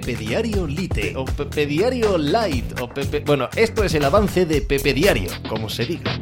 Pepe 0.00 0.16
Diario 0.16 0.66
Lite 0.66 1.14
o 1.16 1.24
Pepe 1.24 1.66
Diario 1.66 2.18
Light 2.18 2.80
o 2.80 2.88
Pepe... 2.88 3.20
Bueno, 3.20 3.48
esto 3.54 3.84
es 3.84 3.94
el 3.94 4.04
avance 4.04 4.44
de 4.44 4.60
Pepe 4.60 4.92
Diario, 4.92 5.30
como 5.48 5.68
se 5.68 5.86
diga. 5.86 6.18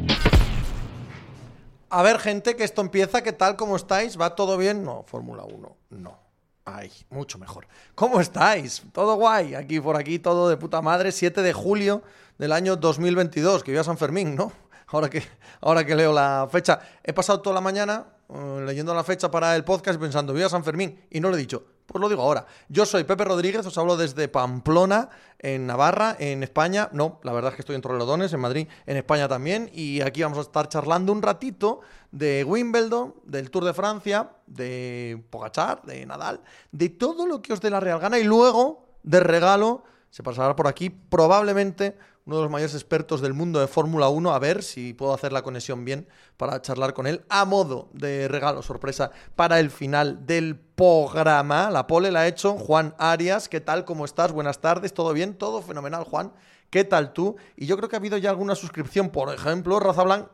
A 1.89 2.03
ver, 2.03 2.19
gente, 2.19 2.55
que 2.55 2.65
esto 2.65 2.83
empieza, 2.83 3.23
¿qué 3.23 3.33
tal? 3.33 3.57
¿Cómo 3.57 3.77
estáis? 3.77 4.21
¿Va 4.21 4.35
todo 4.35 4.59
bien? 4.59 4.85
No, 4.85 5.05
Fórmula 5.05 5.45
1, 5.45 5.77
no. 5.89 6.19
Ay, 6.67 6.93
mucho 7.09 7.39
mejor. 7.39 7.67
¿Cómo 7.95 8.21
estáis? 8.21 8.83
Todo 8.93 9.15
guay, 9.15 9.55
aquí 9.55 9.81
por 9.81 9.97
aquí, 9.97 10.19
todo 10.19 10.51
de 10.51 10.59
puta 10.59 10.83
madre. 10.83 11.11
7 11.11 11.41
de 11.41 11.55
julio 11.55 12.03
del 12.37 12.53
año 12.53 12.77
2022, 12.77 13.65
que 13.65 13.71
viva 13.71 13.85
San 13.85 13.97
Fermín, 13.97 14.37
¿no? 14.37 14.53
Ahora 14.89 15.09
que, 15.09 15.23
ahora 15.63 15.87
que 15.87 15.95
leo 15.95 16.13
la 16.13 16.47
fecha. 16.53 16.79
He 17.03 17.15
pasado 17.15 17.41
toda 17.41 17.55
la 17.55 17.63
mañana 17.63 18.05
eh, 18.29 18.65
leyendo 18.67 18.95
la 18.95 19.03
fecha 19.03 19.31
para 19.31 19.57
el 19.57 19.65
podcast 19.65 19.99
pensando, 19.99 20.35
viva 20.35 20.51
San 20.51 20.63
Fermín, 20.63 21.07
y 21.11 21.21
no 21.21 21.31
lo 21.31 21.37
he 21.37 21.39
dicho. 21.39 21.65
Pues 21.93 22.01
lo 22.01 22.09
digo 22.09 22.23
ahora. 22.23 22.47
Yo 22.71 22.87
soy 22.87 23.05
Pepe 23.05 23.25
Rodríguez, 23.25 23.67
os 23.67 23.77
hablo 23.77 23.99
desde 23.99 24.27
Pamplona, 24.27 25.11
en 25.39 25.67
Navarra, 25.67 26.17
en 26.19 26.43
España. 26.43 26.89
No, 26.93 27.21
la 27.23 27.33
verdad 27.33 27.51
es 27.51 27.57
que 27.57 27.61
estoy 27.61 27.77
en 27.77 27.83
Torrelodones, 27.83 28.33
en 28.33 28.41
Madrid, 28.41 28.67
en 28.87 28.97
España 28.97 29.29
también. 29.29 29.71
Y 29.75 30.01
aquí 30.01 30.23
vamos 30.23 30.39
a 30.39 30.41
estar 30.41 30.71
charlando 30.71 31.13
un 31.13 31.21
ratito 31.21 31.81
de 32.11 32.45
Wimbledon, 32.45 33.15
del 33.25 33.51
Tour 33.51 33.65
de 33.65 33.75
Francia, 33.75 34.31
de 34.47 35.23
Pogachar, 35.29 35.83
de 35.83 36.07
Nadal, 36.07 36.41
de 36.71 36.89
todo 36.89 37.27
lo 37.27 37.43
que 37.43 37.53
os 37.53 37.61
dé 37.61 37.69
la 37.69 37.81
real 37.81 38.01
gana. 38.01 38.19
Y 38.19 38.25
luego, 38.25 38.87
de 39.03 39.21
regalo, 39.21 39.85
se 40.13 40.23
pasará 40.23 40.55
por 40.55 40.69
aquí 40.69 40.91
probablemente 40.91 41.97
uno 42.27 42.37
de 42.37 42.43
los 42.43 42.53
mayores 42.53 42.75
expertos 42.75 43.23
del 43.23 43.33
mundo 43.33 43.61
de 43.61 43.67
Fórmula 43.67 44.11
1, 44.11 44.33
a 44.33 44.39
ver 44.39 44.63
si 44.63 44.93
puedo 44.93 45.15
hacer 45.15 45.33
la 45.33 45.41
conexión 45.41 45.87
bien 45.87 46.07
para 46.37 46.61
charlar 46.61 46.93
con 46.93 47.07
él, 47.07 47.25
a 47.31 47.47
modo 47.47 47.89
de 47.95 48.29
regalo 48.29 48.63
sorpresa 48.63 49.11
para 49.35 49.59
el 49.59 49.71
final 49.71 50.27
del 50.27 50.57
programa. 50.57 51.71
La 51.71 51.87
pole 51.87 52.13
la 52.13 52.21
ha 52.21 52.29
hecho 52.29 52.59
Juan 52.59 52.95
Arias. 52.99 53.49
¿Qué 53.49 53.63
tal? 53.63 53.87
¿Cómo 53.87 54.05
estás? 54.05 54.33
Buenas 54.33 54.61
tardes. 54.61 54.93
¿Todo 54.93 55.15
bien? 55.15 55.35
Todo 55.35 55.63
fenomenal, 55.63 56.05
Juan. 56.05 56.33
¿Qué 56.69 56.85
tal 56.85 57.15
tú? 57.15 57.37
Y 57.57 57.65
yo 57.65 57.79
creo 57.79 57.89
que 57.89 57.97
ha 57.97 57.99
habido 57.99 58.19
ya 58.19 58.29
alguna 58.29 58.55
suscripción, 58.55 59.09
por 59.09 59.35
ejemplo, 59.35 59.81
Raza 59.81 60.05
Blanc, 60.05 60.29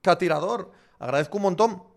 Catirador. 0.00 0.72
Agradezco 0.98 1.36
un 1.36 1.42
montón 1.42 1.91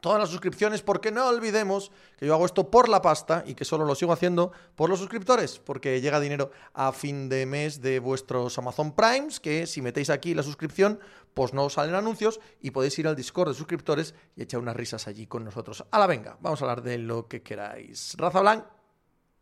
todas 0.00 0.18
las 0.18 0.30
suscripciones, 0.30 0.82
porque 0.82 1.10
no 1.12 1.28
olvidemos 1.28 1.90
que 2.16 2.26
yo 2.26 2.34
hago 2.34 2.46
esto 2.46 2.70
por 2.70 2.88
la 2.88 3.02
pasta 3.02 3.44
y 3.46 3.54
que 3.54 3.64
solo 3.64 3.84
lo 3.84 3.94
sigo 3.94 4.12
haciendo 4.12 4.52
por 4.74 4.90
los 4.90 4.98
suscriptores, 4.98 5.58
porque 5.58 6.00
llega 6.00 6.20
dinero 6.20 6.50
a 6.74 6.92
fin 6.92 7.28
de 7.28 7.46
mes 7.46 7.80
de 7.80 7.98
vuestros 8.00 8.58
Amazon 8.58 8.92
Primes, 8.92 9.40
que 9.40 9.66
si 9.66 9.82
metéis 9.82 10.10
aquí 10.10 10.34
la 10.34 10.42
suscripción, 10.42 11.00
pues 11.34 11.54
no 11.54 11.64
os 11.64 11.74
salen 11.74 11.94
anuncios 11.94 12.40
y 12.60 12.70
podéis 12.70 12.98
ir 12.98 13.06
al 13.06 13.16
Discord 13.16 13.48
de 13.48 13.54
suscriptores 13.54 14.14
y 14.36 14.42
echar 14.42 14.60
unas 14.60 14.76
risas 14.76 15.06
allí 15.06 15.26
con 15.26 15.44
nosotros. 15.44 15.84
A 15.90 15.98
la 15.98 16.06
venga, 16.06 16.36
vamos 16.40 16.60
a 16.60 16.64
hablar 16.64 16.82
de 16.82 16.98
lo 16.98 17.28
que 17.28 17.42
queráis. 17.42 18.14
Raza 18.16 18.40
Blanc, 18.40 18.64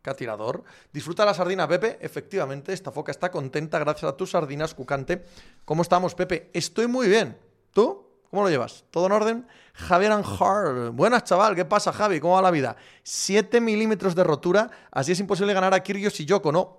Catirador. 0.01 0.63
Disfruta 0.93 1.25
la 1.25 1.33
sardina, 1.33 1.67
Pepe. 1.67 1.97
Efectivamente, 2.01 2.73
esta 2.73 2.91
foca 2.91 3.11
está 3.11 3.29
contenta 3.31 3.79
gracias 3.79 4.11
a 4.11 4.17
tus 4.17 4.31
sardinas, 4.31 4.73
Cucante. 4.73 5.25
¿Cómo 5.65 5.81
estamos, 5.81 6.15
Pepe? 6.15 6.49
Estoy 6.53 6.87
muy 6.87 7.07
bien. 7.07 7.37
¿Tú? 7.73 8.08
¿Cómo 8.29 8.43
lo 8.43 8.49
llevas? 8.49 8.85
¿Todo 8.91 9.07
en 9.07 9.11
orden? 9.11 9.47
Javier 9.73 10.11
Anjar. 10.11 10.91
Buenas, 10.91 11.23
chaval. 11.23 11.55
¿Qué 11.55 11.65
pasa, 11.65 11.91
Javi? 11.91 12.19
¿Cómo 12.19 12.35
va 12.35 12.43
la 12.43 12.51
vida? 12.51 12.75
7 13.01 13.59
milímetros 13.59 14.13
de 14.13 14.23
rotura. 14.23 14.69
Así 14.91 15.13
es 15.13 15.19
imposible 15.19 15.53
ganar 15.53 15.73
a 15.73 15.81
Kyrgios 15.81 16.19
y 16.19 16.25
Yoko, 16.25 16.51
¿no? 16.51 16.77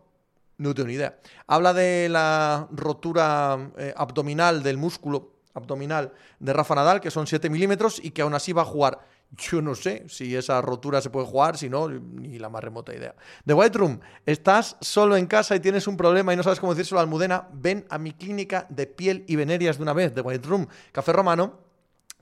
No 0.59 0.75
tengo 0.75 0.87
ni 0.87 0.95
idea. 0.95 1.19
Habla 1.49 1.73
de 1.73 2.09
la 2.09 2.69
rotura 2.71 3.73
eh, 3.79 3.93
abdominal 3.97 4.63
del 4.63 4.77
músculo 4.77 5.33
abdominal 5.55 6.13
de 6.39 6.53
Rafa 6.53 6.77
Nadal, 6.77 7.01
que 7.01 7.11
son 7.11 7.27
7 7.27 7.51
milímetros, 7.51 8.01
y 8.01 8.13
que 8.13 8.23
aún 8.23 8.35
así 8.35 8.53
va 8.53 8.63
a 8.63 8.67
jugar 8.67 9.01
yo 9.37 9.63
no 9.63 9.75
sé 9.75 10.05
si 10.09 10.35
esa 10.35 10.61
rotura 10.61 11.01
se 11.01 11.11
puede 11.11 11.27
jugar, 11.27 11.57
si 11.57 11.69
no, 11.69 11.89
ni 11.89 12.39
la 12.39 12.49
más 12.49 12.63
remota 12.63 12.95
idea. 12.95 13.15
The 13.47 13.55
White 13.55 13.79
Room, 13.79 14.01
estás 14.27 14.77
solo 14.81 15.17
en 15.17 15.27
casa 15.27 15.55
y 15.55 15.61
tienes 15.61 15.87
un 15.87 15.97
problema 15.97 16.33
y 16.33 16.37
no 16.37 16.43
sabes 16.43 16.61
cómo 16.61 16.75
decírselo 16.75 16.99
a 16.99 17.03
Almudena, 17.03 17.49
ven 17.53 17.87
a 17.91 17.99
mi 17.99 18.13
clínica 18.13 18.67
de 18.69 18.87
piel 18.87 19.25
y 19.29 19.37
venerias 19.37 19.77
de 19.77 19.83
una 19.83 19.93
vez, 19.93 20.13
The 20.15 20.21
White 20.21 20.49
Room, 20.49 20.67
Café 20.93 21.13
Romano, 21.13 21.61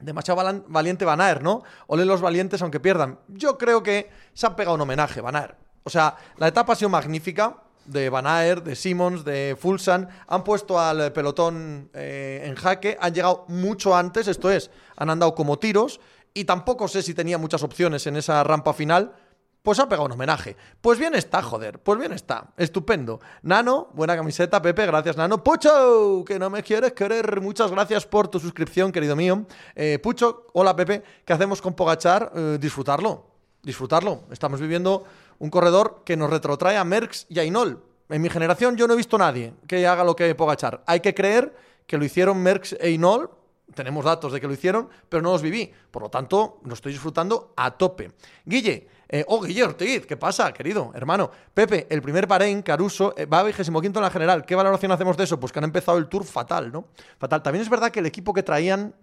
demasiado 0.01 0.65
valiente 0.69 1.05
Van 1.05 1.43
¿no? 1.43 1.63
Ole 1.87 2.05
los 2.05 2.21
valientes 2.21 2.63
aunque 2.63 2.81
pierdan. 2.81 3.19
Yo 3.29 3.59
creo 3.59 3.83
que 3.83 4.11
se 4.35 4.47
han 4.47 4.55
pegado 4.55 4.75
un 4.77 4.83
homenaje, 4.83 5.21
Van 5.21 5.55
O 5.85 5.91
sea, 5.91 6.17
la 6.37 6.49
etapa 6.49 6.75
ha 6.75 6.77
sido 6.77 6.91
magnífica, 6.91 7.57
de 7.89 8.11
Van 8.11 8.27
de 8.63 8.77
Simmons, 8.77 9.25
de 9.25 9.57
Fulsan, 9.59 10.09
han 10.27 10.45
puesto 10.45 10.79
al 10.79 11.13
pelotón 11.13 11.91
eh, 11.95 12.43
en 12.45 12.55
jaque, 12.55 12.97
han 13.01 13.15
llegado 13.15 13.47
mucho 13.49 13.97
antes, 13.97 14.29
esto 14.29 14.51
es, 14.51 14.71
han 14.97 15.09
andado 15.11 15.35
como 15.35 15.59
tiros, 15.59 16.01
y 16.35 16.45
tampoco 16.45 16.89
sé 16.89 17.03
si 17.03 17.15
tenía 17.15 17.39
muchas 17.39 17.63
opciones 17.63 18.07
en 18.07 18.17
esa 18.17 18.43
rampa 18.45 18.73
final, 18.73 19.15
pues 19.63 19.79
ha 19.81 19.89
pegado 19.89 20.07
un 20.07 20.13
homenaje. 20.13 20.57
Pues 20.81 20.99
bien 20.99 21.15
está, 21.15 21.43
joder, 21.43 21.79
pues 21.81 21.99
bien 21.99 22.13
está, 22.13 22.53
estupendo. 22.57 23.21
Nano, 23.43 23.89
buena 23.93 24.17
camiseta, 24.17 24.63
Pepe, 24.63 24.87
gracias 24.87 25.17
Nano. 25.17 25.43
Pucho, 25.43 26.25
que 26.27 26.39
no 26.39 26.49
me 26.49 26.63
quieres 26.63 26.93
querer, 26.93 27.41
muchas 27.41 27.71
gracias 27.71 28.07
por 28.07 28.29
tu 28.29 28.41
suscripción, 28.41 28.93
querido 28.93 29.17
mío. 29.17 29.47
Eh, 29.75 29.99
Pucho, 30.03 30.47
hola 30.55 30.75
Pepe, 30.75 31.03
¿qué 31.25 31.33
hacemos 31.33 31.61
con 31.61 31.75
Pogachar? 31.75 32.33
Eh, 32.35 32.59
disfrutarlo, 32.61 33.27
disfrutarlo. 33.63 34.23
Estamos 34.31 34.61
viviendo 34.61 35.05
un 35.39 35.51
corredor 35.51 36.03
que 36.05 36.17
nos 36.17 36.31
retrotrae 36.31 36.77
a 36.77 36.85
Merckx 36.85 37.27
y 37.29 37.39
a 37.39 37.45
Inol. 37.45 37.85
En 38.09 38.23
mi 38.23 38.31
generación 38.31 38.77
yo 38.77 38.87
no 38.87 38.95
he 38.95 38.97
visto 38.97 39.17
a 39.17 39.19
nadie 39.19 39.53
que 39.67 39.87
haga 39.87 40.03
lo 40.03 40.17
que 40.17 40.35
Pogachar. 40.35 40.83
Hay 40.87 41.01
que 41.01 41.15
creer 41.15 41.55
que 41.87 41.99
lo 41.99 42.05
hicieron 42.05 42.43
Merckx 42.43 42.77
e 42.81 42.91
Inol 42.91 43.31
tenemos 43.75 44.05
datos 44.05 44.33
de 44.33 44.41
que 44.41 44.47
lo 44.47 44.53
hicieron, 44.53 44.89
pero 45.09 45.23
no 45.23 45.33
los 45.33 45.43
viví. 45.43 45.71
Por 45.91 46.03
lo 46.03 46.09
tanto, 46.09 46.61
lo 46.65 46.75
estoy 46.75 46.93
disfrutando 46.93 47.53
a 47.57 47.71
tope. 47.71 48.13
Guille, 48.45 48.89
eh, 49.09 49.25
oh, 49.29 49.41
Guille 49.41 49.65
Ortiz, 49.65 50.07
¿qué 50.07 50.17
pasa, 50.17 50.53
querido 50.53 50.91
hermano? 50.95 51.31
Pepe, 51.55 51.87
el 51.91 52.03
primer 52.03 52.27
Bahrein, 52.27 52.63
Caruso, 52.63 53.15
eh, 53.17 53.27
va 53.27 53.41
a 53.41 53.43
25 53.45 53.87
en 53.87 54.03
la 54.03 54.11
general. 54.11 54.45
¿Qué 54.45 54.55
valoración 54.55 54.93
hacemos 54.93 55.17
de 55.17 55.25
eso? 55.25 55.41
Pues 55.41 55.53
que 55.53 55.59
han 55.59 55.65
empezado 55.65 55.99
el 55.99 56.09
tour 56.09 56.25
fatal, 56.25 56.71
¿no? 56.73 56.87
Fatal. 57.19 57.43
También 57.43 57.63
es 57.63 57.71
verdad 57.71 57.91
que 57.91 58.01
el 58.01 58.07
equipo 58.07 58.35
que 58.35 58.43
traían 58.43 58.95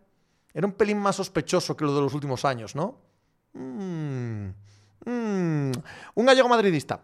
era 0.54 0.68
un 0.68 0.74
pelín 0.74 1.00
más 1.00 1.16
sospechoso 1.16 1.76
que 1.76 1.86
lo 1.86 1.96
de 1.96 2.02
los 2.02 2.14
últimos 2.14 2.46
años, 2.46 2.76
¿no? 2.76 2.98
Mm, 3.54 4.50
mm. 5.06 5.72
Un 6.16 6.26
gallego 6.26 6.48
madridista. 6.50 7.02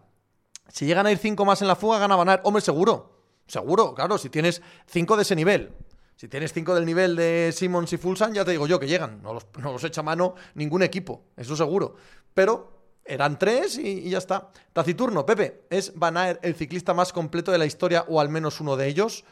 Si 0.68 0.86
llegan 0.86 1.06
a 1.06 1.12
ir 1.12 1.18
cinco 1.18 1.44
más 1.44 1.60
en 1.60 1.68
la 1.68 1.76
fuga, 1.76 1.98
gana 1.98 2.16
Banar. 2.16 2.40
Hombre, 2.44 2.62
seguro. 2.62 3.10
Seguro, 3.46 3.94
claro, 3.94 4.16
si 4.16 4.30
tienes 4.30 4.62
cinco 4.86 5.16
de 5.16 5.22
ese 5.22 5.36
nivel. 5.36 5.74
Si 6.16 6.28
tienes 6.28 6.52
cinco 6.52 6.74
del 6.74 6.86
nivel 6.86 7.16
de 7.16 7.52
Simmons 7.52 7.92
y 7.92 7.96
Fulsan, 7.96 8.32
ya 8.32 8.44
te 8.44 8.52
digo 8.52 8.66
yo 8.66 8.78
que 8.78 8.86
llegan. 8.86 9.20
No 9.22 9.34
los, 9.34 9.46
no 9.58 9.72
los 9.72 9.82
echa 9.84 10.02
mano 10.02 10.34
ningún 10.54 10.82
equipo, 10.82 11.24
eso 11.36 11.56
seguro. 11.56 11.96
Pero 12.32 12.82
eran 13.04 13.38
tres 13.38 13.78
y, 13.78 14.08
ya 14.08 14.18
está. 14.18 14.48
Taciturno, 14.72 15.26
Pepe, 15.26 15.62
¿es 15.70 15.92
Van 15.96 16.16
el 16.16 16.54
ciclista 16.54 16.94
más 16.94 17.12
completo 17.12 17.50
de 17.50 17.58
la 17.58 17.66
historia 17.66 18.04
o 18.08 18.20
al 18.20 18.28
menos 18.28 18.60
uno 18.60 18.76
de 18.76 18.86
ellos? 18.86 19.24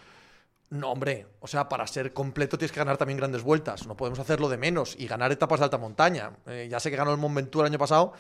No, 0.70 0.92
hombre, 0.92 1.26
o 1.41 1.48
sea, 1.48 1.68
para 1.68 1.86
ser 1.86 2.12
completo 2.12 2.56
tienes 2.56 2.70
que 2.72 2.78
ganar 2.78 2.97
también 2.97 3.18
grandes 3.18 3.42
vueltas. 3.42 3.86
No 3.86 3.97
podemos 3.97 4.18
hacerlo 4.18 4.48
de 4.48 4.56
menos 4.56 4.94
y 4.98 5.06
ganar 5.06 5.32
etapas 5.32 5.60
de 5.60 5.64
alta 5.64 5.78
montaña. 5.78 6.32
Eh, 6.47 6.68
ya 6.70 6.78
sé 6.78 6.91
que 6.91 6.97
ganó 6.97 7.12
el 7.12 7.18
Mont 7.18 7.34
Ventoux 7.34 7.60
el 7.62 7.66
año 7.66 7.78
pasado, 7.78 8.12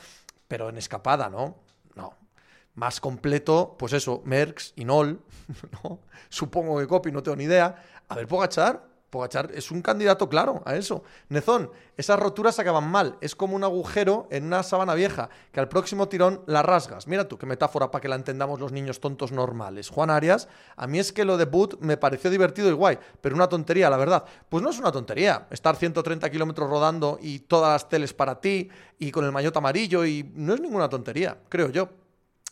pero 0.48 0.68
en 0.68 0.76
escapada, 0.76 1.28
¿no? 1.28 1.58
Más 2.74 3.00
completo, 3.00 3.76
pues 3.78 3.92
eso, 3.92 4.22
Merckx 4.24 4.72
y 4.76 4.84
Nol, 4.84 5.20
¿no? 5.84 6.00
Supongo 6.28 6.78
que 6.78 6.86
Copy, 6.86 7.12
no 7.12 7.22
tengo 7.22 7.36
ni 7.36 7.44
idea. 7.44 7.82
A 8.08 8.14
ver, 8.14 8.26
Pogachar, 8.26 8.90
Pogachar 9.10 9.50
es 9.52 9.72
un 9.72 9.82
candidato 9.82 10.28
claro 10.28 10.62
a 10.64 10.76
eso. 10.76 11.02
Nezón, 11.28 11.70
esas 11.96 12.18
roturas 12.18 12.58
acaban 12.60 12.88
mal. 12.88 13.16
Es 13.20 13.34
como 13.34 13.56
un 13.56 13.64
agujero 13.64 14.28
en 14.30 14.44
una 14.44 14.62
sábana 14.62 14.94
vieja, 14.94 15.28
que 15.52 15.58
al 15.58 15.68
próximo 15.68 16.08
tirón 16.08 16.42
la 16.46 16.62
rasgas. 16.62 17.08
Mira 17.08 17.26
tú, 17.26 17.36
qué 17.36 17.44
metáfora 17.44 17.90
para 17.90 18.00
que 18.00 18.08
la 18.08 18.14
entendamos 18.14 18.60
los 18.60 18.70
niños 18.70 19.00
tontos 19.00 19.32
normales. 19.32 19.88
Juan 19.90 20.10
Arias, 20.10 20.48
a 20.76 20.86
mí 20.86 21.00
es 21.00 21.12
que 21.12 21.24
lo 21.24 21.36
de 21.36 21.44
Boot 21.44 21.80
me 21.80 21.96
pareció 21.96 22.30
divertido 22.30 22.68
y 22.70 22.72
guay, 22.72 22.98
pero 23.20 23.34
una 23.34 23.48
tontería, 23.48 23.90
la 23.90 23.96
verdad. 23.96 24.24
Pues 24.48 24.62
no 24.62 24.70
es 24.70 24.78
una 24.78 24.92
tontería. 24.92 25.48
Estar 25.50 25.74
130 25.74 26.30
kilómetros 26.30 26.70
rodando 26.70 27.18
y 27.20 27.40
todas 27.40 27.72
las 27.72 27.88
teles 27.88 28.14
para 28.14 28.40
ti 28.40 28.70
y 28.98 29.10
con 29.10 29.24
el 29.24 29.32
maillot 29.32 29.56
amarillo 29.56 30.06
y 30.06 30.30
no 30.34 30.54
es 30.54 30.60
ninguna 30.60 30.88
tontería, 30.88 31.36
creo 31.48 31.68
yo. 31.70 31.99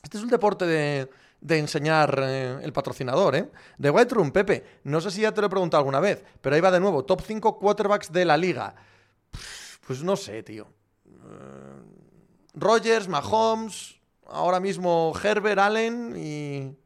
Este 0.02 0.16
es 0.16 0.22
un 0.22 0.30
deporte 0.30 0.66
de 0.66 1.08
de 1.40 1.58
enseñar 1.58 2.18
eh, 2.22 2.58
el 2.62 2.72
patrocinador, 2.72 3.36
¿eh? 3.36 3.50
De 3.76 3.90
White 3.90 4.14
Room, 4.14 4.32
Pepe, 4.32 4.64
no 4.84 5.00
sé 5.00 5.10
si 5.10 5.20
ya 5.22 5.32
te 5.32 5.40
lo 5.40 5.46
he 5.46 5.50
preguntado 5.50 5.78
alguna 5.78 6.00
vez, 6.00 6.24
pero 6.40 6.56
ahí 6.56 6.60
va 6.60 6.70
de 6.70 6.80
nuevo, 6.80 7.04
top 7.04 7.22
5 7.24 7.58
quarterbacks 7.58 8.12
de 8.12 8.24
la 8.24 8.36
liga. 8.36 8.74
Pues 9.86 10.02
no 10.02 10.16
sé, 10.16 10.42
tío. 10.42 10.66
Eh, 11.06 11.82
Rogers, 12.54 13.08
Mahomes, 13.08 14.00
ahora 14.26 14.60
mismo 14.60 15.12
Herbert, 15.22 15.58
Allen 15.58 16.14
y... 16.16 16.76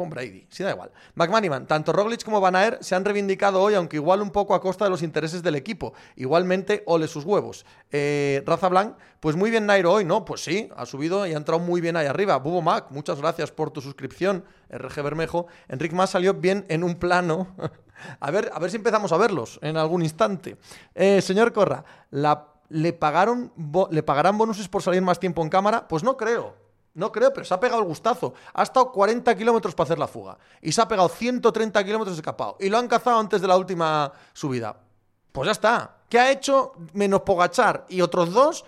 Pon 0.00 0.08
Brady, 0.08 0.46
sí 0.48 0.62
da 0.62 0.70
igual. 0.70 0.90
McManiman, 1.14 1.66
tanto 1.66 1.92
Roglic 1.92 2.24
como 2.24 2.40
Van 2.40 2.56
Aert 2.56 2.80
se 2.80 2.94
han 2.94 3.04
reivindicado 3.04 3.60
hoy, 3.60 3.74
aunque 3.74 3.96
igual 3.96 4.22
un 4.22 4.30
poco 4.30 4.54
a 4.54 4.60
costa 4.62 4.86
de 4.86 4.90
los 4.90 5.02
intereses 5.02 5.42
del 5.42 5.56
equipo. 5.56 5.92
Igualmente, 6.16 6.82
ole 6.86 7.06
sus 7.06 7.26
huevos. 7.26 7.66
Eh, 7.92 8.42
Raza 8.46 8.70
Blanc, 8.70 8.96
pues 9.20 9.36
muy 9.36 9.50
bien 9.50 9.66
Nairo 9.66 9.92
hoy, 9.92 10.06
¿no? 10.06 10.24
Pues 10.24 10.42
sí, 10.42 10.70
ha 10.74 10.86
subido 10.86 11.26
y 11.26 11.34
ha 11.34 11.36
entrado 11.36 11.60
muy 11.60 11.82
bien 11.82 11.98
ahí 11.98 12.06
arriba. 12.06 12.38
Bubo 12.38 12.62
Mac, 12.62 12.86
muchas 12.88 13.20
gracias 13.20 13.52
por 13.52 13.70
tu 13.72 13.82
suscripción. 13.82 14.42
RG 14.70 15.02
Bermejo. 15.02 15.48
Enric 15.68 15.92
Más 15.92 16.08
salió 16.08 16.32
bien 16.32 16.64
en 16.70 16.82
un 16.82 16.94
plano. 16.94 17.48
a, 18.20 18.30
ver, 18.30 18.50
a 18.54 18.58
ver 18.58 18.70
si 18.70 18.78
empezamos 18.78 19.12
a 19.12 19.18
verlos 19.18 19.58
en 19.60 19.76
algún 19.76 20.00
instante. 20.00 20.56
Eh, 20.94 21.20
señor 21.20 21.52
Corra, 21.52 21.84
¿le, 22.70 22.92
pagaron 22.94 23.52
¿le 23.90 24.02
pagarán 24.02 24.38
bonuses 24.38 24.66
por 24.66 24.82
salir 24.82 25.02
más 25.02 25.20
tiempo 25.20 25.42
en 25.42 25.50
cámara? 25.50 25.86
Pues 25.88 26.02
no 26.02 26.16
creo. 26.16 26.69
No 26.94 27.12
creo, 27.12 27.32
pero 27.32 27.44
se 27.44 27.54
ha 27.54 27.60
pegado 27.60 27.80
el 27.80 27.86
gustazo. 27.86 28.34
Ha 28.52 28.62
estado 28.62 28.90
40 28.90 29.36
kilómetros 29.36 29.74
para 29.74 29.86
hacer 29.86 29.98
la 29.98 30.08
fuga. 30.08 30.36
Y 30.60 30.72
se 30.72 30.80
ha 30.80 30.88
pegado 30.88 31.08
130 31.08 31.84
kilómetros 31.84 32.16
escapado. 32.16 32.56
Y 32.60 32.68
lo 32.68 32.78
han 32.78 32.88
cazado 32.88 33.18
antes 33.18 33.40
de 33.40 33.48
la 33.48 33.56
última 33.56 34.12
subida. 34.32 34.76
Pues 35.32 35.46
ya 35.46 35.52
está. 35.52 35.96
¿Qué 36.08 36.18
ha 36.18 36.30
hecho 36.30 36.72
menos 36.92 37.20
Pogachar 37.20 37.86
y 37.88 38.00
otros 38.00 38.32
dos 38.32 38.64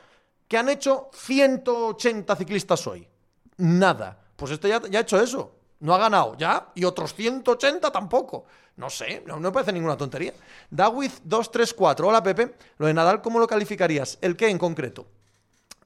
que 0.47 0.57
han 0.57 0.69
hecho 0.69 1.11
180 1.13 2.37
ciclistas 2.37 2.87
hoy? 2.87 3.09
Nada. 3.57 4.19
Pues 4.37 4.53
este 4.53 4.69
ya, 4.69 4.81
ha 4.81 5.01
hecho 5.01 5.21
eso. 5.21 5.57
No 5.81 5.95
ha 5.95 5.99
ganado, 5.99 6.37
ya. 6.37 6.69
Y 6.77 6.85
otros 6.85 7.15
180 7.15 7.91
tampoco. 7.91 8.45
No 8.77 8.89
sé, 8.89 9.23
no, 9.27 9.41
me 9.41 9.51
parece 9.51 9.73
ninguna 9.73 9.97
tontería. 9.97 10.33
Dawith234. 10.71 12.07
Hola, 12.07 12.23
Pepe. 12.23 12.55
Lo 12.79 12.87
de 12.87 12.95
Nadal, 12.95 13.21
¿cómo 13.21 13.41
lo 13.41 13.49
calificarías? 13.49 14.19
¿El 14.21 14.37
qué 14.37 14.49
en 14.49 14.59
concreto? 14.59 15.07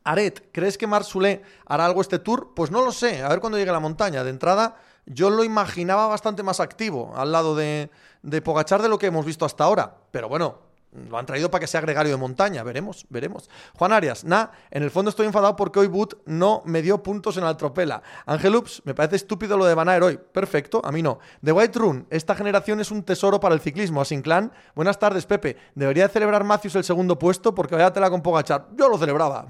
Aret, 0.07 0.51
¿crees 0.53 0.79
que 0.79 0.87
Marsulé 0.87 1.43
hará 1.67 1.85
algo 1.85 2.01
este 2.01 2.21
tour? 2.21 2.53
Pues 2.55 2.71
no 2.71 2.85
lo 2.85 2.93
sé. 2.93 3.23
A 3.23 3.29
ver 3.29 3.41
cuando 3.41 3.59
llegue 3.59 3.71
a 3.71 3.75
la 3.75 3.81
montaña. 3.81 4.23
De 4.23 4.31
entrada, 4.31 4.77
yo 5.05 5.31
lo 5.31 5.43
imaginaba 5.43 6.07
bastante 6.07 6.45
más 6.45 6.61
activo 6.61 7.13
al 7.17 7.33
lado 7.33 7.57
de, 7.57 7.91
de 8.23 8.41
Pogachar 8.41 8.83
de 8.83 8.89
lo 8.89 8.99
que 8.99 9.07
hemos 9.07 9.27
visto 9.27 9.45
hasta 9.45 9.65
ahora. 9.65 9.97
Pero 10.13 10.29
bueno, 10.29 10.61
lo 10.93 11.19
han 11.19 11.27
traído 11.27 11.51
para 11.51 11.61
que 11.61 11.67
sea 11.67 11.81
gregario 11.81 12.13
de 12.13 12.19
montaña, 12.19 12.63
veremos, 12.63 13.05
veremos. 13.09 13.51
Juan 13.77 13.93
Arias, 13.93 14.25
nah, 14.25 14.47
en 14.71 14.83
el 14.83 14.91
fondo 14.91 15.11
estoy 15.11 15.27
enfadado 15.27 15.57
porque 15.57 15.81
hoy 15.81 15.89
Boot 15.89 16.23
no 16.25 16.63
me 16.65 16.83
dio 16.83 17.03
puntos 17.03 17.37
en 17.37 17.45
Altropela. 17.45 18.03
Ángel 18.25 18.57
Ups, 18.57 18.83
me 18.85 18.95
parece 18.95 19.17
estúpido 19.17 19.57
lo 19.57 19.67
de 19.67 19.75
Van 19.75 19.89
hoy. 20.03 20.19
Perfecto, 20.19 20.81
a 20.85 20.93
mí 20.93 21.03
no. 21.03 21.19
The 21.45 21.53
White 21.53 21.79
Run, 21.79 22.07
esta 22.11 22.35
generación 22.35 22.81
es 22.81 22.91
un 22.91 23.03
tesoro 23.03 23.41
para 23.41 23.55
el 23.55 23.61
ciclismo. 23.61 24.01
Asinclan, 24.01 24.53
buenas 24.75 24.99
tardes, 24.99 25.27
Pepe. 25.27 25.57
¿Debería 25.75 26.09
celebrar 26.09 26.45
Matthews 26.45 26.77
el 26.77 26.85
segundo 26.85 27.19
puesto? 27.19 27.55
Porque 27.55 27.75
vaya 27.75 27.93
tela 27.93 28.09
con 28.09 28.23
Pogachar. 28.23 28.69
Yo 28.77 28.89
lo 28.89 28.99
celebraba. 28.99 29.47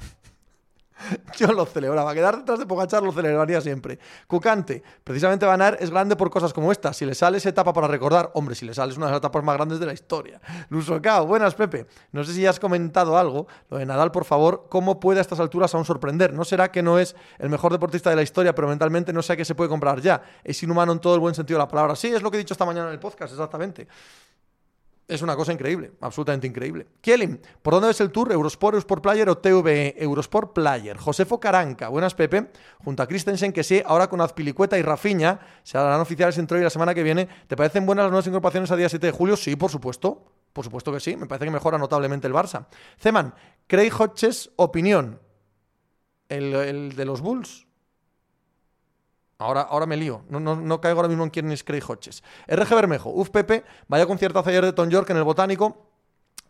Yo 1.36 1.48
lo 1.48 1.66
celebraba. 1.66 2.14
Quedar 2.14 2.38
detrás 2.38 2.58
de 2.58 2.66
Pogachar 2.66 3.02
lo 3.02 3.12
celebraría 3.12 3.60
siempre. 3.60 3.98
Cucante. 4.26 4.82
Precisamente 5.04 5.46
Van 5.46 5.60
es 5.78 5.90
grande 5.90 6.16
por 6.16 6.30
cosas 6.30 6.52
como 6.52 6.72
esta. 6.72 6.92
Si 6.92 7.04
le 7.04 7.14
sale 7.14 7.38
esa 7.38 7.48
etapa 7.48 7.72
para 7.72 7.88
recordar, 7.88 8.30
hombre, 8.34 8.54
si 8.54 8.64
le 8.66 8.74
sale 8.74 8.92
es 8.92 8.98
una 8.98 9.06
de 9.06 9.12
las 9.12 9.18
etapas 9.18 9.42
más 9.42 9.56
grandes 9.56 9.78
de 9.78 9.86
la 9.86 9.92
historia. 9.92 10.40
Lusocao. 10.68 11.26
Buenas, 11.26 11.54
Pepe. 11.54 11.86
No 12.12 12.24
sé 12.24 12.32
si 12.32 12.42
ya 12.42 12.50
has 12.50 12.60
comentado 12.60 13.18
algo. 13.18 13.46
Lo 13.70 13.78
de 13.78 13.86
Nadal, 13.86 14.10
por 14.10 14.24
favor. 14.24 14.66
¿Cómo 14.68 15.00
puede 15.00 15.18
a 15.20 15.22
estas 15.22 15.40
alturas 15.40 15.74
aún 15.74 15.84
sorprender? 15.84 16.32
¿No 16.32 16.44
será 16.44 16.70
que 16.70 16.82
no 16.82 16.98
es 16.98 17.16
el 17.38 17.48
mejor 17.48 17.72
deportista 17.72 18.10
de 18.10 18.16
la 18.16 18.22
historia, 18.22 18.54
pero 18.54 18.68
mentalmente 18.68 19.12
no 19.12 19.22
sé 19.22 19.36
qué 19.36 19.44
se 19.44 19.54
puede 19.54 19.68
comprar 19.68 20.00
ya? 20.00 20.22
Es 20.44 20.62
inhumano 20.62 20.92
en 20.92 20.98
todo 20.98 21.14
el 21.14 21.20
buen 21.20 21.34
sentido 21.34 21.58
de 21.58 21.64
la 21.64 21.68
palabra. 21.68 21.96
Sí, 21.96 22.08
es 22.08 22.22
lo 22.22 22.30
que 22.30 22.36
he 22.36 22.40
dicho 22.40 22.54
esta 22.54 22.64
mañana 22.64 22.88
en 22.88 22.94
el 22.94 23.00
podcast, 23.00 23.32
exactamente. 23.32 23.86
Es 25.08 25.22
una 25.22 25.36
cosa 25.36 25.52
increíble, 25.52 25.92
absolutamente 26.00 26.48
increíble. 26.48 26.88
Kielin, 27.00 27.40
¿por 27.62 27.74
dónde 27.74 27.88
ves 27.88 28.00
el 28.00 28.10
tour? 28.10 28.32
¿Eurosport, 28.32 28.74
Eurosport 28.74 29.02
Player 29.04 29.28
o 29.28 29.38
TVE? 29.38 29.94
Eurosport 29.98 30.52
Player. 30.52 30.96
Josefo 30.96 31.38
Caranca, 31.38 31.88
buenas 31.88 32.14
Pepe. 32.14 32.50
Junto 32.78 33.04
a 33.04 33.06
Christensen, 33.06 33.52
que 33.52 33.62
sí, 33.62 33.80
ahora 33.86 34.08
con 34.08 34.20
Azpilicueta 34.20 34.76
y 34.76 34.82
Rafiña, 34.82 35.38
se 35.62 35.78
harán 35.78 36.00
oficiales 36.00 36.38
entre 36.38 36.56
hoy 36.56 36.62
y 36.62 36.64
la 36.64 36.70
semana 36.70 36.92
que 36.92 37.04
viene. 37.04 37.28
¿Te 37.46 37.56
parecen 37.56 37.86
buenas 37.86 38.06
las 38.06 38.10
nuevas 38.10 38.26
incorporaciones 38.26 38.68
a 38.72 38.76
día 38.76 38.88
7 38.88 39.06
de 39.06 39.12
julio? 39.12 39.36
Sí, 39.36 39.54
por 39.54 39.70
supuesto. 39.70 40.24
Por 40.52 40.64
supuesto 40.64 40.92
que 40.92 40.98
sí. 40.98 41.16
Me 41.16 41.26
parece 41.26 41.44
que 41.44 41.52
mejora 41.52 41.78
notablemente 41.78 42.26
el 42.26 42.32
Barça. 42.32 42.66
Zeman, 42.98 43.32
Craig 43.68 43.92
Hodges, 43.96 44.50
opinión. 44.56 45.20
El, 46.28 46.52
el 46.52 46.96
de 46.96 47.04
los 47.04 47.20
Bulls. 47.20 47.65
Ahora, 49.38 49.62
ahora 49.62 49.86
me 49.86 49.96
lío. 49.96 50.24
No, 50.28 50.40
no, 50.40 50.80
caigo 50.80 50.98
ahora 50.98 51.08
mismo 51.08 51.24
en 51.24 51.30
quién 51.30 51.50
es 51.52 51.62
Craig 51.62 51.82
Hodges. 51.86 52.22
RG 52.48 52.74
Bermejo. 52.74 53.10
Uf, 53.10 53.30
Pepe. 53.30 53.64
Vaya 53.86 54.06
concierto 54.06 54.42
ayer 54.44 54.64
de 54.64 54.72
Tom 54.72 54.88
York 54.88 55.10
en 55.10 55.18
el 55.18 55.24
Botánico. 55.24 55.90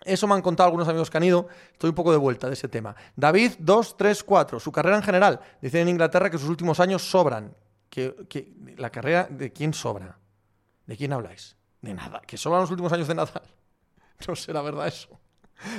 Eso 0.04 0.28
me 0.28 0.34
han 0.34 0.42
contado 0.42 0.68
algunos 0.68 0.86
amigos 0.86 1.10
que 1.10 1.16
han 1.16 1.24
ido. 1.24 1.48
Estoy 1.72 1.90
un 1.90 1.96
poco 1.96 2.12
de 2.12 2.18
vuelta 2.18 2.46
de 2.46 2.52
ese 2.52 2.68
tema. 2.68 2.94
David 3.16 3.52
234. 3.58 4.60
Su 4.60 4.70
carrera 4.70 4.96
en 4.96 5.02
general. 5.02 5.40
Dice 5.60 5.80
en 5.80 5.88
Inglaterra 5.88 6.30
que 6.30 6.38
sus 6.38 6.48
últimos 6.48 6.78
años 6.78 7.02
sobran. 7.02 7.56
Que, 7.90 8.14
que, 8.28 8.52
¿La 8.76 8.90
carrera 8.90 9.26
de 9.28 9.52
quién 9.52 9.74
sobra? 9.74 10.18
¿De 10.86 10.96
quién 10.96 11.12
habláis? 11.12 11.56
De 11.82 11.92
nada. 11.92 12.20
¿Que 12.20 12.36
sobran 12.36 12.60
los 12.60 12.70
últimos 12.70 12.92
años 12.92 13.08
de 13.08 13.14
Nadal? 13.14 13.42
No 14.26 14.34
sé 14.34 14.50
la 14.52 14.62
verdad 14.62 14.86
eso. 14.86 15.20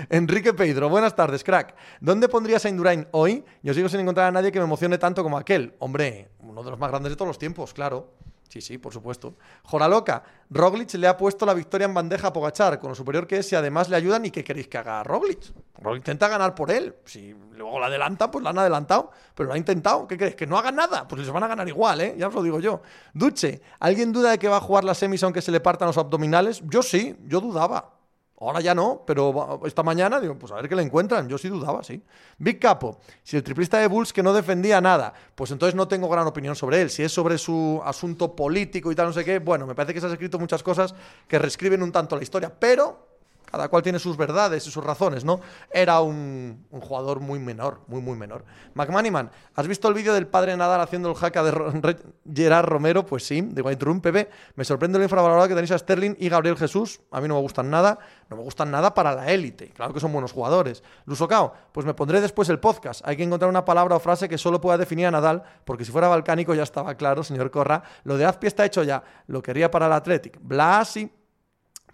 Enrique 0.09 0.53
Pedro, 0.53 0.89
buenas 0.89 1.15
tardes, 1.15 1.44
crack. 1.44 1.75
¿Dónde 2.00 2.29
pondrías 2.29 2.65
a 2.65 2.69
Indurain 2.69 3.07
hoy? 3.12 3.44
Yo 3.63 3.74
sigo 3.74 3.89
sin 3.89 4.00
encontrar 4.00 4.27
a 4.27 4.31
nadie 4.31 4.51
que 4.51 4.59
me 4.59 4.65
emocione 4.65 4.97
tanto 4.97 5.24
como 5.24 5.38
aquel. 5.38 5.75
Hombre, 5.79 6.29
uno 6.39 6.63
de 6.63 6.71
los 6.71 6.79
más 6.79 6.89
grandes 6.89 7.12
de 7.12 7.15
todos 7.15 7.27
los 7.27 7.39
tiempos, 7.39 7.74
claro. 7.74 8.13
Sí, 8.50 8.62
sí, 8.62 8.77
por 8.77 8.94
supuesto. 8.94 9.35
Joraloca, 9.63 10.24
Roglic 10.50 10.94
le 10.94 11.07
ha 11.07 11.18
puesto 11.18 11.45
la 11.45 11.53
victoria 11.53 11.85
en 11.85 11.94
bandeja 11.94 12.29
a 12.29 12.33
Pogachar, 12.33 12.79
con 12.79 12.89
lo 12.89 12.95
superior 12.95 13.27
que 13.27 13.39
es, 13.39 13.51
y 13.51 13.56
además 13.56 13.89
le 13.89 13.97
ayudan. 13.97 14.25
¿Y 14.25 14.31
qué 14.31 14.44
queréis 14.44 14.69
que 14.69 14.77
haga 14.77 15.03
Roglic? 15.03 15.53
Roglic 15.79 16.00
intenta 16.00 16.29
ganar 16.29 16.56
por 16.56 16.71
él. 16.71 16.95
Si 17.03 17.35
luego 17.56 17.79
la 17.79 17.88
adelanta, 17.88 18.31
pues 18.31 18.44
la 18.44 18.51
han 18.51 18.59
adelantado, 18.59 19.12
pero 19.35 19.47
lo 19.47 19.53
ha 19.53 19.57
intentado. 19.57 20.07
¿Qué 20.07 20.18
queréis? 20.18 20.38
¿Que 20.38 20.47
no 20.47 20.57
haga 20.57 20.71
nada? 20.71 21.07
Pues 21.07 21.21
les 21.21 21.29
van 21.29 21.44
a 21.44 21.47
ganar 21.47 21.68
igual, 21.68 22.00
¿eh? 22.00 22.15
Ya 22.18 22.29
os 22.29 22.33
lo 22.33 22.41
digo 22.41 22.59
yo. 22.62 22.81
Duche, 23.13 23.62
¿alguien 23.79 24.13
duda 24.13 24.31
de 24.31 24.39
que 24.39 24.47
va 24.47 24.57
a 24.57 24.62
jugar 24.62 24.85
la 24.85 24.94
semis 24.94 25.24
aunque 25.24 25.41
se 25.41 25.51
le 25.51 25.59
partan 25.59 25.88
los 25.88 25.97
abdominales? 25.97 26.63
Yo 26.65 26.81
sí, 26.81 27.18
yo 27.25 27.41
dudaba. 27.41 27.97
Ahora 28.39 28.62
ya 28.62 28.75
no, 28.75 29.04
pero 29.06 29.62
esta 29.66 29.81
mañana 29.81 30.19
digo, 30.19 30.38
pues 30.38 30.51
a 30.51 30.56
ver 30.56 30.69
qué 30.69 30.75
le 30.75 30.84
encuentran. 30.84 31.28
Yo 31.28 31.39
sí 31.39 31.50
dudaba, 31.50 31.81
sí. 31.84 32.04
Big 32.38 32.60
Capo, 32.60 33.00
si 33.24 33.36
el 33.36 33.44
triplista 33.44 33.80
de 33.80 33.88
Bulls 33.88 34.13
que 34.13 34.22
no 34.22 34.31
defendía 34.31 34.80
nada, 34.80 35.12
pues 35.34 35.50
entonces 35.50 35.74
no 35.74 35.88
tengo 35.88 36.07
gran 36.07 36.28
opinión 36.28 36.56
sobre 36.56 36.81
él. 36.81 36.92
Si 36.92 37.01
es 37.01 37.12
sobre 37.12 37.39
su 37.39 37.81
asunto 37.84 38.36
político 38.36 38.92
y 38.92 38.95
tal, 38.95 39.07
no 39.07 39.13
sé 39.13 39.25
qué, 39.25 39.39
bueno, 39.39 39.66
me 39.66 39.74
parece 39.74 39.95
que 39.95 40.00
se 40.00 40.06
han 40.06 40.12
escrito 40.12 40.38
muchas 40.38 40.62
cosas 40.62 40.94
que 41.28 41.39
reescriben 41.39 41.81
un 41.81 41.92
tanto 41.92 42.16
la 42.16 42.22
historia, 42.22 42.54
pero 42.60 43.06
cada 43.50 43.70
cual 43.70 43.82
tiene 43.82 43.98
sus 43.98 44.18
verdades 44.18 44.68
y 44.68 44.72
sus 44.72 44.84
razones, 44.84 45.24
¿no? 45.24 45.40
Era 45.72 46.02
un, 46.02 46.66
jugador 46.70 47.22
muy 47.22 47.40
menor, 47.40 47.80
muy, 47.88 48.02
muy 48.02 48.18
menor. 48.18 48.44
McManiman, 48.74 49.32
¿has 49.56 49.68
visto 49.68 49.88
el 49.88 49.94
vídeo 49.94 50.14
del 50.14 50.28
padre 50.28 50.56
Nadal 50.58 50.82
haciendo 50.82 51.10
el 51.10 51.16
hack 51.16 51.42
de 51.42 51.98
Gerard 52.34 52.66
Romero? 52.66 53.06
Pues 53.06 53.26
sí, 53.26 53.42
de 53.42 53.62
White 53.62 53.84
Room, 53.84 54.02
Pepe. 54.02 54.30
Me 54.56 54.66
sorprende 54.66 54.98
lo 54.98 55.04
infravalorado 55.06 55.48
que 55.48 55.56
tenéis 55.56 55.72
a 55.72 55.78
Sterling 55.78 56.16
y 56.20 56.28
Gabriel 56.28 56.58
Jesús. 56.58 57.00
A 57.10 57.22
mí 57.22 57.28
no 57.28 57.36
me 57.36 57.42
gustan 57.42 57.70
nada. 57.70 58.00
No 58.30 58.36
me 58.36 58.44
gustan 58.44 58.70
nada 58.70 58.94
para 58.94 59.16
la 59.16 59.32
élite. 59.32 59.70
Claro 59.70 59.94
que 59.94 60.02
son 60.02 60.12
buenos 60.12 60.34
jugadores. 60.34 60.84
Lusocao, 61.06 61.54
pues 61.72 61.86
me 61.86 61.94
pondré 61.94 62.20
después 62.20 62.50
el 62.50 62.60
podcast. 62.60 63.02
Hay 63.08 63.16
que 63.16 63.24
encontrar 63.24 63.50
una 63.50 63.64
palabra 63.64 63.96
o 63.96 64.00
frase 64.00 64.28
que 64.28 64.38
solo 64.38 64.60
pueda 64.60 64.78
definir 64.78 65.08
a 65.08 65.12
Nadal, 65.12 65.44
porque 65.64 65.86
si 65.86 65.92
fuera 65.92 66.10
balcánico 66.10 66.54
ya 66.54 66.64
estaba 66.64 66.96
claro, 66.96 67.24
señor 67.24 67.50
Corra. 67.50 67.82
Lo 68.04 68.18
de 68.18 68.26
Azpi 68.26 68.48
está 68.48 68.66
hecho 68.66 68.84
ya. 68.84 69.02
Lo 69.28 69.42
quería 69.42 69.72
para 69.72 69.86
el 69.88 69.94
Athletic. 69.94 70.38
Blasi 70.42 71.10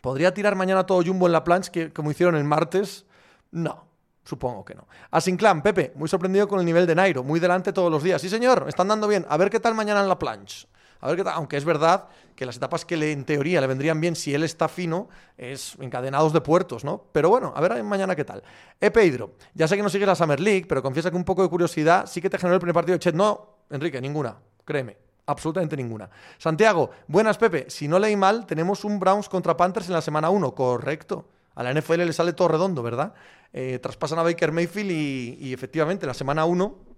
¿Podría 0.03 0.33
tirar 0.33 0.57
mañana 0.57 0.85
todo 0.85 1.01
Jumbo 1.01 1.27
en 1.27 1.31
la 1.31 1.45
planche 1.45 1.71
que, 1.71 1.93
como 1.93 2.11
hicieron 2.11 2.35
el 2.35 2.43
martes? 2.43 3.05
No, 3.51 3.85
supongo 4.25 4.65
que 4.65 4.75
no. 4.75 4.85
Asinclan, 5.11 5.63
Pepe, 5.63 5.93
muy 5.95 6.09
sorprendido 6.09 6.45
con 6.45 6.59
el 6.59 6.65
nivel 6.65 6.85
de 6.85 6.93
Nairo, 6.93 7.23
muy 7.23 7.39
delante 7.39 7.71
todos 7.71 7.89
los 7.89 8.03
días. 8.03 8.21
Sí, 8.21 8.27
señor, 8.27 8.65
están 8.67 8.89
dando 8.89 9.07
bien. 9.07 9.25
A 9.29 9.37
ver 9.37 9.49
qué 9.49 9.61
tal 9.61 9.75
mañana 9.75 10.01
en 10.01 10.09
la 10.09 10.19
planche. 10.19 10.67
A 10.99 11.07
ver 11.07 11.15
qué 11.15 11.23
tal. 11.23 11.35
Aunque 11.35 11.55
es 11.55 11.63
verdad 11.63 12.09
que 12.35 12.45
las 12.45 12.57
etapas 12.57 12.83
que 12.83 12.97
le, 12.97 13.13
en 13.13 13.23
teoría 13.23 13.61
le 13.61 13.67
vendrían 13.67 14.01
bien 14.01 14.17
si 14.17 14.33
él 14.33 14.43
está 14.43 14.67
fino 14.67 15.07
es 15.37 15.77
encadenados 15.79 16.33
de 16.33 16.41
puertos, 16.41 16.83
¿no? 16.83 17.05
Pero 17.13 17.29
bueno, 17.29 17.53
a 17.55 17.61
ver 17.61 17.81
mañana 17.81 18.13
qué 18.13 18.25
tal. 18.25 18.43
E 18.81 18.91
Pedro, 18.91 19.35
ya 19.53 19.69
sé 19.69 19.77
que 19.77 19.83
no 19.83 19.89
sigues 19.89 20.05
la 20.09 20.15
Summer 20.15 20.41
League, 20.41 20.65
pero 20.67 20.83
confiesa 20.83 21.11
que 21.11 21.15
un 21.15 21.23
poco 21.23 21.43
de 21.43 21.47
curiosidad 21.47 22.07
sí 22.07 22.19
que 22.21 22.29
te 22.29 22.37
generó 22.37 22.55
el 22.55 22.59
primer 22.59 22.75
partido 22.75 22.97
de 22.97 22.99
Chet. 22.99 23.15
No, 23.15 23.59
Enrique, 23.69 24.01
ninguna, 24.01 24.37
créeme. 24.65 24.97
Absolutamente 25.25 25.77
ninguna. 25.77 26.09
Santiago, 26.37 26.91
buenas 27.07 27.37
Pepe. 27.37 27.69
Si 27.69 27.87
no 27.87 27.97
leí 27.97 28.15
mal, 28.15 28.45
tenemos 28.45 28.83
un 28.83 28.99
Browns 28.99 29.29
contra 29.29 29.55
Panthers 29.55 29.87
en 29.87 29.93
la 29.93 30.01
semana 30.01 30.29
1. 30.29 30.53
Correcto. 30.53 31.29
A 31.55 31.63
la 31.63 31.73
NFL 31.73 32.01
le 32.03 32.13
sale 32.13 32.33
todo 32.33 32.49
redondo, 32.49 32.83
¿verdad? 32.83 33.13
Eh, 33.53 33.79
traspasan 33.79 34.19
a 34.19 34.23
Baker 34.23 34.51
Mayfield 34.51 34.91
y, 34.91 35.53
efectivamente 35.53 36.05
en 36.05 36.07
la 36.07 36.13
semana 36.13 36.45
1 36.45 36.93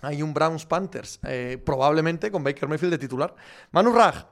hay 0.00 0.22
un 0.22 0.32
Browns 0.32 0.64
Panthers. 0.66 1.20
Eh, 1.24 1.60
probablemente 1.64 2.30
con 2.30 2.42
Baker 2.42 2.68
Mayfield 2.68 2.92
de 2.92 2.98
titular. 2.98 3.34
Manu 3.70 3.92
Raj, 3.92 4.24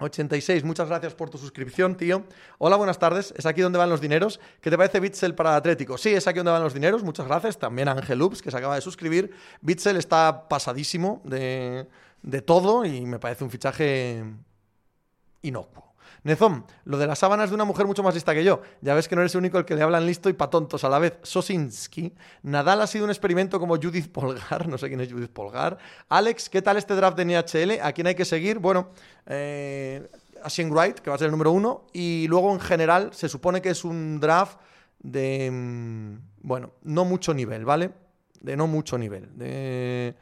86, 0.00 0.64
muchas 0.64 0.88
gracias 0.88 1.14
por 1.14 1.30
tu 1.30 1.38
suscripción, 1.38 1.96
tío. 1.96 2.24
Hola, 2.58 2.76
buenas 2.76 2.98
tardes. 2.98 3.32
¿Es 3.36 3.46
aquí 3.46 3.60
donde 3.60 3.78
van 3.78 3.90
los 3.90 4.00
dineros? 4.00 4.40
¿Qué 4.60 4.70
te 4.70 4.76
parece 4.76 4.98
Bitzel 4.98 5.34
para 5.34 5.54
Atlético? 5.54 5.98
Sí, 5.98 6.10
es 6.10 6.26
aquí 6.26 6.38
donde 6.38 6.52
van 6.52 6.62
los 6.62 6.74
dineros. 6.74 7.04
Muchas 7.04 7.26
gracias. 7.26 7.58
También 7.58 7.88
a 7.88 7.92
Ángel 7.92 8.20
Ups, 8.22 8.42
que 8.42 8.50
se 8.50 8.56
acaba 8.56 8.74
de 8.74 8.80
suscribir. 8.80 9.32
Bitzel 9.60 9.96
está 9.96 10.48
pasadísimo 10.48 11.22
de, 11.24 11.86
de 12.24 12.40
todo 12.40 12.84
y 12.84 13.04
me 13.04 13.18
parece 13.18 13.44
un 13.44 13.50
fichaje 13.50 14.24
inocuo. 15.42 15.94
Nezón, 16.22 16.64
lo 16.84 16.96
de 16.96 17.06
las 17.06 17.18
sábanas 17.18 17.50
de 17.50 17.54
una 17.54 17.66
mujer 17.66 17.86
mucho 17.86 18.02
más 18.02 18.14
lista 18.14 18.32
que 18.32 18.42
yo. 18.42 18.62
Ya 18.80 18.94
ves 18.94 19.08
que 19.08 19.14
no 19.14 19.20
eres 19.20 19.34
el 19.34 19.40
único 19.40 19.58
el 19.58 19.66
que 19.66 19.74
le 19.74 19.82
hablan 19.82 20.06
listo 20.06 20.30
y 20.30 20.32
pa' 20.32 20.48
tontos 20.48 20.82
a 20.82 20.88
la 20.88 20.98
vez. 20.98 21.18
Sosinski. 21.22 22.14
Nadal 22.42 22.80
ha 22.80 22.86
sido 22.86 23.04
un 23.04 23.10
experimento 23.10 23.60
como 23.60 23.76
Judith 23.76 24.10
Polgar. 24.10 24.66
No 24.74 24.78
sé 24.78 24.88
quién 24.88 25.02
es 25.02 25.12
Judith 25.12 25.30
Polgar. 25.30 25.76
Alex, 26.08 26.48
¿qué 26.48 26.62
tal 26.62 26.78
este 26.78 26.94
draft 26.94 27.18
de 27.18 27.26
NHL? 27.26 27.78
¿A 27.82 27.92
quién 27.92 28.06
hay 28.06 28.14
que 28.14 28.24
seguir? 28.24 28.58
Bueno, 28.58 28.88
eh, 29.26 30.08
Wright, 30.70 31.00
que 31.00 31.10
va 31.10 31.16
a 31.16 31.18
ser 31.18 31.26
el 31.26 31.32
número 31.32 31.52
uno. 31.52 31.88
Y 31.92 32.26
luego, 32.28 32.54
en 32.54 32.60
general, 32.60 33.10
se 33.12 33.28
supone 33.28 33.60
que 33.60 33.68
es 33.68 33.84
un 33.84 34.18
draft 34.18 34.58
de. 35.00 35.50
Mm, 35.52 36.16
bueno, 36.40 36.72
no 36.84 37.04
mucho 37.04 37.34
nivel, 37.34 37.66
¿vale? 37.66 37.90
De 38.40 38.56
no 38.56 38.66
mucho 38.66 38.96
nivel. 38.96 39.28
De 39.36 40.14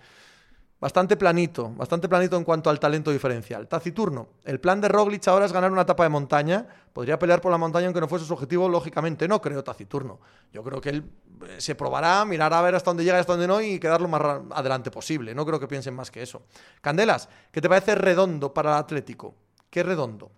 Bastante 0.83 1.17
planito, 1.17 1.71
bastante 1.77 2.09
planito 2.09 2.37
en 2.37 2.43
cuanto 2.43 2.69
al 2.69 2.81
talento 2.81 3.13
diferencial. 3.13 3.69
Taciturno. 3.69 4.31
El 4.43 4.59
plan 4.59 4.81
de 4.81 4.89
Roglic 4.89 5.29
ahora 5.29 5.47
es 5.47 5.53
ganar 5.53 5.71
una 5.71 5.83
etapa 5.83 6.03
de 6.03 6.09
montaña. 6.09 6.67
Podría 6.93 7.21
pelear 7.21 7.41
por 7.41 7.53
la 7.53 7.57
montaña 7.57 7.87
aunque 7.87 8.01
no 8.01 8.09
fuese 8.09 8.25
su 8.25 8.33
objetivo, 8.33 8.69
lógicamente. 8.69 9.29
No 9.29 9.41
creo 9.41 9.63
Taciturno. 9.63 10.19
Yo 10.53 10.65
creo 10.65 10.81
que 10.81 10.89
él 10.89 11.05
eh, 11.47 11.61
se 11.61 11.77
probará, 11.77 12.25
mirará 12.25 12.59
a 12.59 12.63
ver 12.63 12.75
hasta 12.75 12.91
dónde 12.91 13.05
llega 13.05 13.17
y 13.17 13.21
hasta 13.21 13.35
dónde 13.35 13.47
no 13.47 13.61
y 13.61 13.79
quedar 13.79 14.01
lo 14.01 14.09
más 14.09 14.21
adelante 14.51 14.91
posible. 14.91 15.37
No 15.37 15.47
creo 15.47 15.61
que 15.61 15.69
piensen 15.69 15.95
más 15.95 16.11
que 16.11 16.21
eso. 16.21 16.43
Candelas, 16.81 17.29
¿qué 17.53 17.61
te 17.61 17.69
parece 17.69 17.95
redondo 17.95 18.53
para 18.53 18.71
el 18.71 18.79
Atlético? 18.79 19.37
¿Qué 19.71 19.85
redondo? 19.85 20.33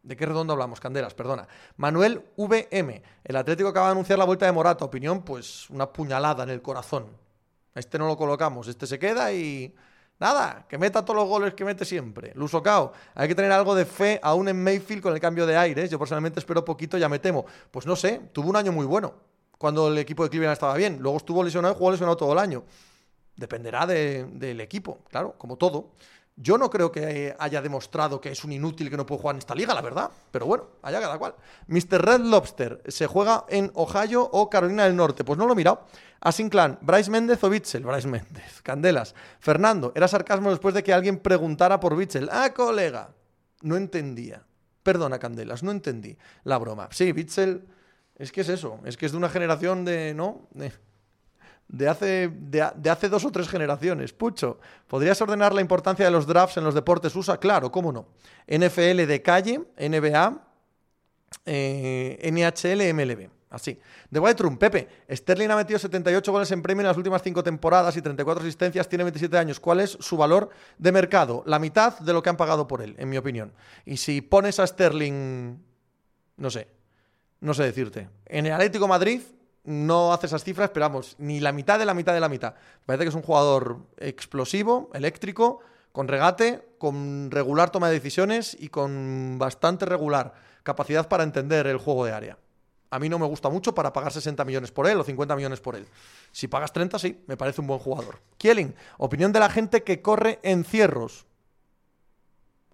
¿De 0.00 0.16
qué 0.16 0.26
redondo 0.26 0.52
hablamos? 0.52 0.78
Candelas, 0.78 1.14
perdona. 1.14 1.48
Manuel 1.76 2.22
VM. 2.36 3.02
El 3.24 3.34
Atlético 3.34 3.70
acaba 3.70 3.86
de 3.86 3.92
anunciar 3.92 4.16
la 4.16 4.26
vuelta 4.26 4.46
de 4.46 4.52
Morata. 4.52 4.84
Opinión, 4.84 5.22
pues 5.22 5.68
una 5.70 5.92
puñalada 5.92 6.44
en 6.44 6.50
el 6.50 6.62
corazón. 6.62 7.27
Este 7.78 7.98
no 7.98 8.06
lo 8.06 8.16
colocamos. 8.16 8.68
Este 8.68 8.86
se 8.86 8.98
queda 8.98 9.32
y... 9.32 9.74
Nada, 10.20 10.66
que 10.68 10.78
meta 10.78 11.04
todos 11.04 11.16
los 11.16 11.28
goles 11.28 11.54
que 11.54 11.64
mete 11.64 11.84
siempre. 11.84 12.32
Lusocao, 12.34 12.92
hay 13.14 13.28
que 13.28 13.36
tener 13.36 13.52
algo 13.52 13.76
de 13.76 13.84
fe 13.84 14.18
aún 14.20 14.48
en 14.48 14.60
Mayfield 14.62 15.00
con 15.00 15.14
el 15.14 15.20
cambio 15.20 15.46
de 15.46 15.56
aires. 15.56 15.88
Yo 15.90 15.98
personalmente 15.98 16.40
espero 16.40 16.64
poquito, 16.64 16.98
ya 16.98 17.08
me 17.08 17.20
temo. 17.20 17.46
Pues 17.70 17.86
no 17.86 17.94
sé, 17.94 18.20
tuvo 18.32 18.50
un 18.50 18.56
año 18.56 18.72
muy 18.72 18.84
bueno 18.84 19.14
cuando 19.58 19.88
el 19.88 19.98
equipo 19.98 20.24
de 20.24 20.30
Cleveland 20.30 20.54
estaba 20.54 20.76
bien. 20.76 20.98
Luego 21.00 21.18
estuvo 21.18 21.44
lesionado 21.44 21.74
y 21.74 21.78
jugó 21.78 21.92
lesionado 21.92 22.16
todo 22.16 22.32
el 22.32 22.38
año. 22.40 22.64
Dependerá 23.36 23.86
del 23.86 24.60
equipo, 24.60 24.98
claro, 25.08 25.34
como 25.38 25.56
todo. 25.56 25.92
Yo 26.40 26.56
no 26.56 26.70
creo 26.70 26.92
que 26.92 27.34
haya 27.36 27.60
demostrado 27.60 28.20
que 28.20 28.30
es 28.30 28.44
un 28.44 28.52
inútil 28.52 28.88
que 28.88 28.96
no 28.96 29.04
puede 29.04 29.20
jugar 29.20 29.34
en 29.34 29.40
esta 29.40 29.56
liga, 29.56 29.74
la 29.74 29.80
verdad. 29.80 30.08
Pero 30.30 30.46
bueno, 30.46 30.66
allá 30.82 31.00
cada 31.00 31.18
cual. 31.18 31.34
Mr. 31.66 32.00
Red 32.00 32.20
Lobster, 32.20 32.80
¿se 32.86 33.08
juega 33.08 33.44
en 33.48 33.72
Ohio 33.74 34.22
o 34.22 34.48
Carolina 34.48 34.84
del 34.84 34.94
Norte? 34.94 35.24
Pues 35.24 35.36
no 35.36 35.46
lo 35.46 35.54
he 35.54 35.56
mirado. 35.56 35.84
Asinclan, 36.20 36.78
Bryce 36.80 37.10
Méndez 37.10 37.42
o 37.42 37.50
Bitzel. 37.50 37.82
Bryce 37.82 38.06
Méndez, 38.06 38.60
Candelas. 38.62 39.16
Fernando, 39.40 39.92
era 39.96 40.06
sarcasmo 40.06 40.50
después 40.50 40.74
de 40.74 40.84
que 40.84 40.92
alguien 40.92 41.18
preguntara 41.18 41.80
por 41.80 41.96
Bitzel. 41.96 42.28
Ah, 42.30 42.54
colega. 42.54 43.10
No 43.62 43.76
entendía. 43.76 44.44
Perdona, 44.84 45.18
Candelas, 45.18 45.64
no 45.64 45.72
entendí 45.72 46.16
la 46.44 46.56
broma. 46.58 46.88
Sí, 46.92 47.10
Bitzel, 47.10 47.66
es 48.14 48.30
que 48.30 48.42
es 48.42 48.48
eso. 48.48 48.78
Es 48.84 48.96
que 48.96 49.06
es 49.06 49.12
de 49.12 49.18
una 49.18 49.28
generación 49.28 49.84
de. 49.84 50.14
¿No? 50.14 50.48
De 51.68 51.88
hace, 51.88 52.30
de, 52.32 52.90
hace 52.90 53.08
dos 53.08 53.24
o 53.24 53.30
tres 53.30 53.48
generaciones. 53.48 54.12
Pucho, 54.12 54.58
¿podrías 54.86 55.20
ordenar 55.20 55.54
la 55.54 55.60
importancia 55.60 56.04
de 56.04 56.10
los 56.10 56.26
drafts 56.26 56.56
en 56.56 56.64
los 56.64 56.74
deportes 56.74 57.14
USA? 57.14 57.38
Claro, 57.38 57.70
cómo 57.70 57.92
no. 57.92 58.08
NFL 58.46 59.06
de 59.06 59.22
calle, 59.22 59.60
NBA, 59.78 60.42
eh, 61.44 62.30
NHL, 62.32 62.94
MLB. 62.94 63.30
Así. 63.50 63.78
De 64.10 64.20
White 64.20 64.44
Pepe, 64.58 64.88
Sterling 65.10 65.48
ha 65.48 65.56
metido 65.56 65.78
78 65.78 66.32
goles 66.32 66.50
en 66.50 66.60
premio 66.60 66.82
en 66.82 66.88
las 66.88 66.96
últimas 66.98 67.22
cinco 67.22 67.42
temporadas 67.42 67.96
y 67.96 68.02
34 68.02 68.42
asistencias, 68.42 68.88
tiene 68.88 69.04
27 69.04 69.38
años. 69.38 69.58
¿Cuál 69.58 69.80
es 69.80 69.96
su 70.00 70.18
valor 70.18 70.50
de 70.76 70.92
mercado? 70.92 71.42
La 71.46 71.58
mitad 71.58 71.98
de 71.98 72.12
lo 72.12 72.22
que 72.22 72.28
han 72.28 72.36
pagado 72.36 72.66
por 72.66 72.82
él, 72.82 72.94
en 72.98 73.08
mi 73.08 73.16
opinión. 73.16 73.54
Y 73.86 73.96
si 73.96 74.20
pones 74.20 74.60
a 74.60 74.66
Sterling, 74.66 75.56
no 76.36 76.50
sé, 76.50 76.68
no 77.40 77.54
sé 77.54 77.62
decirte. 77.62 78.10
En 78.26 78.44
el 78.44 78.52
Atlético 78.52 78.86
Madrid, 78.86 79.22
no 79.68 80.12
hace 80.12 80.26
esas 80.26 80.42
cifras, 80.42 80.70
pero 80.70 80.86
vamos, 80.86 81.14
ni 81.18 81.40
la 81.40 81.52
mitad 81.52 81.78
de 81.78 81.84
la 81.84 81.94
mitad 81.94 82.14
de 82.14 82.20
la 82.20 82.28
mitad. 82.28 82.54
Parece 82.86 83.04
que 83.04 83.10
es 83.10 83.14
un 83.14 83.22
jugador 83.22 83.78
explosivo, 83.98 84.90
eléctrico, 84.94 85.60
con 85.92 86.08
regate, 86.08 86.66
con 86.78 87.30
regular 87.30 87.70
toma 87.70 87.88
de 87.88 87.94
decisiones 87.94 88.56
y 88.58 88.68
con 88.68 89.36
bastante 89.38 89.84
regular 89.84 90.34
capacidad 90.62 91.08
para 91.08 91.22
entender 91.22 91.66
el 91.66 91.78
juego 91.78 92.04
de 92.04 92.12
área. 92.12 92.38
A 92.90 92.98
mí 92.98 93.08
no 93.08 93.18
me 93.18 93.26
gusta 93.26 93.50
mucho 93.50 93.74
para 93.74 93.92
pagar 93.92 94.12
60 94.12 94.44
millones 94.44 94.70
por 94.70 94.86
él 94.86 94.98
o 94.98 95.04
50 95.04 95.36
millones 95.36 95.60
por 95.60 95.76
él. 95.76 95.86
Si 96.32 96.48
pagas 96.48 96.72
30, 96.72 96.98
sí, 96.98 97.22
me 97.26 97.36
parece 97.36 97.60
un 97.60 97.66
buen 97.66 97.80
jugador. 97.80 98.20
Kieling, 98.38 98.74
opinión 98.96 99.32
de 99.32 99.40
la 99.40 99.50
gente 99.50 99.82
que 99.82 100.00
corre 100.00 100.38
en 100.42 100.64
cierros. 100.64 101.26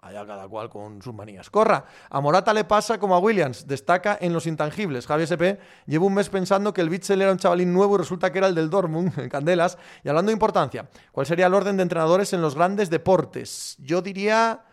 Allá 0.04 0.26
cada 0.26 0.46
cual 0.48 0.68
con 0.68 1.00
sus 1.00 1.14
manías. 1.14 1.48
Corra, 1.48 1.86
a 2.10 2.20
Morata 2.20 2.52
le 2.52 2.64
pasa 2.64 2.98
como 2.98 3.14
a 3.14 3.18
Williams, 3.18 3.66
destaca 3.66 4.18
en 4.20 4.34
los 4.34 4.46
intangibles. 4.46 5.06
Javi 5.06 5.22
SP 5.24 5.56
lleva 5.86 6.04
un 6.04 6.12
mes 6.12 6.28
pensando 6.28 6.74
que 6.74 6.82
el 6.82 6.90
Bitzel 6.90 7.22
era 7.22 7.32
un 7.32 7.38
chavalín 7.38 7.72
nuevo 7.72 7.94
y 7.94 7.98
resulta 7.98 8.30
que 8.30 8.36
era 8.36 8.48
el 8.48 8.54
del 8.54 8.68
Dortmund, 8.68 9.18
en 9.18 9.30
Candelas. 9.30 9.78
Y 10.04 10.10
hablando 10.10 10.28
de 10.28 10.34
importancia, 10.34 10.90
¿cuál 11.10 11.24
sería 11.24 11.46
el 11.46 11.54
orden 11.54 11.78
de 11.78 11.84
entrenadores 11.84 12.34
en 12.34 12.42
los 12.42 12.54
grandes 12.54 12.90
deportes? 12.90 13.76
Yo 13.78 14.02
diría 14.02 14.66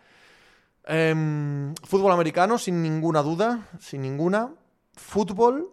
em, 0.84 1.74
fútbol 1.76 2.12
americano, 2.12 2.58
sin 2.58 2.82
ninguna 2.82 3.22
duda, 3.22 3.68
sin 3.80 4.02
ninguna. 4.02 4.52
Fútbol. 4.92 5.72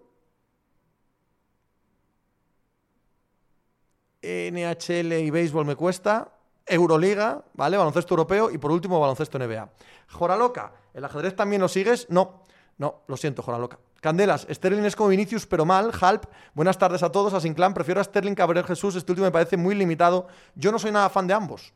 NHL 4.21 5.11
y 5.19 5.29
béisbol 5.29 5.65
me 5.65 5.75
cuesta. 5.75 6.38
Euroliga, 6.69 7.43
¿vale? 7.53 7.77
Baloncesto 7.77 8.13
europeo 8.13 8.51
y 8.51 8.57
por 8.57 8.71
último 8.71 8.99
baloncesto 8.99 9.39
NBA. 9.39 9.69
Joraloca, 10.09 10.71
¿el 10.93 11.03
ajedrez 11.03 11.35
también 11.35 11.61
lo 11.61 11.67
sigues? 11.67 12.07
No, 12.09 12.43
no, 12.77 13.01
lo 13.07 13.17
siento, 13.17 13.41
Joraloca. 13.41 13.79
Candelas, 14.01 14.47
Sterling 14.49 14.83
es 14.83 14.95
como 14.95 15.09
Vinicius, 15.09 15.45
pero 15.45 15.65
mal. 15.65 15.91
Halp, 15.99 16.25
buenas 16.53 16.77
tardes 16.77 17.03
a 17.03 17.11
todos. 17.11 17.33
A 17.33 17.41
Sinclan, 17.41 17.73
prefiero 17.73 17.99
a 17.99 18.03
Sterling 18.03 18.33
que 18.33 18.41
a 18.41 18.63
Jesús. 18.63 18.95
Este 18.95 19.11
último 19.11 19.25
me 19.25 19.31
parece 19.31 19.57
muy 19.57 19.75
limitado. 19.75 20.27
Yo 20.55 20.71
no 20.71 20.79
soy 20.79 20.91
nada 20.91 21.09
fan 21.09 21.27
de 21.27 21.33
ambos. 21.33 21.73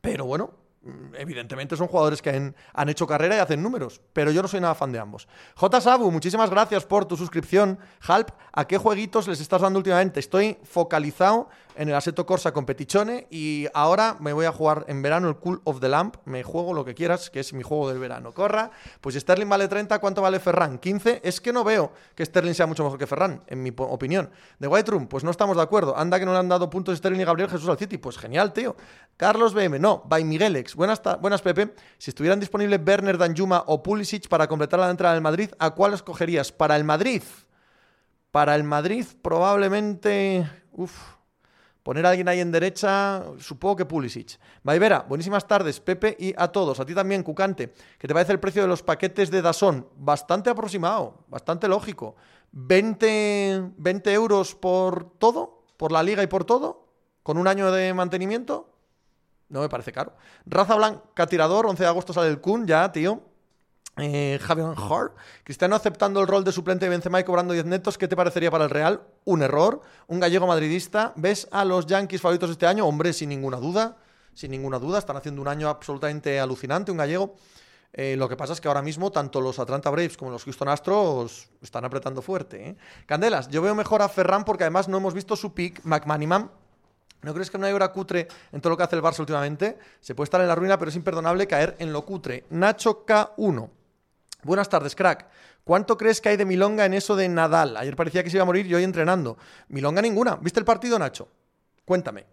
Pero 0.00 0.24
bueno, 0.24 0.64
Mm, 0.84 1.14
evidentemente 1.16 1.76
son 1.78 1.88
jugadores 1.88 2.20
que 2.20 2.28
han, 2.28 2.88
hecho 2.90 3.06
carrera 3.06 3.36
y 3.36 3.38
hacen 3.38 3.62
números, 3.62 4.02
pero 4.12 4.30
yo 4.30 4.42
no 4.42 4.48
soy 4.48 4.60
nada 4.60 4.74
fan 4.74 4.92
de 4.92 4.98
ambos. 4.98 5.26
J. 5.56 5.80
Sabu, 5.80 6.10
muchísimas 6.10 6.50
gracias 6.50 6.84
por 6.84 7.06
tu 7.06 7.16
suscripción. 7.16 7.78
Halp, 8.06 8.28
¿a 8.52 8.66
qué 8.66 8.76
jueguitos 8.76 9.26
les 9.26 9.40
estás 9.40 9.62
dando 9.62 9.78
últimamente? 9.78 10.20
Estoy 10.20 10.58
focalizado 10.62 11.48
en 11.76 11.88
el 11.88 11.94
Aseto 11.94 12.26
Corsa 12.26 12.52
Competizione 12.52 13.26
y 13.30 13.66
ahora 13.74 14.16
me 14.20 14.32
voy 14.32 14.46
a 14.46 14.52
jugar 14.52 14.84
en 14.88 15.02
verano 15.02 15.28
el 15.28 15.36
Cool 15.36 15.60
of 15.64 15.80
the 15.80 15.88
Lamp. 15.88 16.16
Me 16.24 16.42
juego 16.42 16.74
lo 16.74 16.84
que 16.84 16.94
quieras, 16.94 17.30
que 17.30 17.40
es 17.40 17.52
mi 17.52 17.62
juego 17.62 17.88
del 17.88 17.98
verano. 17.98 18.32
Corra, 18.32 18.70
pues 19.00 19.14
Sterling 19.14 19.48
vale 19.48 19.68
30, 19.68 19.98
¿cuánto 19.98 20.22
vale 20.22 20.40
Ferran? 20.40 20.78
15. 20.78 21.20
Es 21.24 21.40
que 21.40 21.52
no 21.52 21.64
veo 21.64 21.92
que 22.14 22.24
Sterling 22.24 22.54
sea 22.54 22.66
mucho 22.66 22.84
mejor 22.84 22.98
que 22.98 23.06
Ferran, 23.06 23.42
en 23.46 23.62
mi 23.62 23.72
opinión. 23.76 24.30
De 24.58 24.68
White 24.68 24.90
Room, 24.90 25.06
pues 25.06 25.24
no 25.24 25.30
estamos 25.30 25.56
de 25.56 25.62
acuerdo. 25.62 25.96
Anda 25.96 26.18
que 26.18 26.26
no 26.26 26.32
le 26.32 26.38
han 26.38 26.48
dado 26.48 26.70
puntos 26.70 26.96
Sterling 26.98 27.20
y 27.20 27.24
Gabriel 27.24 27.50
Jesús 27.50 27.68
al 27.68 27.78
City. 27.78 27.98
Pues 27.98 28.18
genial, 28.18 28.52
tío. 28.52 28.76
Carlos 29.16 29.54
BM, 29.54 29.78
no. 29.78 30.02
By 30.06 30.24
Miguelex. 30.24 30.74
Buenas, 30.74 31.02
buenas 31.20 31.42
Pepe. 31.42 31.74
Si 31.98 32.10
estuvieran 32.10 32.40
disponibles 32.40 32.80
Werner, 32.86 33.18
Danjuma 33.18 33.64
o 33.66 33.82
Pulisic 33.82 34.28
para 34.28 34.46
completar 34.46 34.80
la 34.80 34.90
entrada 34.90 35.14
del 35.14 35.22
Madrid, 35.22 35.50
¿a 35.58 35.70
cuál 35.70 35.94
escogerías? 35.94 36.52
Para 36.52 36.76
el 36.76 36.84
Madrid. 36.84 37.22
Para 38.30 38.54
el 38.56 38.64
Madrid, 38.64 39.06
probablemente. 39.22 40.48
Uf. 40.72 41.14
Poner 41.84 42.06
a 42.06 42.08
alguien 42.08 42.28
ahí 42.28 42.40
en 42.40 42.50
derecha, 42.50 43.22
supongo 43.38 43.76
que 43.76 43.84
Pulisic. 43.84 44.40
Vaivera, 44.62 45.04
buenísimas 45.06 45.46
tardes, 45.46 45.80
Pepe, 45.80 46.16
y 46.18 46.32
a 46.34 46.48
todos. 46.48 46.80
A 46.80 46.86
ti 46.86 46.94
también, 46.94 47.22
Cucante. 47.22 47.74
¿Qué 47.98 48.08
te 48.08 48.14
parece 48.14 48.32
el 48.32 48.40
precio 48.40 48.62
de 48.62 48.68
los 48.68 48.82
paquetes 48.82 49.30
de 49.30 49.42
Dazón? 49.42 49.86
Bastante 49.94 50.48
aproximado, 50.48 51.26
bastante 51.28 51.68
lógico. 51.68 52.16
20, 52.52 53.72
20 53.76 54.12
euros 54.14 54.54
por 54.54 55.10
todo, 55.18 55.66
por 55.76 55.92
la 55.92 56.02
liga 56.02 56.22
y 56.22 56.26
por 56.26 56.46
todo, 56.46 56.88
con 57.22 57.36
un 57.36 57.46
año 57.46 57.70
de 57.70 57.92
mantenimiento. 57.92 58.72
No 59.50 59.60
me 59.60 59.68
parece 59.68 59.92
caro. 59.92 60.14
Raza 60.46 60.76
Blanca 60.76 61.26
Tirador, 61.26 61.66
11 61.66 61.82
de 61.82 61.88
agosto 61.90 62.14
sale 62.14 62.30
el 62.30 62.40
Kun, 62.40 62.66
ya, 62.66 62.90
tío. 62.92 63.20
Eh, 63.96 64.40
Javier 64.42 64.74
Hart, 64.76 65.14
Cristiano 65.44 65.76
aceptando 65.76 66.20
el 66.20 66.26
rol 66.26 66.42
de 66.42 66.50
suplente 66.50 66.86
de 66.86 66.90
Benzema 66.90 67.20
y 67.20 67.24
cobrando 67.24 67.52
10 67.54 67.66
netos, 67.66 67.96
¿qué 67.96 68.08
te 68.08 68.16
parecería 68.16 68.50
para 68.50 68.64
el 68.64 68.70
Real? 68.70 69.02
Un 69.24 69.42
error. 69.42 69.82
Un 70.08 70.20
gallego 70.20 70.46
madridista. 70.46 71.12
¿Ves 71.16 71.48
a 71.52 71.64
los 71.64 71.86
Yankees 71.86 72.20
favoritos 72.20 72.50
este 72.50 72.66
año? 72.66 72.86
Hombre, 72.86 73.12
sin 73.12 73.28
ninguna 73.28 73.58
duda. 73.58 73.96
Sin 74.34 74.50
ninguna 74.50 74.78
duda. 74.78 74.98
Están 74.98 75.16
haciendo 75.16 75.40
un 75.40 75.48
año 75.48 75.68
absolutamente 75.68 76.40
alucinante, 76.40 76.90
un 76.90 76.98
gallego. 76.98 77.36
Eh, 77.92 78.16
lo 78.16 78.28
que 78.28 78.36
pasa 78.36 78.52
es 78.52 78.60
que 78.60 78.66
ahora 78.66 78.82
mismo 78.82 79.12
tanto 79.12 79.40
los 79.40 79.60
Atlanta 79.60 79.88
Braves 79.90 80.16
como 80.16 80.32
los 80.32 80.42
Houston 80.42 80.68
Astros 80.68 81.48
están 81.62 81.84
apretando 81.84 82.22
fuerte. 82.22 82.70
¿eh? 82.70 82.76
Candelas, 83.06 83.48
yo 83.48 83.62
veo 83.62 83.76
mejor 83.76 84.02
a 84.02 84.08
Ferran 84.08 84.44
porque 84.44 84.64
además 84.64 84.88
no 84.88 84.96
hemos 84.96 85.14
visto 85.14 85.36
su 85.36 85.54
pick. 85.54 85.80
McManiman 85.84 86.50
¿No 87.24 87.32
crees 87.32 87.50
que 87.50 87.56
no 87.56 87.66
hay 87.66 87.72
hora 87.72 87.90
cutre 87.90 88.28
en 88.52 88.60
todo 88.60 88.70
lo 88.70 88.76
que 88.76 88.82
hace 88.82 88.96
el 88.96 89.02
Barça 89.02 89.20
últimamente? 89.20 89.78
Se 90.00 90.14
puede 90.14 90.26
estar 90.26 90.42
en 90.42 90.48
la 90.48 90.54
ruina, 90.54 90.78
pero 90.78 90.90
es 90.90 90.96
imperdonable 90.96 91.46
caer 91.46 91.74
en 91.78 91.90
lo 91.90 92.04
cutre. 92.04 92.44
Nacho 92.50 93.06
K1. 93.06 93.70
Buenas 94.44 94.68
tardes, 94.68 94.94
crack. 94.94 95.26
¿Cuánto 95.64 95.96
crees 95.96 96.20
que 96.20 96.28
hay 96.28 96.36
de 96.36 96.44
Milonga 96.44 96.84
en 96.84 96.92
eso 96.92 97.16
de 97.16 97.26
Nadal? 97.30 97.78
Ayer 97.78 97.96
parecía 97.96 98.22
que 98.22 98.28
se 98.28 98.36
iba 98.36 98.42
a 98.42 98.46
morir 98.46 98.66
y 98.66 98.74
hoy 98.74 98.84
entrenando. 98.84 99.38
Milonga 99.68 100.02
ninguna. 100.02 100.36
¿Viste 100.36 100.60
el 100.60 100.66
partido, 100.66 100.98
Nacho? 100.98 101.28
Cuéntame. 101.86 102.26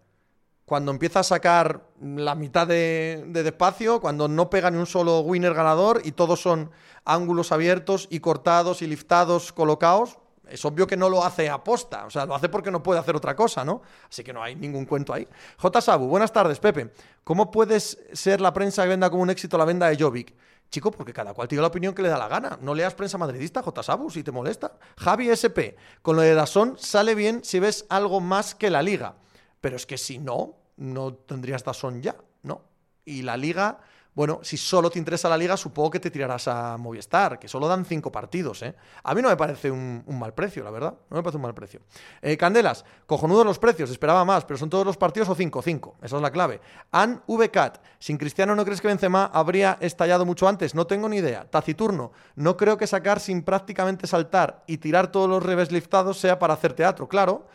Cuando 0.66 0.92
empieza 0.92 1.20
a 1.20 1.24
sacar 1.24 1.88
la 2.02 2.34
mitad 2.34 2.66
de, 2.66 3.24
de 3.28 3.42
despacio, 3.42 4.00
cuando 4.00 4.28
no 4.28 4.50
pega 4.50 4.70
ni 4.70 4.76
un 4.76 4.86
solo 4.86 5.20
winner 5.20 5.54
ganador 5.54 6.02
y 6.04 6.12
todos 6.12 6.40
son 6.40 6.70
ángulos 7.06 7.50
abiertos 7.50 8.08
y 8.10 8.20
cortados 8.20 8.82
y 8.82 8.86
liftados, 8.86 9.52
colocados, 9.52 10.18
es 10.52 10.64
obvio 10.66 10.86
que 10.86 10.98
no 10.98 11.08
lo 11.08 11.24
hace 11.24 11.48
a 11.48 11.64
posta, 11.64 12.04
o 12.04 12.10
sea, 12.10 12.26
lo 12.26 12.34
hace 12.34 12.50
porque 12.50 12.70
no 12.70 12.82
puede 12.82 13.00
hacer 13.00 13.16
otra 13.16 13.34
cosa, 13.34 13.64
¿no? 13.64 13.80
Así 14.08 14.22
que 14.22 14.34
no 14.34 14.42
hay 14.42 14.54
ningún 14.54 14.84
cuento 14.84 15.14
ahí. 15.14 15.26
J. 15.56 15.80
Sabu, 15.80 16.06
buenas 16.08 16.30
tardes, 16.30 16.58
Pepe. 16.58 16.92
¿Cómo 17.24 17.50
puedes 17.50 17.98
ser 18.12 18.40
la 18.42 18.52
prensa 18.52 18.82
que 18.82 18.90
venda 18.90 19.08
como 19.08 19.22
un 19.22 19.30
éxito 19.30 19.56
la 19.56 19.64
venda 19.64 19.88
de 19.88 19.96
Jovic? 19.96 20.34
Chico, 20.72 20.90
porque 20.90 21.12
cada 21.12 21.34
cual 21.34 21.48
tiene 21.48 21.60
la 21.60 21.68
opinión 21.68 21.94
que 21.94 22.00
le 22.00 22.08
da 22.08 22.16
la 22.16 22.28
gana. 22.28 22.58
No 22.62 22.74
leas 22.74 22.94
prensa 22.94 23.18
madridista, 23.18 23.62
J. 23.62 23.82
Sabu, 23.82 24.10
si 24.10 24.24
te 24.24 24.32
molesta. 24.32 24.78
Javi 24.96 25.28
SP, 25.28 25.76
con 26.00 26.16
lo 26.16 26.22
de 26.22 26.32
Dasón 26.34 26.76
sale 26.78 27.14
bien 27.14 27.44
si 27.44 27.60
ves 27.60 27.84
algo 27.90 28.20
más 28.20 28.54
que 28.54 28.70
la 28.70 28.82
liga. 28.82 29.16
Pero 29.60 29.76
es 29.76 29.84
que 29.84 29.98
si 29.98 30.18
no, 30.18 30.56
no 30.78 31.12
tendrías 31.12 31.62
Dazón 31.62 32.00
ya, 32.00 32.16
¿no? 32.42 32.62
Y 33.04 33.20
la 33.20 33.36
liga 33.36 33.80
bueno, 34.14 34.40
si 34.42 34.58
solo 34.58 34.90
te 34.90 34.98
interesa 34.98 35.26
la 35.26 35.38
liga, 35.38 35.56
supongo 35.56 35.90
que 35.90 36.00
te 36.00 36.10
tirarás 36.10 36.46
a 36.46 36.76
Movistar, 36.76 37.38
que 37.38 37.48
solo 37.48 37.66
dan 37.66 37.86
cinco 37.86 38.12
partidos, 38.12 38.62
¿eh? 38.62 38.74
A 39.04 39.14
mí 39.14 39.22
no 39.22 39.30
me 39.30 39.38
parece 39.38 39.70
un, 39.70 40.04
mal 40.06 40.34
precio, 40.34 40.62
la 40.62 40.70
verdad. 40.70 40.94
No 41.08 41.16
me 41.16 41.22
parece 41.22 41.38
un 41.38 41.42
mal 41.42 41.54
precio. 41.54 41.80
Eh, 42.20 42.36
Candelas, 42.36 42.84
cojonudos 43.06 43.46
los 43.46 43.58
precios, 43.58 43.90
esperaba 43.90 44.22
más, 44.26 44.44
pero 44.44 44.58
son 44.58 44.68
todos 44.68 44.84
los 44.84 44.98
partidos 44.98 45.30
o 45.30 45.34
cinco, 45.34 45.62
cinco. 45.62 45.96
Esa 46.02 46.16
es 46.16 46.22
la 46.22 46.30
clave. 46.30 46.60
An 46.90 47.22
VCAT, 47.26 47.78
sin 47.98 48.18
Cristiano 48.18 48.54
no 48.54 48.66
crees 48.66 48.82
que 48.82 48.88
Benzema 48.88 49.30
habría 49.32 49.78
estallado 49.80 50.26
mucho 50.26 50.46
antes, 50.46 50.74
no 50.74 50.86
tengo 50.86 51.08
ni 51.08 51.16
idea. 51.16 51.50
Taciturno, 51.50 52.12
no 52.36 52.58
creo 52.58 52.76
que 52.76 52.86
sacar 52.86 53.18
sin 53.18 53.42
prácticamente 53.42 54.06
saltar 54.06 54.62
y 54.66 54.76
tirar 54.76 55.10
todos 55.10 55.30
los 55.30 55.42
revés 55.42 55.72
liftados 55.72 56.18
sea 56.18 56.38
para 56.38 56.52
hacer 56.52 56.74
teatro. 56.74 57.08
Claro, 57.08 57.46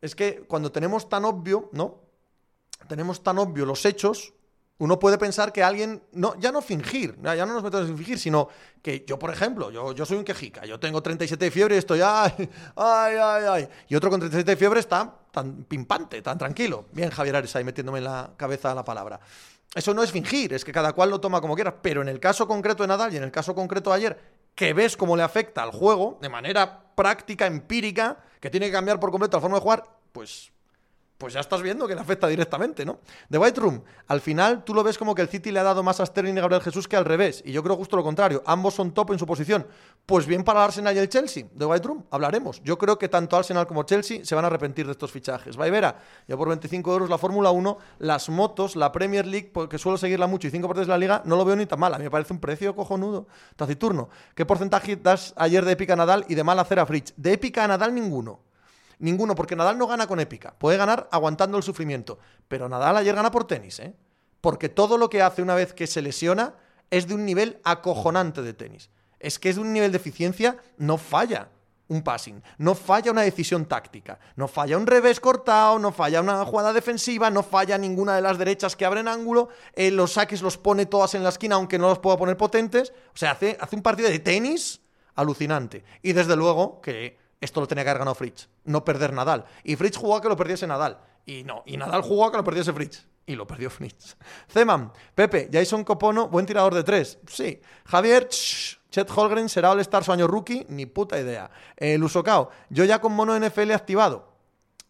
es 0.00 0.16
que 0.16 0.40
cuando 0.48 0.72
tenemos 0.72 1.08
tan 1.08 1.24
obvio, 1.24 1.70
¿no? 1.72 2.00
Tenemos 2.88 3.22
tan 3.22 3.38
obvio 3.38 3.64
los 3.64 3.84
hechos, 3.86 4.34
uno 4.84 4.98
puede 4.98 5.16
pensar 5.16 5.50
que 5.50 5.62
alguien, 5.62 6.02
no, 6.12 6.38
ya 6.38 6.52
no 6.52 6.60
fingir, 6.60 7.16
ya 7.22 7.46
no 7.46 7.54
nos 7.54 7.62
metemos 7.62 7.88
en 7.88 7.96
fingir, 7.96 8.18
sino 8.18 8.48
que 8.82 9.02
yo, 9.06 9.18
por 9.18 9.30
ejemplo, 9.30 9.70
yo, 9.70 9.92
yo 9.92 10.04
soy 10.04 10.18
un 10.18 10.24
quejica, 10.24 10.66
yo 10.66 10.78
tengo 10.78 11.02
37 11.02 11.42
de 11.42 11.50
fiebre 11.50 11.74
y 11.76 11.78
estoy, 11.78 12.00
ay, 12.04 12.32
ay, 12.76 13.14
ay, 13.16 13.44
ay. 13.48 13.68
Y 13.88 13.94
otro 13.96 14.10
con 14.10 14.20
37 14.20 14.50
de 14.50 14.56
fiebre 14.56 14.80
está 14.80 15.10
tan 15.30 15.64
pimpante, 15.64 16.20
tan 16.20 16.36
tranquilo. 16.36 16.84
Bien, 16.92 17.08
Javier 17.08 17.36
Ares 17.36 17.56
ahí 17.56 17.64
metiéndome 17.64 17.98
en 17.98 18.04
la 18.04 18.32
cabeza 18.36 18.74
la 18.74 18.84
palabra. 18.84 19.20
Eso 19.74 19.94
no 19.94 20.02
es 20.02 20.12
fingir, 20.12 20.52
es 20.52 20.66
que 20.66 20.72
cada 20.72 20.92
cual 20.92 21.08
lo 21.08 21.18
toma 21.18 21.40
como 21.40 21.54
quiera. 21.54 21.80
Pero 21.80 22.02
en 22.02 22.08
el 22.08 22.20
caso 22.20 22.46
concreto 22.46 22.82
de 22.82 22.88
Nadal 22.88 23.14
y 23.14 23.16
en 23.16 23.22
el 23.22 23.30
caso 23.30 23.54
concreto 23.54 23.88
de 23.88 23.96
ayer, 23.96 24.20
que 24.54 24.74
ves 24.74 24.98
cómo 24.98 25.16
le 25.16 25.22
afecta 25.22 25.62
al 25.62 25.70
juego 25.70 26.18
de 26.20 26.28
manera 26.28 26.94
práctica, 26.94 27.46
empírica, 27.46 28.18
que 28.38 28.50
tiene 28.50 28.66
que 28.66 28.72
cambiar 28.72 29.00
por 29.00 29.10
completo 29.10 29.38
la 29.38 29.40
forma 29.40 29.56
de 29.56 29.62
jugar, 29.62 29.84
pues 30.12 30.52
pues 31.24 31.32
ya 31.32 31.40
estás 31.40 31.62
viendo 31.62 31.88
que 31.88 31.94
le 31.94 32.02
afecta 32.02 32.28
directamente, 32.28 32.84
¿no? 32.84 32.98
The 33.30 33.38
White 33.38 33.58
Room, 33.58 33.82
al 34.08 34.20
final 34.20 34.62
tú 34.62 34.74
lo 34.74 34.82
ves 34.82 34.98
como 34.98 35.14
que 35.14 35.22
el 35.22 35.28
City 35.28 35.50
le 35.52 35.58
ha 35.58 35.62
dado 35.62 35.82
más 35.82 35.98
a 35.98 36.04
Sterling 36.04 36.34
y 36.34 36.40
Gabriel 36.40 36.60
Jesús 36.60 36.86
que 36.86 36.96
al 36.96 37.06
revés, 37.06 37.42
y 37.46 37.52
yo 37.52 37.62
creo 37.62 37.76
justo 37.76 37.96
lo 37.96 38.02
contrario, 38.02 38.42
ambos 38.44 38.74
son 38.74 38.92
top 38.92 39.12
en 39.12 39.18
su 39.18 39.24
posición. 39.24 39.66
Pues 40.04 40.26
bien 40.26 40.44
para 40.44 40.58
el 40.58 40.64
Arsenal 40.66 40.94
y 40.94 40.98
el 40.98 41.08
Chelsea, 41.08 41.46
The 41.56 41.64
White 41.64 41.88
Room, 41.88 42.04
hablaremos. 42.10 42.60
Yo 42.62 42.76
creo 42.76 42.98
que 42.98 43.08
tanto 43.08 43.38
Arsenal 43.38 43.66
como 43.66 43.84
Chelsea 43.84 44.22
se 44.22 44.34
van 44.34 44.44
a 44.44 44.48
arrepentir 44.48 44.84
de 44.84 44.92
estos 44.92 45.12
fichajes. 45.12 45.56
Vaivera, 45.56 45.98
yo 46.28 46.36
por 46.36 46.46
25 46.48 46.92
euros 46.92 47.08
la 47.08 47.16
Fórmula 47.16 47.50
1, 47.50 47.78
las 48.00 48.28
motos, 48.28 48.76
la 48.76 48.92
Premier 48.92 49.26
League, 49.26 49.50
porque 49.50 49.78
suelo 49.78 49.96
seguirla 49.96 50.26
mucho, 50.26 50.48
y 50.48 50.50
5 50.50 50.68
partidos 50.68 50.88
de 50.88 50.92
la 50.92 50.98
Liga, 50.98 51.22
no 51.24 51.36
lo 51.36 51.46
veo 51.46 51.56
ni 51.56 51.64
tan 51.64 51.80
mal, 51.80 51.94
a 51.94 51.96
mí 51.96 52.04
me 52.04 52.10
parece 52.10 52.34
un 52.34 52.38
precio 52.38 52.76
cojonudo. 52.76 53.28
Taciturno, 53.56 54.10
¿qué 54.34 54.44
porcentaje 54.44 54.96
das 54.96 55.32
ayer 55.38 55.64
de 55.64 55.72
épica 55.72 55.96
Nadal 55.96 56.26
y 56.28 56.34
de 56.34 56.44
mal 56.44 56.58
hacer 56.58 56.80
a 56.80 56.84
Fritz? 56.84 57.14
De 57.16 57.32
épica 57.32 57.64
a 57.64 57.68
Nadal 57.68 57.94
ninguno. 57.94 58.40
Ninguno, 58.98 59.34
porque 59.34 59.56
Nadal 59.56 59.78
no 59.78 59.86
gana 59.86 60.06
con 60.06 60.20
épica. 60.20 60.54
Puede 60.58 60.76
ganar 60.76 61.08
aguantando 61.10 61.56
el 61.56 61.62
sufrimiento. 61.62 62.18
Pero 62.48 62.68
Nadal 62.68 62.96
ayer 62.96 63.14
gana 63.14 63.30
por 63.30 63.46
tenis, 63.46 63.80
¿eh? 63.80 63.94
Porque 64.40 64.68
todo 64.68 64.98
lo 64.98 65.08
que 65.08 65.22
hace 65.22 65.42
una 65.42 65.54
vez 65.54 65.72
que 65.72 65.86
se 65.86 66.02
lesiona 66.02 66.54
es 66.90 67.08
de 67.08 67.14
un 67.14 67.24
nivel 67.24 67.60
acojonante 67.64 68.42
de 68.42 68.52
tenis. 68.52 68.90
Es 69.18 69.38
que 69.38 69.48
es 69.48 69.56
de 69.56 69.62
un 69.62 69.72
nivel 69.72 69.90
de 69.90 69.96
eficiencia, 69.96 70.58
no 70.76 70.98
falla 70.98 71.48
un 71.88 72.02
passing, 72.02 72.42
no 72.58 72.74
falla 72.74 73.10
una 73.10 73.22
decisión 73.22 73.66
táctica, 73.66 74.18
no 74.36 74.48
falla 74.48 74.78
un 74.78 74.86
revés 74.86 75.20
cortado, 75.20 75.78
no 75.78 75.92
falla 75.92 76.20
una 76.20 76.44
jugada 76.44 76.72
defensiva, 76.72 77.30
no 77.30 77.42
falla 77.42 77.76
ninguna 77.76 78.16
de 78.16 78.22
las 78.22 78.38
derechas 78.38 78.74
que 78.74 78.86
abren 78.86 79.08
ángulo, 79.08 79.48
eh, 79.74 79.90
los 79.90 80.12
saques 80.12 80.40
los 80.40 80.56
pone 80.56 80.86
todas 80.86 81.14
en 81.14 81.22
la 81.22 81.28
esquina 81.28 81.56
aunque 81.56 81.78
no 81.78 81.88
los 81.88 81.98
pueda 81.98 82.16
poner 82.16 82.36
potentes, 82.36 82.92
o 83.14 83.16
sea, 83.16 83.32
hace, 83.32 83.56
hace 83.60 83.76
un 83.76 83.82
partido 83.82 84.08
de 84.08 84.18
tenis 84.18 84.80
alucinante. 85.14 85.84
Y 86.02 86.12
desde 86.12 86.36
luego 86.36 86.80
que 86.80 87.18
esto 87.40 87.60
lo 87.60 87.66
tenía 87.66 87.84
que 87.84 87.90
haber 87.90 88.00
ganado 88.00 88.14
Fritz, 88.14 88.48
no 88.64 88.84
perder 88.84 89.12
Nadal. 89.12 89.44
Y 89.62 89.76
Fritz 89.76 89.96
jugó 89.96 90.16
a 90.16 90.22
que 90.22 90.28
lo 90.28 90.36
perdiese 90.36 90.66
Nadal. 90.66 90.98
Y 91.26 91.44
no, 91.44 91.62
y 91.66 91.76
Nadal 91.76 92.02
jugó 92.02 92.26
a 92.26 92.30
que 92.30 92.36
lo 92.36 92.44
perdiese 92.44 92.72
Fritz. 92.72 93.06
Y 93.26 93.34
lo 93.34 93.46
perdió 93.46 93.70
Fritz. 93.70 94.16
Zeman, 94.48 94.92
Pepe, 95.14 95.48
Jason 95.52 95.84
Copono, 95.84 96.28
buen 96.28 96.46
tirador 96.46 96.74
de 96.74 96.84
tres. 96.84 97.18
Sí. 97.26 97.60
Javier, 97.86 98.28
Chet 98.28 99.10
Holgren 99.10 99.48
será 99.48 99.70
All-Star 99.70 100.04
su 100.04 100.12
año 100.12 100.26
rookie, 100.26 100.66
ni 100.68 100.86
puta 100.86 101.18
idea. 101.18 101.50
El 101.76 102.02
eh, 102.02 102.04
Usocao, 102.04 102.50
yo 102.70 102.84
ya 102.84 103.00
con 103.00 103.12
mono 103.12 103.38
NFL 103.38 103.72
activado. 103.72 104.34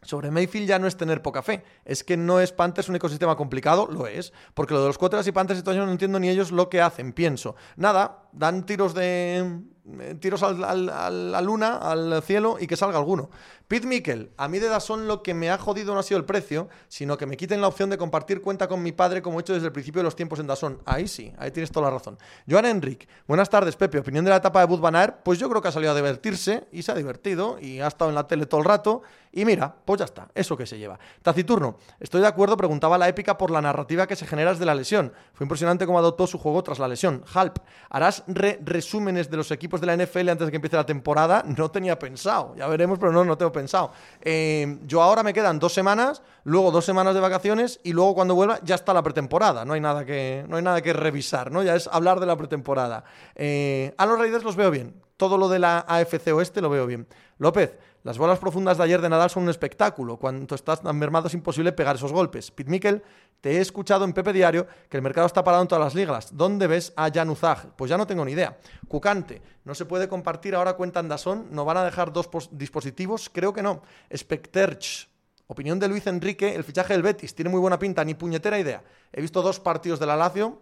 Sobre 0.03 0.31
Mayfield 0.31 0.69
ya 0.69 0.79
no 0.79 0.87
es 0.87 0.97
tener 0.97 1.23
poca 1.23 1.43
fe. 1.43 1.65
Es 1.85 2.05
que 2.05 2.17
no 2.17 2.39
es 2.39 2.53
Panthers 2.53 2.91
un 2.91 2.97
ecosistema 2.97 3.37
complicado, 3.37 3.89
lo 3.91 4.07
es. 4.07 4.35
Porque 4.53 4.75
lo 4.75 4.83
de 4.83 4.89
los 4.89 4.99
cuatras 4.99 5.27
y 5.27 5.33
Panthers 5.33 5.61
y 5.61 5.63
todo 5.63 5.75
no 5.75 5.91
entiendo 5.91 6.21
ni 6.21 6.29
ellos 6.29 6.53
lo 6.53 6.69
que 6.69 6.83
hacen, 6.83 7.15
pienso. 7.15 7.57
Nada, 7.77 8.29
dan 8.33 8.67
tiros 8.67 8.93
de, 8.93 9.63
eh, 10.01 10.17
tiros 10.19 10.43
a 10.43 10.53
la 10.53 11.41
luna, 11.41 11.77
al 11.77 12.23
cielo 12.23 12.57
y 12.59 12.67
que 12.67 12.77
salga 12.77 12.99
alguno. 12.99 13.31
Pete 13.69 13.87
Mikkel, 13.87 14.31
a 14.37 14.47
mí 14.47 14.59
de 14.59 14.69
Dazón 14.69 15.09
lo 15.09 15.23
que 15.23 15.33
me 15.33 15.51
ha 15.51 15.57
jodido 15.57 15.95
no 15.95 16.01
ha 16.01 16.03
sido 16.03 16.19
el 16.19 16.27
precio, 16.27 16.69
sino 16.89 17.17
que 17.17 17.25
me 17.25 17.37
quiten 17.37 17.63
la 17.63 17.69
opción 17.69 17.89
de 17.89 17.97
compartir 17.97 18.43
cuenta 18.43 18.69
con 18.69 18.83
mi 18.83 18.93
padre 18.93 19.23
como 19.23 19.39
he 19.39 19.41
hecho 19.41 19.55
desde 19.55 19.67
el 19.67 19.73
principio 19.73 20.01
de 20.01 20.05
los 20.05 20.17
tiempos 20.17 20.39
en 20.39 20.47
Dazón. 20.47 20.83
Ahí 20.85 21.09
sí, 21.09 21.33
ahí 21.39 21.51
tienes 21.51 21.71
toda 21.71 21.89
la 21.89 21.97
razón. 21.97 22.19
Joan 22.49 22.67
Enric, 22.67 23.09
buenas 23.27 23.49
tardes 23.49 23.75
Pepe, 23.77 23.99
opinión 23.99 24.25
de 24.25 24.31
la 24.31 24.37
etapa 24.37 24.61
de 24.61 24.67
Bud 24.67 24.81
Van 24.81 25.17
pues 25.25 25.39
yo 25.39 25.49
creo 25.49 25.63
que 25.63 25.69
ha 25.69 25.73
salido 25.73 25.93
a 25.93 25.97
divertirse 25.97 26.69
y 26.73 26.83
se 26.83 26.93
ha 26.93 26.95
divertido 26.95 27.59
y 27.59 27.81
ha 27.81 27.87
estado 27.87 28.11
en 28.11 28.15
la 28.15 28.29
tele 28.29 28.45
todo 28.45 28.61
el 28.61 28.67
rato 28.67 29.03
y 29.37 29.45
mira, 29.45 29.75
pues 29.85 29.99
ya 29.99 30.05
está, 30.05 30.29
eso 30.35 30.57
que 30.57 30.65
se 30.65 30.79
lleva. 30.79 30.97
Taciturno, 31.21 31.79
estoy 31.99 32.21
de 32.21 32.29
acuerdo, 32.29 32.57
preguntaba 32.57 32.97
la 32.97 33.09
épica 33.09 33.37
por 33.37 33.51
la 33.51 33.61
narrativa 33.61 34.07
que 34.07 34.15
se 34.15 34.27
genera 34.27 34.53
desde 34.53 34.65
la 34.65 34.77
lesión. 34.77 35.13
Fue 35.33 35.45
impresionante 35.45 35.87
cómo 35.87 35.99
adoptó 35.99 36.29
su 36.29 36.39
juego 36.39 36.63
tras 36.63 36.79
la 36.79 36.87
lesión. 36.87 37.25
Halp, 37.35 37.59
¿harás 37.91 38.23
resúmenes 38.27 39.31
de 39.31 39.37
los 39.37 39.51
equipos 39.51 39.74
de 39.81 39.87
la 39.87 39.97
NFL 39.97 40.29
antes 40.29 40.47
de 40.47 40.51
que 40.51 40.57
empiece 40.57 40.77
la 40.77 40.87
temporada, 40.87 41.45
no 41.47 41.71
tenía 41.71 41.99
pensado. 41.99 42.55
Ya 42.57 42.67
veremos, 42.67 42.99
pero 42.99 43.13
no, 43.13 43.25
no 43.25 43.37
tengo 43.37 43.53
pensado. 43.53 43.93
Eh, 44.21 44.79
yo 44.87 45.03
ahora 45.03 45.23
me 45.23 45.33
quedan 45.33 45.59
dos 45.59 45.73
semanas, 45.73 46.23
luego 46.45 46.71
dos 46.71 46.85
semanas 46.85 47.15
de 47.15 47.21
vacaciones 47.21 47.81
y 47.83 47.93
luego 47.93 48.15
cuando 48.15 48.35
vuelva 48.35 48.59
ya 48.63 48.75
está 48.75 48.93
la 48.93 49.03
pretemporada. 49.03 49.65
No 49.65 49.75
hay 49.75 49.81
nada 49.81 50.05
que, 50.05 50.45
no 50.49 50.57
hay 50.57 50.63
nada 50.63 50.83
que 50.83 50.93
revisar, 50.93 51.51
¿no? 51.51 51.63
Ya 51.63 51.75
es 51.75 51.89
hablar 51.89 52.21
de 52.21 52.27
la 52.27 52.37
pretemporada. 52.37 53.05
Eh, 53.35 53.95
a 53.97 54.07
los 54.07 54.19
Raiders 54.19 54.45
los 54.45 54.57
veo 54.57 54.71
bien. 54.71 54.95
Todo 55.17 55.39
lo 55.39 55.49
de 55.49 55.59
la 55.59 55.85
AFC 55.87 56.29
Oeste 56.35 56.61
lo 56.61 56.71
veo 56.71 56.87
bien. 56.87 57.07
López, 57.39 57.73
las 58.05 58.19
bolas 58.19 58.39
profundas 58.39 58.77
de 58.77 58.85
ayer 58.85 59.01
de 59.01 59.09
Nadal 59.09 59.31
son 59.31 59.45
un 59.45 59.49
espectáculo. 59.49 60.19
Cuando 60.19 60.55
estás 60.55 60.83
tan 60.83 60.99
mermado 60.99 61.29
es 61.29 61.33
imposible 61.33 61.73
pegar 61.73 61.97
esos 61.97 62.13
golpes. 62.13 62.51
Pete 62.51 62.71
Mikkel, 62.71 63.03
te 63.41 63.53
he 63.53 63.61
escuchado 63.63 64.05
en 64.05 64.13
Pepe 64.13 64.35
Diario 64.35 64.67
que 64.91 64.99
el 64.99 65.03
mercado 65.03 65.27
está 65.27 65.43
parado 65.43 65.63
en 65.63 65.69
todas 65.69 65.83
las 65.83 65.95
ligas. 65.95 66.37
¿Dónde 66.37 66.67
ves 66.67 66.93
a 66.97 67.11
Januzaj? 67.11 67.69
Pues 67.77 67.89
ya 67.89 67.97
no 67.97 68.07
tengo 68.07 68.23
ni 68.27 68.33
idea. 68.33 68.59
Cucante, 68.89 69.41
¿no 69.65 69.75
se 69.75 69.87
puede 69.87 70.07
compartir 70.07 70.55
ahora 70.55 70.75
cuenta 70.75 71.01
en 71.01 71.09
Dazón? 71.09 71.47
¿No 71.51 71.65
van 71.65 71.79
a 71.79 71.85
dejar 71.85 72.13
dos 72.13 72.29
dispositivos? 72.51 73.31
Creo 73.33 73.55
que 73.55 73.63
no. 73.63 73.81
Specterch. 74.15 75.09
Opinión 75.47 75.79
de 75.79 75.89
Luis 75.89 76.07
Enrique, 76.07 76.55
el 76.55 76.63
fichaje 76.63 76.93
del 76.93 77.03
Betis. 77.03 77.35
Tiene 77.35 77.51
muy 77.51 77.61
buena 77.61 77.79
pinta, 77.79 78.05
ni 78.05 78.13
puñetera 78.13 78.59
idea. 78.59 78.85
He 79.15 79.23
visto 79.23 79.41
dos 79.41 79.61
partidos 79.61 79.99
de 79.99 80.05
la 80.05 80.17
Lazio 80.17 80.61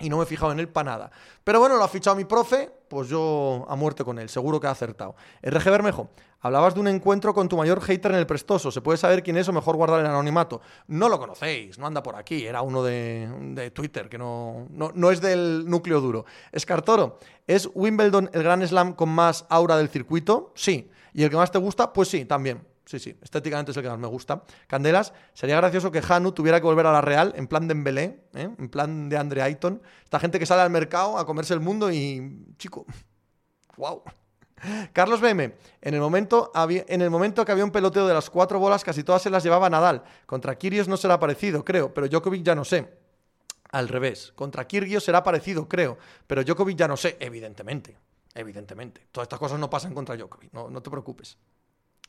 y 0.00 0.08
no 0.08 0.18
me 0.18 0.24
he 0.24 0.26
fijado 0.26 0.52
en 0.52 0.60
él 0.60 0.68
para 0.68 0.92
nada. 0.92 1.10
Pero 1.42 1.60
bueno, 1.60 1.76
lo 1.76 1.84
ha 1.84 1.88
fichado 1.88 2.16
mi 2.16 2.24
profe, 2.24 2.70
pues 2.88 3.08
yo 3.08 3.64
a 3.68 3.76
muerte 3.76 4.04
con 4.04 4.18
él, 4.18 4.28
seguro 4.28 4.60
que 4.60 4.66
ha 4.66 4.70
acertado. 4.70 5.16
RG 5.42 5.70
Bermejo, 5.70 6.10
hablabas 6.40 6.74
de 6.74 6.80
un 6.80 6.88
encuentro 6.88 7.32
con 7.32 7.48
tu 7.48 7.56
mayor 7.56 7.80
hater 7.80 8.12
en 8.12 8.18
el 8.18 8.26
Prestoso, 8.26 8.70
¿se 8.70 8.80
puede 8.80 8.98
saber 8.98 9.22
quién 9.22 9.36
es 9.36 9.48
o 9.48 9.52
mejor 9.52 9.76
guardar 9.76 10.00
el 10.00 10.06
anonimato? 10.06 10.60
No 10.88 11.08
lo 11.08 11.18
conocéis, 11.18 11.78
no 11.78 11.86
anda 11.86 12.02
por 12.02 12.16
aquí, 12.16 12.46
era 12.46 12.62
uno 12.62 12.82
de, 12.82 13.70
Twitter, 13.74 14.08
que 14.08 14.18
no, 14.18 14.66
no, 14.70 14.92
no, 14.94 15.10
es 15.10 15.20
del 15.20 15.64
núcleo 15.66 16.00
duro. 16.00 16.26
Escartoro, 16.52 17.18
¿es 17.46 17.68
Wimbledon 17.74 18.30
el 18.32 18.42
gran 18.42 18.66
slam 18.66 18.92
con 18.92 19.08
más 19.08 19.46
aura 19.48 19.76
del 19.76 19.88
circuito? 19.88 20.52
Sí. 20.54 20.90
¿Y 21.14 21.22
el 21.22 21.30
que 21.30 21.36
más 21.36 21.50
te 21.50 21.58
gusta? 21.58 21.94
Pues 21.94 22.08
sí, 22.08 22.26
también. 22.26 22.75
Sí, 22.86 23.00
sí, 23.00 23.18
estéticamente 23.20 23.72
es 23.72 23.76
el 23.76 23.82
que 23.82 23.88
más 23.88 23.98
me 23.98 24.06
gusta. 24.06 24.44
Candelas, 24.68 25.12
sería 25.34 25.56
gracioso 25.56 25.90
que 25.90 26.00
Hanu 26.08 26.30
tuviera 26.30 26.60
que 26.60 26.66
volver 26.66 26.86
a 26.86 26.92
la 26.92 27.00
Real 27.00 27.32
en 27.36 27.48
plan 27.48 27.66
de 27.66 27.72
Embelé, 27.72 28.22
¿eh? 28.32 28.48
en 28.56 28.68
plan 28.68 29.08
de 29.08 29.16
Andre 29.18 29.42
Ayton. 29.42 29.82
Esta 30.04 30.20
gente 30.20 30.38
que 30.38 30.46
sale 30.46 30.62
al 30.62 30.70
mercado 30.70 31.18
a 31.18 31.26
comerse 31.26 31.52
el 31.52 31.60
mundo 31.60 31.90
y. 31.90 32.46
Chico. 32.58 32.86
¡Wow! 33.76 34.04
Carlos 34.92 35.20
BM, 35.20 35.52
en 35.82 35.94
el, 35.94 36.00
momento 36.00 36.50
en 36.54 37.02
el 37.02 37.10
momento 37.10 37.44
que 37.44 37.52
había 37.52 37.64
un 37.64 37.70
peloteo 37.70 38.06
de 38.06 38.14
las 38.14 38.30
cuatro 38.30 38.58
bolas, 38.58 38.84
casi 38.84 39.02
todas 39.02 39.20
se 39.20 39.30
las 39.30 39.42
llevaba 39.42 39.68
Nadal. 39.68 40.02
Contra 40.24 40.56
Kirios 40.56 40.88
no 40.88 40.96
será 40.96 41.20
parecido, 41.20 41.62
creo, 41.62 41.92
pero 41.92 42.08
Djokovic 42.08 42.42
ya 42.42 42.54
no 42.54 42.64
sé. 42.64 42.88
Al 43.72 43.88
revés, 43.88 44.32
contra 44.34 44.66
Kyrgios 44.66 45.04
será 45.04 45.22
parecido, 45.22 45.68
creo, 45.68 45.98
pero 46.26 46.42
Djokovic 46.42 46.78
ya 46.78 46.88
no 46.88 46.96
sé, 46.96 47.16
evidentemente. 47.20 47.98
Evidentemente. 48.34 49.08
Todas 49.10 49.26
estas 49.26 49.38
cosas 49.38 49.58
no 49.58 49.68
pasan 49.68 49.92
contra 49.92 50.16
Djokovic, 50.16 50.52
no, 50.52 50.70
no 50.70 50.80
te 50.80 50.88
preocupes. 50.88 51.36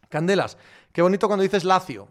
Candelas, 0.09 0.57
qué 0.91 1.01
bonito 1.01 1.27
cuando 1.27 1.43
dices 1.43 1.63
Lacio. 1.63 2.07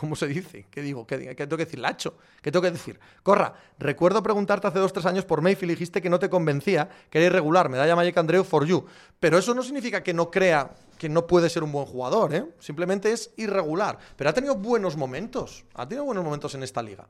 ¿Cómo 0.00 0.16
se 0.16 0.26
dice? 0.26 0.66
¿Qué 0.70 0.82
digo? 0.82 1.06
¿Qué, 1.06 1.18
tengo 1.18 1.56
que 1.56 1.64
decir? 1.64 1.78
Lacho. 1.78 2.16
¿Qué 2.40 2.50
tengo 2.50 2.62
que 2.62 2.70
decir? 2.70 2.98
Corra, 3.22 3.54
recuerdo 3.78 4.22
preguntarte 4.22 4.66
hace 4.66 4.78
dos 4.78 4.92
tres 4.92 5.06
años 5.06 5.24
por 5.24 5.42
Mayfield 5.42 5.72
y 5.72 5.74
dijiste 5.74 6.00
que 6.02 6.10
no 6.10 6.18
te 6.18 6.30
convencía, 6.30 6.88
que 7.10 7.18
era 7.18 7.26
irregular, 7.26 7.68
medalla 7.68 7.96
Magic 7.96 8.16
Andreu 8.16 8.44
for 8.44 8.66
you. 8.66 8.84
Pero 9.20 9.38
eso 9.38 9.54
no 9.54 9.62
significa 9.62 10.02
que 10.02 10.14
no 10.14 10.30
crea 10.30 10.70
que 10.98 11.08
no 11.08 11.26
puede 11.26 11.50
ser 11.50 11.62
un 11.62 11.72
buen 11.72 11.86
jugador, 11.86 12.34
¿eh? 12.34 12.44
Simplemente 12.58 13.12
es 13.12 13.30
irregular. 13.36 13.98
Pero 14.16 14.30
ha 14.30 14.32
tenido 14.32 14.56
buenos 14.56 14.96
momentos. 14.96 15.64
Ha 15.74 15.86
tenido 15.86 16.04
buenos 16.04 16.24
momentos 16.24 16.54
en 16.54 16.62
esta 16.62 16.82
liga. 16.82 17.06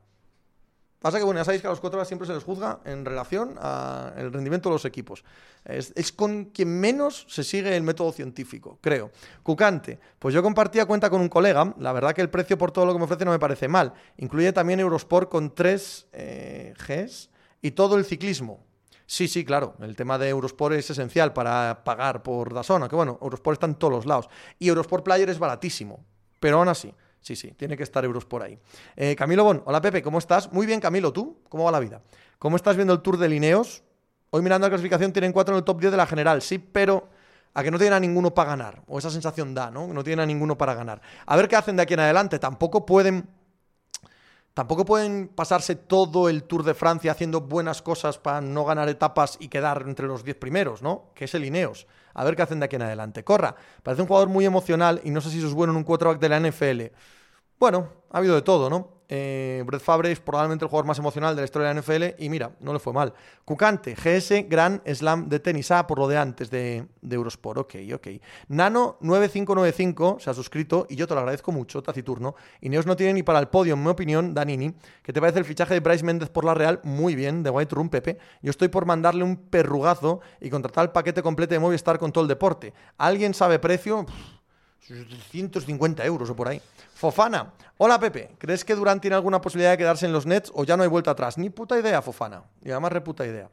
Pasa 0.99 1.17
que, 1.17 1.23
bueno, 1.23 1.39
ya 1.39 1.45
sabéis 1.45 1.61
que 1.61 1.67
a 1.67 1.71
los 1.71 1.81
horas 1.81 2.07
siempre 2.07 2.27
se 2.27 2.33
les 2.33 2.43
juzga 2.43 2.81
en 2.83 3.05
relación 3.05 3.55
al 3.57 4.33
rendimiento 4.33 4.67
de 4.67 4.75
los 4.75 4.83
equipos. 4.83 5.23
Es, 5.63 6.11
con 6.11 6.45
quien 6.45 6.77
menos 6.77 7.25
se 7.29 7.45
sigue 7.45 7.75
el 7.75 7.83
método 7.83 8.11
científico, 8.11 8.79
creo. 8.81 9.11
Cucante, 9.41 9.97
pues 10.19 10.35
yo 10.35 10.43
compartía 10.43 10.85
cuenta 10.85 11.09
con 11.09 11.21
un 11.21 11.29
colega. 11.29 11.73
La 11.77 11.93
verdad 11.93 12.13
que 12.13 12.21
el 12.21 12.29
precio 12.29 12.57
por 12.57 12.71
todo 12.71 12.85
lo 12.85 12.91
que 12.91 12.99
me 12.99 13.05
ofrece 13.05 13.23
no 13.23 13.31
me 13.31 13.39
parece 13.39 13.69
mal. 13.69 13.93
Incluye 14.17 14.51
también 14.51 14.81
Eurosport 14.81 15.29
con 15.29 15.55
3 15.55 16.07
eh, 16.11 16.73
Gs 16.77 17.29
y 17.61 17.71
todo 17.71 17.95
el 17.95 18.03
ciclismo. 18.03 18.65
Sí, 19.05 19.29
sí, 19.29 19.45
claro. 19.45 19.75
El 19.79 19.95
tema 19.95 20.17
de 20.17 20.27
Eurosport 20.27 20.75
es 20.75 20.89
esencial 20.89 21.31
para 21.31 21.83
pagar 21.85 22.23
por 22.23 22.53
Dazón, 22.53 22.87
que 22.89 22.95
bueno, 22.95 23.17
Eurosport 23.21 23.55
está 23.55 23.67
en 23.67 23.75
todos 23.75 23.93
los 23.93 24.05
lados. 24.05 24.29
Y 24.59 24.67
Eurosport 24.67 25.05
Player 25.05 25.29
es 25.29 25.39
baratísimo, 25.39 26.03
pero 26.41 26.57
aún 26.57 26.67
así. 26.67 26.93
Sí, 27.21 27.35
sí, 27.35 27.51
tiene 27.51 27.75
que 27.75 27.83
estar 27.83 28.03
euros 28.05 28.25
por 28.25 28.41
ahí. 28.43 28.57
Eh, 28.95 29.15
Camilo 29.15 29.43
Bon, 29.43 29.61
hola 29.65 29.81
Pepe, 29.81 30.01
¿cómo 30.01 30.17
estás? 30.19 30.51
Muy 30.51 30.65
bien, 30.65 30.79
Camilo, 30.79 31.11
¿tú? 31.11 31.37
¿Cómo 31.49 31.65
va 31.65 31.71
la 31.71 31.79
vida? 31.79 32.01
¿Cómo 32.37 32.55
estás 32.55 32.75
viendo 32.75 32.93
el 32.93 33.01
Tour 33.01 33.17
de 33.17 33.27
Lineos? 33.27 33.83
Hoy 34.31 34.41
mirando 34.41 34.67
la 34.67 34.69
clasificación 34.69 35.11
tienen 35.11 35.33
cuatro 35.33 35.55
en 35.55 35.59
el 35.59 35.63
top 35.63 35.79
10 35.79 35.91
de 35.91 35.97
la 35.97 36.05
general, 36.05 36.41
sí, 36.41 36.59
pero 36.59 37.09
a 37.53 37.63
que 37.63 37.71
no 37.71 37.77
tienen 37.77 37.93
a 37.93 37.99
ninguno 37.99 38.33
para 38.33 38.51
ganar. 38.51 38.81
O 38.87 38.99
esa 38.99 39.09
sensación 39.09 39.53
da, 39.53 39.71
¿no? 39.71 39.87
No 39.87 40.03
tienen 40.03 40.23
a 40.23 40.25
ninguno 40.25 40.57
para 40.57 40.73
ganar. 40.73 41.01
A 41.25 41.35
ver 41.35 41.47
qué 41.47 41.55
hacen 41.55 41.75
de 41.75 41.83
aquí 41.83 41.93
en 41.93 42.01
adelante. 42.01 42.39
Tampoco 42.39 42.85
pueden. 42.85 43.27
Tampoco 44.53 44.83
pueden 44.85 45.29
pasarse 45.29 45.75
todo 45.75 46.27
el 46.27 46.43
Tour 46.43 46.63
de 46.63 46.73
Francia 46.73 47.11
haciendo 47.11 47.41
buenas 47.41 47.81
cosas 47.81 48.17
para 48.17 48.41
no 48.41 48.65
ganar 48.65 48.89
etapas 48.89 49.37
y 49.39 49.47
quedar 49.47 49.83
entre 49.87 50.07
los 50.07 50.23
10 50.23 50.37
primeros, 50.37 50.81
¿no? 50.81 51.11
Que 51.15 51.25
es 51.25 51.35
el 51.35 51.45
Ineos. 51.45 51.87
A 52.19 52.23
ver 52.25 52.35
qué 52.35 52.41
hacen 52.41 52.59
de 52.59 52.65
aquí 52.65 52.75
en 52.75 52.81
adelante. 52.81 53.23
Corra, 53.23 53.55
parece 53.81 54.01
un 54.01 54.07
jugador 54.09 54.27
muy 54.27 54.45
emocional 54.45 54.99
y 55.05 55.09
no 55.09 55.21
sé 55.21 55.29
si 55.29 55.37
eso 55.37 55.47
es 55.47 55.53
bueno 55.53 55.71
en 55.71 55.77
un 55.77 55.85
quarterback 55.85 56.19
de 56.19 56.27
la 56.27 56.37
NFL. 56.41 56.91
Bueno, 57.57 57.87
ha 58.11 58.17
habido 58.17 58.35
de 58.35 58.41
todo, 58.41 58.69
¿no? 58.69 58.98
Eh, 59.11 59.63
Brett 59.65 59.81
Favre 59.81 60.11
es 60.11 60.19
probablemente 60.19 60.63
el 60.63 60.69
jugador 60.69 60.85
más 60.85 60.99
emocional 60.99 61.35
de 61.35 61.41
la 61.41 61.45
historia 61.45 61.67
de 61.67 61.73
la 61.73 61.81
NFL 61.81 62.23
y 62.23 62.29
mira, 62.29 62.51
no 62.59 62.71
le 62.73 62.79
fue 62.79 62.93
mal. 62.93 63.13
Cucante, 63.43 63.95
GS 63.95 64.45
Gran 64.47 64.83
Slam 64.85 65.27
de 65.27 65.39
tenis. 65.39 65.71
Ah, 65.71 65.87
por 65.87 65.97
lo 65.97 66.07
de 66.07 66.17
antes 66.17 66.51
de, 66.51 66.85
Eurosport. 67.09 67.59
Ok, 67.59 67.75
ok. 67.93 68.07
Nano9595 68.49 70.19
se 70.19 70.29
ha 70.29 70.33
suscrito 70.33 70.85
y 70.89 70.95
yo 70.95 71.07
te 71.07 71.15
lo 71.15 71.21
agradezco 71.21 71.51
mucho, 71.51 71.81
taciturno. 71.81 72.35
Ineos 72.61 72.85
no 72.85 72.95
tiene 72.95 73.15
ni 73.15 73.23
para 73.23 73.39
el 73.39 73.47
podio, 73.47 73.73
en 73.73 73.83
mi 73.83 73.89
opinión, 73.89 74.33
Danini. 74.35 74.73
¿Qué 75.01 75.11
te 75.11 75.19
parece 75.19 75.39
el 75.39 75.45
fichaje 75.45 75.73
de 75.73 75.79
Bryce 75.79 76.05
Méndez 76.05 76.29
por 76.29 76.45
la 76.45 76.53
Real? 76.53 76.79
Muy 76.83 77.15
bien, 77.15 77.41
de 77.41 77.49
White 77.49 77.73
Room, 77.73 77.89
Pepe. 77.89 78.19
Yo 78.43 78.51
estoy 78.51 78.67
por 78.67 78.85
mandarle 78.85 79.23
un 79.23 79.37
perrugazo 79.37 80.21
y 80.39 80.51
contratar 80.51 80.85
el 80.85 80.91
paquete 80.91 81.23
completo 81.23 81.55
de 81.55 81.59
Movistar 81.59 81.97
con 81.97 82.11
todo 82.11 82.23
el 82.23 82.27
deporte. 82.27 82.73
¿Alguien 82.97 83.33
sabe 83.33 83.57
precio? 83.57 84.05
150 85.31 86.05
euros 86.05 86.29
o 86.29 86.35
por 86.35 86.47
ahí. 86.47 86.61
Fofana. 86.99 87.53
Hola 87.77 87.97
Pepe, 87.97 88.35
¿crees 88.37 88.65
que 88.65 88.75
Durant 88.75 89.01
tiene 89.01 89.15
alguna 89.15 89.39
posibilidad 89.39 89.71
de 89.71 89.77
quedarse 89.77 90.05
en 90.05 90.11
los 90.11 90.25
Nets 90.25 90.51
o 90.53 90.65
ya 90.65 90.75
no 90.75 90.83
hay 90.83 90.89
vuelta 90.89 91.11
atrás? 91.11 91.37
Ni 91.37 91.49
puta 91.49 91.79
idea, 91.79 92.01
Fofana. 92.01 92.43
Y 92.61 92.71
además 92.71 92.91
reputa 92.91 93.25
idea. 93.25 93.49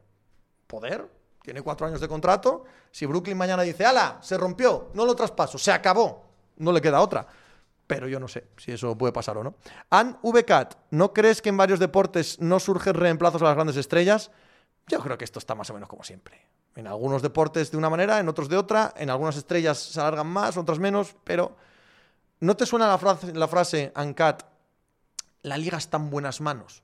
¿Poder? 0.67 1.09
Tiene 1.43 1.63
cuatro 1.63 1.87
años 1.87 2.01
de 2.01 2.09
contrato. 2.09 2.65
Si 2.91 3.07
Brooklyn 3.07 3.37
mañana 3.37 3.63
dice, 3.63 3.87
ala, 3.87 4.19
se 4.21 4.37
rompió, 4.37 4.91
no 4.95 5.07
lo 5.07 5.15
traspaso, 5.15 5.59
se 5.59 5.71
acabó. 5.71 6.25
No 6.57 6.73
le 6.73 6.81
queda 6.81 7.01
otra. 7.01 7.25
Pero 7.87 8.09
yo 8.09 8.19
no 8.19 8.27
sé 8.27 8.49
si 8.57 8.73
eso 8.73 8.99
puede 8.99 9.13
pasar 9.13 9.39
o 9.39 9.45
no. 9.45 9.55
Ann 9.91 10.19
VCAT, 10.25 10.75
¿no 10.91 11.13
crees 11.13 11.41
que 11.41 11.51
en 11.51 11.57
varios 11.57 11.79
deportes 11.79 12.41
no 12.41 12.59
surgen 12.59 12.95
reemplazos 12.95 13.43
a 13.43 13.45
las 13.45 13.55
grandes 13.55 13.77
estrellas? 13.77 14.33
Yo 14.89 14.99
creo 14.99 15.17
que 15.17 15.25
esto 15.25 15.39
está 15.39 15.55
más 15.55 15.71
o 15.71 15.75
menos 15.75 15.89
como 15.89 16.03
siempre. 16.03 16.49
En 16.75 16.89
algunos 16.89 17.23
deportes 17.23 17.71
de 17.71 17.77
una 17.77 17.91
manera, 17.91 18.19
en 18.19 18.29
otros 18.29 18.49
de 18.49 18.57
otra, 18.57 18.93
en 18.97 19.09
algunas 19.09 19.37
estrellas 19.37 19.79
se 19.79 20.01
alargan 20.01 20.27
más, 20.27 20.57
otras 20.57 20.81
menos, 20.81 21.15
pero 21.23 21.55
¿no 22.41 22.57
te 22.57 22.67
suena 22.67 22.89
la 22.89 22.99
frase, 22.99 23.93
la 23.93 24.01
Ancat, 24.01 24.43
la 25.43 25.57
liga 25.57 25.79
está 25.79 25.97
en 25.97 26.11
buenas 26.11 26.41
manos? 26.41 26.83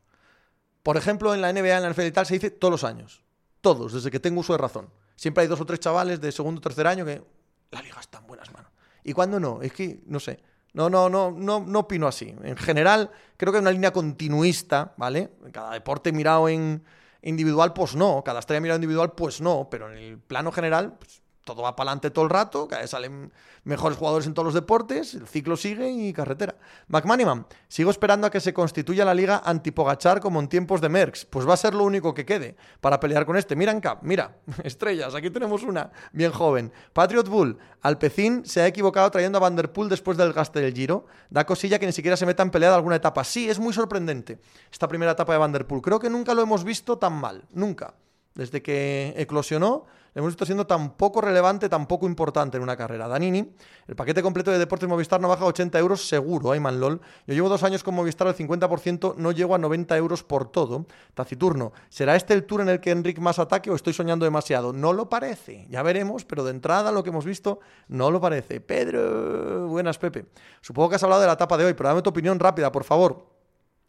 Por 0.82 0.96
ejemplo, 0.96 1.34
en 1.34 1.40
la 1.40 1.52
NBA, 1.52 1.76
en 1.76 1.82
la 1.82 1.90
NFL 1.90 2.02
y 2.02 2.12
tal, 2.12 2.26
se 2.26 2.34
dice 2.34 2.50
todos 2.50 2.72
los 2.72 2.84
años. 2.84 3.22
Todos, 3.60 3.92
desde 3.92 4.10
que 4.10 4.20
tengo 4.20 4.40
uso 4.40 4.52
de 4.52 4.58
razón. 4.58 4.90
Siempre 5.14 5.42
hay 5.42 5.48
dos 5.48 5.60
o 5.60 5.66
tres 5.66 5.80
chavales 5.80 6.20
de 6.20 6.32
segundo 6.32 6.58
o 6.58 6.62
tercer 6.62 6.86
año 6.86 7.04
que 7.04 7.22
la 7.70 7.82
liga 7.82 8.00
está 8.00 8.18
en 8.18 8.26
buenas 8.26 8.52
manos. 8.52 8.72
¿Y 9.04 9.12
cuando 9.12 9.38
no? 9.38 9.62
Es 9.62 9.72
que, 9.72 10.02
no 10.06 10.18
sé. 10.18 10.42
No, 10.72 10.90
no, 10.90 11.08
no, 11.08 11.30
no, 11.30 11.60
no 11.60 11.78
opino 11.80 12.08
así. 12.08 12.34
En 12.42 12.56
general, 12.56 13.10
creo 13.36 13.52
que 13.52 13.58
hay 13.58 13.62
una 13.62 13.70
línea 13.70 13.92
continuista, 13.92 14.94
¿vale? 14.96 15.30
Cada 15.52 15.72
deporte 15.72 16.12
mirado 16.12 16.48
en, 16.48 16.82
Individual, 17.22 17.72
pues 17.72 17.94
no. 17.94 18.22
Cada 18.24 18.40
estrella 18.40 18.60
mirada 18.60 18.76
individual, 18.76 19.12
pues 19.12 19.40
no. 19.40 19.68
Pero 19.70 19.90
en 19.90 19.98
el 19.98 20.18
plano 20.18 20.50
general, 20.50 20.98
pues, 20.98 21.21
todo 21.44 21.62
va 21.62 21.74
para 21.74 21.90
adelante 21.90 22.10
todo 22.10 22.24
el 22.24 22.30
rato, 22.30 22.68
cada 22.68 22.82
vez 22.82 22.90
salen 22.90 23.32
mejores 23.64 23.98
jugadores 23.98 24.26
en 24.26 24.34
todos 24.34 24.46
los 24.46 24.54
deportes, 24.54 25.14
el 25.14 25.26
ciclo 25.26 25.56
sigue 25.56 25.90
y 25.90 26.12
carretera. 26.12 26.56
McManiman, 26.88 27.46
sigo 27.68 27.90
esperando 27.90 28.26
a 28.26 28.30
que 28.30 28.40
se 28.40 28.52
constituya 28.52 29.04
la 29.04 29.14
liga 29.14 29.42
antipogachar 29.44 30.20
como 30.20 30.40
en 30.40 30.48
tiempos 30.48 30.80
de 30.80 30.88
Merckx. 30.88 31.24
Pues 31.26 31.48
va 31.48 31.54
a 31.54 31.56
ser 31.56 31.74
lo 31.74 31.84
único 31.84 32.14
que 32.14 32.24
quede 32.24 32.56
para 32.80 33.00
pelear 33.00 33.26
con 33.26 33.36
este. 33.36 33.56
Mira 33.56 33.78
Cap, 33.80 34.00
mira, 34.02 34.36
estrellas, 34.64 35.14
aquí 35.14 35.30
tenemos 35.30 35.62
una, 35.62 35.90
bien 36.12 36.30
joven. 36.30 36.72
Patriot 36.92 37.28
Bull, 37.28 37.58
Alpecin 37.82 38.44
se 38.44 38.60
ha 38.60 38.66
equivocado 38.66 39.10
trayendo 39.10 39.38
a 39.38 39.40
Vanderpool 39.40 39.88
después 39.88 40.16
del 40.16 40.32
gaste 40.32 40.60
del 40.60 40.74
Giro. 40.74 41.06
Da 41.30 41.44
cosilla 41.44 41.78
que 41.78 41.86
ni 41.86 41.92
siquiera 41.92 42.16
se 42.16 42.26
meta 42.26 42.42
en 42.42 42.50
pelea 42.50 42.74
alguna 42.74 42.96
etapa. 42.96 43.24
Sí, 43.24 43.48
es 43.48 43.58
muy 43.58 43.72
sorprendente 43.72 44.38
esta 44.70 44.86
primera 44.88 45.12
etapa 45.12 45.32
de 45.32 45.38
Vanderpool. 45.38 45.82
Creo 45.82 45.98
que 45.98 46.10
nunca 46.10 46.34
lo 46.34 46.42
hemos 46.42 46.64
visto 46.64 46.98
tan 46.98 47.14
mal, 47.14 47.44
nunca. 47.50 47.94
Desde 48.34 48.62
que 48.62 49.14
eclosionó, 49.16 49.86
hemos 50.14 50.30
visto 50.30 50.44
siendo 50.44 50.66
tan 50.66 50.96
poco 50.96 51.20
relevante, 51.20 51.68
tan 51.68 51.86
poco 51.86 52.06
importante 52.06 52.56
en 52.56 52.62
una 52.62 52.76
carrera. 52.76 53.08
Danini, 53.08 53.54
el 53.86 53.96
paquete 53.96 54.22
completo 54.22 54.50
de 54.50 54.58
Deportes 54.58 54.88
Movistar 54.88 55.20
no 55.20 55.28
baja 55.28 55.44
a 55.44 55.46
80 55.46 55.78
euros 55.78 56.06
seguro, 56.08 56.52
Ayman 56.52 56.80
LOL. 56.80 57.00
Yo 57.26 57.34
llevo 57.34 57.48
dos 57.48 57.62
años 57.62 57.82
con 57.82 57.94
Movistar 57.94 58.26
al 58.28 58.36
50%, 58.36 59.16
no 59.16 59.32
llego 59.32 59.54
a 59.54 59.58
90 59.58 59.96
euros 59.96 60.22
por 60.22 60.50
todo. 60.50 60.86
Taciturno, 61.14 61.72
¿será 61.88 62.16
este 62.16 62.34
el 62.34 62.44
tour 62.44 62.60
en 62.60 62.68
el 62.68 62.80
que 62.80 62.90
Enric 62.90 63.18
más 63.18 63.38
ataque 63.38 63.70
o 63.70 63.74
estoy 63.74 63.92
soñando 63.92 64.24
demasiado? 64.24 64.72
No 64.72 64.92
lo 64.92 65.08
parece, 65.08 65.66
ya 65.70 65.82
veremos, 65.82 66.24
pero 66.24 66.44
de 66.44 66.50
entrada 66.50 66.92
lo 66.92 67.02
que 67.02 67.10
hemos 67.10 67.24
visto 67.24 67.60
no 67.88 68.10
lo 68.10 68.20
parece. 68.20 68.60
Pedro, 68.60 69.68
buenas 69.68 69.98
Pepe. 69.98 70.26
Supongo 70.60 70.90
que 70.90 70.96
has 70.96 71.02
hablado 71.02 71.20
de 71.20 71.26
la 71.26 71.34
etapa 71.34 71.56
de 71.56 71.64
hoy, 71.64 71.74
pero 71.74 71.88
dame 71.88 72.02
tu 72.02 72.10
opinión 72.10 72.38
rápida, 72.38 72.70
por 72.70 72.84
favor. 72.84 73.32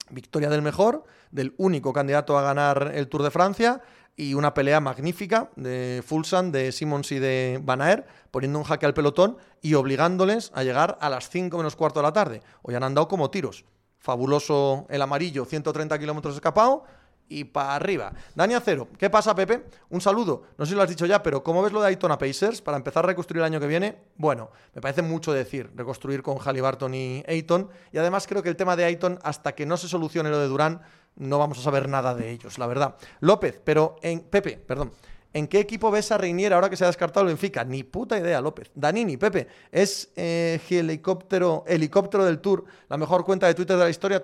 Victoria 0.10 0.50
del 0.50 0.62
mejor, 0.62 1.06
del 1.32 1.54
único 1.58 1.94
candidato 1.94 2.38
a 2.38 2.42
ganar 2.42 2.92
el 2.94 3.08
Tour 3.08 3.24
de 3.24 3.32
Francia 3.32 3.82
y 4.16 4.34
una 4.34 4.54
pelea 4.54 4.80
magnífica 4.80 5.50
de 5.56 6.04
Fulsan, 6.06 6.52
de 6.52 6.72
Simmons 6.72 7.12
y 7.12 7.20
de 7.20 7.60
Van 7.64 7.82
Aert, 7.82 8.08
poniendo 8.32 8.60
un 8.60 8.66
jaque 8.66 8.86
al 8.86 8.94
pelotón 8.94 9.38
y 9.62 9.74
obligándoles 9.74 10.52
a 10.54 10.64
llegar 10.64 10.98
a 11.02 11.10
las 11.10 11.30
5 11.30 11.58
menos 11.58 11.76
cuarto 11.76 12.00
de 12.00 12.04
la 12.04 12.14
tarde. 12.14 12.42
Hoy 12.62 12.76
han 12.76 12.84
andado 12.84 13.08
como 13.08 13.30
tiros. 13.30 13.66
Fabuloso 13.98 14.86
el 14.90 15.02
amarillo, 15.02 15.46
130 15.46 15.98
kilómetros 15.98 16.36
escapado 16.36 16.84
y 17.30 17.46
para 17.46 17.76
arriba. 17.76 18.14
Dani 18.36 18.54
Acero, 18.54 18.88
¿qué 18.98 19.10
pasa, 19.10 19.34
Pepe? 19.34 19.66
Un 19.90 20.02
saludo. 20.02 20.44
No 20.58 20.66
sé 20.66 20.72
si 20.72 20.76
lo 20.76 20.84
has 20.84 20.90
dicho 20.90 21.06
ya, 21.06 21.24
pero 21.24 21.44
¿cómo 21.44 21.64
ves 21.64 21.74
lo 21.74 21.82
de 21.82 21.88
Ayton 21.88 22.16
Pacers 22.18 22.62
para 22.62 22.78
empezar 22.78 23.06
a 23.06 23.08
reconstruir 23.08 23.40
el 23.40 23.46
año 23.46 23.60
que 23.60 23.68
viene? 23.68 23.98
Bueno, 24.18 24.52
me 24.74 24.82
parece 24.82 25.02
mucho 25.02 25.34
decir 25.34 25.72
reconstruir 25.76 26.22
con 26.22 26.38
Halliburton 26.38 26.94
y 26.94 27.24
Ayton. 27.28 27.70
Y 27.92 27.98
además 27.98 28.28
creo 28.28 28.44
que 28.44 28.50
el 28.50 28.56
tema 28.56 28.76
de 28.76 28.84
Ayton, 28.84 29.20
hasta 29.24 29.54
que 29.54 29.66
no 29.66 29.78
se 29.78 29.88
solucione 29.88 30.30
lo 30.30 30.40
de 30.40 30.48
Durán, 30.48 30.82
no 31.16 31.40
vamos 31.40 31.60
a 31.60 31.62
saber 31.62 31.88
nada 31.90 32.16
de 32.16 32.32
ellos, 32.32 32.58
la 32.58 32.68
verdad. 32.68 32.96
López, 33.20 33.60
pero 33.64 33.96
en. 34.02 34.22
Pepe, 34.22 34.58
perdón. 34.58 34.92
¿En 35.34 35.48
qué 35.48 35.60
equipo 35.60 35.90
ves 35.90 36.12
a 36.12 36.18
Reinier 36.20 36.54
ahora 36.54 36.70
que 36.70 36.78
se 36.78 36.84
ha 36.84 36.88
descartado 36.88 37.22
el 37.22 37.30
Benfica? 37.30 37.64
Ni 37.64 37.82
puta 37.84 38.20
idea, 38.20 38.40
López. 38.40 38.70
Danini, 38.76 39.18
Pepe, 39.18 39.48
es 39.72 40.12
helicóptero, 40.16 41.64
helicóptero 41.66 42.24
del 42.24 42.40
Tour, 42.40 42.66
la 42.88 42.98
mejor 42.98 43.26
cuenta 43.26 43.48
de 43.48 43.56
Twitter 43.56 43.76
de 43.76 43.84
la 43.84 43.90
historia. 43.90 44.22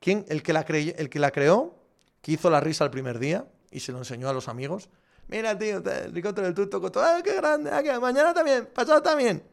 ¿Quién? 0.00 0.24
El 0.28 0.42
que 0.42 0.52
la 0.52 0.60
el 0.62 1.08
que 1.08 1.18
la 1.20 1.30
creó, 1.30 1.76
que 2.20 2.32
hizo 2.32 2.50
la 2.50 2.58
risa 2.58 2.82
el 2.84 2.90
primer 2.90 3.20
día 3.20 3.46
y 3.70 3.78
se 3.78 3.92
lo 3.92 3.98
enseñó 3.98 4.28
a 4.28 4.32
los 4.32 4.48
amigos. 4.48 4.90
Mira, 5.28 5.56
tío, 5.56 5.76
el 5.76 5.86
helicóptero 5.86 6.48
del 6.48 6.54
Tour, 6.54 6.68
toco, 6.68 6.90
¡Ah, 6.96 7.20
qué 7.22 7.36
grande! 7.36 7.70
Mañana 8.00 8.34
también, 8.34 8.66
pasado 8.66 9.00
también. 9.00 9.44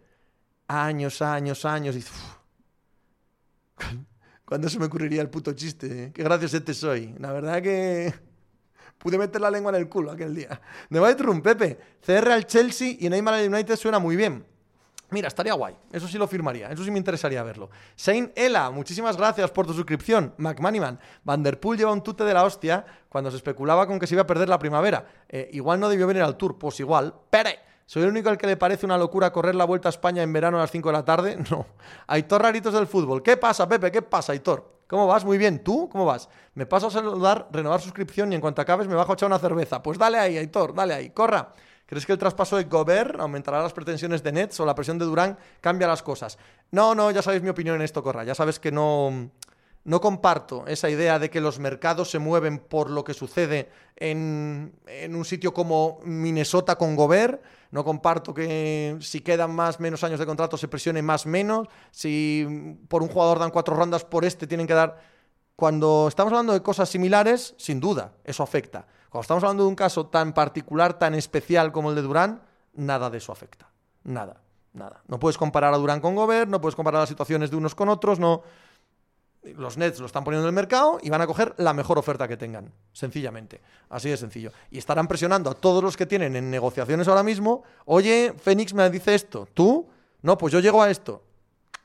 Años, 0.67 1.21
años, 1.21 1.65
años. 1.65 1.95
¿Cuándo 4.45 4.69
se 4.69 4.79
me 4.79 4.85
ocurriría 4.85 5.21
el 5.21 5.29
puto 5.29 5.53
chiste? 5.53 6.11
Qué 6.13 6.23
gracioso 6.23 6.57
este 6.57 6.73
soy. 6.73 7.13
La 7.19 7.31
verdad 7.31 7.61
que 7.61 8.13
pude 8.97 9.17
meter 9.17 9.39
la 9.41 9.51
lengua 9.51 9.71
en 9.71 9.75
el 9.75 9.89
culo 9.89 10.11
aquel 10.11 10.35
día. 10.35 10.59
De 10.89 10.99
White 10.99 11.23
Pepe. 11.43 11.79
CR 12.05 12.31
al 12.31 12.45
Chelsea 12.45 12.95
y 12.99 13.09
Neymar 13.09 13.35
al 13.35 13.53
United 13.53 13.75
suena 13.75 13.99
muy 13.99 14.15
bien. 14.15 14.45
Mira, 15.11 15.27
estaría 15.27 15.53
guay. 15.53 15.75
Eso 15.91 16.07
sí 16.07 16.17
lo 16.17 16.27
firmaría. 16.27 16.69
Eso 16.71 16.83
sí 16.83 16.91
me 16.91 16.99
interesaría 16.99 17.41
verlo. 17.43 17.69
Saint 17.95 18.31
Ela, 18.35 18.69
muchísimas 18.69 19.17
gracias 19.17 19.49
por 19.49 19.65
tu 19.65 19.73
suscripción. 19.73 20.33
McManiman, 20.37 20.99
Vanderpool 21.23 21.77
lleva 21.77 21.91
un 21.91 22.03
tute 22.03 22.23
de 22.23 22.33
la 22.33 22.43
hostia 22.43 22.85
cuando 23.07 23.31
se 23.31 23.37
especulaba 23.37 23.87
con 23.87 23.99
que 23.99 24.05
se 24.05 24.13
iba 24.13 24.21
a 24.21 24.27
perder 24.27 24.49
la 24.49 24.59
primavera. 24.59 25.07
Eh, 25.27 25.49
igual 25.53 25.79
no 25.79 25.89
debió 25.89 26.05
venir 26.05 26.21
al 26.21 26.37
tour. 26.37 26.59
Pues 26.59 26.79
igual. 26.79 27.13
Pere. 27.29 27.68
¿Soy 27.89 28.03
el 28.03 28.09
único 28.09 28.29
al 28.29 28.37
que 28.37 28.45
le 28.45 28.55
parece 28.55 28.85
una 28.85 28.99
locura 28.99 29.31
correr 29.31 29.55
la 29.55 29.65
vuelta 29.65 29.89
a 29.89 29.89
España 29.89 30.21
en 30.21 30.31
verano 30.31 30.57
a 30.57 30.61
las 30.61 30.69
5 30.69 30.89
de 30.89 30.93
la 30.93 31.03
tarde? 31.03 31.39
No. 31.49 31.65
Aitor 32.05 32.43
Raritos 32.43 32.71
del 32.71 32.85
fútbol. 32.85 33.23
¿Qué 33.23 33.35
pasa, 33.35 33.67
Pepe? 33.67 33.91
¿Qué 33.91 34.03
pasa, 34.03 34.31
Aitor? 34.31 34.83
¿Cómo 34.85 35.07
vas? 35.07 35.25
Muy 35.25 35.39
bien. 35.39 35.63
¿Tú? 35.63 35.89
¿Cómo 35.91 36.05
vas? 36.05 36.29
Me 36.53 36.67
paso 36.67 36.85
a 36.85 36.91
saludar, 36.91 37.47
renovar 37.51 37.81
suscripción 37.81 38.31
y 38.31 38.35
en 38.35 38.41
cuanto 38.41 38.61
acabes 38.61 38.87
me 38.87 38.93
bajo 38.93 39.13
a 39.13 39.15
echar 39.15 39.25
una 39.25 39.39
cerveza. 39.39 39.81
Pues 39.81 39.97
dale 39.97 40.19
ahí, 40.19 40.37
Aitor, 40.37 40.75
dale 40.75 40.93
ahí. 40.93 41.09
Corra. 41.09 41.51
¿Crees 41.87 42.05
que 42.05 42.11
el 42.11 42.19
traspaso 42.19 42.57
de 42.57 42.65
Gobert 42.65 43.19
aumentará 43.19 43.59
las 43.63 43.73
pretensiones 43.73 44.21
de 44.21 44.33
Nets 44.33 44.59
o 44.59 44.67
la 44.67 44.75
presión 44.75 44.99
de 44.99 45.05
Durán 45.05 45.39
cambia 45.59 45.87
las 45.87 46.03
cosas? 46.03 46.37
No, 46.69 46.93
no, 46.93 47.09
ya 47.09 47.23
sabéis 47.23 47.41
mi 47.41 47.49
opinión 47.49 47.77
en 47.77 47.81
esto, 47.81 48.03
Corra. 48.03 48.23
Ya 48.23 48.35
sabes 48.35 48.59
que 48.59 48.71
no, 48.71 49.31
no 49.89 49.99
comparto 49.99 50.67
esa 50.67 50.87
idea 50.87 51.17
de 51.17 51.31
que 51.31 51.41
los 51.41 51.57
mercados 51.57 52.11
se 52.11 52.19
mueven 52.19 52.59
por 52.59 52.91
lo 52.91 53.03
que 53.03 53.15
sucede 53.15 53.71
en, 53.95 54.71
un 55.09 55.25
sitio 55.25 55.51
como 55.51 55.99
Minnesota 56.03 56.75
con 56.75 56.95
Gobert. 56.95 57.41
No 57.71 57.83
comparto 57.83 58.31
que 58.31 58.97
si 59.01 59.21
quedan 59.21 59.55
más 59.55 59.79
menos 59.79 60.03
años 60.03 60.19
de 60.19 60.27
contrato 60.27 60.57
se 60.57 60.67
presione 60.67 61.01
más 61.01 61.25
menos. 61.25 61.67
Si 61.89 62.77
por 62.87 63.01
un 63.01 63.09
jugador 63.09 63.39
dan 63.39 63.49
cuatro 63.49 63.75
rondas, 63.75 64.05
por 64.05 64.25
este 64.25 64.45
tienen 64.45 64.67
que 64.67 64.75
dar. 64.75 65.01
Cuando 65.55 66.05
estamos 66.07 66.31
hablando 66.33 66.53
de 66.53 66.61
cosas 66.61 66.87
similares, 66.87 67.55
sin 67.57 67.79
duda, 67.79 68.13
eso 68.23 68.43
afecta. 68.43 68.85
Cuando 69.09 69.23
estamos 69.23 69.43
hablando 69.43 69.63
de 69.63 69.69
un 69.69 69.75
caso 69.75 70.05
tan 70.05 70.33
particular, 70.33 70.99
tan 70.99 71.15
especial 71.15 71.71
como 71.71 71.89
el 71.89 71.95
de 71.95 72.03
Durán, 72.03 72.43
nada 72.75 73.09
de 73.09 73.17
eso 73.17 73.31
afecta. 73.31 73.71
Nada, 74.03 74.39
nada. 74.71 75.01
No 75.07 75.17
puedes 75.17 75.39
comparar 75.39 75.73
a 75.73 75.77
Durán 75.77 75.99
con 75.99 76.13
Gobert, 76.13 76.47
no 76.47 76.61
puedes 76.61 76.75
comparar 76.75 77.01
las 77.01 77.09
situaciones 77.09 77.49
de 77.49 77.55
unos 77.55 77.73
con 77.73 77.89
otros, 77.89 78.19
no. 78.19 78.43
Los 79.41 79.77
Nets 79.77 79.99
lo 79.99 80.05
están 80.05 80.23
poniendo 80.23 80.47
en 80.47 80.53
el 80.53 80.55
mercado 80.55 80.99
y 81.01 81.09
van 81.09 81.21
a 81.21 81.27
coger 81.27 81.53
la 81.57 81.73
mejor 81.73 81.97
oferta 81.97 82.27
que 82.27 82.35
tengan, 82.35 82.73
sencillamente. 82.91 83.61
Así 83.89 84.09
de 84.09 84.17
sencillo. 84.17 84.51
Y 84.69 84.77
estarán 84.77 85.07
presionando 85.07 85.49
a 85.49 85.53
todos 85.53 85.81
los 85.81 85.95
que 85.95 86.05
tienen 86.05 86.35
en 86.35 86.51
negociaciones 86.51 87.07
ahora 87.07 87.23
mismo. 87.23 87.63
Oye, 87.85 88.33
Fénix 88.37 88.73
me 88.73 88.89
dice 88.89 89.15
esto. 89.15 89.47
¿Tú? 89.53 89.87
No, 90.21 90.37
pues 90.37 90.51
yo 90.51 90.59
llego 90.59 90.83
a 90.83 90.89
esto. 90.89 91.23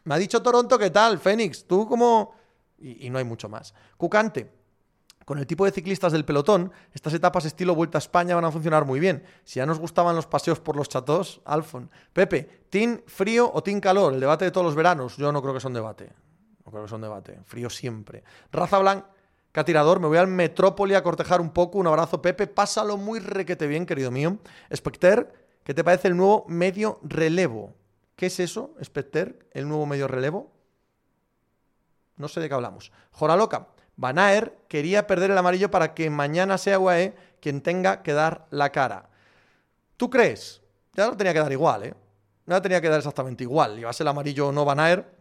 Me 0.02 0.16
ha 0.16 0.18
dicho 0.18 0.42
Toronto, 0.42 0.78
¿qué 0.78 0.90
tal, 0.90 1.18
Fénix? 1.18 1.64
¿Tú 1.64 1.86
cómo...? 1.88 2.34
Y, 2.78 3.06
y 3.06 3.10
no 3.10 3.18
hay 3.18 3.24
mucho 3.24 3.48
más. 3.48 3.72
Cucante. 3.96 4.50
Con 5.24 5.38
el 5.38 5.46
tipo 5.46 5.64
de 5.64 5.70
ciclistas 5.70 6.12
del 6.12 6.24
pelotón, 6.24 6.70
estas 6.92 7.14
etapas 7.14 7.46
estilo 7.46 7.74
Vuelta 7.74 7.96
a 7.96 8.00
España 8.00 8.34
van 8.34 8.44
a 8.44 8.50
funcionar 8.50 8.84
muy 8.84 9.00
bien. 9.00 9.24
Si 9.44 9.58
ya 9.58 9.64
nos 9.64 9.78
gustaban 9.78 10.14
los 10.14 10.26
paseos 10.26 10.60
por 10.60 10.76
los 10.76 10.88
chatos, 10.88 11.40
Alfon. 11.46 11.90
Pepe, 12.12 12.66
¿team 12.68 13.00
frío 13.06 13.50
o 13.50 13.62
team 13.62 13.80
calor? 13.80 14.12
El 14.12 14.20
debate 14.20 14.44
de 14.44 14.50
todos 14.50 14.66
los 14.66 14.74
veranos. 14.74 15.16
Yo 15.16 15.32
no 15.32 15.40
creo 15.40 15.54
que 15.54 15.60
sea 15.60 15.68
un 15.68 15.74
debate. 15.74 16.12
No 16.64 16.70
creo 16.70 16.82
que 16.84 16.88
sea 16.88 16.96
un 16.96 17.02
debate. 17.02 17.40
Frío 17.44 17.68
siempre. 17.70 18.24
Raza 18.50 18.78
Blanca 18.78 19.64
tirador, 19.64 20.00
me 20.00 20.08
voy 20.08 20.18
al 20.18 20.26
Metrópoli 20.26 20.94
a 20.94 21.02
cortejar 21.02 21.40
un 21.40 21.50
poco. 21.50 21.78
Un 21.78 21.86
abrazo, 21.86 22.20
Pepe. 22.20 22.46
Pásalo 22.46 22.96
muy 22.96 23.20
requete 23.20 23.66
bien, 23.66 23.86
querido 23.86 24.10
mío. 24.10 24.38
Specter, 24.74 25.32
¿qué 25.62 25.74
te 25.74 25.84
parece 25.84 26.08
el 26.08 26.16
nuevo 26.16 26.44
medio 26.48 26.98
relevo? 27.02 27.74
¿Qué 28.16 28.26
es 28.26 28.40
eso, 28.40 28.74
Specter? 28.82 29.46
¿El 29.52 29.68
nuevo 29.68 29.86
medio 29.86 30.08
relevo? 30.08 30.50
No 32.16 32.28
sé 32.28 32.40
de 32.40 32.48
qué 32.48 32.54
hablamos. 32.54 32.90
Joraloca. 33.12 33.68
Van 33.96 34.18
Aer 34.18 34.58
quería 34.66 35.06
perder 35.06 35.30
el 35.30 35.38
amarillo 35.38 35.70
para 35.70 35.94
que 35.94 36.10
mañana 36.10 36.58
sea 36.58 36.80
UAE 36.80 37.14
quien 37.40 37.60
tenga 37.60 38.02
que 38.02 38.12
dar 38.12 38.46
la 38.50 38.72
cara. 38.72 39.08
¿Tú 39.96 40.10
crees? 40.10 40.62
Ya 40.94 41.06
lo 41.06 41.16
tenía 41.16 41.32
que 41.32 41.38
dar 41.38 41.52
igual, 41.52 41.84
¿eh? 41.84 41.94
No 42.46 42.60
tenía 42.60 42.80
que 42.80 42.88
dar 42.88 42.98
exactamente 42.98 43.44
igual. 43.44 43.76
Llevase 43.76 44.02
el 44.02 44.08
amarillo 44.08 44.48
o 44.48 44.52
no 44.52 44.64
Van 44.64 44.80
Aer. 44.80 45.13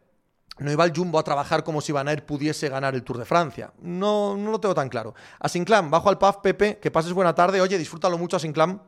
No 0.60 0.72
iba 0.72 0.86
el 0.86 0.96
Jumbo 0.96 1.18
a 1.18 1.24
trabajar 1.24 1.64
como 1.64 1.82
si 1.82 1.92
Van 1.92 2.08
pudiese 2.26 2.70
ganar 2.70 2.94
el 2.94 3.04
Tour 3.04 3.18
de 3.18 3.26
Francia. 3.26 3.74
No, 3.82 4.38
no 4.38 4.52
lo 4.52 4.60
tengo 4.60 4.76
tan 4.76 4.90
claro. 4.90 5.16
Asinclam, 5.40 5.90
bajo 5.90 6.10
al 6.10 6.20
PAF, 6.20 6.38
Pepe, 6.38 6.78
que 6.80 6.92
pases 6.92 7.14
buena 7.14 7.34
tarde. 7.34 7.60
Oye, 7.62 7.78
disfrútalo 7.78 8.18
mucho, 8.18 8.38
Asinclam. 8.38 8.80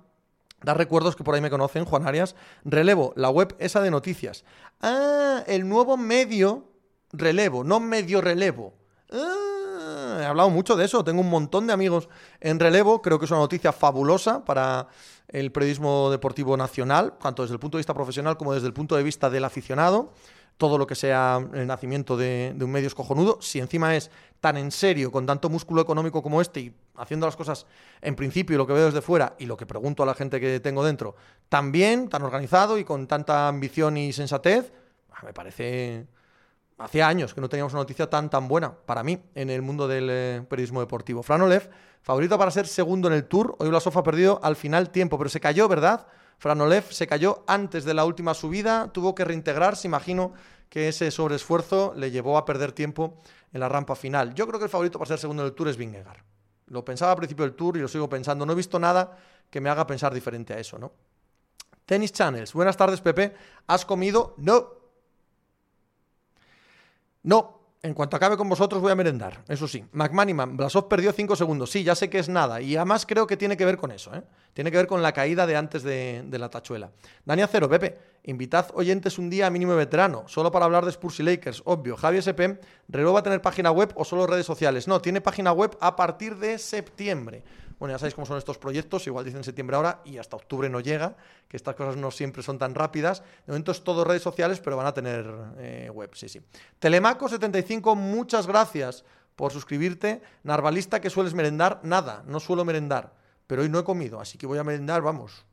Da 0.61 0.73
recuerdos 0.73 1.15
que 1.15 1.23
por 1.23 1.35
ahí 1.35 1.41
me 1.41 1.49
conocen, 1.49 1.85
Juan 1.85 2.07
Arias. 2.07 2.35
Relevo, 2.63 3.13
la 3.15 3.29
web 3.29 3.55
esa 3.59 3.81
de 3.81 3.91
noticias. 3.91 4.45
Ah, 4.81 5.43
el 5.47 5.67
nuevo 5.67 5.97
medio 5.97 6.65
relevo, 7.11 7.63
no 7.63 7.79
medio 7.79 8.21
relevo. 8.21 8.73
Ah, 9.11 10.19
he 10.21 10.25
hablado 10.25 10.49
mucho 10.49 10.75
de 10.75 10.85
eso. 10.85 11.03
Tengo 11.03 11.21
un 11.21 11.29
montón 11.29 11.67
de 11.67 11.73
amigos 11.73 12.09
en 12.41 12.59
relevo. 12.59 13.01
Creo 13.01 13.19
que 13.19 13.25
es 13.25 13.31
una 13.31 13.41
noticia 13.41 13.71
fabulosa 13.73 14.45
para 14.45 14.87
el 15.27 15.51
periodismo 15.51 16.09
deportivo 16.09 16.55
nacional, 16.57 17.13
tanto 17.21 17.41
desde 17.41 17.53
el 17.53 17.59
punto 17.59 17.77
de 17.77 17.79
vista 17.79 17.93
profesional 17.93 18.37
como 18.37 18.53
desde 18.53 18.67
el 18.67 18.73
punto 18.73 18.95
de 18.95 19.03
vista 19.03 19.29
del 19.29 19.43
aficionado. 19.43 20.13
Todo 20.57 20.77
lo 20.77 20.87
que 20.87 20.95
sea 20.95 21.45
el 21.53 21.67
nacimiento 21.67 22.15
de, 22.15 22.55
un 22.59 22.71
medio 22.71 22.87
es 22.87 22.95
cojonudo. 22.95 23.39
Si 23.41 23.59
encima 23.59 23.95
es 23.95 24.09
tan 24.39 24.57
en 24.57 24.71
serio, 24.71 25.11
con 25.11 25.25
tanto 25.25 25.49
músculo 25.49 25.81
económico 25.81 26.23
como 26.23 26.39
este 26.41 26.59
y 26.61 26.73
haciendo 26.95 27.25
las 27.25 27.35
cosas 27.35 27.65
en 28.01 28.15
principio 28.15 28.57
lo 28.57 28.65
que 28.65 28.73
veo 28.73 28.85
desde 28.85 29.01
fuera 29.01 29.35
y 29.37 29.47
lo 29.47 29.57
que 29.57 29.65
pregunto 29.65 30.03
a 30.03 30.05
la 30.05 30.13
gente 30.13 30.39
que 30.39 30.59
tengo 30.59 30.85
dentro, 30.85 31.15
tan 31.49 31.71
bien, 31.71 32.07
tan 32.07 32.23
organizado 32.23 32.77
y 32.77 32.85
con 32.85 33.07
tanta 33.07 33.47
ambición 33.47 33.97
y 33.97 34.13
sensatez, 34.13 34.71
me 35.23 35.33
parece 35.33 36.07
hacía 36.77 37.07
años 37.07 37.33
que 37.33 37.41
no 37.41 37.49
teníamos 37.49 37.73
una 37.73 37.81
noticia 37.81 38.09
tan 38.09 38.29
tan 38.29 38.47
buena 38.47 38.73
para 38.73 39.03
mí 39.03 39.19
en 39.33 39.49
el 39.49 39.61
mundo 39.61 39.87
del 39.87 40.07
eh, 40.09 40.45
periodismo 40.47 40.79
deportivo. 40.79 41.23
Fran 41.23 41.41
Olev, 41.41 41.69
favorito 42.01 42.37
para 42.37 42.51
ser 42.51 42.67
segundo 42.67 43.07
en 43.07 43.13
el 43.13 43.25
Tour. 43.25 43.55
Hoy 43.59 43.69
Blasov 43.69 43.97
ha 43.97 44.03
perdido 44.03 44.39
al 44.43 44.55
final 44.55 44.89
tiempo, 44.89 45.17
pero 45.17 45.29
se 45.29 45.39
cayó, 45.39 45.67
¿verdad? 45.67 46.07
Fran 46.37 46.61
Olev 46.61 46.91
se 46.91 47.07
cayó 47.07 47.43
antes 47.47 47.85
de 47.85 47.93
la 47.93 48.05
última 48.05 48.33
subida, 48.33 48.91
tuvo 48.91 49.15
que 49.15 49.25
reintegrarse, 49.25 49.87
imagino 49.87 50.33
que 50.69 50.89
ese 50.89 51.11
sobreesfuerzo 51.11 51.93
le 51.95 52.11
llevó 52.11 52.37
a 52.37 52.45
perder 52.45 52.71
tiempo 52.71 53.21
en 53.53 53.59
la 53.61 53.69
rampa 53.69 53.95
final. 53.95 54.33
Yo 54.33 54.47
creo 54.47 54.59
que 54.59 54.65
el 54.65 54.71
favorito 54.71 54.99
para 54.99 55.09
ser 55.09 55.19
segundo 55.19 55.43
en 55.43 55.47
el 55.47 55.55
Tour 55.55 55.69
es 55.69 55.77
Vingegaard. 55.77 56.21
Lo 56.67 56.83
pensaba 56.83 57.11
al 57.11 57.17
principio 57.17 57.45
del 57.45 57.55
Tour 57.55 57.77
y 57.77 57.79
lo 57.79 57.87
sigo 57.87 58.09
pensando. 58.09 58.45
No 58.45 58.53
he 58.53 58.55
visto 58.55 58.79
nada 58.79 59.17
que 59.49 59.61
me 59.61 59.69
haga 59.69 59.85
pensar 59.87 60.13
diferente 60.13 60.53
a 60.53 60.59
eso, 60.59 60.77
¿no? 60.77 60.91
Tennis 61.85 62.11
Channels. 62.11 62.53
Buenas 62.53 62.75
tardes, 62.75 62.99
Pepe. 62.99 63.35
¿Has 63.67 63.85
comido? 63.85 64.33
No. 64.37 64.69
No, 67.23 67.64
en 67.85 67.93
cuanto 67.93 68.17
acabe 68.17 68.35
con 68.35 68.49
vosotros 68.49 68.81
voy 68.81 68.91
a 68.91 68.95
merendar, 68.95 69.43
eso 69.47 69.67
sí. 69.67 69.85
McManiman, 69.91 70.57
Blasov 70.57 70.87
perdió 70.87 71.11
5 71.11 71.35
segundos. 71.35 71.69
Sí, 71.69 71.83
ya 71.83 71.93
sé 71.93 72.09
que 72.09 72.17
es 72.17 72.27
nada. 72.27 72.59
Y 72.59 72.75
además 72.75 73.05
creo 73.05 73.27
que 73.27 73.37
tiene 73.37 73.55
que 73.55 73.63
ver 73.63 73.77
con 73.77 73.91
eso, 73.91 74.13
¿eh? 74.15 74.23
Tiene 74.53 74.71
que 74.71 74.77
ver 74.77 74.87
con 74.87 75.03
la 75.03 75.11
caída 75.11 75.45
de 75.45 75.55
antes 75.55 75.83
de, 75.83 76.25
la 76.31 76.49
tachuela. 76.49 76.89
Dani 77.25 77.43
Cero, 77.47 77.69
Pepe, 77.69 77.99
invitad 78.23 78.71
oyentes 78.73 79.19
un 79.19 79.29
día 79.29 79.45
a 79.45 79.49
mínimo 79.51 79.75
veterano, 79.75 80.23
solo 80.27 80.51
para 80.51 80.65
hablar 80.65 80.83
de 80.83 80.91
Spurs 80.91 81.19
y 81.19 81.23
Lakers. 81.23 81.61
Obvio, 81.65 81.95
Javi 81.95 82.17
SP, 82.25 82.57
¿reloj 82.87 83.15
va 83.15 83.19
a 83.19 83.23
tener 83.23 83.41
página 83.41 83.69
web 83.69 83.93
o 83.95 84.03
solo 84.03 84.25
redes 84.25 84.47
sociales? 84.47 84.87
No, 84.87 84.99
tiene 84.99 85.21
página 85.21 85.51
web 85.51 85.77
a 85.79 85.95
partir 85.95 86.37
de 86.37 86.57
septiembre. 86.57 87.43
Bueno, 87.79 87.93
ya 87.93 87.99
sabéis 87.99 88.15
cómo 88.15 88.25
son 88.25 88.37
estos 88.37 88.57
proyectos, 88.57 89.05
igual 89.07 89.25
dicen 89.25 89.43
septiembre 89.43 89.75
ahora 89.75 90.01
y 90.05 90.17
hasta 90.17 90.35
octubre 90.35 90.69
no 90.69 90.79
llega, 90.79 91.15
que 91.47 91.57
estas 91.57 91.75
cosas 91.75 91.97
no 91.97 92.11
siempre 92.11 92.41
son 92.43 92.57
tan 92.57 92.73
rápidas. 92.75 93.21
De 93.45 93.51
momento 93.51 93.71
es 93.71 93.83
todo 93.83 94.03
redes 94.03 94.21
sociales, 94.21 94.59
pero 94.59 94.77
van 94.77 94.87
a 94.87 94.93
tener 94.93 95.31
eh, 95.57 95.89
web, 95.93 96.11
sí, 96.13 96.29
sí. 96.29 96.41
Telemaco75, 96.79 97.95
muchas 97.95 98.47
gracias 98.47 99.03
por 99.35 99.51
suscribirte. 99.51 100.21
Narvalista, 100.43 101.01
que 101.01 101.09
sueles 101.09 101.33
merendar? 101.33 101.79
Nada, 101.83 102.23
no 102.27 102.39
suelo 102.39 102.63
merendar, 102.63 103.13
pero 103.47 103.63
hoy 103.63 103.69
no 103.69 103.79
he 103.79 103.83
comido, 103.83 104.19
así 104.19 104.37
que 104.37 104.47
voy 104.47 104.57
a 104.57 104.63
merendar, 104.63 105.01
vamos, 105.01 105.45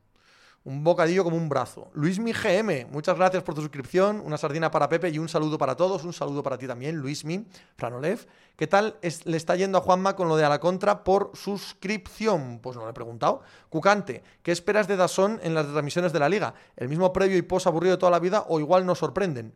un 0.64 0.85
bocadillo 0.85 1.25
como 1.25 1.37
un 1.37 1.48
brazo. 1.48 1.90
Luis 1.92 2.20
Mi 2.20 2.33
GM, 2.33 2.87
muchas 2.90 3.16
gracias 3.16 3.42
por 3.42 3.55
tu 3.55 3.61
suscripción. 3.62 4.20
Una 4.25 4.37
sardina 4.38 4.70
para 4.70 4.88
Pepe 4.88 5.11
y 5.11 5.18
un 5.18 5.29
saludo 5.29 5.59
para 5.59 5.77
todos. 5.77 6.05
Un 6.05 6.12
saludo 6.12 6.42
para 6.42 6.57
ti 6.57 6.66
también, 6.66 6.96
Luis 6.96 7.25
Mi, 7.25 7.44
Franolev. 7.77 8.27
¿Qué 8.57 8.66
tal 8.68 8.96
le 9.25 9.37
está 9.37 9.57
yendo 9.57 9.79
a 9.79 9.81
Juanma 9.81 10.14
con 10.14 10.29
lo 10.29 10.37
de 10.37 10.44
a 10.44 10.48
la 10.48 10.61
contra 10.61 11.03
por 11.03 11.33
suscripción? 11.35 12.61
Pues 12.62 12.77
no 12.77 12.85
le 12.85 12.90
he 12.90 12.94
preguntado. 12.94 13.42
Cucante, 13.70 14.22
¿qué 14.42 14.53
esperas 14.53 14.87
de 14.87 14.96
Dazón 14.96 15.40
en 15.42 15.55
las 15.55 15.66
transmisiones 15.66 16.12
de 16.12 16.20
la 16.20 16.29
liga? 16.29 16.55
¿El 16.77 16.88
mismo 16.88 17.12
previo 17.12 17.37
y 17.37 17.42
post 17.42 17.66
aburrido 17.66 17.96
de 17.96 18.01
toda 18.01 18.12
la 18.12 18.20
vida 18.20 18.44
o 18.48 18.61
igual 18.61 18.87
nos 18.87 18.98
sorprenden? 18.98 19.55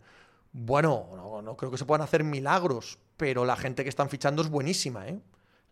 Bueno, 0.52 1.08
no, 1.14 1.42
no 1.42 1.56
creo 1.56 1.70
que 1.70 1.78
se 1.78 1.84
puedan 1.84 2.02
hacer 2.02 2.24
milagros, 2.24 2.98
pero 3.16 3.44
la 3.44 3.56
gente 3.56 3.84
que 3.84 3.90
están 3.90 4.08
fichando 4.08 4.42
es 4.42 4.48
buenísima, 4.48 5.06
¿eh? 5.06 5.20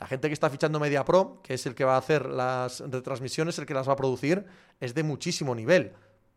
La 0.01 0.07
gente 0.07 0.29
que 0.29 0.35
está 0.35 0.51
fichando 0.51 0.81
Media 0.81 1.05
Pro, 1.05 1.41
que 1.43 1.55
es 1.55 1.67
el 1.67 1.75
que 1.75 1.85
va 1.85 1.95
a 1.95 1.99
hacer 1.99 2.27
las 2.27 2.81
retransmisiones, 2.81 3.59
el 3.59 3.67
que 3.67 3.75
las 3.75 3.89
va 3.89 3.93
a 3.93 3.97
producir, 3.97 4.45
es 4.81 4.95
de 4.95 5.03
muchísimo 5.03 5.55
nivel. 5.55 5.93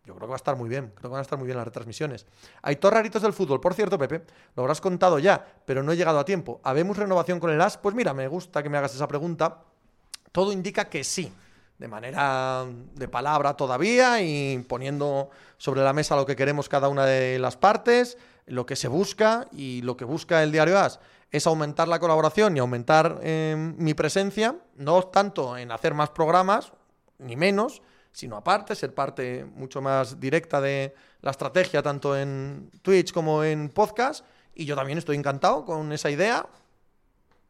Yo 0.06 0.16
creo 0.16 0.28
que 0.28 0.32
va 0.32 0.36
a 0.36 0.38
estar 0.38 0.56
muy 0.56 0.70
bien, 0.70 0.94
creo 0.96 1.10
que 1.10 1.14
van 1.14 1.20
a 1.20 1.22
estar 1.22 1.38
muy 1.38 1.48
bien 1.48 1.58
las 1.58 1.66
retransmisiones. 1.66 2.26
Hay 2.62 2.78
raritos 2.82 3.22
del 3.22 3.34
fútbol, 3.34 3.60
por 3.60 3.74
cierto, 3.74 3.98
Pepe, 3.98 4.22
lo 4.56 4.64
habrás 4.64 4.80
contado 4.80 5.20
ya, 5.20 5.46
pero 5.66 5.84
no 5.84 5.92
he 5.92 5.98
llegado 5.98 6.18
a 6.18 6.24
tiempo. 6.24 6.62
¿Habemos 6.64 6.96
renovación 6.96 7.42
con 7.42 7.52
el 7.52 7.60
AS? 7.60 7.78
Pues 7.78 7.94
mira, 7.94 8.14
me 8.14 8.28
gusta 8.30 8.64
que 8.64 8.70
me 8.70 8.78
hagas 8.78 8.96
esa 8.96 9.08
pregunta. 9.08 9.64
Todo 10.32 10.54
indica 10.54 10.86
que 10.86 11.04
sí, 11.04 11.30
de 11.78 11.88
manera 11.90 12.66
de 12.96 13.08
palabra 13.10 13.56
todavía 13.56 14.22
y 14.22 14.60
poniendo 14.60 15.30
sobre 15.58 15.82
la 15.82 15.92
mesa 15.92 16.16
lo 16.16 16.26
que 16.26 16.38
queremos 16.38 16.70
cada 16.70 16.88
una 16.88 17.06
de 17.06 17.38
las 17.38 17.58
partes, 17.58 18.18
lo 18.46 18.66
que 18.66 18.78
se 18.78 18.88
busca 18.88 19.48
y 19.52 19.82
lo 19.82 19.98
que 19.98 20.06
busca 20.06 20.42
el 20.42 20.54
diario 20.54 20.80
AS 20.80 21.02
es 21.32 21.46
aumentar 21.48 21.88
la 21.88 22.00
colaboración 22.00 22.56
y 22.56 22.60
aumentar 22.60 23.20
eh, 23.22 23.56
mi 23.78 23.94
presencia, 23.94 24.56
no 24.76 25.04
tanto 25.04 25.58
en 25.58 25.72
hacer 25.72 25.94
más 25.94 26.10
programas, 26.10 26.72
ni 27.20 27.36
menos, 27.36 27.82
sino 28.12 28.38
aparte, 28.38 28.76
ser 28.76 28.94
parte 28.94 29.46
mucho 29.46 29.82
más 29.82 30.20
directa 30.20 30.62
de 30.62 30.96
la 31.22 31.32
estrategia, 31.32 31.84
tanto 31.84 32.18
en 32.18 32.72
Twitch 32.82 33.12
como 33.12 33.44
en 33.44 33.70
podcast. 33.70 34.26
Y 34.56 34.66
yo 34.66 34.76
también 34.76 34.98
estoy 34.98 35.18
encantado 35.18 35.66
con 35.66 35.92
esa 35.92 36.10
idea. 36.10 36.48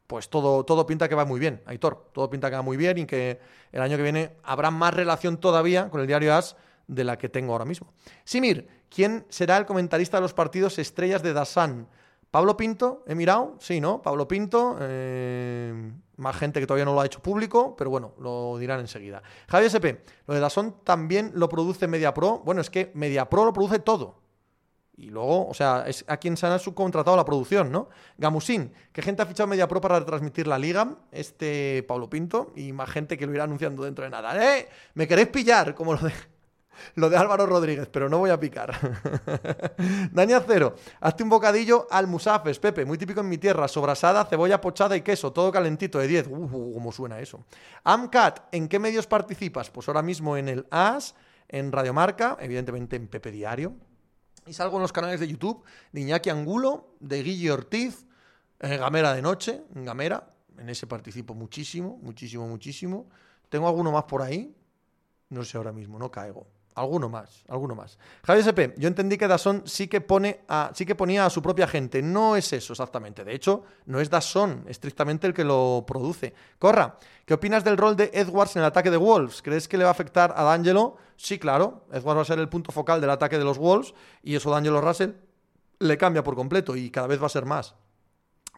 Pues 0.06 0.28
todo, 0.28 0.64
todo 0.64 0.86
pinta 0.86 1.08
que 1.08 1.14
va 1.14 1.24
muy 1.24 1.40
bien, 1.40 1.62
Aitor. 1.66 2.10
Todo 2.12 2.28
pinta 2.28 2.50
que 2.50 2.56
va 2.56 2.62
muy 2.62 2.76
bien 2.76 2.98
y 2.98 3.06
que 3.06 3.40
el 3.72 3.80
año 3.80 3.96
que 3.96 4.02
viene 4.02 4.36
habrá 4.42 4.70
más 4.70 4.92
relación 4.92 5.38
todavía 5.38 5.88
con 5.90 6.00
el 6.00 6.06
diario 6.06 6.34
As 6.34 6.56
de 6.86 7.04
la 7.04 7.16
que 7.16 7.28
tengo 7.28 7.52
ahora 7.52 7.64
mismo. 7.64 7.92
Simir, 8.24 8.68
¿quién 8.90 9.26
será 9.28 9.56
el 9.56 9.66
comentarista 9.66 10.16
de 10.16 10.22
los 10.22 10.34
partidos 10.34 10.78
estrellas 10.78 11.22
de 11.22 11.32
Dasan? 11.32 11.88
Pablo 12.30 12.56
Pinto, 12.56 13.04
he 13.06 13.14
mirado, 13.14 13.56
sí, 13.58 13.80
¿no? 13.80 14.02
Pablo 14.02 14.28
Pinto, 14.28 14.76
eh, 14.80 15.92
más 16.16 16.36
gente 16.36 16.60
que 16.60 16.66
todavía 16.66 16.84
no 16.84 16.92
lo 16.92 17.00
ha 17.00 17.06
hecho 17.06 17.22
público, 17.22 17.74
pero 17.76 17.88
bueno, 17.88 18.12
lo 18.18 18.58
dirán 18.58 18.80
enseguida. 18.80 19.22
Javier 19.48 19.70
SP, 19.72 20.04
lo 20.26 20.34
de 20.34 20.40
Dazón 20.40 20.76
también 20.84 21.32
lo 21.34 21.48
produce 21.48 21.86
MediaPro. 21.86 22.40
Bueno, 22.44 22.60
es 22.60 22.68
que 22.68 22.90
MediaPro 22.94 23.46
lo 23.46 23.52
produce 23.52 23.78
todo. 23.78 24.20
Y 24.98 25.10
luego, 25.10 25.48
o 25.48 25.54
sea, 25.54 25.84
es 25.86 26.04
a 26.08 26.16
quien 26.16 26.36
se 26.36 26.46
ha 26.46 26.58
subcontratado 26.58 27.16
la 27.16 27.24
producción, 27.24 27.70
¿no? 27.70 27.88
Gamusín, 28.18 28.72
que 28.92 29.00
gente 29.00 29.22
ha 29.22 29.26
fichado 29.26 29.46
MediaPro 29.46 29.80
para 29.80 30.00
retransmitir 30.00 30.48
la 30.48 30.58
liga, 30.58 30.96
este 31.12 31.84
Pablo 31.86 32.10
Pinto, 32.10 32.52
y 32.56 32.72
más 32.72 32.90
gente 32.90 33.16
que 33.16 33.24
lo 33.24 33.32
irá 33.32 33.44
anunciando 33.44 33.84
dentro 33.84 34.04
de 34.04 34.10
nada. 34.10 34.36
¡Eh! 34.44 34.68
¿Me 34.94 35.06
queréis 35.06 35.28
pillar? 35.28 35.74
Como 35.74 35.94
lo 35.94 36.00
de 36.00 36.12
lo 36.94 37.10
de 37.10 37.16
Álvaro 37.16 37.46
Rodríguez, 37.46 37.88
pero 37.88 38.08
no 38.08 38.18
voy 38.18 38.30
a 38.30 38.38
picar. 38.38 38.74
Dani 40.12 40.34
Cero, 40.46 40.74
hazte 41.00 41.22
un 41.22 41.28
bocadillo 41.28 41.86
al 41.90 42.06
musafes, 42.06 42.58
Pepe, 42.58 42.84
muy 42.84 42.98
típico 42.98 43.20
en 43.20 43.28
mi 43.28 43.38
tierra, 43.38 43.68
sobrasada, 43.68 44.24
cebolla 44.24 44.60
pochada 44.60 44.96
y 44.96 45.02
queso, 45.02 45.32
todo 45.32 45.50
calentito 45.52 45.98
de 45.98 46.08
10. 46.08 46.26
Uh, 46.28 46.72
cómo 46.74 46.92
suena 46.92 47.18
eso. 47.20 47.44
Amcat, 47.84 48.40
¿en 48.52 48.68
qué 48.68 48.78
medios 48.78 49.06
participas? 49.06 49.70
Pues 49.70 49.88
ahora 49.88 50.02
mismo 50.02 50.36
en 50.36 50.48
el 50.48 50.66
AS, 50.70 51.14
en 51.48 51.72
Radiomarca, 51.72 52.36
evidentemente 52.40 52.96
en 52.96 53.08
Pepe 53.08 53.30
Diario. 53.30 53.74
Y 54.46 54.54
salgo 54.54 54.76
en 54.76 54.82
los 54.82 54.92
canales 54.92 55.20
de 55.20 55.28
YouTube 55.28 55.62
de 55.92 56.00
Iñaki 56.00 56.30
Angulo, 56.30 56.94
de 57.00 57.22
Guille 57.22 57.50
Ortiz, 57.50 58.06
eh, 58.60 58.76
Gamera 58.76 59.14
de 59.14 59.22
Noche, 59.22 59.62
Gamera. 59.74 60.34
En 60.56 60.68
ese 60.68 60.86
participo 60.86 61.34
muchísimo, 61.34 61.98
muchísimo, 62.02 62.48
muchísimo. 62.48 63.08
Tengo 63.48 63.68
alguno 63.68 63.92
más 63.92 64.04
por 64.04 64.22
ahí. 64.22 64.54
No 65.28 65.44
sé 65.44 65.56
ahora 65.58 65.72
mismo, 65.72 65.98
no 65.98 66.10
caigo. 66.10 66.46
Alguno 66.78 67.08
más, 67.08 67.42
alguno 67.48 67.74
más. 67.74 67.98
Javier 68.22 68.46
SP, 68.46 68.78
yo 68.78 68.86
entendí 68.86 69.18
que 69.18 69.26
Dazón 69.26 69.62
sí 69.66 69.88
que, 69.88 70.00
pone 70.00 70.42
sí 70.74 70.86
que 70.86 70.94
ponía 70.94 71.26
a 71.26 71.30
su 71.30 71.42
propia 71.42 71.66
gente. 71.66 72.02
No 72.02 72.36
es 72.36 72.52
eso 72.52 72.72
exactamente. 72.72 73.24
De 73.24 73.34
hecho, 73.34 73.64
no 73.86 73.98
es 73.98 74.08
Dazón 74.08 74.64
estrictamente 74.68 75.26
el 75.26 75.34
que 75.34 75.42
lo 75.42 75.84
produce. 75.84 76.34
Corra, 76.56 76.96
¿qué 77.24 77.34
opinas 77.34 77.64
del 77.64 77.76
rol 77.76 77.96
de 77.96 78.12
Edwards 78.14 78.54
en 78.54 78.62
el 78.62 78.66
ataque 78.66 78.92
de 78.92 78.96
Wolves? 78.96 79.42
¿Crees 79.42 79.66
que 79.66 79.76
le 79.76 79.82
va 79.82 79.90
a 79.90 79.92
afectar 79.92 80.32
a 80.36 80.44
D'Angelo? 80.44 80.96
Sí, 81.16 81.40
claro. 81.40 81.84
Edwards 81.90 82.18
va 82.18 82.22
a 82.22 82.26
ser 82.26 82.38
el 82.38 82.48
punto 82.48 82.70
focal 82.70 83.00
del 83.00 83.10
ataque 83.10 83.38
de 83.38 83.44
los 83.44 83.58
Wolves 83.58 83.92
y 84.22 84.36
eso 84.36 84.48
D'Angelo 84.52 84.80
Russell 84.80 85.14
le 85.80 85.98
cambia 85.98 86.22
por 86.22 86.36
completo 86.36 86.76
y 86.76 86.90
cada 86.90 87.08
vez 87.08 87.20
va 87.20 87.26
a 87.26 87.30
ser 87.30 87.44
más. 87.44 87.74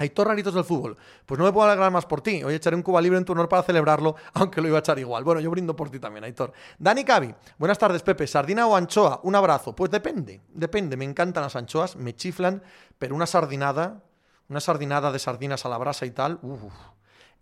Aitor 0.00 0.28
Raritos 0.28 0.54
del 0.54 0.64
Fútbol. 0.64 0.96
Pues 1.26 1.38
no 1.38 1.44
me 1.44 1.52
puedo 1.52 1.68
alegrar 1.68 1.92
más 1.92 2.06
por 2.06 2.22
ti. 2.22 2.42
Hoy 2.42 2.54
echaré 2.54 2.74
un 2.74 2.82
Cuba 2.82 3.02
Libre 3.02 3.18
en 3.18 3.24
tu 3.26 3.32
honor 3.32 3.50
para 3.50 3.62
celebrarlo, 3.62 4.16
aunque 4.32 4.62
lo 4.62 4.68
iba 4.68 4.78
a 4.78 4.80
echar 4.80 4.98
igual. 4.98 5.24
Bueno, 5.24 5.42
yo 5.42 5.50
brindo 5.50 5.76
por 5.76 5.90
ti 5.90 5.98
también, 5.98 6.24
Aitor. 6.24 6.54
Dani 6.78 7.04
Cavi. 7.04 7.34
Buenas 7.58 7.76
tardes, 7.76 8.02
Pepe. 8.02 8.26
¿Sardina 8.26 8.66
o 8.66 8.74
anchoa? 8.74 9.20
Un 9.24 9.34
abrazo. 9.34 9.76
Pues 9.76 9.90
depende, 9.90 10.40
depende. 10.48 10.96
Me 10.96 11.04
encantan 11.04 11.42
las 11.42 11.54
anchoas, 11.54 11.96
me 11.96 12.14
chiflan, 12.14 12.62
pero 12.98 13.14
una 13.14 13.26
sardinada, 13.26 14.02
una 14.48 14.60
sardinada 14.60 15.12
de 15.12 15.18
sardinas 15.18 15.66
a 15.66 15.68
la 15.68 15.76
brasa 15.76 16.06
y 16.06 16.12
tal, 16.12 16.40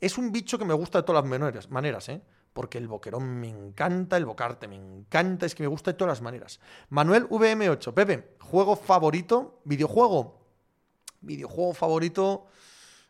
es 0.00 0.18
un 0.18 0.32
bicho 0.32 0.58
que 0.58 0.64
me 0.64 0.74
gusta 0.74 0.98
de 0.98 1.04
todas 1.04 1.24
las 1.24 1.68
maneras 1.70 2.08
¿eh? 2.08 2.22
porque 2.52 2.78
el 2.78 2.88
boquerón 2.88 3.38
me 3.38 3.48
encanta, 3.48 4.16
el 4.16 4.24
bocarte 4.24 4.66
me 4.66 4.74
encanta, 4.74 5.46
es 5.46 5.54
que 5.54 5.62
me 5.62 5.68
gusta 5.68 5.92
de 5.92 5.96
todas 5.96 6.10
las 6.10 6.22
maneras. 6.22 6.58
Manuel 6.88 7.28
VM8, 7.28 7.94
Pepe, 7.94 8.34
juego 8.40 8.74
favorito, 8.74 9.60
videojuego, 9.62 10.37
Videojuego 11.20 11.74
favorito, 11.74 12.46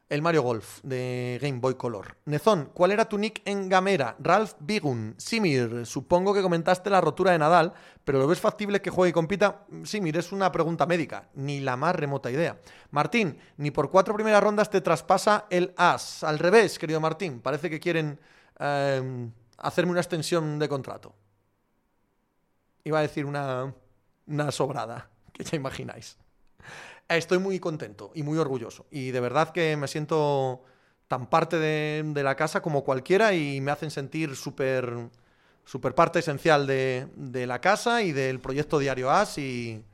el 0.09 0.23
Mario 0.23 0.43
Golf 0.43 0.81
de 0.83 1.39
Game 1.43 1.61
Boy 1.61 1.75
Color. 1.75 2.17
Nezón, 2.25 2.71
¿cuál 2.73 2.93
era 2.93 3.09
tu 3.09 3.19
nick 3.19 3.43
en 3.45 3.69
Gamera? 3.69 4.17
Ralph 4.19 4.53
Bigun. 4.59 5.15
Simir, 5.19 5.85
supongo 5.85 6.33
que 6.33 6.41
comentaste 6.41 6.89
la 6.89 7.01
rotura 7.01 7.33
de 7.33 7.39
Nadal, 7.39 7.75
pero 8.05 8.19
¿lo 8.19 8.27
ves 8.27 8.41
factible 8.41 8.81
que 8.81 8.91
juegue 8.91 9.11
y 9.11 9.13
compita? 9.13 9.67
Simir, 9.85 10.17
es 10.17 10.33
una 10.33 10.51
pregunta 10.51 10.87
médica, 10.87 11.29
ni 11.35 11.61
la 11.61 11.77
más 11.77 11.95
remota 11.95 12.31
idea. 12.31 12.59
Martín, 12.91 13.39
ni 13.59 13.71
por 13.71 13.91
cuatro 13.91 14.15
primeras 14.15 14.43
rondas 14.43 14.71
te 14.71 14.81
traspasa 14.81 15.47
el 15.51 15.75
as. 15.77 16.25
Al 16.25 16.39
revés, 16.39 16.79
querido 16.79 17.01
Martín, 17.01 17.41
parece 17.41 17.69
que 17.69 17.81
quieren 17.81 18.19
eh, 18.59 19.31
hacerme 19.59 19.93
una 19.93 20.01
extensión 20.01 20.59
de 20.59 20.69
contrato. 20.69 21.15
Iba 22.85 23.01
a 23.01 23.03
decir 23.03 23.27
una, 23.27 23.75
una 24.27 24.51
sobrada, 24.51 25.11
que 25.35 25.45
ya 25.45 25.57
imagináis. 25.57 26.17
Estoy 27.09 27.39
muy 27.39 27.59
contento 27.59 28.11
y 28.15 28.23
muy 28.23 28.39
orgulloso. 28.39 28.87
Y 28.91 29.11
de 29.11 29.21
verdad 29.21 29.51
que 29.51 29.77
me 29.77 29.89
siento 29.89 30.63
tan 31.09 31.29
parte 31.29 31.59
de, 31.59 32.23
la 32.23 32.35
casa 32.37 32.61
como 32.61 32.85
cualquiera 32.85 33.33
y 33.33 33.61
me 33.61 33.71
hacen 33.71 33.91
sentir 33.91 34.37
súper 34.37 35.11
super 35.65 35.95
parte 35.95 36.21
esencial 36.21 36.67
de, 36.67 37.09
de, 37.15 37.47
la 37.47 37.61
casa 37.61 38.03
y 38.03 38.13
del 38.13 38.41
proyecto 38.41 38.79
Diario 38.79 39.11
As 39.11 39.37
y, 39.39 39.85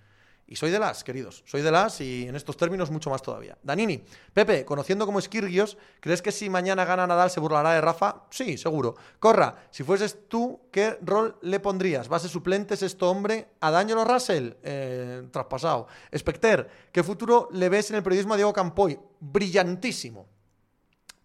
y 0.46 0.56
soy 0.56 0.70
de 0.70 0.78
las, 0.78 1.04
queridos, 1.04 1.42
soy 1.46 1.62
de 1.62 1.70
las 1.70 2.00
y 2.00 2.28
en 2.28 2.36
estos 2.36 2.56
términos 2.56 2.90
mucho 2.90 3.08
más 3.08 3.22
todavía. 3.22 3.56
Danini, 3.62 4.04
Pepe, 4.32 4.64
conociendo 4.64 5.06
como 5.06 5.18
Esquirgios, 5.18 5.78
¿crees 6.00 6.20
que 6.20 6.32
si 6.32 6.50
mañana 6.50 6.84
gana 6.84 7.06
Nadal 7.06 7.30
se 7.30 7.40
burlará 7.40 7.72
de 7.72 7.80
Rafa? 7.80 8.24
Sí, 8.30 8.58
seguro. 8.58 8.94
Corra, 9.18 9.66
si 9.70 9.84
fueses 9.84 10.28
tú, 10.28 10.60
¿qué 10.70 10.98
rol 11.00 11.38
le 11.42 11.60
pondrías? 11.60 12.08
¿Base 12.08 12.28
suplentes 12.28 12.82
este 12.82 13.04
hombre? 13.04 13.48
¿A 13.60 13.70
Daniel 13.70 14.04
Russell? 14.04 14.52
Eh, 14.62 15.28
traspasado. 15.30 15.86
Specter, 16.14 16.68
¿qué 16.92 17.02
futuro 17.02 17.48
le 17.52 17.68
ves 17.70 17.90
en 17.90 17.96
el 17.96 18.02
periodismo 18.02 18.34
a 18.34 18.36
Diego 18.36 18.52
Campoy? 18.52 18.98
Brillantísimo. 19.20 20.26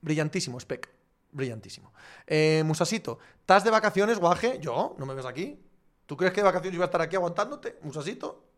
Brillantísimo, 0.01 0.60
Spec. 0.60 0.89
Brillantísimo. 1.32 1.93
Eh, 2.25 2.63
Musasito, 2.65 3.19
¿estás 3.41 3.65
de 3.65 3.69
vacaciones, 3.69 4.17
guaje? 4.17 4.60
Yo, 4.62 4.95
¿no 4.97 5.05
me 5.05 5.13
ves 5.13 5.25
aquí? 5.25 5.60
¿Tú 6.05 6.17
crees 6.17 6.34
que 6.34 6.41
de 6.41 6.45
vacaciones 6.45 6.75
iba 6.75 6.86
a 6.86 6.88
estar 6.88 7.01
aquí 7.01 7.17
aguantándote, 7.17 7.77
Musasito? 7.84 8.49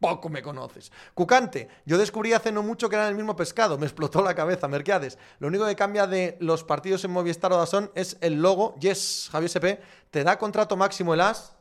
Poco 0.00 0.28
me 0.28 0.42
conoces. 0.42 0.90
Cucante, 1.14 1.68
yo 1.84 1.98
descubrí 1.98 2.32
hace 2.32 2.50
no 2.50 2.62
mucho 2.62 2.88
que 2.88 2.96
eran 2.96 3.08
el 3.08 3.14
mismo 3.14 3.36
pescado, 3.36 3.78
me 3.78 3.86
explotó 3.86 4.22
la 4.22 4.34
cabeza, 4.34 4.66
Mercades. 4.66 5.18
Lo 5.38 5.48
único 5.48 5.66
que 5.66 5.76
cambia 5.76 6.06
de 6.06 6.36
los 6.40 6.64
partidos 6.64 7.04
en 7.04 7.12
Movistar 7.12 7.52
o 7.52 7.58
Dazón 7.58 7.92
es 7.94 8.16
el 8.20 8.40
logo. 8.42 8.74
Yes, 8.80 9.28
Javier 9.30 9.50
SP, 9.52 9.66
te 10.10 10.24
da 10.24 10.38
contrato 10.38 10.76
máximo 10.76 11.14
el 11.14 11.20
as. 11.20 11.54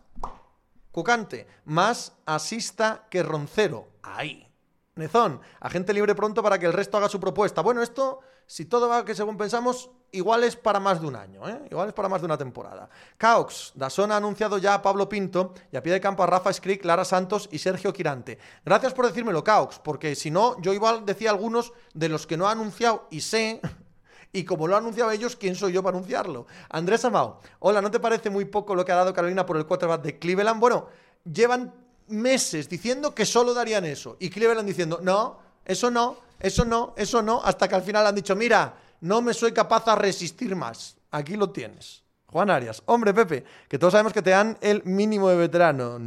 Cucante, 0.91 1.47
más 1.65 2.13
asista 2.25 3.05
que 3.09 3.21
roncero. 3.21 3.89
Ahí. 4.01 4.47
Nezón, 4.95 5.39
agente 5.59 5.93
libre 5.93 6.15
pronto 6.15 6.41
para 6.41 6.59
que 6.59 6.65
el 6.65 6.73
resto 6.73 6.97
haga 6.97 7.09
su 7.09 7.19
propuesta. 7.19 7.61
Bueno, 7.61 7.81
esto, 7.81 8.19
si 8.47 8.65
todo 8.65 8.89
va 8.89 9.05
que 9.05 9.15
según 9.15 9.37
pensamos, 9.37 9.91
igual 10.11 10.43
es 10.43 10.55
para 10.55 10.79
más 10.79 11.01
de 11.01 11.07
un 11.07 11.15
año, 11.15 11.47
¿eh? 11.47 11.61
igual 11.69 11.89
es 11.89 11.93
para 11.93 12.09
más 12.09 12.21
de 12.21 12.25
una 12.25 12.37
temporada. 12.37 12.89
Caox, 13.17 13.73
Dasón 13.75 14.11
ha 14.11 14.17
anunciado 14.17 14.57
ya 14.57 14.73
a 14.73 14.81
Pablo 14.81 15.07
Pinto 15.07 15.53
y 15.71 15.77
a 15.77 15.83
pie 15.83 15.93
de 15.93 16.01
campo 16.01 16.23
a 16.23 16.27
Rafa 16.27 16.51
Scrick, 16.51 16.83
Lara 16.85 17.05
Santos 17.05 17.49
y 17.51 17.59
Sergio 17.59 17.93
Quirante. 17.93 18.39
Gracias 18.65 18.93
por 18.93 19.07
decírmelo, 19.07 19.43
Caox, 19.43 19.79
porque 19.79 20.15
si 20.15 20.31
no, 20.31 20.59
yo 20.61 20.73
igual 20.73 21.05
decía 21.05 21.29
algunos 21.29 21.73
de 21.93 22.09
los 22.09 22.27
que 22.27 22.37
no 22.37 22.47
ha 22.47 22.51
anunciado 22.51 23.07
y 23.09 23.21
sé 23.21 23.61
y 24.31 24.43
como 24.43 24.67
lo 24.67 24.75
han 24.75 24.83
anunciado 24.83 25.11
ellos, 25.11 25.35
¿quién 25.35 25.55
soy 25.55 25.73
yo 25.73 25.83
para 25.83 25.97
anunciarlo? 25.97 26.45
Andrés 26.69 27.03
Amao, 27.05 27.39
hola, 27.59 27.81
¿no 27.81 27.91
te 27.91 27.99
parece 27.99 28.29
muy 28.29 28.45
poco 28.45 28.75
lo 28.75 28.85
que 28.85 28.91
ha 28.91 28.95
dado 28.95 29.13
Carolina 29.13 29.45
por 29.45 29.57
el 29.57 29.65
quarterback 29.65 30.01
de 30.01 30.19
Cleveland? 30.19 30.59
Bueno, 30.59 30.87
llevan 31.23 31.73
meses 32.07 32.69
diciendo 32.69 33.13
que 33.13 33.25
solo 33.25 33.53
darían 33.53 33.85
eso. 33.85 34.17
Y 34.19 34.29
Cleveland 34.29 34.67
diciendo, 34.67 34.99
no, 35.01 35.37
eso 35.65 35.91
no, 35.91 36.17
eso 36.39 36.65
no, 36.65 36.93
eso 36.97 37.21
no, 37.21 37.41
hasta 37.43 37.67
que 37.67 37.75
al 37.75 37.83
final 37.83 38.05
han 38.05 38.15
dicho, 38.15 38.35
mira, 38.35 38.73
no 39.01 39.21
me 39.21 39.33
soy 39.33 39.51
capaz 39.53 39.87
a 39.87 39.95
resistir 39.95 40.55
más. 40.55 40.97
Aquí 41.11 41.35
lo 41.35 41.51
tienes. 41.51 42.03
Juan 42.31 42.51
Arias, 42.51 42.83
hombre 42.85 43.11
Pepe, 43.11 43.43
que 43.67 43.79
todos 43.79 43.93
sabemos 43.93 44.13
que 44.13 44.21
te 44.21 44.29
dan 44.29 44.57
el 44.61 44.83
mínimo 44.83 45.29
de 45.29 45.35
veterano. 45.35 45.97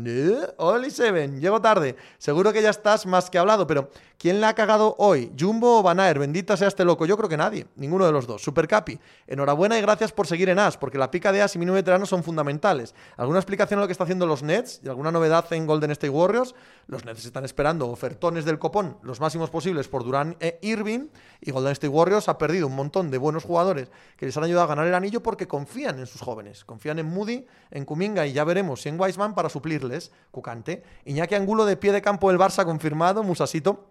Oli 0.59 0.91
Seven, 0.91 1.41
llego 1.41 1.61
tarde. 1.61 1.97
Seguro 2.19 2.53
que 2.53 2.63
ya 2.63 2.71
estás 2.71 3.07
más 3.07 3.29
que 3.29 3.39
hablado, 3.39 3.67
pero 3.67 3.91
¿quién 4.19 4.41
le 4.41 4.47
ha 4.47 4.55
cagado 4.55 4.95
hoy? 4.99 5.33
¿Jumbo 5.39 5.81
o 5.81 5.83
Banaer? 5.83 6.21
Bendita 6.21 6.57
sea 6.57 6.69
este 6.69 6.85
loco. 6.85 7.07
Yo 7.07 7.17
creo 7.17 7.29
que 7.29 7.37
nadie, 7.37 7.67
ninguno 7.75 8.07
de 8.07 8.13
los 8.13 8.29
dos. 8.29 8.41
Super 8.41 8.69
Capi, 8.69 9.01
enhorabuena 9.27 9.77
y 9.77 9.83
gracias 9.83 10.13
por 10.13 10.29
seguir 10.29 10.49
en 10.49 10.61
As, 10.61 10.77
porque 10.77 10.97
la 10.97 11.11
pica 11.11 11.33
de 11.33 11.43
As 11.43 11.57
y 11.57 11.59
mínimo 11.59 11.75
de 11.75 11.83
veterano 11.83 12.07
son 12.07 12.23
fundamentales. 12.23 12.95
¿Alguna 13.17 13.41
explicación 13.41 13.79
a 13.79 13.83
lo 13.83 13.89
que 13.89 13.93
está 13.93 14.05
haciendo 14.05 14.27
los 14.27 14.45
Nets 14.45 14.81
y 14.85 14.89
alguna 14.89 15.11
novedad 15.11 15.53
en 15.53 15.67
Golden 15.67 15.91
State 15.91 16.11
Warriors? 16.11 16.55
Los 16.87 17.05
Nets 17.05 17.25
están 17.25 17.45
esperando 17.45 17.89
ofertones 17.89 18.45
del 18.45 18.61
copón, 18.61 18.97
los 19.03 19.21
máximos 19.21 19.51
posibles 19.51 19.89
por 19.89 20.05
Durán 20.05 20.37
e 20.39 20.59
Irving, 20.63 21.09
y 21.41 21.51
Golden 21.51 21.73
State 21.73 21.89
Warriors 21.89 22.29
ha 22.29 22.39
perdido 22.39 22.69
un 22.69 22.77
montón 22.77 23.11
de 23.11 23.19
buenos 23.19 23.43
jugadores 23.43 23.91
que 24.17 24.27
les 24.27 24.37
han 24.37 24.45
ayudado 24.45 24.65
a 24.65 24.69
ganar 24.69 24.87
el 24.87 24.95
anillo 24.95 25.21
porque 25.21 25.49
confían 25.49 25.99
en 25.99 26.07
sus 26.13 26.21
jóvenes. 26.21 26.65
Confían 26.65 26.99
en 26.99 27.07
Moody, 27.07 27.47
en 27.71 27.85
Kuminga 27.85 28.27
y 28.27 28.33
ya 28.33 28.45
veremos 28.45 28.83
si 28.83 28.89
en 28.89 29.01
Wiseman 29.01 29.35
para 29.35 29.49
suplirles. 29.49 30.13
Cucante. 30.31 30.83
Iñaki 31.07 31.35
Angulo 31.35 31.65
de 31.65 31.77
pie 31.77 31.93
de 31.93 32.03
campo 32.03 32.29
del 32.29 32.39
Barça 32.39 32.65
confirmado. 32.65 33.23
Musasito. 33.23 33.89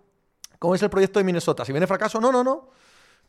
¿Cómo 0.60 0.75
es 0.75 0.81
el 0.84 0.89
proyecto 0.89 1.19
de 1.19 1.25
Minnesota? 1.25 1.65
Si 1.65 1.71
viene 1.71 1.88
fracaso, 1.88 2.21
no, 2.21 2.31
no, 2.31 2.43
no. 2.43 2.69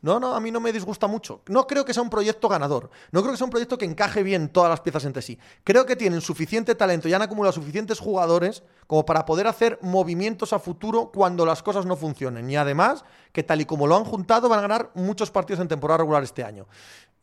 No, 0.03 0.19
no, 0.19 0.35
a 0.35 0.41
mí 0.41 0.51
no 0.51 0.59
me 0.59 0.73
disgusta 0.73 1.07
mucho. 1.07 1.43
No 1.47 1.65
creo 1.65 1.85
que 1.85 1.93
sea 1.93 2.03
un 2.03 2.09
proyecto 2.09 2.49
ganador. 2.49 2.89
No 3.13 3.21
creo 3.21 3.31
que 3.31 3.37
sea 3.37 3.45
un 3.45 3.51
proyecto 3.51 3.77
que 3.77 3.85
encaje 3.85 4.21
bien 4.21 4.49
todas 4.49 4.69
las 4.69 4.81
piezas 4.81 5.05
entre 5.05 5.21
sí. 5.21 5.39
Creo 5.63 5.85
que 5.85 5.95
tienen 5.95 6.19
suficiente 6.19 6.75
talento 6.75 7.07
y 7.07 7.13
han 7.13 7.21
acumulado 7.21 7.53
suficientes 7.53 7.99
jugadores 7.99 8.63
como 8.85 9.05
para 9.05 9.25
poder 9.25 9.47
hacer 9.47 9.79
movimientos 9.81 10.51
a 10.51 10.59
futuro 10.59 11.09
cuando 11.13 11.45
las 11.45 11.63
cosas 11.63 11.85
no 11.85 11.95
funcionen. 11.95 12.49
Y 12.49 12.57
además, 12.57 13.05
que 13.31 13.43
tal 13.43 13.61
y 13.61 13.65
como 13.65 13.87
lo 13.87 13.95
han 13.95 14.03
juntado, 14.03 14.49
van 14.49 14.59
a 14.59 14.63
ganar 14.63 14.91
muchos 14.93 15.31
partidos 15.31 15.61
en 15.61 15.69
temporada 15.69 15.99
regular 15.99 16.21
este 16.21 16.43
año. 16.43 16.67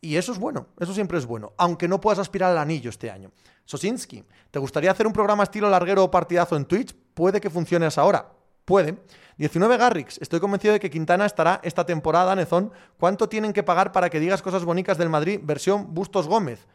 Y 0.03 0.15
eso 0.15 0.31
es 0.31 0.39
bueno, 0.39 0.67
eso 0.79 0.95
siempre 0.95 1.19
es 1.19 1.27
bueno, 1.27 1.53
aunque 1.57 1.87
no 1.87 2.01
puedas 2.01 2.17
aspirar 2.17 2.51
al 2.51 2.57
anillo 2.57 2.89
este 2.89 3.11
año. 3.11 3.31
Sosinski, 3.65 4.23
¿te 4.49 4.57
gustaría 4.57 4.89
hacer 4.89 5.05
un 5.05 5.13
programa 5.13 5.43
estilo 5.43 5.69
larguero 5.69 6.03
o 6.03 6.11
partidazo 6.11 6.55
en 6.55 6.65
Twitch? 6.65 6.95
Puede 7.13 7.39
que 7.39 7.51
funcione 7.51 7.85
esa 7.85 8.03
hora. 8.03 8.31
puede. 8.65 8.97
19 9.37 9.77
Garrix. 9.77 10.19
Estoy 10.21 10.39
convencido 10.39 10.73
de 10.73 10.79
que 10.79 10.89
Quintana 10.89 11.25
estará 11.25 11.59
esta 11.63 11.85
temporada, 11.85 12.35
Nezón. 12.35 12.71
¿Cuánto 12.97 13.27
tienen 13.27 13.53
que 13.53 13.63
pagar 13.63 13.91
para 13.91 14.09
que 14.09 14.19
digas 14.19 14.41
cosas 14.41 14.63
bonitas 14.65 14.97
del 14.97 15.09
Madrid 15.09 15.39
versión 15.41 15.93
Bustos 15.93 16.27
Gómez? 16.27 16.67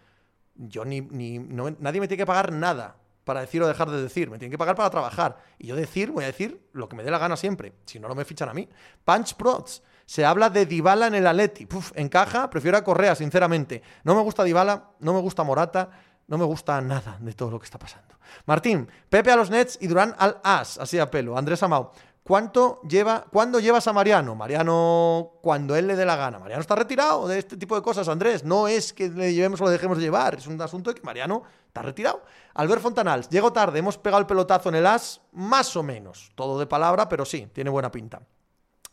Yo 0.54 0.84
ni, 0.84 1.00
nadie 1.00 2.00
me 2.00 2.08
tiene 2.08 2.16
que 2.16 2.26
pagar 2.26 2.52
nada 2.52 2.96
para 3.24 3.40
decir 3.40 3.62
o 3.62 3.68
dejar 3.68 3.90
de 3.90 4.02
decir. 4.02 4.30
Me 4.30 4.38
tienen 4.38 4.50
que 4.50 4.58
pagar 4.58 4.74
para 4.74 4.90
trabajar. 4.90 5.36
Y 5.58 5.68
yo 5.68 5.76
decir, 5.76 6.10
voy 6.10 6.24
a 6.24 6.28
decir 6.28 6.60
lo 6.72 6.88
que 6.88 6.96
me 6.96 7.04
dé 7.04 7.10
la 7.10 7.18
gana 7.18 7.36
siempre. 7.36 7.72
Si 7.84 8.00
no, 8.00 8.08
no 8.08 8.14
me 8.14 8.24
fichan 8.24 8.48
a 8.48 8.54
mí. 8.54 8.68
Punch 9.04 9.34
Prods. 9.34 9.82
Se 10.06 10.24
habla 10.24 10.48
de 10.48 10.64
Dybala 10.64 11.08
en 11.08 11.16
el 11.16 11.26
Atleti. 11.26 11.66
Puf, 11.66 11.92
encaja, 11.94 12.48
prefiero 12.48 12.78
a 12.78 12.84
Correa, 12.84 13.14
sinceramente. 13.14 13.82
No 14.04 14.14
me 14.14 14.22
gusta 14.22 14.44
Dybala, 14.44 14.92
no 15.00 15.12
me 15.12 15.20
gusta 15.20 15.42
Morata, 15.42 15.90
no 16.28 16.38
me 16.38 16.44
gusta 16.44 16.80
nada 16.80 17.18
de 17.20 17.34
todo 17.34 17.50
lo 17.50 17.58
que 17.58 17.64
está 17.64 17.78
pasando. 17.78 18.14
Martín, 18.46 18.88
Pepe 19.10 19.30
a 19.30 19.36
los 19.36 19.50
Nets 19.50 19.78
y 19.80 19.86
Durán 19.86 20.14
al 20.18 20.40
As, 20.42 20.78
así 20.78 20.98
a 20.98 21.10
pelo. 21.10 21.36
Andrés 21.36 21.62
Amau, 21.62 21.90
¿Cuánto 22.26 22.80
lleva, 22.82 23.24
¿Cuándo 23.30 23.60
llevas 23.60 23.86
a 23.86 23.92
Mariano? 23.92 24.34
Mariano, 24.34 25.34
cuando 25.42 25.76
él 25.76 25.86
le 25.86 25.94
dé 25.94 26.04
la 26.04 26.16
gana. 26.16 26.40
Mariano 26.40 26.60
está 26.60 26.74
retirado 26.74 27.28
de 27.28 27.38
este 27.38 27.56
tipo 27.56 27.76
de 27.76 27.82
cosas, 27.82 28.08
Andrés. 28.08 28.42
No 28.42 28.66
es 28.66 28.92
que 28.92 29.08
le 29.08 29.32
llevemos 29.32 29.60
o 29.60 29.64
lo 29.64 29.70
dejemos 29.70 29.98
de 29.98 30.02
llevar. 30.02 30.34
Es 30.34 30.48
un 30.48 30.60
asunto 30.60 30.90
de 30.90 30.96
que 30.96 31.06
Mariano 31.06 31.44
está 31.68 31.82
retirado. 31.82 32.24
Albert 32.54 32.82
Fontanals, 32.82 33.28
llego 33.28 33.52
tarde, 33.52 33.78
hemos 33.78 33.96
pegado 33.96 34.20
el 34.20 34.26
pelotazo 34.26 34.70
en 34.70 34.74
el 34.74 34.86
as, 34.86 35.20
más 35.30 35.76
o 35.76 35.84
menos. 35.84 36.32
Todo 36.34 36.58
de 36.58 36.66
palabra, 36.66 37.08
pero 37.08 37.24
sí, 37.24 37.46
tiene 37.52 37.70
buena 37.70 37.92
pinta. 37.92 38.20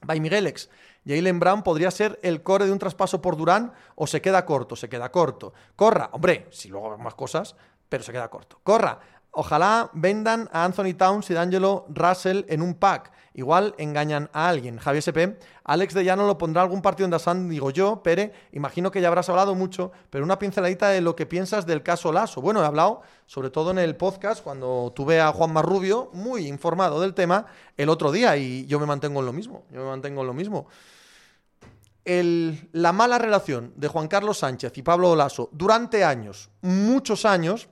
By 0.03 0.20
Miguelex, 0.20 0.70
Jalen 1.06 1.39
Brown 1.39 1.64
podría 1.64 1.91
ser 1.91 2.20
el 2.24 2.43
core 2.43 2.66
de 2.66 2.72
un 2.72 2.80
traspaso 2.80 3.22
por 3.22 3.38
Durán 3.38 3.74
o 3.95 4.08
se 4.08 4.22
queda 4.22 4.45
corto, 4.45 4.76
se 4.76 4.89
queda 4.89 5.12
corto. 5.12 5.54
Corra, 5.76 6.10
hombre, 6.14 6.47
si 6.51 6.70
luego 6.70 6.97
más 6.97 7.16
cosas, 7.16 7.56
pero 7.89 8.04
se 8.04 8.12
queda 8.12 8.30
corto. 8.30 8.60
Corra, 8.64 8.99
Ojalá 9.36 9.90
vendan 9.94 10.48
a 10.54 10.64
Anthony 10.64 10.94
Towns 10.96 11.32
y 11.32 11.34
D'Angelo 11.34 11.88
Russell 11.90 12.46
en 12.50 12.62
un 12.62 12.76
pack. 12.76 13.12
Igual 13.34 13.74
engañan 13.80 14.30
a 14.32 14.48
alguien. 14.48 14.78
Javier 14.78 15.02
SP, 15.02 15.42
Alex 15.64 15.96
de 15.96 16.04
Llano 16.04 16.28
lo 16.28 16.38
pondrá 16.38 16.62
algún 16.62 16.84
partido 16.84 17.06
en 17.06 17.12
Dasan, 17.12 17.50
digo 17.50 17.72
yo. 17.72 18.04
Pere, 18.04 18.32
imagino 18.52 18.92
que 18.92 19.02
ya 19.02 19.08
habrás 19.08 19.30
hablado 19.30 19.56
mucho, 19.56 19.92
pero 20.12 20.24
una 20.24 20.38
pinceladita 20.38 20.90
de 20.90 21.02
lo 21.02 21.16
que 21.16 21.26
piensas 21.26 21.66
del 21.66 21.82
caso 21.82 22.14
Lasso. 22.14 22.42
Bueno, 22.42 22.62
he 22.62 22.66
hablado, 22.66 23.02
sobre 23.26 23.50
todo 23.50 23.72
en 23.72 23.80
el 23.80 23.96
podcast, 23.96 24.44
cuando 24.44 24.94
tuve 24.96 25.20
a 25.20 25.32
Juan 25.32 25.52
Marrubio, 25.52 26.12
muy 26.14 26.46
informado 26.46 27.02
del 27.02 27.16
tema, 27.16 27.48
el 27.76 27.90
otro 27.90 28.12
día, 28.12 28.38
y 28.38 28.68
yo 28.68 28.80
me 28.80 28.86
mantengo 28.86 29.22
en 29.22 29.26
lo 29.26 29.34
mismo. 29.34 29.66
Yo 29.72 29.80
me 29.80 29.88
mantengo 29.88 30.22
en 30.22 30.28
lo 30.28 30.34
mismo. 30.36 30.68
la 32.06 32.94
mala 32.94 33.18
relación 33.18 33.74
de 33.78 33.88
Juan 33.88 34.08
Carlos 34.08 34.38
Sánchez 34.38 34.78
y 34.78 34.84
Pablo 34.84 35.16
Lasso 35.16 35.50
durante 35.54 36.04
años, 36.04 36.52
muchos 36.62 37.26
años, 37.26 37.68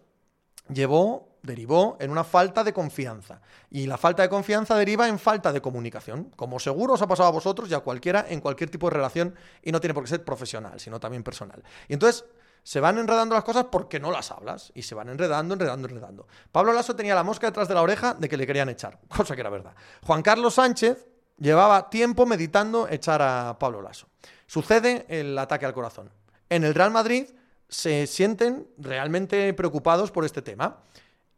llevó 0.73 1.30
derivó 1.41 1.97
en 1.99 2.11
una 2.11 2.23
falta 2.23 2.63
de 2.63 2.73
confianza. 2.73 3.41
Y 3.69 3.87
la 3.87 3.97
falta 3.97 4.23
de 4.23 4.29
confianza 4.29 4.75
deriva 4.75 5.07
en 5.07 5.19
falta 5.19 5.51
de 5.51 5.61
comunicación. 5.61 6.31
Como 6.35 6.59
seguro 6.59 6.93
os 6.93 7.01
ha 7.01 7.07
pasado 7.07 7.29
a 7.29 7.31
vosotros 7.31 7.69
y 7.69 7.73
a 7.73 7.79
cualquiera 7.79 8.25
en 8.29 8.41
cualquier 8.41 8.69
tipo 8.69 8.89
de 8.89 8.95
relación 8.95 9.35
y 9.61 9.71
no 9.71 9.79
tiene 9.79 9.93
por 9.93 10.03
qué 10.03 10.09
ser 10.09 10.23
profesional, 10.23 10.79
sino 10.79 10.99
también 10.99 11.23
personal. 11.23 11.63
Y 11.87 11.93
entonces 11.93 12.25
se 12.63 12.79
van 12.79 12.97
enredando 12.97 13.35
las 13.35 13.43
cosas 13.43 13.65
porque 13.71 13.99
no 13.99 14.11
las 14.11 14.31
hablas 14.31 14.71
y 14.75 14.83
se 14.83 14.93
van 14.95 15.09
enredando, 15.09 15.53
enredando, 15.53 15.87
enredando. 15.87 16.27
Pablo 16.51 16.73
Lasso 16.73 16.95
tenía 16.95 17.15
la 17.15 17.23
mosca 17.23 17.47
detrás 17.47 17.67
de 17.67 17.73
la 17.73 17.81
oreja 17.81 18.13
de 18.13 18.29
que 18.29 18.37
le 18.37 18.45
querían 18.45 18.69
echar, 18.69 18.99
cosa 19.07 19.35
que 19.35 19.41
era 19.41 19.49
verdad. 19.49 19.73
Juan 20.03 20.21
Carlos 20.21 20.55
Sánchez 20.55 21.07
llevaba 21.37 21.89
tiempo 21.89 22.25
meditando 22.25 22.87
echar 22.87 23.21
a 23.21 23.57
Pablo 23.57 23.81
Lasso. 23.81 24.07
Sucede 24.45 25.05
el 25.09 25.37
ataque 25.37 25.65
al 25.65 25.73
corazón. 25.73 26.11
En 26.49 26.63
el 26.63 26.75
Real 26.75 26.91
Madrid 26.91 27.25
se 27.67 28.05
sienten 28.05 28.67
realmente 28.77 29.53
preocupados 29.53 30.11
por 30.11 30.25
este 30.25 30.41
tema. 30.41 30.81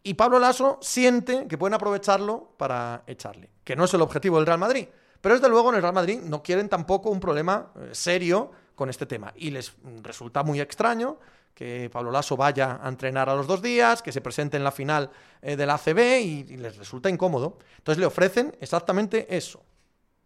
Y 0.03 0.15
Pablo 0.15 0.37
Lasso 0.37 0.79
siente 0.81 1.47
que 1.47 1.57
pueden 1.57 1.73
aprovecharlo 1.73 2.53
para 2.57 3.03
echarle, 3.07 3.49
que 3.63 3.75
no 3.75 3.85
es 3.85 3.93
el 3.93 4.01
objetivo 4.01 4.37
del 4.37 4.45
Real 4.45 4.59
Madrid. 4.59 4.87
Pero 5.21 5.35
desde 5.35 5.47
luego 5.47 5.69
en 5.69 5.75
el 5.75 5.81
Real 5.81 5.93
Madrid 5.93 6.19
no 6.21 6.43
quieren 6.43 6.67
tampoco 6.67 7.09
un 7.09 7.21
problema 7.21 7.71
eh, 7.77 7.89
serio 7.93 8.51
con 8.75 8.89
este 8.89 9.05
tema. 9.05 9.31
Y 9.37 9.51
les 9.51 9.73
resulta 10.01 10.43
muy 10.43 10.59
extraño 10.59 11.17
que 11.53 11.89
Pablo 11.89 12.11
Lasso 12.11 12.35
vaya 12.35 12.79
a 12.83 12.89
entrenar 12.89 13.29
a 13.29 13.35
los 13.35 13.47
dos 13.47 13.61
días, 13.61 14.01
que 14.01 14.11
se 14.11 14.19
presente 14.19 14.57
en 14.57 14.65
la 14.65 14.71
final 14.71 15.09
eh, 15.41 15.55
del 15.55 15.69
ACB 15.69 15.99
y, 16.19 16.45
y 16.49 16.57
les 16.57 16.75
resulta 16.75 17.09
incómodo. 17.09 17.57
Entonces 17.77 17.99
le 17.99 18.05
ofrecen 18.05 18.57
exactamente 18.59 19.33
eso. 19.33 19.63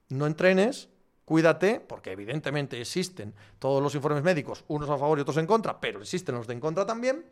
No 0.09 0.25
entrenes, 0.25 0.89
cuídate, 1.25 1.79
porque 1.81 2.13
evidentemente 2.13 2.81
existen 2.81 3.35
todos 3.59 3.83
los 3.83 3.93
informes 3.93 4.23
médicos, 4.23 4.63
unos 4.69 4.89
a 4.89 4.97
favor 4.97 5.19
y 5.19 5.21
otros 5.21 5.37
en 5.37 5.45
contra, 5.45 5.79
pero 5.79 6.01
existen 6.01 6.33
los 6.33 6.47
de 6.47 6.53
en 6.53 6.59
contra 6.59 6.85
también. 6.85 7.25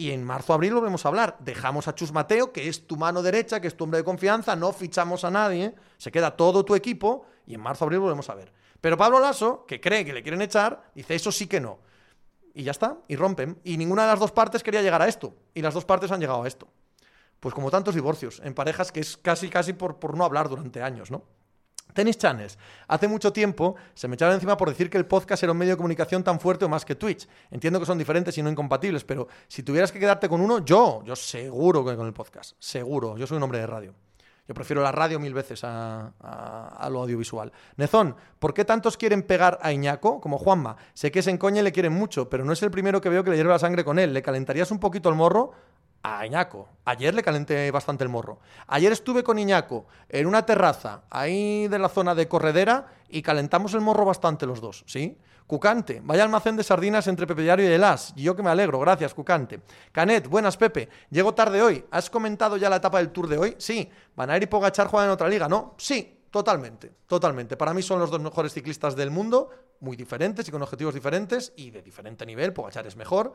Y 0.00 0.12
en 0.12 0.24
marzo-abril 0.24 0.72
volvemos 0.72 1.04
a 1.04 1.08
hablar. 1.10 1.36
Dejamos 1.40 1.86
a 1.86 1.94
Chus 1.94 2.10
Mateo, 2.10 2.54
que 2.54 2.68
es 2.68 2.86
tu 2.86 2.96
mano 2.96 3.20
derecha, 3.20 3.60
que 3.60 3.66
es 3.66 3.76
tu 3.76 3.84
hombre 3.84 3.98
de 3.98 4.04
confianza, 4.04 4.56
no 4.56 4.72
fichamos 4.72 5.24
a 5.24 5.30
nadie, 5.30 5.74
se 5.98 6.10
queda 6.10 6.38
todo 6.38 6.64
tu 6.64 6.74
equipo 6.74 7.26
y 7.46 7.52
en 7.52 7.60
marzo-abril 7.60 7.98
volvemos 7.98 8.30
a 8.30 8.34
ver. 8.34 8.50
Pero 8.80 8.96
Pablo 8.96 9.20
Lasso, 9.20 9.66
que 9.66 9.78
cree 9.78 10.02
que 10.06 10.14
le 10.14 10.22
quieren 10.22 10.40
echar, 10.40 10.90
dice 10.94 11.16
eso 11.16 11.30
sí 11.30 11.46
que 11.46 11.60
no. 11.60 11.80
Y 12.54 12.62
ya 12.62 12.70
está, 12.70 12.96
y 13.08 13.16
rompen. 13.16 13.60
Y 13.62 13.76
ninguna 13.76 14.04
de 14.04 14.08
las 14.08 14.18
dos 14.18 14.32
partes 14.32 14.62
quería 14.62 14.80
llegar 14.80 15.02
a 15.02 15.06
esto. 15.06 15.34
Y 15.52 15.60
las 15.60 15.74
dos 15.74 15.84
partes 15.84 16.10
han 16.10 16.18
llegado 16.18 16.44
a 16.44 16.48
esto. 16.48 16.66
Pues 17.38 17.54
como 17.54 17.70
tantos 17.70 17.94
divorcios 17.94 18.40
en 18.42 18.54
parejas 18.54 18.92
que 18.92 19.00
es 19.00 19.18
casi, 19.18 19.50
casi 19.50 19.74
por, 19.74 19.98
por 19.98 20.16
no 20.16 20.24
hablar 20.24 20.48
durante 20.48 20.82
años, 20.82 21.10
¿no? 21.10 21.24
Tennis 21.92 22.18
Channels. 22.18 22.58
Hace 22.88 23.08
mucho 23.08 23.32
tiempo 23.32 23.76
se 23.94 24.08
me 24.08 24.14
echaron 24.14 24.34
encima 24.34 24.56
por 24.56 24.68
decir 24.68 24.90
que 24.90 24.98
el 24.98 25.06
podcast 25.06 25.42
era 25.42 25.52
un 25.52 25.58
medio 25.58 25.72
de 25.72 25.76
comunicación 25.76 26.22
tan 26.22 26.40
fuerte 26.40 26.64
o 26.64 26.68
más 26.68 26.84
que 26.84 26.94
Twitch. 26.94 27.28
Entiendo 27.50 27.80
que 27.80 27.86
son 27.86 27.98
diferentes 27.98 28.36
y 28.38 28.42
no 28.42 28.50
incompatibles, 28.50 29.04
pero 29.04 29.28
si 29.48 29.62
tuvieras 29.62 29.92
que 29.92 29.98
quedarte 29.98 30.28
con 30.28 30.40
uno, 30.40 30.64
yo, 30.64 31.02
yo 31.04 31.16
seguro 31.16 31.84
que 31.84 31.96
con 31.96 32.06
el 32.06 32.12
podcast. 32.12 32.56
Seguro. 32.58 33.16
Yo 33.16 33.26
soy 33.26 33.36
un 33.36 33.42
hombre 33.42 33.58
de 33.58 33.66
radio. 33.66 33.94
Yo 34.50 34.54
prefiero 34.54 34.82
la 34.82 34.90
radio 34.90 35.20
mil 35.20 35.32
veces 35.32 35.60
a, 35.62 36.88
lo 36.90 37.02
audiovisual. 37.02 37.52
Nezón, 37.76 38.16
¿por 38.40 38.52
qué 38.52 38.64
tantos 38.64 38.96
quieren 38.96 39.22
pegar 39.22 39.60
a 39.62 39.72
Iñaco 39.72 40.20
como 40.20 40.38
Juanma? 40.38 40.76
Sé 40.92 41.12
que 41.12 41.20
es 41.20 41.28
en 41.28 41.38
coña 41.38 41.60
y 41.60 41.62
le 41.62 41.70
quieren 41.70 41.92
mucho, 41.92 42.28
pero 42.28 42.44
no 42.44 42.52
es 42.52 42.60
el 42.64 42.72
primero 42.72 43.00
que 43.00 43.08
veo 43.08 43.22
que 43.22 43.30
le 43.30 43.36
hierve 43.36 43.52
la 43.52 43.60
sangre 43.60 43.84
con 43.84 44.00
él. 44.00 44.12
¿Le 44.12 44.22
calentarías 44.22 44.72
un 44.72 44.80
poquito 44.80 45.08
el 45.08 45.14
morro? 45.14 45.52
A 46.02 46.26
Iñaco. 46.26 46.68
Ayer 46.84 47.14
le 47.14 47.22
calenté 47.22 47.70
bastante 47.70 48.04
el 48.04 48.10
morro. 48.10 48.40
Ayer 48.66 48.92
estuve 48.92 49.22
con 49.22 49.38
Iñaco 49.38 49.86
en 50.08 50.26
una 50.26 50.44
terraza 50.44 51.02
ahí 51.10 51.68
de 51.68 51.78
la 51.78 51.88
zona 51.88 52.14
de 52.14 52.28
Corredera 52.28 52.86
y 53.08 53.22
calentamos 53.22 53.74
el 53.74 53.80
morro 53.80 54.04
bastante 54.04 54.46
los 54.46 54.60
dos, 54.60 54.84
¿sí? 54.86 55.18
Cucante, 55.46 56.00
vaya 56.04 56.22
almacén 56.22 56.56
de 56.56 56.62
sardinas 56.62 57.08
entre 57.08 57.26
Pepe 57.26 57.42
Diario 57.42 57.68
y 57.68 57.72
el 57.72 57.82
As. 57.82 58.12
Y 58.14 58.22
yo 58.22 58.36
que 58.36 58.42
me 58.42 58.50
alegro, 58.50 58.78
gracias, 58.78 59.12
Cucante. 59.12 59.60
Canet, 59.90 60.28
buenas, 60.28 60.56
Pepe. 60.56 60.88
Llego 61.10 61.34
tarde 61.34 61.60
hoy. 61.60 61.84
¿Has 61.90 62.08
comentado 62.08 62.56
ya 62.56 62.70
la 62.70 62.76
etapa 62.76 62.98
del 62.98 63.10
Tour 63.10 63.28
de 63.28 63.36
hoy? 63.36 63.56
Sí. 63.58 63.90
¿Van 64.14 64.30
a 64.30 64.36
ir 64.36 64.44
y 64.44 64.46
Pogachar 64.46 64.86
juegan 64.86 65.08
en 65.08 65.12
otra 65.14 65.28
liga? 65.28 65.48
No. 65.48 65.74
Sí. 65.76 66.18
Totalmente, 66.30 66.92
totalmente. 67.08 67.56
Para 67.56 67.74
mí 67.74 67.82
son 67.82 67.98
los 67.98 68.08
dos 68.08 68.20
mejores 68.20 68.52
ciclistas 68.52 68.94
del 68.94 69.10
mundo, 69.10 69.50
muy 69.80 69.96
diferentes 69.96 70.46
y 70.46 70.52
con 70.52 70.62
objetivos 70.62 70.94
diferentes 70.94 71.52
y 71.56 71.72
de 71.72 71.82
diferente 71.82 72.24
nivel. 72.24 72.52
Pogachar 72.52 72.86
es 72.86 72.94
mejor, 72.94 73.34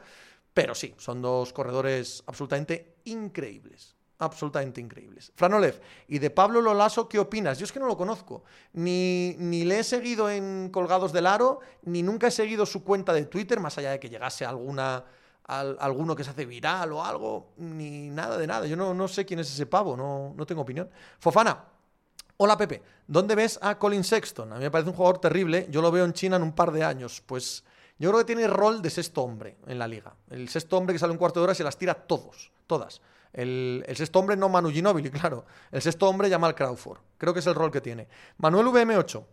pero 0.55 0.73
sí, 0.73 0.95
son 0.97 1.21
dos 1.21 1.51
corredores 1.51 2.23
absolutamente 2.27 2.95
increíbles. 3.03 3.93
Absolutamente 4.19 4.79
increíbles. 4.79 5.33
Franolev, 5.35 5.81
y 6.07 6.19
de 6.19 6.29
Pablo 6.29 6.61
Lolaso, 6.61 7.09
¿qué 7.09 7.19
opinas? 7.19 7.59
Yo 7.59 7.65
es 7.65 7.73
que 7.73 7.81
no 7.81 7.87
lo 7.87 7.97
conozco. 7.97 8.45
Ni, 8.71 9.35
ni 9.37 9.65
le 9.65 9.79
he 9.79 9.83
seguido 9.83 10.29
en 10.29 10.69
Colgados 10.71 11.11
del 11.11 11.27
Aro, 11.27 11.59
ni 11.83 12.01
nunca 12.01 12.27
he 12.27 12.31
seguido 12.31 12.65
su 12.65 12.85
cuenta 12.85 13.11
de 13.11 13.25
Twitter, 13.25 13.59
más 13.59 13.77
allá 13.77 13.91
de 13.91 13.99
que 13.99 14.09
llegase 14.09 14.45
alguna, 14.45 15.03
alguno 15.43 16.15
que 16.15 16.23
se 16.23 16.29
hace 16.29 16.45
viral 16.45 16.93
o 16.93 17.03
algo, 17.03 17.51
ni 17.57 18.07
nada 18.07 18.37
de 18.37 18.47
nada. 18.47 18.65
Yo 18.65 18.77
no, 18.77 18.93
no 18.93 19.09
sé 19.09 19.25
quién 19.25 19.41
es 19.41 19.51
ese 19.51 19.65
pavo, 19.65 19.97
no, 19.97 20.33
no 20.37 20.45
tengo 20.45 20.61
opinión. 20.61 20.89
Fofana, 21.19 21.65
Hola 22.37 22.57
Pepe, 22.57 22.81
¿dónde 23.07 23.35
ves 23.35 23.59
a 23.61 23.77
Colin 23.77 24.05
Sexton? 24.05 24.53
A 24.53 24.55
mí 24.55 24.61
me 24.61 24.71
parece 24.71 24.89
un 24.89 24.95
jugador 24.95 25.19
terrible, 25.19 25.67
yo 25.69 25.81
lo 25.81 25.91
veo 25.91 26.05
en 26.05 26.13
China 26.13 26.37
en 26.37 26.43
un 26.43 26.53
par 26.53 26.71
de 26.71 26.85
años. 26.85 27.21
Pues 27.25 27.65
yo 27.97 28.09
creo 28.09 28.19
que 28.19 28.25
tiene 28.25 28.47
rol 28.47 28.81
de 28.81 28.89
sexto 28.89 29.21
hombre 29.21 29.57
en 29.67 29.79
la 29.79 29.87
liga. 29.87 30.15
El 30.29 30.49
sexto 30.49 30.77
hombre 30.77 30.93
que 30.93 30.99
sale 30.99 31.13
un 31.13 31.17
cuarto 31.17 31.39
de 31.39 31.45
hora 31.45 31.55
se 31.55 31.63
las 31.63 31.77
tira 31.77 31.93
todos, 31.93 32.51
todas. 32.67 33.01
El, 33.31 33.85
sexto 33.95 34.19
hombre 34.19 34.35
no 34.35 34.49
Manu 34.49 34.69
Ginóbili, 34.69 35.09
claro. 35.11 35.45
El 35.71 35.81
sexto 35.81 36.07
hombre 36.09 36.29
llama 36.29 36.47
al 36.47 36.55
Crawford. 36.55 36.99
Creo 37.17 37.33
que 37.33 37.39
es 37.39 37.47
el 37.47 37.55
rol 37.55 37.71
que 37.71 37.81
tiene. 37.81 38.07
Manuel 38.37 38.67
VM8. 38.67 39.25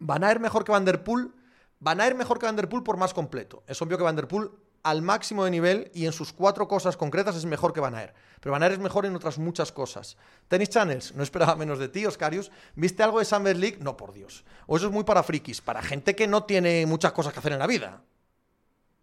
Van 0.00 0.24
a 0.24 0.32
ir 0.32 0.40
mejor 0.40 0.64
que 0.64 0.72
Van 0.72 0.84
Der 0.84 1.02
Poel. 1.04 1.32
Van 1.78 2.00
a 2.00 2.06
ir 2.06 2.14
mejor 2.14 2.38
que 2.38 2.46
Van 2.46 2.56
Der 2.56 2.68
Poel 2.68 2.82
por 2.82 2.96
más 2.96 3.14
completo. 3.14 3.62
Es 3.66 3.80
obvio 3.82 3.98
que 3.98 4.04
Van 4.04 4.16
Der 4.16 4.28
Poel 4.28 4.50
al 4.82 5.02
máximo 5.02 5.44
de 5.44 5.50
nivel 5.50 5.90
y 5.94 6.06
en 6.06 6.12
sus 6.12 6.32
cuatro 6.32 6.68
cosas 6.68 6.96
concretas 6.96 7.36
es 7.36 7.44
mejor 7.44 7.72
que 7.72 7.80
Van 7.80 7.94
Aer. 7.94 8.14
Pero 8.40 8.52
Van 8.52 8.62
Aer 8.62 8.72
es 8.72 8.78
mejor 8.78 9.06
en 9.06 9.14
otras 9.14 9.38
muchas 9.38 9.72
cosas. 9.72 10.16
Tennis 10.48 10.70
Channels, 10.70 11.14
no 11.14 11.22
esperaba 11.22 11.56
menos 11.56 11.78
de 11.78 11.88
ti, 11.88 12.06
Oscarius. 12.06 12.50
¿Viste 12.74 13.02
algo 13.02 13.18
de 13.18 13.24
Summer 13.24 13.56
League? 13.56 13.78
No, 13.80 13.96
por 13.96 14.12
Dios. 14.12 14.44
O 14.66 14.76
eso 14.76 14.86
es 14.86 14.92
muy 14.92 15.04
para 15.04 15.22
frikis, 15.22 15.60
para 15.60 15.82
gente 15.82 16.16
que 16.16 16.26
no 16.26 16.44
tiene 16.44 16.86
muchas 16.86 17.12
cosas 17.12 17.32
que 17.32 17.38
hacer 17.38 17.52
en 17.52 17.58
la 17.58 17.66
vida. 17.66 18.02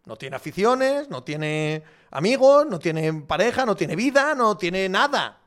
No 0.05 0.15
tiene 0.15 0.38
aficiones, 0.38 1.09
no 1.09 1.23
tiene 1.23 1.84
amigos, 2.11 2.65
no 2.67 2.80
tiene 2.80 3.13
pareja, 3.13 3.65
no 3.65 3.75
tiene 3.75 3.95
vida, 3.95 4.34
no 4.36 4.57
tiene 4.57 4.88
nada. 4.88 5.41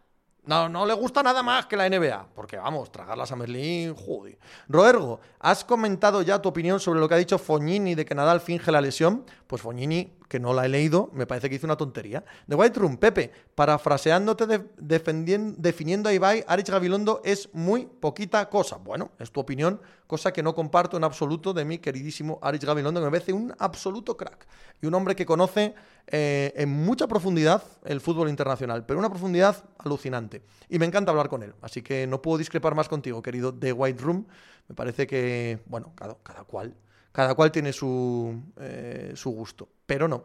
No, 0.46 0.68
no 0.68 0.86
le 0.86 0.94
gusta 0.94 1.22
nada 1.22 1.42
más 1.42 1.66
que 1.66 1.76
la 1.76 1.88
NBA. 1.88 2.28
Porque 2.34 2.56
vamos, 2.56 2.90
tragar 2.90 3.16
la 3.16 3.26
Summer 3.26 3.48
League, 3.48 3.94
joder. 3.96 4.38
Roergo, 4.68 5.20
¿has 5.38 5.64
comentado 5.64 6.22
ya 6.22 6.40
tu 6.40 6.48
opinión 6.48 6.80
sobre 6.80 7.00
lo 7.00 7.08
que 7.08 7.14
ha 7.14 7.18
dicho 7.18 7.38
Fognini 7.38 7.94
de 7.94 8.04
que 8.04 8.14
Nadal 8.14 8.40
finge 8.40 8.72
la 8.72 8.80
lesión? 8.80 9.24
Pues 9.46 9.62
Fognini 9.62 10.20
que 10.30 10.38
no 10.38 10.54
la 10.54 10.64
he 10.64 10.68
leído, 10.68 11.10
me 11.12 11.26
parece 11.26 11.50
que 11.50 11.56
hice 11.56 11.66
una 11.66 11.76
tontería. 11.76 12.24
The 12.48 12.54
White 12.54 12.78
Room, 12.78 12.98
Pepe, 12.98 13.32
parafraseándote, 13.56 14.64
definiendo 14.78 16.08
a 16.08 16.12
Ibai, 16.12 16.44
Arich 16.46 16.70
Gabilondo 16.70 17.20
es 17.24 17.48
muy 17.52 17.86
poquita 17.86 18.48
cosa. 18.48 18.76
Bueno, 18.76 19.10
es 19.18 19.32
tu 19.32 19.40
opinión, 19.40 19.80
cosa 20.06 20.32
que 20.32 20.44
no 20.44 20.54
comparto 20.54 20.96
en 20.96 21.02
absoluto 21.02 21.52
de 21.52 21.64
mi 21.64 21.78
queridísimo 21.78 22.38
Arich 22.42 22.64
Gabilondo, 22.64 23.00
me 23.00 23.10
parece 23.10 23.32
un 23.32 23.52
absoluto 23.58 24.16
crack. 24.16 24.46
Y 24.80 24.86
un 24.86 24.94
hombre 24.94 25.16
que 25.16 25.26
conoce 25.26 25.74
eh, 26.06 26.52
en 26.56 26.68
mucha 26.68 27.06
profundidad 27.06 27.62
el 27.84 28.00
fútbol 28.00 28.28
internacional, 28.28 28.84
pero 28.86 28.98
una 28.98 29.10
profundidad 29.10 29.64
alucinante. 29.78 30.42
Y 30.68 30.78
me 30.78 30.86
encanta 30.86 31.10
hablar 31.10 31.28
con 31.28 31.42
él, 31.42 31.54
así 31.62 31.82
que 31.82 32.06
no 32.06 32.22
puedo 32.22 32.38
discrepar 32.38 32.74
más 32.74 32.88
contigo, 32.88 33.22
querido 33.22 33.54
The 33.54 33.72
White 33.72 34.02
Room. 34.02 34.26
Me 34.68 34.74
parece 34.74 35.06
que, 35.06 35.60
bueno, 35.66 35.92
cada, 35.96 36.16
cada 36.22 36.44
cual 36.44 36.74
cada 37.12 37.34
cual 37.34 37.50
tiene 37.50 37.72
su, 37.72 38.40
eh, 38.58 39.12
su 39.14 39.30
gusto, 39.30 39.68
pero 39.86 40.06
no, 40.06 40.24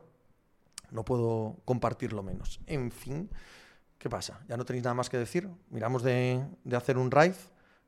no 0.91 1.03
puedo 1.03 1.57
compartirlo 1.65 2.21
menos. 2.21 2.59
En 2.67 2.91
fin, 2.91 3.29
¿qué 3.97 4.09
pasa? 4.09 4.39
¿Ya 4.47 4.57
no 4.57 4.65
tenéis 4.65 4.83
nada 4.83 4.93
más 4.93 5.09
que 5.09 5.17
decir? 5.17 5.49
¿Miramos 5.69 6.03
de, 6.03 6.43
de 6.63 6.75
hacer 6.75 6.97
un 6.97 7.11
raid? 7.11 7.33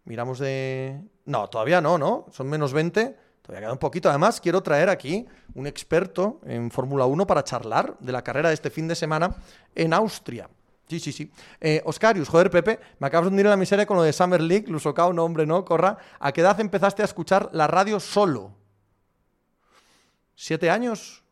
¿Miramos 0.06 0.40
de...? 0.40 1.02
No, 1.26 1.50
todavía 1.50 1.82
no, 1.82 1.98
¿no? 1.98 2.26
Son 2.32 2.48
menos 2.48 2.74
20. 2.74 3.18
Todavía 3.48 3.68
queda 3.68 3.72
un 3.72 3.80
poquito. 3.80 4.10
Además, 4.10 4.42
quiero 4.42 4.62
traer 4.62 4.90
aquí 4.90 5.26
un 5.56 5.68
experto 5.68 6.42
en 6.46 6.70
Fórmula 6.70 7.06
1 7.06 7.26
para 7.26 7.46
charlar 7.46 7.98
de 7.98 8.12
la 8.12 8.22
carrera 8.22 8.50
de 8.50 8.56
este 8.56 8.70
fin 8.70 8.90
de 8.90 8.96
semana 8.96 9.38
en 9.74 9.94
Austria. 9.94 10.50
Sí, 10.90 11.00
sí, 11.00 11.14
sí. 11.14 11.32
Eh, 11.62 11.82
Oscarius, 11.86 12.28
joder, 12.28 12.50
Pepe, 12.50 12.78
me 13.00 13.08
acabas 13.08 13.26
de 13.26 13.30
hundir 13.30 13.46
en 13.46 13.52
la 13.52 13.58
miseria 13.58 13.86
con 13.86 13.96
lo 13.96 14.04
de 14.04 14.12
Summer 14.12 14.42
League, 14.42 14.68
Lusocao, 14.68 15.14
no, 15.14 15.24
hombre, 15.24 15.46
no, 15.46 15.64
corra. 15.64 15.98
¿A 16.20 16.34
qué 16.34 16.42
edad 16.42 16.60
empezaste 16.60 17.04
a 17.04 17.06
escuchar 17.06 17.50
la 17.54 17.68
radio 17.68 18.02
solo? 18.02 18.52
¿Siete 20.36 20.70
años? 20.70 21.24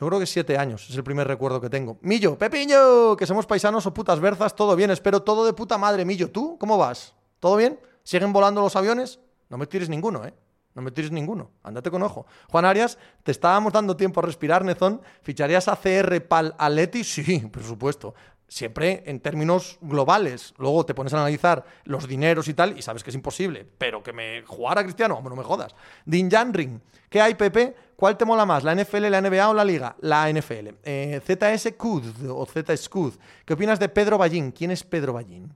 Yo 0.00 0.06
creo 0.06 0.20
que 0.20 0.26
siete 0.26 0.56
años, 0.56 0.88
es 0.88 0.96
el 0.96 1.04
primer 1.04 1.28
recuerdo 1.28 1.60
que 1.60 1.68
tengo. 1.68 1.98
Millo, 2.00 2.38
Pepiño, 2.38 3.14
que 3.14 3.26
somos 3.26 3.44
paisanos 3.44 3.84
o 3.84 3.92
putas 3.92 4.20
berzas, 4.20 4.56
todo 4.56 4.74
bien, 4.74 4.90
espero 4.90 5.22
todo 5.22 5.44
de 5.44 5.52
puta 5.52 5.76
madre, 5.76 6.06
Millo. 6.06 6.30
¿Tú 6.30 6.56
cómo 6.58 6.78
vas? 6.78 7.14
¿Todo 7.40 7.56
bien? 7.56 7.78
¿Siguen 8.04 8.32
volando 8.32 8.62
los 8.62 8.74
aviones? 8.74 9.20
No 9.50 9.58
me 9.58 9.66
tires 9.66 9.90
ninguno, 9.90 10.24
¿eh? 10.24 10.32
No 10.78 10.82
me 10.82 10.92
tires 10.92 11.10
ninguno. 11.10 11.50
Ándate 11.64 11.90
con 11.90 12.04
ojo. 12.04 12.24
Juan 12.48 12.64
Arias, 12.64 12.98
te 13.24 13.32
estábamos 13.32 13.72
dando 13.72 13.96
tiempo 13.96 14.20
a 14.20 14.22
respirar, 14.22 14.64
Nezón. 14.64 15.02
¿Ficharías 15.22 15.66
a 15.66 15.74
CR 15.74 16.20
Pal 16.20 16.54
Aleti? 16.56 17.02
Sí, 17.02 17.40
por 17.52 17.64
supuesto 17.64 18.14
siempre 18.46 19.02
en 19.06 19.18
términos 19.18 19.76
globales. 19.80 20.54
Luego 20.56 20.86
te 20.86 20.94
pones 20.94 21.12
a 21.14 21.16
analizar 21.16 21.64
los 21.82 22.06
dineros 22.06 22.46
y 22.46 22.54
tal 22.54 22.78
y 22.78 22.82
sabes 22.82 23.02
que 23.02 23.10
es 23.10 23.16
imposible. 23.16 23.66
Pero 23.76 24.04
que 24.04 24.12
me 24.12 24.42
jugara 24.46 24.84
Cristiano, 24.84 25.16
hombre, 25.16 25.30
no 25.30 25.36
me 25.36 25.42
jodas. 25.42 25.74
Din 26.04 26.30
Ring, 26.52 26.78
¿qué 27.10 27.20
hay, 27.20 27.34
Pepe? 27.34 27.74
¿Cuál 27.96 28.16
te 28.16 28.24
mola 28.24 28.46
más, 28.46 28.62
la 28.62 28.76
NFL, 28.76 29.10
la 29.10 29.20
NBA 29.20 29.50
o 29.50 29.54
la 29.54 29.64
Liga? 29.64 29.96
La 30.00 30.30
NFL. 30.30 30.68
Eh, 30.84 31.20
ZS 31.26 31.72
Cud 31.76 32.04
o 32.30 32.46
Z 32.46 32.76
Scud. 32.76 33.14
¿Qué 33.44 33.54
opinas 33.54 33.80
de 33.80 33.88
Pedro 33.88 34.16
Ballín? 34.16 34.52
¿Quién 34.52 34.70
es 34.70 34.84
Pedro 34.84 35.12
Ballín? 35.12 35.52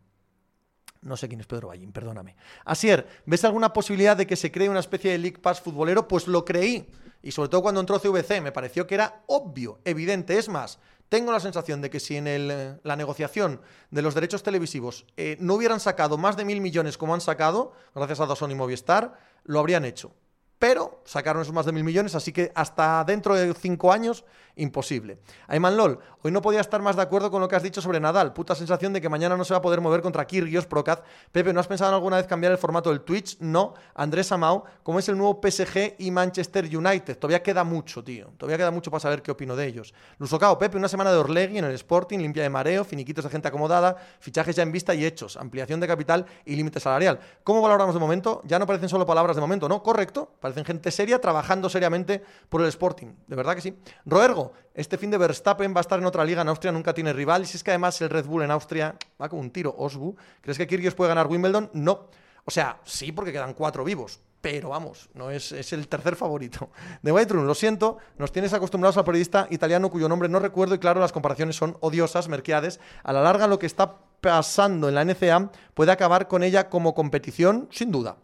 No 1.02 1.16
sé 1.16 1.28
quién 1.28 1.40
es 1.40 1.46
Pedro 1.46 1.68
Ballín, 1.68 1.92
perdóname. 1.92 2.36
Asier, 2.64 3.06
¿ves 3.26 3.44
alguna 3.44 3.72
posibilidad 3.72 4.16
de 4.16 4.26
que 4.26 4.36
se 4.36 4.52
cree 4.52 4.68
una 4.68 4.80
especie 4.80 5.10
de 5.10 5.18
League 5.18 5.38
Pass 5.38 5.60
futbolero? 5.60 6.06
Pues 6.06 6.28
lo 6.28 6.44
creí. 6.44 6.88
Y 7.22 7.32
sobre 7.32 7.48
todo 7.48 7.62
cuando 7.62 7.80
entró 7.80 7.98
CVC, 7.98 8.40
me 8.40 8.52
pareció 8.52 8.86
que 8.86 8.94
era 8.94 9.22
obvio, 9.26 9.80
evidente. 9.84 10.38
Es 10.38 10.48
más, 10.48 10.78
tengo 11.08 11.32
la 11.32 11.40
sensación 11.40 11.80
de 11.80 11.90
que 11.90 12.00
si 12.00 12.16
en 12.16 12.26
eh, 12.26 12.78
la 12.82 12.96
negociación 12.96 13.60
de 13.90 14.02
los 14.02 14.14
derechos 14.14 14.42
televisivos 14.42 15.06
eh, 15.16 15.36
no 15.40 15.54
hubieran 15.54 15.80
sacado 15.80 16.16
más 16.18 16.36
de 16.36 16.44
mil 16.44 16.60
millones 16.60 16.96
como 16.96 17.14
han 17.14 17.20
sacado, 17.20 17.72
gracias 17.94 18.20
a 18.20 18.26
Dawson 18.26 18.50
y 18.52 18.54
Movistar, 18.54 19.18
lo 19.44 19.58
habrían 19.58 19.84
hecho 19.84 20.14
pero 20.62 21.02
sacaron 21.04 21.42
esos 21.42 21.52
más 21.52 21.66
de 21.66 21.72
mil 21.72 21.82
millones, 21.82 22.14
así 22.14 22.32
que 22.32 22.52
hasta 22.54 23.02
dentro 23.02 23.34
de 23.34 23.52
cinco 23.52 23.92
años, 23.92 24.24
imposible. 24.54 25.18
Ayman 25.48 25.76
LOL, 25.76 25.98
hoy 26.22 26.30
no 26.30 26.40
podía 26.40 26.60
estar 26.60 26.80
más 26.80 26.94
de 26.94 27.02
acuerdo 27.02 27.32
con 27.32 27.40
lo 27.40 27.48
que 27.48 27.56
has 27.56 27.64
dicho 27.64 27.80
sobre 27.80 27.98
Nadal. 27.98 28.32
Puta 28.32 28.54
sensación 28.54 28.92
de 28.92 29.00
que 29.00 29.08
mañana 29.08 29.36
no 29.36 29.44
se 29.44 29.54
va 29.54 29.58
a 29.58 29.62
poder 29.62 29.80
mover 29.80 30.02
contra 30.02 30.24
Kyrgios 30.24 30.66
Procaz. 30.66 31.02
Pepe, 31.32 31.52
¿no 31.52 31.58
has 31.58 31.66
pensado 31.66 31.92
alguna 31.92 32.18
vez 32.18 32.28
cambiar 32.28 32.52
el 32.52 32.58
formato 32.58 32.90
del 32.90 33.00
Twitch? 33.00 33.38
No. 33.40 33.74
Andrés 33.94 34.30
Amau, 34.30 34.62
¿cómo 34.84 35.00
es 35.00 35.08
el 35.08 35.18
nuevo 35.18 35.40
PSG 35.42 35.96
y 35.98 36.12
Manchester 36.12 36.64
United? 36.64 37.18
Todavía 37.18 37.42
queda 37.42 37.64
mucho, 37.64 38.04
tío. 38.04 38.30
Todavía 38.36 38.58
queda 38.58 38.70
mucho 38.70 38.90
para 38.90 39.00
saber 39.00 39.22
qué 39.22 39.32
opino 39.32 39.56
de 39.56 39.66
ellos. 39.66 39.92
Lusocao, 40.18 40.58
Pepe, 40.58 40.76
una 40.76 40.88
semana 40.88 41.10
de 41.10 41.16
Orlegui 41.16 41.58
en 41.58 41.64
el 41.64 41.72
Sporting, 41.72 42.18
limpia 42.18 42.44
de 42.44 42.50
mareo, 42.50 42.84
finiquitos 42.84 43.24
de 43.24 43.30
gente 43.30 43.48
acomodada, 43.48 43.96
fichajes 44.20 44.54
ya 44.54 44.62
en 44.62 44.70
vista 44.70 44.94
y 44.94 45.04
hechos, 45.04 45.36
ampliación 45.36 45.80
de 45.80 45.88
capital 45.88 46.26
y 46.44 46.54
límite 46.54 46.78
salarial. 46.78 47.18
¿Cómo 47.42 47.62
valoramos 47.62 47.94
de 47.94 48.00
momento? 48.00 48.42
Ya 48.44 48.58
no 48.58 48.66
parecen 48.66 48.88
solo 48.88 49.06
palabras 49.06 49.34
de 49.34 49.40
momento, 49.40 49.68
¿no? 49.68 49.82
Correcto 49.82 50.30
parecen 50.52 50.64
gente 50.66 50.90
seria 50.90 51.20
trabajando 51.20 51.68
seriamente 51.68 52.22
por 52.48 52.60
el 52.60 52.68
Sporting. 52.68 53.14
De 53.26 53.36
verdad 53.36 53.54
que 53.54 53.62
sí. 53.62 53.76
Roergo, 54.04 54.52
este 54.74 54.98
fin 54.98 55.10
de 55.10 55.18
Verstappen 55.18 55.74
va 55.74 55.78
a 55.78 55.80
estar 55.80 55.98
en 55.98 56.04
otra 56.04 56.24
liga 56.24 56.42
en 56.42 56.48
Austria, 56.48 56.72
nunca 56.72 56.92
tiene 56.92 57.12
rival. 57.12 57.42
Y 57.42 57.46
si 57.46 57.56
es 57.56 57.64
que 57.64 57.70
además 57.70 58.00
el 58.02 58.10
Red 58.10 58.26
Bull 58.26 58.42
en 58.42 58.50
Austria 58.50 58.94
va 59.20 59.28
como 59.28 59.40
un 59.40 59.50
tiro. 59.50 59.74
Osbu, 59.76 60.14
¿crees 60.40 60.58
que 60.58 60.66
Kyrgios 60.66 60.94
puede 60.94 61.08
ganar 61.08 61.26
Wimbledon? 61.26 61.70
No. 61.72 62.08
O 62.44 62.50
sea, 62.50 62.80
sí, 62.84 63.12
porque 63.12 63.32
quedan 63.32 63.54
cuatro 63.54 63.84
vivos. 63.84 64.20
Pero 64.40 64.70
vamos, 64.70 65.08
no 65.14 65.30
es, 65.30 65.52
es 65.52 65.72
el 65.72 65.86
tercer 65.86 66.16
favorito. 66.16 66.70
De 67.02 67.12
White 67.12 67.32
lo 67.34 67.54
siento, 67.54 67.98
nos 68.18 68.32
tienes 68.32 68.52
acostumbrados 68.52 68.96
al 68.96 69.04
periodista 69.04 69.46
italiano 69.50 69.88
cuyo 69.88 70.08
nombre 70.08 70.28
no 70.28 70.40
recuerdo 70.40 70.74
y 70.74 70.78
claro, 70.78 71.00
las 71.00 71.12
comparaciones 71.12 71.54
son 71.54 71.76
odiosas, 71.80 72.28
Merquiades. 72.28 72.80
A 73.04 73.12
la 73.12 73.22
larga, 73.22 73.46
lo 73.46 73.60
que 73.60 73.66
está 73.66 73.98
pasando 74.20 74.88
en 74.88 74.96
la 74.96 75.04
NCA 75.04 75.50
puede 75.74 75.92
acabar 75.92 76.26
con 76.26 76.42
ella 76.42 76.68
como 76.68 76.92
competición, 76.92 77.68
sin 77.70 77.92
duda 77.92 78.16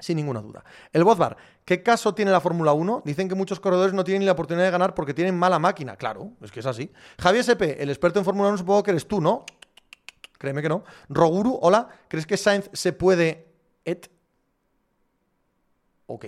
sin 0.00 0.16
ninguna 0.16 0.40
duda. 0.40 0.64
El 0.92 1.04
Bozbar, 1.04 1.36
¿qué 1.64 1.82
caso 1.82 2.14
tiene 2.14 2.30
la 2.30 2.40
Fórmula 2.40 2.72
1? 2.72 3.02
Dicen 3.04 3.28
que 3.28 3.34
muchos 3.34 3.60
corredores 3.60 3.94
no 3.94 4.04
tienen 4.04 4.20
ni 4.20 4.26
la 4.26 4.32
oportunidad 4.32 4.66
de 4.66 4.70
ganar 4.70 4.94
porque 4.94 5.14
tienen 5.14 5.38
mala 5.38 5.58
máquina. 5.58 5.96
Claro, 5.96 6.32
es 6.40 6.50
que 6.50 6.60
es 6.60 6.66
así. 6.66 6.90
Javier 7.18 7.44
SP, 7.46 7.82
el 7.82 7.90
experto 7.90 8.18
en 8.18 8.24
Fórmula 8.24 8.48
1, 8.48 8.58
supongo 8.58 8.82
que 8.82 8.90
eres 8.90 9.06
tú, 9.06 9.20
¿no? 9.20 9.44
Créeme 10.38 10.62
que 10.62 10.68
no. 10.68 10.84
Roguru, 11.08 11.58
hola, 11.60 11.88
¿crees 12.08 12.26
que 12.26 12.36
Sainz 12.36 12.70
se 12.72 12.92
puede... 12.92 13.46
Et? 13.84 14.10
Ok. 16.06 16.26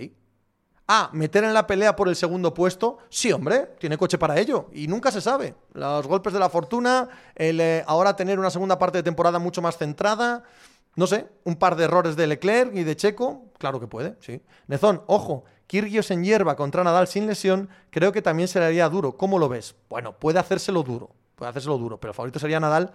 Ah, 0.87 1.09
meter 1.15 1.45
en 1.45 1.55
la 1.55 1.67
pelea 1.67 1.97
por 1.97 2.09
el 2.09 2.17
segundo 2.17 2.53
puesto. 2.53 2.99
Sí, 3.09 3.33
hombre, 3.33 3.71
tiene 3.79 3.97
coche 3.97 4.19
para 4.19 4.39
ello. 4.39 4.69
Y 4.73 4.89
nunca 4.89 5.11
se 5.11 5.23
sabe. 5.23 5.55
Los 5.73 6.07
golpes 6.07 6.35
de 6.35 6.39
la 6.39 6.51
fortuna, 6.51 7.09
el 7.35 7.61
eh, 7.61 7.85
ahora 7.87 8.15
tener 8.15 8.39
una 8.39 8.51
segunda 8.51 8.79
parte 8.79 8.99
de 8.99 9.03
temporada 9.03 9.39
mucho 9.39 9.63
más 9.63 9.79
centrada. 9.79 10.43
No 10.95 11.07
sé, 11.07 11.27
un 11.45 11.57
par 11.57 11.77
de 11.77 11.85
errores 11.85 12.17
de 12.17 12.27
Leclerc 12.27 12.75
y 12.75 12.85
de 12.85 12.97
Checo, 12.97 13.47
claro 13.59 13.81
que 13.81 13.87
puede, 13.87 14.17
sí. 14.21 14.43
Nezón, 14.67 15.03
ojo, 15.07 15.45
Kirgios 15.67 16.11
en 16.11 16.23
hierba 16.23 16.55
contra 16.55 16.85
Nadal 16.85 17.07
sin 17.07 17.27
lesión, 17.27 17.71
creo 17.89 18.13
que 18.13 18.21
también 18.21 18.47
se 18.47 18.59
le 18.59 18.67
haría 18.67 18.89
duro. 18.91 19.17
¿Cómo 19.17 19.39
lo 19.39 19.49
ves? 19.49 19.75
Bueno, 19.89 20.19
puede 20.19 20.39
hacérselo 20.39 20.83
duro, 20.83 21.15
puede 21.35 21.49
hacérselo 21.51 21.79
duro, 21.79 21.99
pero 21.99 22.11
el 22.11 22.15
favorito 22.15 22.39
sería 22.39 22.61
Nadal 22.61 22.93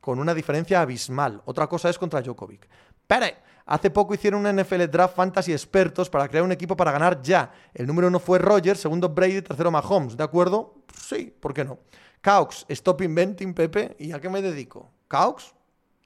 con 0.00 0.20
una 0.20 0.32
diferencia 0.32 0.80
abismal. 0.80 1.42
Otra 1.44 1.66
cosa 1.66 1.90
es 1.90 1.98
contra 1.98 2.22
Djokovic. 2.22 2.68
Pero 3.06 3.26
hace 3.66 3.90
poco 3.90 4.14
hicieron 4.14 4.46
un 4.46 4.56
NFL 4.56 4.84
Draft 4.84 5.16
Fantasy 5.16 5.52
expertos 5.52 6.08
para 6.08 6.28
crear 6.28 6.44
un 6.44 6.52
equipo 6.52 6.76
para 6.76 6.92
ganar 6.92 7.20
ya. 7.20 7.52
El 7.74 7.88
número 7.88 8.06
uno 8.06 8.20
fue 8.20 8.38
Rogers, 8.38 8.78
segundo 8.78 9.08
Brady, 9.08 9.42
tercero 9.42 9.72
Mahomes. 9.72 10.16
¿De 10.16 10.22
acuerdo? 10.22 10.84
Sí, 10.94 11.34
¿por 11.40 11.52
qué 11.52 11.64
no? 11.64 11.80
Caux, 12.20 12.64
stop 12.68 13.02
inventing, 13.02 13.54
Pepe. 13.54 13.96
¿Y 13.98 14.12
a 14.12 14.20
qué 14.20 14.28
me 14.28 14.40
dedico? 14.40 14.90
¿Caux? 15.08 15.54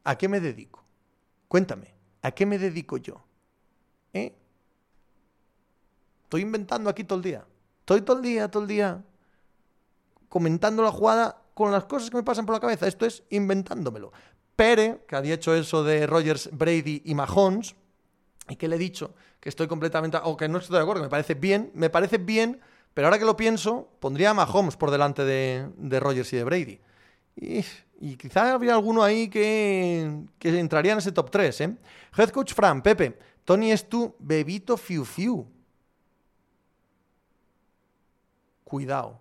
¿A 0.05 0.17
qué 0.17 0.29
me 0.29 0.41
dedico? 0.41 0.84
Cuéntame, 1.55 1.95
¿a 2.21 2.33
qué 2.33 2.47
me 2.47 2.59
dedico 2.59 2.97
yo? 2.97 3.23
¿Eh? 4.13 4.35
Estoy 6.25 6.41
inventando 6.41 6.91
aquí 6.91 7.05
todo 7.05 7.19
el 7.19 7.23
día. 7.23 7.45
Estoy 7.79 8.01
todo 8.01 8.17
el 8.17 8.25
día, 8.25 8.51
todo 8.51 8.65
el 8.65 8.69
día 8.69 9.05
comentando 10.29 10.83
la 10.83 10.91
jugada 10.91 11.41
con 11.55 11.71
las 11.71 11.85
cosas 11.85 12.11
que 12.11 12.17
me 12.17 12.25
pasan 12.25 12.45
por 12.45 12.57
la 12.57 12.61
cabeza. 12.61 12.89
Esto 12.89 13.07
es 13.07 13.23
inventándomelo. 13.31 14.13
Pere, 14.57 15.05
que 15.07 15.15
había 15.15 15.35
hecho 15.35 15.55
eso 15.55 15.85
de 15.85 16.09
Rogers, 16.09 16.51
Brady 16.51 17.03
y 17.05 17.15
Mahomes, 17.15 17.77
y 18.49 18.57
que 18.57 18.67
le 18.67 18.75
he 18.75 18.79
dicho 18.81 19.15
que 19.39 19.49
estoy 19.49 19.69
completamente, 19.69 20.19
o 20.25 20.37
que 20.37 20.49
no 20.49 20.59
estoy 20.59 20.75
de 20.79 20.83
acuerdo, 20.83 21.03
que 21.03 21.07
me 21.07 21.11
parece 21.11 21.35
bien, 21.35 21.71
me 21.75 21.89
parece 21.89 22.19
bien, 22.19 22.61
pero 22.95 23.07
ahora 23.07 23.21
que 23.21 23.27
lo 23.27 23.37
pienso, 23.37 23.91
pondría 24.01 24.31
a 24.31 24.35
Mahomes 24.35 24.77
por 24.77 24.91
delante 24.91 25.25
de, 25.25 25.69
de 25.77 26.01
Rogers 26.01 26.33
y 26.33 26.37
de 26.37 26.43
Brady. 26.43 26.81
Y 27.37 28.17
quizá 28.17 28.53
habría 28.53 28.75
alguno 28.75 29.03
ahí 29.03 29.29
que, 29.29 30.25
que 30.39 30.59
entraría 30.59 30.93
en 30.93 30.99
ese 30.99 31.13
top 31.13 31.31
3, 31.31 31.61
¿eh? 31.61 31.77
Head 32.17 32.31
Coach 32.31 32.53
Fran, 32.53 32.83
Pepe, 32.83 33.19
Tony 33.45 33.73
es 33.73 33.89
tu 33.89 34.15
bebito 34.19 34.77
fiu 34.77 35.05
fiu. 35.05 35.47
Cuidado. 38.65 39.21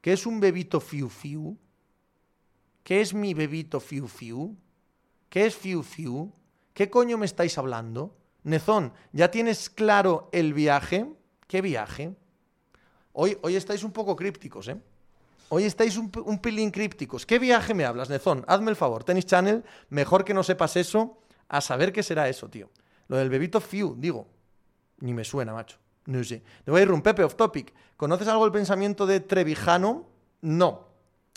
¿Qué 0.00 0.12
es 0.12 0.26
un 0.26 0.40
bebito 0.40 0.80
fiu 0.80 1.08
fiu? 1.08 1.56
¿Qué 2.82 3.00
es 3.00 3.14
mi 3.14 3.32
bebito 3.32 3.80
fiu 3.80 4.06
fiu? 4.06 4.56
¿Qué 5.30 5.46
es 5.46 5.56
fiu 5.56 5.82
fiu? 5.82 6.32
¿Qué 6.74 6.90
coño 6.90 7.16
me 7.16 7.26
estáis 7.26 7.56
hablando? 7.56 8.16
Nezón, 8.42 8.92
¿ya 9.12 9.30
tienes 9.30 9.70
claro 9.70 10.28
el 10.32 10.52
viaje? 10.52 11.06
¿Qué 11.46 11.62
viaje? 11.62 12.14
Hoy, 13.12 13.38
hoy 13.42 13.56
estáis 13.56 13.84
un 13.84 13.92
poco 13.92 14.16
crípticos, 14.16 14.68
¿eh? 14.68 14.76
Hoy 15.56 15.62
estáis 15.62 15.96
un, 15.96 16.10
pilín 16.40 16.72
crípticos. 16.72 17.24
¿Qué 17.24 17.38
viaje 17.38 17.74
me 17.74 17.84
hablas, 17.84 18.10
Nezón? 18.10 18.44
Hazme 18.48 18.70
el 18.72 18.76
favor. 18.76 19.04
Tennis 19.04 19.26
Channel, 19.26 19.62
mejor 19.88 20.24
que 20.24 20.34
no 20.34 20.42
sepas 20.42 20.74
eso, 20.74 21.20
a 21.48 21.60
saber 21.60 21.92
qué 21.92 22.02
será 22.02 22.28
eso, 22.28 22.48
tío. 22.48 22.70
Lo 23.06 23.18
del 23.18 23.28
bebito 23.28 23.60
Fiu, 23.60 23.94
digo. 23.96 24.26
Ni 24.98 25.14
me 25.14 25.22
suena, 25.22 25.52
macho. 25.52 25.76
No 26.06 26.24
sé. 26.24 26.42
De 26.66 26.72
voy 26.72 26.80
a 26.80 26.82
ir 26.82 26.90
un 26.90 27.02
Pepe, 27.02 27.22
off 27.22 27.36
topic. 27.36 27.72
¿Conoces 27.96 28.26
algo 28.26 28.42
del 28.42 28.50
pensamiento 28.50 29.06
de 29.06 29.20
Trevijano? 29.20 30.08
No. 30.40 30.88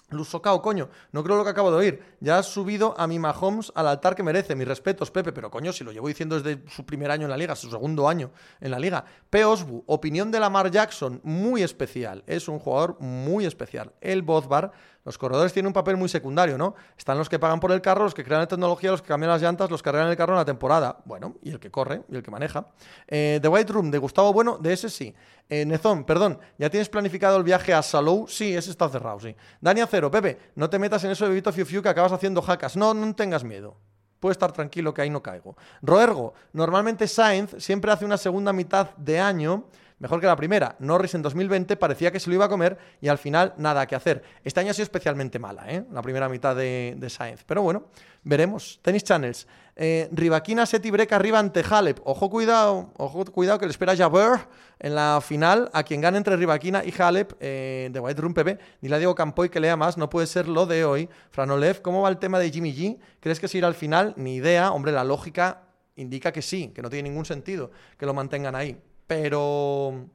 Lusocao, 0.10 0.62
coño, 0.62 0.90
no 1.12 1.22
creo 1.22 1.36
lo 1.36 1.44
que 1.44 1.50
acabo 1.50 1.70
de 1.70 1.78
oír. 1.78 2.04
Ya 2.22 2.38
has 2.38 2.46
subido 2.46 2.96
a 2.98 3.08
mi 3.08 3.20
Mahomes 3.20 3.74
al 3.76 3.88
altar 3.88 4.16
que 4.16 4.24
merece. 4.24 4.56
Mis 4.56 4.68
respetos, 4.68 5.12
Pepe, 5.12 5.34
pero 5.34 5.52
coño, 5.52 5.74
si 5.74 5.84
lo 5.84 5.92
llevo 5.92 6.08
diciendo 6.08 6.40
desde 6.40 6.64
su 6.70 6.86
primer 6.86 7.12
año 7.12 7.26
en 7.26 7.30
la 7.30 7.38
liga, 7.38 7.56
su 7.58 7.70
segundo 7.70 8.08
año 8.08 8.32
en 8.62 8.72
la 8.72 8.80
liga. 8.80 9.04
P. 9.30 9.44
Osbu, 9.44 9.84
opinión 9.86 10.32
de 10.32 10.40
Lamar 10.40 10.72
Jackson, 10.72 11.20
muy 11.24 11.62
especial. 11.62 12.24
Es 12.26 12.48
un 12.48 12.60
jugador 12.60 12.98
muy 13.02 13.46
especial. 13.46 13.92
El 14.00 14.22
Bozbar 14.22 14.72
los 15.08 15.18
corredores 15.18 15.54
tienen 15.54 15.68
un 15.68 15.74
papel 15.74 15.96
muy 15.96 16.10
secundario, 16.10 16.58
¿no? 16.58 16.76
Están 16.98 17.18
los 17.18 17.30
que 17.30 17.40
pagan 17.40 17.62
por 17.62 17.72
el 17.72 17.80
carro, 17.80 18.04
los 18.04 18.14
que 18.14 18.26
crean 18.26 18.42
la 18.42 18.48
tecnología, 18.48 18.92
los 18.92 19.02
que 19.02 19.08
cambian 19.08 19.32
las 19.32 19.42
llantas, 19.42 19.72
los 19.72 19.82
que 19.82 19.88
arreglan 19.88 20.10
el 20.10 20.18
carro 20.18 20.34
en 20.34 20.40
la 20.40 20.44
temporada. 20.44 20.98
Bueno, 21.06 21.38
y 21.42 21.52
el 21.52 21.62
que 21.62 21.72
corre, 21.72 22.02
y 22.10 22.18
el 22.18 22.22
que 22.22 22.30
maneja. 22.30 22.68
Eh, 23.08 23.40
The 23.42 23.48
White 23.48 23.72
Room, 23.72 23.90
de 23.90 24.00
Gustavo 24.00 24.34
Bueno, 24.34 24.58
de 24.58 24.74
ese 24.74 24.90
sí. 24.90 25.16
Eh, 25.48 25.64
Nezón, 25.64 26.04
perdón, 26.04 26.38
¿ya 26.58 26.70
tienes 26.70 26.90
planificado 26.90 27.38
el 27.38 27.44
viaje 27.44 27.74
a 27.74 27.82
Salou? 27.82 28.28
Sí, 28.28 28.54
ese 28.54 28.70
está 28.70 28.90
cerrado, 28.90 29.22
sí. 29.22 29.34
Dani 29.62 29.80
Acero, 29.80 30.12
Pepe, 30.12 30.38
no 30.56 30.70
te 30.70 30.78
metas 30.78 31.06
en 31.06 31.12
eso 31.12 31.26
de 31.26 31.34
Vito 31.34 31.54
Fiu 31.54 31.66
Fiu 31.66 31.82
que 31.82 31.88
acabas 31.88 32.12
haciendo 32.12 32.42
jacas. 32.42 32.76
No, 32.76 32.94
no 32.94 33.16
tengas 33.16 33.46
miedo. 33.46 33.78
Puedes 34.20 34.36
estar 34.36 34.52
tranquilo 34.52 34.94
que 34.94 35.04
ahí 35.04 35.10
no 35.10 35.24
caigo. 35.24 35.56
Roergo, 35.82 36.34
normalmente 36.52 37.08
Sainz 37.08 37.56
siempre 37.64 37.94
hace 37.94 38.04
una 38.04 38.18
segunda 38.18 38.52
mitad 38.52 38.90
de 38.98 39.22
año 39.22 39.64
mejor 40.00 40.20
que 40.20 40.28
la 40.28 40.36
primera. 40.36 40.76
Norris 40.80 41.16
en 41.16 41.22
2020 41.22 41.76
parecía 41.78 42.12
que 42.12 42.20
se 42.20 42.30
lo 42.30 42.36
iba 42.36 42.46
a 42.46 42.50
comer 42.50 42.78
y 43.02 43.08
al 43.08 43.18
final 43.18 43.54
nada 43.58 43.86
que 43.86 43.96
hacer. 43.96 44.24
Este 44.44 44.60
año 44.60 44.72
ha 44.72 44.74
sido 44.74 44.84
especialmente 44.84 45.40
mala, 45.40 45.70
¿eh? 45.70 45.84
la 45.92 46.02
primera 46.02 46.30
mitad 46.30 46.56
de, 46.56 46.96
de 46.98 47.10
Sainz. 47.10 47.44
Pero 47.44 47.62
bueno, 47.62 47.88
veremos. 48.24 48.80
Tennis 48.82 49.04
Channels. 49.04 49.48
Eh, 49.76 50.10
Rivaquina 50.12 50.66
Seti 50.66 50.90
Breca 50.90 51.16
arriba 51.16 51.40
ante 51.40 51.64
Halep. 51.68 52.00
Ojo, 52.04 52.30
cuidado, 52.30 52.92
ojo, 52.98 53.26
cuidado 53.26 53.60
que 53.60 53.66
le 53.66 53.72
espera 53.72 53.96
Jabeur 53.96 54.40
en 54.80 54.96
la 54.96 55.20
final 55.22 55.70
a 55.74 55.84
quien 55.84 56.02
gane 56.02 56.18
entre 56.18 56.36
Rivaquina 56.36 56.84
y 56.84 56.94
Halep 56.98 57.34
eh, 57.40 57.90
de 57.92 58.00
White 58.00 58.22
Room 58.22 58.34
PP. 58.34 58.58
Dile 58.82 58.96
a 58.96 58.98
Diego 58.98 59.16
Campoy 59.16 59.50
que 59.50 59.60
lea 59.60 59.76
más, 59.76 59.98
no 59.98 60.10
puede 60.10 60.28
ser 60.28 60.48
lo 60.48 60.66
de 60.66 60.84
hoy. 60.84 61.10
Franolev, 61.30 61.82
¿cómo 61.82 62.02
va 62.02 62.10
el 62.10 62.18
tema 62.18 62.40
de 62.40 62.50
Jimmy 62.52 62.74
G? 62.74 62.98
¿Crees 63.20 63.40
que 63.40 63.48
se 63.48 63.60
irá 63.60 63.68
al 63.68 63.76
final? 63.76 64.14
Ni 64.18 64.36
idea. 64.36 64.72
Hombre, 64.72 64.92
la 64.92 65.04
lógica 65.04 65.64
indica 65.96 66.32
que 66.32 66.42
sí, 66.42 66.70
que 66.70 66.82
no 66.82 66.90
tiene 66.90 67.10
ningún 67.10 67.26
sentido 67.26 67.72
que 67.98 68.06
lo 68.06 68.14
mantengan 68.14 68.56
ahí 68.56 68.78
pero 69.08 70.06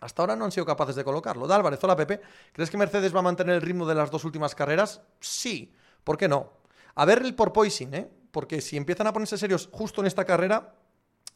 hasta 0.00 0.22
ahora 0.22 0.36
no 0.36 0.44
han 0.44 0.52
sido 0.52 0.66
capaces 0.66 0.96
de 0.96 1.04
colocarlo. 1.04 1.46
Hola 1.46 1.96
Pepe, 1.96 2.20
¿crees 2.52 2.68
que 2.68 2.76
Mercedes 2.76 3.14
va 3.14 3.20
a 3.20 3.22
mantener 3.22 3.54
el 3.54 3.62
ritmo 3.62 3.86
de 3.86 3.94
las 3.94 4.10
dos 4.10 4.24
últimas 4.24 4.54
carreras? 4.54 5.00
Sí, 5.20 5.72
¿por 6.04 6.18
qué 6.18 6.28
no? 6.28 6.52
A 6.96 7.04
ver 7.04 7.22
el 7.22 7.34
porpoising, 7.34 7.94
¿eh? 7.94 8.10
Porque 8.30 8.60
si 8.60 8.76
empiezan 8.76 9.06
a 9.06 9.12
ponerse 9.12 9.38
serios 9.38 9.70
justo 9.72 10.02
en 10.02 10.06
esta 10.06 10.24
carrera, 10.24 10.74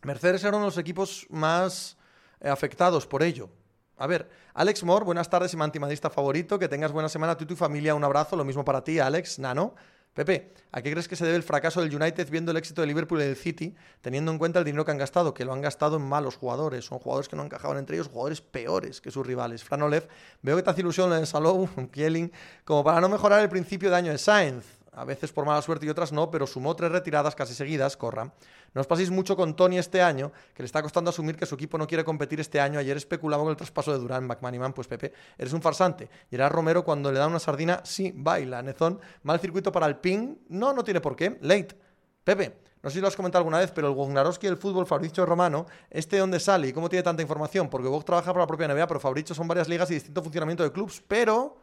Mercedes 0.02 0.42
era 0.42 0.56
uno 0.56 0.66
de 0.66 0.70
los 0.72 0.78
equipos 0.78 1.26
más 1.30 1.96
eh, 2.40 2.48
afectados 2.48 3.06
por 3.06 3.22
ello. 3.22 3.48
A 3.96 4.06
ver, 4.06 4.30
Alex 4.54 4.82
Moore, 4.84 5.04
buenas 5.04 5.28
tardes 5.28 5.52
y 5.52 5.56
mantimadista 5.56 6.10
favorito, 6.10 6.58
que 6.58 6.68
tengas 6.68 6.92
buena 6.92 7.08
semana 7.08 7.36
tú 7.36 7.44
y 7.44 7.46
tu 7.46 7.56
familia, 7.56 7.94
un 7.94 8.04
abrazo, 8.04 8.34
lo 8.34 8.44
mismo 8.44 8.64
para 8.64 8.82
ti, 8.82 8.98
Alex, 8.98 9.38
Nano. 9.38 9.74
Pepe, 10.14 10.52
¿a 10.72 10.82
qué 10.82 10.90
crees 10.90 11.06
que 11.06 11.14
se 11.14 11.24
debe 11.24 11.36
el 11.36 11.44
fracaso 11.44 11.80
del 11.80 11.94
United 11.94 12.28
viendo 12.30 12.50
el 12.50 12.56
éxito 12.56 12.80
de 12.80 12.88
Liverpool 12.88 13.20
y 13.20 13.24
del 13.24 13.36
City, 13.36 13.76
teniendo 14.00 14.32
en 14.32 14.38
cuenta 14.38 14.58
el 14.58 14.64
dinero 14.64 14.84
que 14.84 14.90
han 14.90 14.98
gastado? 14.98 15.32
Que 15.32 15.44
lo 15.44 15.52
han 15.52 15.60
gastado 15.60 15.98
en 15.98 16.02
malos 16.02 16.36
jugadores, 16.36 16.84
son 16.84 16.98
jugadores 16.98 17.28
que 17.28 17.36
no 17.36 17.44
encajaban 17.44 17.78
entre 17.78 17.96
ellos, 17.96 18.08
jugadores 18.08 18.40
peores 18.40 19.00
que 19.00 19.12
sus 19.12 19.24
rivales. 19.24 19.62
Fran 19.62 19.82
Olev, 19.82 20.08
veo 20.42 20.56
que 20.56 20.62
te 20.64 20.70
hace 20.70 20.80
ilusión 20.80 21.12
en 21.12 21.26
Salou, 21.26 21.68
Kielin, 21.92 22.32
como 22.64 22.82
para 22.82 23.00
no 23.00 23.08
mejorar 23.08 23.40
el 23.40 23.48
principio 23.48 23.88
de 23.88 23.96
año 23.96 24.10
de 24.10 24.18
Sainz 24.18 24.79
a 24.92 25.04
veces 25.04 25.32
por 25.32 25.44
mala 25.44 25.62
suerte 25.62 25.86
y 25.86 25.88
otras 25.88 26.12
no, 26.12 26.30
pero 26.30 26.46
sumó 26.46 26.74
tres 26.74 26.90
retiradas 26.92 27.34
casi 27.34 27.54
seguidas, 27.54 27.96
corra. 27.96 28.32
No 28.74 28.80
os 28.80 28.86
paséis 28.86 29.10
mucho 29.10 29.36
con 29.36 29.56
Tony 29.56 29.78
este 29.78 30.02
año, 30.02 30.32
que 30.54 30.62
le 30.62 30.66
está 30.66 30.82
costando 30.82 31.10
asumir 31.10 31.36
que 31.36 31.46
su 31.46 31.54
equipo 31.54 31.78
no 31.78 31.86
quiere 31.86 32.04
competir 32.04 32.40
este 32.40 32.60
año. 32.60 32.78
Ayer 32.78 32.96
especulaba 32.96 33.42
con 33.42 33.50
el 33.50 33.56
traspaso 33.56 33.92
de 33.92 33.98
Durán, 33.98 34.26
McManiman, 34.26 34.72
pues 34.72 34.88
Pepe, 34.88 35.12
eres 35.38 35.52
un 35.52 35.62
farsante. 35.62 36.08
Y 36.30 36.34
era 36.34 36.48
Romero 36.48 36.84
cuando 36.84 37.10
le 37.10 37.18
da 37.18 37.26
una 37.26 37.38
sardina, 37.38 37.80
sí, 37.84 38.12
baila. 38.14 38.62
Nezón, 38.62 39.00
mal 39.22 39.40
circuito 39.40 39.72
para 39.72 39.86
el 39.86 39.96
ping, 39.96 40.36
no, 40.48 40.72
no 40.72 40.84
tiene 40.84 41.00
por 41.00 41.16
qué. 41.16 41.38
Late. 41.40 41.76
Pepe, 42.22 42.58
no 42.82 42.88
sé 42.88 42.94
si 42.94 43.00
lo 43.00 43.08
has 43.08 43.16
comentado 43.16 43.40
alguna 43.40 43.58
vez, 43.58 43.70
pero 43.72 43.88
el 43.88 43.94
Wognarowski 43.94 44.46
del 44.46 44.56
fútbol, 44.56 44.86
Fabricio 44.86 45.26
Romano, 45.26 45.66
¿este 45.90 46.16
dónde 46.18 46.40
sale 46.40 46.68
y 46.68 46.72
cómo 46.72 46.88
tiene 46.88 47.02
tanta 47.02 47.20
información? 47.20 47.68
Porque 47.68 47.88
Wog 47.88 48.04
trabaja 48.04 48.32
para 48.32 48.44
la 48.44 48.46
propia 48.46 48.68
NBA, 48.68 48.86
pero 48.86 49.00
Fabricio 49.00 49.34
son 49.34 49.46
varias 49.46 49.68
ligas 49.68 49.90
y 49.90 49.94
distinto 49.94 50.22
funcionamiento 50.22 50.62
de 50.62 50.72
clubs, 50.72 51.02
pero 51.06 51.58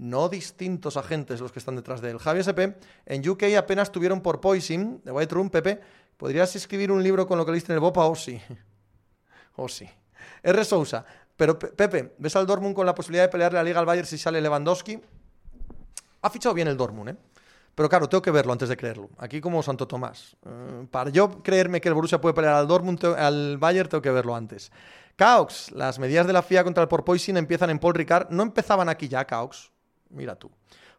no 0.00 0.30
distintos 0.30 0.96
agentes 0.96 1.40
los 1.40 1.52
que 1.52 1.58
están 1.58 1.76
detrás 1.76 2.00
de 2.00 2.10
él. 2.10 2.18
Javier 2.18 2.40
SP, 2.48 2.72
en 3.04 3.28
UK 3.28 3.44
apenas 3.56 3.92
tuvieron 3.92 4.22
por 4.22 4.40
Poison, 4.40 5.02
de 5.04 5.12
White 5.12 5.34
Room, 5.34 5.50
Pepe, 5.50 5.78
¿podrías 6.16 6.56
escribir 6.56 6.90
un 6.90 7.02
libro 7.02 7.26
con 7.26 7.36
lo 7.36 7.44
que 7.44 7.52
leíste 7.52 7.72
en 7.72 7.74
el 7.74 7.80
Bopa? 7.80 8.06
o 8.06 8.12
oh, 8.12 8.16
sí. 8.16 8.40
o 9.56 9.64
oh, 9.64 9.68
sí. 9.68 9.88
R. 10.42 10.64
Sousa, 10.64 11.04
pero 11.36 11.58
Pepe, 11.58 12.14
¿ves 12.16 12.34
al 12.34 12.46
Dortmund 12.46 12.74
con 12.74 12.86
la 12.86 12.94
posibilidad 12.94 13.24
de 13.24 13.28
pelearle 13.28 13.58
la 13.58 13.62
Liga 13.62 13.78
al 13.78 13.84
Bayern 13.84 14.06
si 14.06 14.16
sale 14.16 14.40
Lewandowski? 14.40 14.98
Ha 16.22 16.30
fichado 16.30 16.54
bien 16.54 16.68
el 16.68 16.78
Dortmund, 16.78 17.10
¿eh? 17.10 17.16
Pero 17.74 17.88
claro, 17.88 18.08
tengo 18.08 18.22
que 18.22 18.30
verlo 18.30 18.52
antes 18.52 18.68
de 18.68 18.76
creerlo. 18.76 19.10
Aquí 19.18 19.40
como 19.40 19.62
Santo 19.62 19.86
Tomás. 19.86 20.36
Eh, 20.44 20.86
para 20.90 21.10
yo 21.10 21.42
creerme 21.42 21.80
que 21.80 21.88
el 21.88 21.94
Borussia 21.94 22.20
puede 22.20 22.34
pelear 22.34 22.54
al 22.54 22.66
Dortmund, 22.66 23.04
al 23.04 23.58
Bayern, 23.58 23.88
tengo 23.88 24.02
que 24.02 24.10
verlo 24.10 24.34
antes. 24.34 24.72
Caox, 25.16 25.70
las 25.72 25.98
medidas 25.98 26.26
de 26.26 26.32
la 26.32 26.42
FIA 26.42 26.64
contra 26.64 26.82
el 26.82 26.88
porpoising 26.88 27.36
empiezan 27.36 27.68
en 27.70 27.78
Paul 27.78 27.94
Ricard. 27.94 28.30
¿No 28.30 28.42
empezaban 28.42 28.88
aquí 28.88 29.08
ya, 29.08 29.24
Caox? 29.26 29.70
Mira 30.10 30.36
tú. 30.36 30.50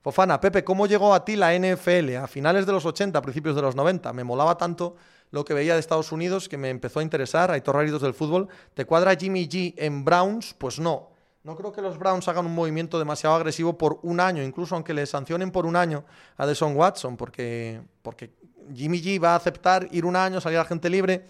Fofana, 0.02 0.42
Pepe, 0.42 0.64
¿cómo 0.64 0.88
llegó 0.88 1.14
a 1.14 1.24
ti 1.24 1.36
la 1.36 1.54
NFL 1.54 2.16
a 2.16 2.28
finales 2.28 2.66
de 2.66 2.72
los 2.72 2.86
80, 2.86 3.20
a 3.20 3.22
principios 3.22 3.56
de 3.56 3.62
los 3.62 3.76
90? 3.76 4.12
Me 4.14 4.24
molaba 4.24 4.58
tanto 4.58 4.96
lo 5.30 5.46
que 5.46 5.54
veía 5.54 5.76
de 5.76 5.80
Estados 5.80 6.12
Unidos 6.12 6.50
que 6.50 6.58
me 6.58 6.70
empezó 6.70 7.00
a 7.00 7.04
interesar. 7.04 7.52
Hay 7.52 7.62
torraridos 7.62 8.02
del 8.02 8.14
fútbol. 8.14 8.48
¿Te 8.74 8.86
cuadra 8.86 9.16
Jimmy 9.16 9.48
G 9.48 9.76
en 9.78 10.04
Browns? 10.04 10.56
Pues 10.56 10.80
no. 10.80 11.12
No 11.44 11.56
creo 11.56 11.72
que 11.72 11.82
los 11.82 11.98
Browns 11.98 12.28
hagan 12.28 12.46
un 12.46 12.54
movimiento 12.54 13.00
demasiado 13.00 13.36
agresivo 13.36 13.78
por 13.78 14.00
un 14.04 14.20
año, 14.20 14.44
incluso 14.44 14.76
aunque 14.76 14.94
le 14.94 15.08
sancionen 15.08 15.52
por 15.52 15.66
un 15.66 15.76
año 15.76 16.04
a 16.38 16.46
Deson 16.46 16.76
Watson, 16.76 17.18
porque, 17.18 17.82
porque 18.04 18.32
Jimmy 18.74 19.02
G 19.02 19.24
va 19.24 19.34
a 19.34 19.36
aceptar 19.38 19.88
ir 19.92 20.06
un 20.06 20.16
año, 20.16 20.40
salir 20.40 20.60
a 20.60 20.66
gente 20.66 20.90
libre. 20.90 21.26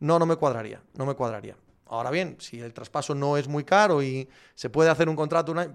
No, 0.00 0.18
no 0.18 0.26
me 0.26 0.36
cuadraría, 0.36 0.82
no 0.94 1.06
me 1.06 1.14
cuadraría. 1.14 1.56
Ahora 1.86 2.10
bien, 2.10 2.36
si 2.38 2.60
el 2.60 2.74
traspaso 2.74 3.14
no 3.14 3.36
es 3.36 3.48
muy 3.48 3.64
caro 3.64 4.02
y 4.02 4.28
se 4.54 4.68
puede 4.68 4.90
hacer 4.90 5.08
un 5.08 5.16
contrato 5.16 5.52
un 5.52 5.58
año, 5.58 5.74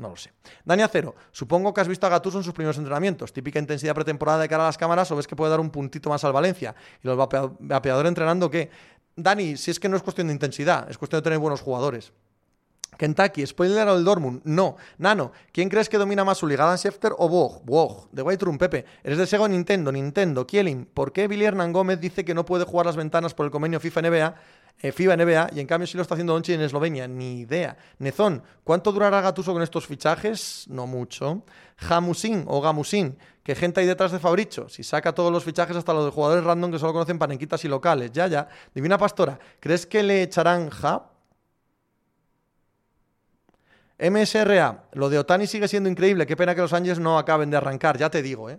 no 0.00 0.10
lo 0.10 0.16
sé. 0.16 0.32
Dani 0.64 0.82
Acero, 0.82 1.14
supongo 1.32 1.72
que 1.74 1.80
has 1.80 1.88
visto 1.88 2.06
a 2.06 2.10
Gattuso 2.10 2.38
en 2.38 2.44
sus 2.44 2.54
primeros 2.54 2.76
entrenamientos. 2.78 3.32
Típica 3.32 3.58
intensidad 3.58 3.94
pretemporada 3.94 4.40
de 4.40 4.48
cara 4.48 4.64
a 4.64 4.66
las 4.66 4.78
cámaras 4.78 5.10
o 5.10 5.16
ves 5.16 5.26
que 5.26 5.36
puede 5.36 5.50
dar 5.50 5.60
un 5.60 5.70
puntito 5.70 6.10
más 6.10 6.24
al 6.24 6.32
Valencia. 6.32 6.74
¿Y 7.02 7.06
los 7.06 7.16
vapeadores 7.16 8.08
entrenando 8.08 8.50
qué? 8.50 8.70
Dani, 9.16 9.56
si 9.56 9.70
es 9.70 9.80
que 9.80 9.88
no 9.88 9.96
es 9.96 10.02
cuestión 10.02 10.28
de 10.28 10.32
intensidad, 10.32 10.90
es 10.90 10.96
cuestión 10.98 11.20
de 11.20 11.24
tener 11.24 11.38
buenos 11.38 11.60
jugadores. 11.60 12.12
Kentucky, 13.00 13.46
spoiler 13.46 13.88
el 13.88 14.04
Dortmund. 14.04 14.42
No. 14.44 14.76
Nano, 14.98 15.32
¿quién 15.52 15.70
crees 15.70 15.88
que 15.88 15.96
domina 15.96 16.22
más 16.22 16.36
su 16.36 16.46
liga, 16.46 16.66
Dan 16.66 16.76
Schefter 16.76 17.12
o 17.16 17.30
Bog? 17.30 17.64
Bog. 17.64 18.10
De 18.12 18.20
White 18.20 18.44
Room, 18.44 18.58
Pepe. 18.58 18.84
Eres 19.02 19.16
de 19.16 19.26
Sego 19.26 19.48
Nintendo, 19.48 19.90
Nintendo. 19.90 20.46
Kielin, 20.46 20.84
¿por 20.84 21.10
qué 21.10 21.26
Billy 21.26 21.46
Hernán 21.46 21.72
Gómez 21.72 21.98
dice 21.98 22.26
que 22.26 22.34
no 22.34 22.44
puede 22.44 22.64
jugar 22.64 22.84
las 22.84 22.96
ventanas 22.96 23.32
por 23.32 23.46
el 23.46 23.52
convenio 23.52 23.80
FIFA 23.80 24.02
NBA 24.02 24.26
eh, 24.26 24.34
FIBA 24.78 25.16
NBA 25.16 25.50
y 25.54 25.60
en 25.60 25.66
cambio 25.66 25.86
sí 25.86 25.96
lo 25.96 26.02
está 26.02 26.14
haciendo 26.14 26.32
Donchi 26.32 26.54
en 26.54 26.62
Eslovenia. 26.62 27.06
Ni 27.06 27.40
idea. 27.40 27.76
Nezón, 27.98 28.42
¿cuánto 28.64 28.92
durará 28.92 29.20
Gatuso 29.20 29.52
con 29.52 29.62
estos 29.62 29.86
fichajes? 29.86 30.66
No 30.68 30.86
mucho. 30.86 31.44
Jamusin 31.76 32.44
o 32.46 32.60
Gamusin, 32.60 33.18
¿qué 33.42 33.54
gente 33.54 33.80
hay 33.80 33.86
detrás 33.86 34.12
de 34.12 34.18
Fabricio? 34.18 34.68
Si 34.68 34.82
saca 34.82 35.14
todos 35.14 35.30
los 35.30 35.44
fichajes 35.44 35.76
hasta 35.76 35.92
los 35.92 36.06
de 36.06 36.10
jugadores 36.10 36.44
random 36.44 36.72
que 36.72 36.78
solo 36.78 36.92
conocen 36.92 37.18
panenquitas 37.18 37.64
y 37.64 37.68
locales. 37.68 38.10
Ya, 38.12 38.26
ya. 38.26 38.48
Divina 38.74 38.96
Pastora, 38.96 39.38
¿crees 39.60 39.86
que 39.86 40.02
le 40.02 40.22
echarán 40.22 40.68
Hub? 40.68 41.02
MSRA, 43.98 44.84
lo 44.92 45.10
de 45.10 45.18
Otani 45.18 45.46
sigue 45.46 45.68
siendo 45.68 45.90
increíble. 45.90 46.26
Qué 46.26 46.36
pena 46.36 46.54
que 46.54 46.62
los 46.62 46.72
Ángeles 46.72 46.98
no 46.98 47.18
acaben 47.18 47.50
de 47.50 47.58
arrancar, 47.58 47.98
ya 47.98 48.08
te 48.08 48.22
digo, 48.22 48.48
¿eh? 48.48 48.58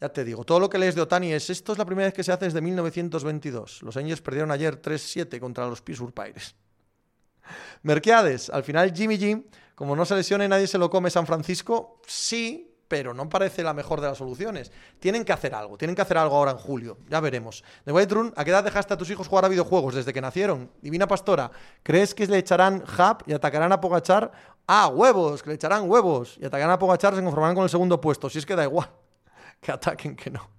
Ya 0.00 0.08
te 0.08 0.24
digo, 0.24 0.44
todo 0.44 0.60
lo 0.60 0.68
que 0.68 0.78
lees 0.78 0.94
de 0.94 1.00
Otani 1.00 1.32
es, 1.32 1.50
esto 1.50 1.72
es 1.72 1.78
la 1.78 1.84
primera 1.84 2.06
vez 2.06 2.14
que 2.14 2.24
se 2.24 2.32
hace 2.32 2.46
desde 2.46 2.60
1922. 2.60 3.82
Los 3.82 3.96
Angels 3.96 4.20
perdieron 4.20 4.50
ayer 4.50 4.80
3-7 4.80 5.38
contra 5.38 5.66
los 5.66 5.80
Pittsburgh 5.80 6.12
Pirates. 6.12 6.54
Merquiades, 7.82 8.50
al 8.50 8.64
final 8.64 8.92
Jimmy 8.94 9.18
G, 9.18 9.44
como 9.74 9.94
no 9.94 10.04
se 10.04 10.14
lesione 10.14 10.48
nadie 10.48 10.66
se 10.66 10.78
lo 10.78 10.90
come 10.90 11.10
San 11.10 11.26
Francisco, 11.26 12.00
sí, 12.06 12.74
pero 12.88 13.14
no 13.14 13.28
parece 13.28 13.62
la 13.62 13.74
mejor 13.74 14.00
de 14.00 14.08
las 14.08 14.18
soluciones. 14.18 14.72
Tienen 14.98 15.24
que 15.24 15.32
hacer 15.32 15.54
algo, 15.54 15.76
tienen 15.76 15.94
que 15.94 16.02
hacer 16.02 16.18
algo 16.18 16.36
ahora 16.36 16.52
en 16.52 16.58
julio, 16.58 16.98
ya 17.08 17.20
veremos. 17.20 17.64
De 17.84 17.92
White 17.92 18.32
¿a 18.36 18.44
qué 18.44 18.50
edad 18.50 18.64
dejaste 18.64 18.94
a 18.94 18.96
tus 18.96 19.10
hijos 19.10 19.28
jugar 19.28 19.44
a 19.44 19.48
videojuegos 19.48 19.94
desde 19.94 20.12
que 20.12 20.20
nacieron? 20.20 20.70
Divina 20.80 21.06
Pastora, 21.06 21.50
¿crees 21.82 22.14
que 22.14 22.26
le 22.26 22.38
echarán 22.38 22.82
hub 22.82 23.24
y 23.26 23.32
atacarán 23.32 23.72
a 23.72 23.80
Pogachar? 23.80 24.32
Ah, 24.66 24.88
huevos, 24.88 25.42
que 25.42 25.50
le 25.50 25.56
echarán 25.56 25.88
huevos 25.88 26.36
y 26.40 26.46
atacarán 26.46 26.72
a 26.72 26.78
Pogachar, 26.78 27.14
se 27.14 27.22
conformarán 27.22 27.54
con 27.54 27.64
el 27.64 27.70
segundo 27.70 28.00
puesto, 28.00 28.30
si 28.30 28.38
es 28.38 28.46
que 28.46 28.56
da 28.56 28.64
igual 28.64 28.88
que 29.64 29.72
ataquen 29.72 30.14
que 30.14 30.30
no. 30.30 30.50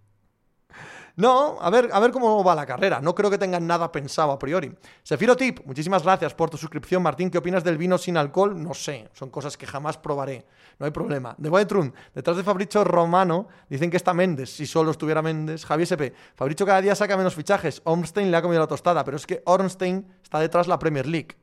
No, 1.17 1.57
a 1.61 1.69
ver, 1.69 1.89
a 1.93 1.99
ver 2.01 2.11
cómo 2.11 2.43
va 2.43 2.55
la 2.55 2.65
carrera. 2.65 2.99
No 2.99 3.15
creo 3.15 3.29
que 3.29 3.37
tengan 3.37 3.65
nada 3.65 3.89
pensado 3.89 4.33
a 4.33 4.39
priori. 4.39 4.75
Sefiro 5.01 5.37
Tip, 5.37 5.65
muchísimas 5.65 6.03
gracias 6.03 6.33
por 6.33 6.49
tu 6.49 6.57
suscripción. 6.57 7.01
Martín, 7.01 7.29
¿qué 7.29 7.37
opinas 7.37 7.63
del 7.63 7.77
vino 7.77 7.97
sin 7.97 8.17
alcohol? 8.17 8.61
No 8.61 8.73
sé, 8.73 9.09
son 9.13 9.29
cosas 9.29 9.55
que 9.55 9.65
jamás 9.65 9.97
probaré. 9.97 10.45
No 10.77 10.85
hay 10.85 10.91
problema. 10.91 11.33
De 11.37 11.49
Boetrun, 11.49 11.93
detrás 12.13 12.35
de 12.35 12.43
Fabricio 12.43 12.83
Romano, 12.83 13.47
dicen 13.69 13.89
que 13.89 13.95
está 13.95 14.13
Méndez. 14.13 14.49
Si 14.49 14.65
solo 14.65 14.91
estuviera 14.91 15.21
Méndez. 15.21 15.63
Javier 15.63 15.87
SP, 15.87 16.11
Fabricio 16.35 16.65
cada 16.65 16.81
día 16.81 16.95
saca 16.95 17.15
menos 17.15 17.33
fichajes. 17.33 17.81
Ornstein 17.85 18.29
le 18.29 18.35
ha 18.35 18.41
comido 18.41 18.59
la 18.59 18.67
tostada, 18.67 19.05
pero 19.05 19.15
es 19.15 19.25
que 19.25 19.41
Ornstein 19.45 20.05
está 20.21 20.39
detrás 20.39 20.65
de 20.65 20.71
la 20.71 20.79
Premier 20.79 21.05
League 21.05 21.37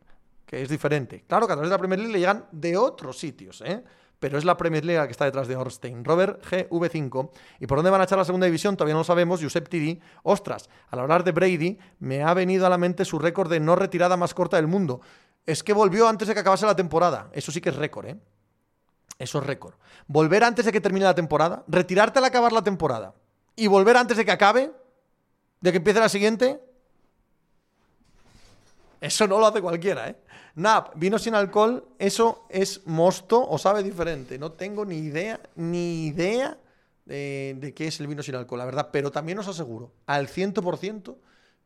que 0.45 0.61
es 0.61 0.69
diferente. 0.69 1.25
Claro 1.27 1.47
que 1.47 1.55
a 1.55 1.57
través 1.57 1.71
de 1.71 1.75
la 1.75 1.79
Premier 1.79 1.99
League 1.99 2.13
le 2.13 2.19
llegan 2.19 2.45
de 2.53 2.77
otros 2.77 3.19
sitios, 3.19 3.63
¿eh? 3.63 3.83
Pero 4.23 4.39
es 4.39 4.45
la 4.45 4.57
Premier 4.57 4.85
League 4.85 5.01
la 5.01 5.09
que 5.09 5.11
está 5.11 5.25
detrás 5.25 5.49
de 5.49 5.57
Orstein. 5.57 6.05
Robert 6.05 6.45
GV5. 6.45 7.31
¿Y 7.59 7.67
por 7.67 7.79
dónde 7.79 7.91
van 7.91 8.03
a 8.03 8.05
echar 8.05 8.19
la 8.19 8.25
segunda 8.25 8.45
división? 8.47 8.77
Todavía 8.77 8.95
no 8.95 9.01
lo 9.01 9.05
sabemos. 9.05 9.43
Josep 9.43 9.69
Tiri. 9.69 10.01
Ostras, 10.23 10.71
al 10.91 11.01
hablar 11.01 11.25
de 11.25 11.33
Brady, 11.33 11.77
me 11.99 12.23
ha 12.23 12.33
venido 12.33 12.65
a 12.65 12.71
la 12.71 12.79
mente 12.79 13.05
su 13.05 13.19
récord 13.19 13.51
de 13.51 13.59
no 13.59 13.75
retirada 13.75 14.17
más 14.17 14.33
corta 14.33 14.59
del 14.59 14.69
mundo. 14.69 15.01
Es 15.45 15.65
que 15.65 15.73
volvió 15.73 16.07
antes 16.07 16.29
de 16.29 16.35
que 16.35 16.41
acabase 16.41 16.65
la 16.67 16.77
temporada. 16.77 17.31
Eso 17.33 17.51
sí 17.51 17.61
que 17.61 17.71
es 17.71 17.75
récord, 17.75 18.07
¿eh? 18.07 18.17
Eso 19.19 19.41
es 19.41 19.45
récord. 19.45 19.75
Volver 20.07 20.45
antes 20.45 20.67
de 20.67 20.71
que 20.71 20.81
termine 20.81 21.05
la 21.05 21.17
temporada, 21.17 21.65
retirarte 21.67 22.21
al 22.21 22.25
acabar 22.25 22.53
la 22.53 22.63
temporada 22.63 23.15
y 23.57 23.67
volver 23.67 23.97
antes 23.97 24.17
de 24.17 24.25
que 24.25 24.31
acabe, 24.31 24.71
de 25.61 25.71
que 25.73 25.79
empiece 25.79 25.99
la 25.99 26.09
siguiente. 26.09 26.61
Eso 29.01 29.27
no 29.27 29.41
lo 29.41 29.49
hace 29.49 29.61
cualquiera, 29.61 30.11
¿eh? 30.11 30.17
Nap, 30.55 30.93
vino 30.97 31.19
sin 31.19 31.35
alcohol, 31.35 31.89
eso 31.99 32.47
es 32.51 32.87
mosto 32.87 33.49
o 33.49 33.57
sabe 33.59 33.83
diferente. 33.83 34.39
No 34.39 34.53
tengo 34.53 34.85
ni 34.85 34.99
idea, 34.99 35.41
ni 35.57 36.07
idea 36.07 36.59
de, 37.07 37.73
qué 37.75 37.87
es 37.87 38.01
el 38.01 38.07
vino 38.07 38.23
sin 38.23 38.35
alcohol, 38.35 38.59
la 38.59 38.67
verdad. 38.67 38.91
Pero 38.93 39.11
también 39.11 39.39
os 39.39 39.49
aseguro, 39.49 39.93
al 40.07 40.29
100%, 40.29 41.17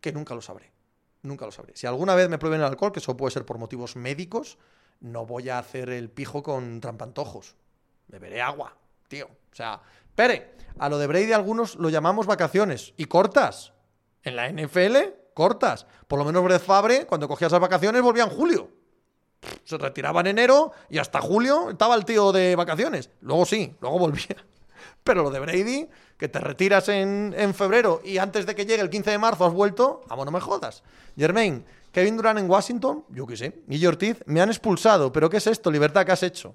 que 0.01 0.12
nunca 0.12 0.34
lo 0.34 0.41
sabré. 0.41 0.70
Nunca 1.22 1.47
lo 1.47 1.53
sabré. 1.53 1.76
Si 1.76 1.87
alguna 1.87 2.14
vez 2.14 2.28
me 2.28 2.39
prueben 2.39 2.61
el 2.61 2.66
alcohol, 2.66 2.93
que 2.93 3.01
eso 3.01 3.16
puede 3.16 3.32
ser 3.32 3.45
por 3.45 3.59
motivos 3.59 3.97
médicos, 3.97 4.59
no 5.01 5.26
voy 5.26 5.49
a 5.49 5.59
hacer 5.59 5.91
el 5.91 6.09
pijo 6.09 6.43
con 6.43 6.80
trampantojos. 6.80 7.57
Beberé 8.07 8.41
agua, 8.41 8.76
tío. 9.09 9.26
O 9.26 9.55
sea, 9.57 9.80
Pere, 10.14 10.55
a 10.78 10.89
lo 10.89 10.99
de 10.99 11.07
Brady 11.07 11.32
algunos 11.32 11.74
lo 11.76 11.91
llamamos 11.91 12.26
vacaciones. 12.26 12.95
¿Y 12.97 13.07
cortas? 13.07 13.72
En 14.22 14.37
la 14.37 14.49
NFL, 14.49 14.97
cortas. 15.34 15.87
Por 16.07 16.18
lo 16.18 16.24
menos 16.24 16.43
Brett 16.45 16.62
Fabre, 16.62 17.07
cuando 17.07 17.28
cogía 17.28 17.49
esas 17.49 17.61
vacaciones, 17.61 18.01
volvía 18.03 18.24
en 18.24 18.30
julio. 18.30 18.70
Se 19.64 19.78
retiraba 19.78 20.20
en 20.20 20.28
enero 20.28 20.72
y 20.89 20.99
hasta 20.99 21.20
julio 21.20 21.70
estaba 21.70 21.95
el 21.95 22.05
tío 22.05 22.32
de 22.32 22.57
vacaciones. 22.57 23.11
Luego 23.20 23.45
sí, 23.45 23.74
luego 23.80 23.99
volvía. 23.99 24.37
Pero 25.05 25.22
lo 25.22 25.30
de 25.30 25.41
Brady, 25.41 25.89
que 26.16 26.28
te 26.28 26.41
retiras 26.41 26.89
en, 26.89 27.55
febrero 27.55 28.01
y 28.05 28.18
antes 28.18 28.47
de 28.47 28.55
que 28.55 28.66
llegue 28.66 28.82
el 28.82 28.91
15 28.91 29.12
de 29.12 29.18
marzo 29.18 29.47
has 29.47 29.53
vuelto, 29.53 30.03
vamos, 30.09 30.24
no 30.24 30.32
me 30.32 30.41
jodas. 30.41 30.82
Germain, 31.16 31.64
Kevin 31.93 32.16
Durant 32.16 32.39
en 32.39 32.51
Washington, 32.51 33.05
yo 33.11 33.26
qué 33.26 33.37
sé. 33.37 33.62
Guille 33.66 33.89
Ortiz, 33.89 34.22
me 34.26 34.41
han 34.41 34.49
expulsado, 34.49 35.12
pero 35.12 35.30
¿qué 35.30 35.37
es 35.37 35.47
esto? 35.47 35.70
Libertad, 35.70 36.05
¿qué 36.05 36.12
has 36.12 36.22
hecho? 36.22 36.55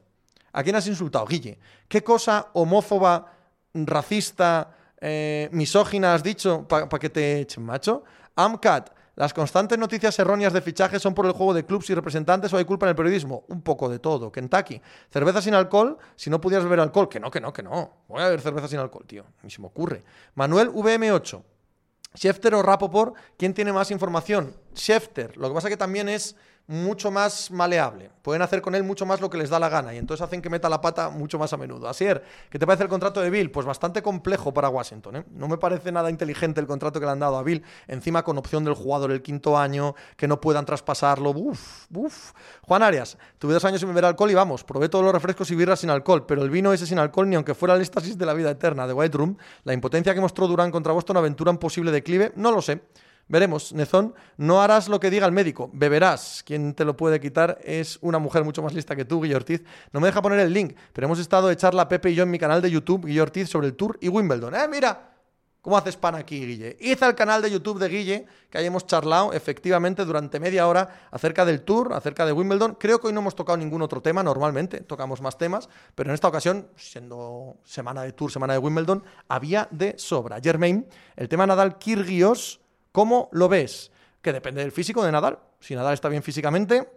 ¿A 0.53 0.63
quién 0.63 0.75
has 0.75 0.87
insultado, 0.87 1.25
Guille? 1.25 1.59
¿Qué 1.87 2.03
cosa 2.03 2.49
homófoba, 2.53 3.31
racista, 3.73 4.75
eh, 4.99 5.49
misógina 5.51 6.13
has 6.13 6.23
dicho 6.23 6.67
para 6.67 6.87
que 6.87 7.09
te 7.09 7.39
echen, 7.39 7.63
macho? 7.63 8.03
Amcat, 8.35 8.89
las 9.15 9.33
constantes 9.33 9.77
noticias 9.77 10.17
erróneas 10.19 10.53
de 10.53 10.61
fichaje 10.61 10.99
son 10.99 11.13
por 11.13 11.25
el 11.25 11.33
juego 11.33 11.53
de 11.53 11.65
clubs 11.65 11.89
y 11.89 11.93
representantes 11.93 12.53
o 12.53 12.57
hay 12.57 12.65
culpa 12.65 12.85
en 12.85 12.91
el 12.91 12.95
periodismo. 12.95 13.43
Un 13.49 13.61
poco 13.61 13.89
de 13.89 13.99
todo. 13.99 14.31
Kentucky. 14.31 14.81
Cerveza 15.09 15.41
sin 15.41 15.53
alcohol, 15.53 15.97
si 16.15 16.29
no 16.29 16.39
pudieras 16.39 16.63
beber 16.63 16.79
alcohol. 16.79 17.09
Que 17.09 17.19
no, 17.19 17.29
que 17.29 17.41
no, 17.41 17.51
que 17.51 17.61
no. 17.61 18.03
Voy 18.07 18.21
a 18.21 18.25
beber 18.25 18.41
cerveza 18.41 18.67
sin 18.67 18.79
alcohol, 18.79 19.05
tío. 19.05 19.25
Ni 19.43 19.49
se 19.49 19.61
me 19.61 19.67
ocurre. 19.67 20.03
Manuel 20.35 20.71
VM8. 20.71 21.43
Schefter 22.15 22.55
o 22.55 22.61
Rapoport, 22.61 23.15
¿quién 23.37 23.53
tiene 23.53 23.71
más 23.71 23.91
información? 23.91 24.55
Schefter. 24.75 25.37
Lo 25.37 25.47
que 25.47 25.55
pasa 25.55 25.69
que 25.69 25.77
también 25.77 26.09
es 26.09 26.35
mucho 26.67 27.11
más 27.11 27.51
maleable. 27.51 28.09
Pueden 28.21 28.41
hacer 28.41 28.61
con 28.61 28.75
él 28.75 28.83
mucho 28.83 29.05
más 29.05 29.19
lo 29.19 29.29
que 29.29 29.37
les 29.37 29.49
da 29.49 29.59
la 29.59 29.67
gana 29.67 29.93
y 29.93 29.97
entonces 29.97 30.23
hacen 30.23 30.41
que 30.41 30.49
meta 30.49 30.69
la 30.69 30.79
pata 30.79 31.09
mucho 31.09 31.37
más 31.37 31.51
a 31.53 31.57
menudo. 31.57 31.87
Así 31.87 32.05
es, 32.05 32.21
¿qué 32.49 32.59
te 32.59 32.65
parece 32.65 32.83
el 32.83 32.89
contrato 32.89 33.19
de 33.19 33.29
Bill? 33.29 33.51
Pues 33.51 33.65
bastante 33.65 34.01
complejo 34.01 34.53
para 34.53 34.69
Washington. 34.69 35.15
¿eh? 35.17 35.25
No 35.31 35.47
me 35.47 35.57
parece 35.57 35.91
nada 35.91 36.09
inteligente 36.09 36.61
el 36.61 36.67
contrato 36.67 36.99
que 36.99 37.05
le 37.05 37.11
han 37.11 37.19
dado 37.19 37.37
a 37.37 37.43
Bill, 37.43 37.63
encima 37.87 38.23
con 38.23 38.37
opción 38.37 38.63
del 38.63 38.73
jugador 38.73 39.11
el 39.11 39.21
quinto 39.21 39.57
año, 39.57 39.95
que 40.15 40.27
no 40.27 40.39
puedan 40.39 40.65
traspasarlo. 40.65 41.31
Uf, 41.31 41.87
uf. 41.93 42.31
Juan 42.61 42.83
Arias, 42.83 43.17
tuve 43.37 43.53
dos 43.53 43.65
años 43.65 43.79
sin 43.79 43.89
beber 43.89 44.05
alcohol 44.05 44.31
y 44.31 44.35
vamos, 44.35 44.63
probé 44.63 44.87
todos 44.87 45.03
los 45.03 45.13
refrescos 45.13 45.49
y 45.51 45.55
birras 45.55 45.79
sin 45.79 45.89
alcohol, 45.89 46.25
pero 46.25 46.43
el 46.43 46.49
vino 46.49 46.71
ese 46.73 46.85
sin 46.85 46.99
alcohol, 46.99 47.29
ni 47.29 47.35
aunque 47.35 47.55
fuera 47.55 47.75
el 47.75 47.81
éxtasis 47.81 48.17
de 48.17 48.25
la 48.25 48.33
vida 48.33 48.51
eterna 48.51 48.87
de 48.87 48.93
White 48.93 49.17
Room, 49.17 49.37
la 49.63 49.73
impotencia 49.73 50.13
que 50.13 50.21
mostró 50.21 50.47
Durán 50.47 50.71
contra 50.71 50.93
Boston, 50.93 51.17
aventura 51.17 51.51
en 51.51 51.57
posible 51.57 51.91
declive, 51.91 52.31
no 52.35 52.51
lo 52.51 52.61
sé. 52.61 52.81
Veremos, 53.31 53.71
Nezón, 53.71 54.13
no 54.35 54.61
harás 54.61 54.89
lo 54.89 54.99
que 54.99 55.09
diga 55.09 55.25
el 55.25 55.31
médico, 55.31 55.69
beberás. 55.71 56.43
Quien 56.45 56.73
te 56.73 56.83
lo 56.83 56.97
puede 56.97 57.21
quitar 57.21 57.59
es 57.63 57.97
una 58.01 58.19
mujer 58.19 58.43
mucho 58.43 58.61
más 58.61 58.73
lista 58.73 58.93
que 58.93 59.05
tú, 59.05 59.21
Guille 59.21 59.37
Ortiz. 59.37 59.63
No 59.93 60.01
me 60.01 60.07
deja 60.07 60.21
poner 60.21 60.41
el 60.41 60.51
link, 60.51 60.75
pero 60.91 61.07
hemos 61.07 61.17
estado 61.17 61.47
de 61.47 61.55
charla 61.55 61.87
Pepe 61.87 62.09
y 62.09 62.15
yo 62.15 62.23
en 62.23 62.29
mi 62.29 62.37
canal 62.37 62.61
de 62.61 62.69
YouTube, 62.69 63.05
Guille 63.05 63.21
Ortiz, 63.21 63.47
sobre 63.47 63.67
el 63.67 63.75
Tour 63.75 63.97
y 64.01 64.09
Wimbledon. 64.09 64.53
¡Eh, 64.53 64.67
mira! 64.69 65.11
¿Cómo 65.61 65.77
haces 65.77 65.95
pan 65.95 66.15
aquí, 66.15 66.45
Guille? 66.45 66.75
Hice 66.81 67.05
el 67.05 67.15
canal 67.15 67.41
de 67.41 67.51
YouTube 67.51 67.79
de 67.79 67.87
Guille, 67.87 68.25
que 68.49 68.57
hayamos 68.57 68.85
charlado 68.85 69.31
efectivamente 69.31 70.03
durante 70.03 70.37
media 70.37 70.67
hora 70.67 71.07
acerca 71.09 71.45
del 71.45 71.61
Tour, 71.61 71.93
acerca 71.93 72.25
de 72.25 72.33
Wimbledon. 72.33 72.75
Creo 72.77 72.99
que 72.99 73.07
hoy 73.07 73.13
no 73.13 73.21
hemos 73.21 73.35
tocado 73.35 73.57
ningún 73.57 73.81
otro 73.81 74.01
tema, 74.01 74.23
normalmente 74.23 74.81
tocamos 74.81 75.21
más 75.21 75.37
temas, 75.37 75.69
pero 75.95 76.09
en 76.09 76.15
esta 76.15 76.27
ocasión, 76.27 76.67
siendo 76.75 77.59
semana 77.63 78.01
de 78.01 78.11
Tour, 78.11 78.29
semana 78.29 78.53
de 78.53 78.59
Wimbledon, 78.59 79.05
había 79.29 79.69
de 79.71 79.93
sobra. 79.97 80.41
Germain, 80.41 80.85
el 81.15 81.29
tema 81.29 81.45
Nadal-Kirgios 81.45 82.60
¿Cómo 82.91 83.29
lo 83.31 83.47
ves? 83.49 83.91
Que 84.21 84.33
depende 84.33 84.61
del 84.61 84.71
físico 84.71 85.03
de 85.03 85.11
Nadal. 85.11 85.39
Si 85.59 85.75
Nadal 85.75 85.93
está 85.93 86.09
bien 86.09 86.23
físicamente, 86.23 86.89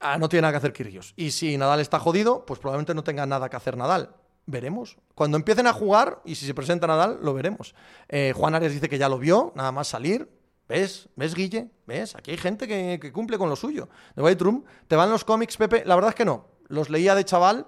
ah, 0.00 0.18
no 0.18 0.28
tiene 0.28 0.42
nada 0.42 0.52
que 0.52 0.58
hacer 0.58 0.72
Kyrgios. 0.72 1.12
Y 1.16 1.30
si 1.30 1.56
Nadal 1.56 1.80
está 1.80 1.98
jodido, 1.98 2.46
pues 2.46 2.60
probablemente 2.60 2.94
no 2.94 3.04
tenga 3.04 3.26
nada 3.26 3.48
que 3.48 3.56
hacer 3.56 3.76
Nadal. 3.76 4.14
Veremos. 4.46 4.96
Cuando 5.14 5.36
empiecen 5.36 5.66
a 5.66 5.72
jugar, 5.72 6.22
y 6.24 6.36
si 6.36 6.46
se 6.46 6.54
presenta 6.54 6.86
Nadal, 6.86 7.18
lo 7.22 7.34
veremos. 7.34 7.74
Eh, 8.08 8.32
Juan 8.34 8.54
Arias 8.54 8.72
dice 8.72 8.88
que 8.88 8.98
ya 8.98 9.08
lo 9.08 9.18
vio, 9.18 9.52
nada 9.56 9.72
más 9.72 9.88
salir. 9.88 10.30
¿Ves? 10.68 11.08
¿Ves, 11.14 11.34
Guille? 11.34 11.70
¿Ves? 11.86 12.16
Aquí 12.16 12.32
hay 12.32 12.36
gente 12.36 12.66
que, 12.66 13.12
cumple 13.12 13.38
con 13.38 13.48
lo 13.48 13.56
suyo. 13.56 13.88
De 14.14 14.22
White 14.22 14.42
Room, 14.42 14.64
¿te 14.88 14.96
van 14.96 15.10
los 15.10 15.24
cómics, 15.24 15.56
Pepe? 15.56 15.84
La 15.84 15.94
verdad 15.94 16.10
es 16.10 16.14
que 16.14 16.24
no. 16.24 16.46
Los 16.68 16.90
leía 16.90 17.14
de 17.14 17.24
chaval, 17.24 17.66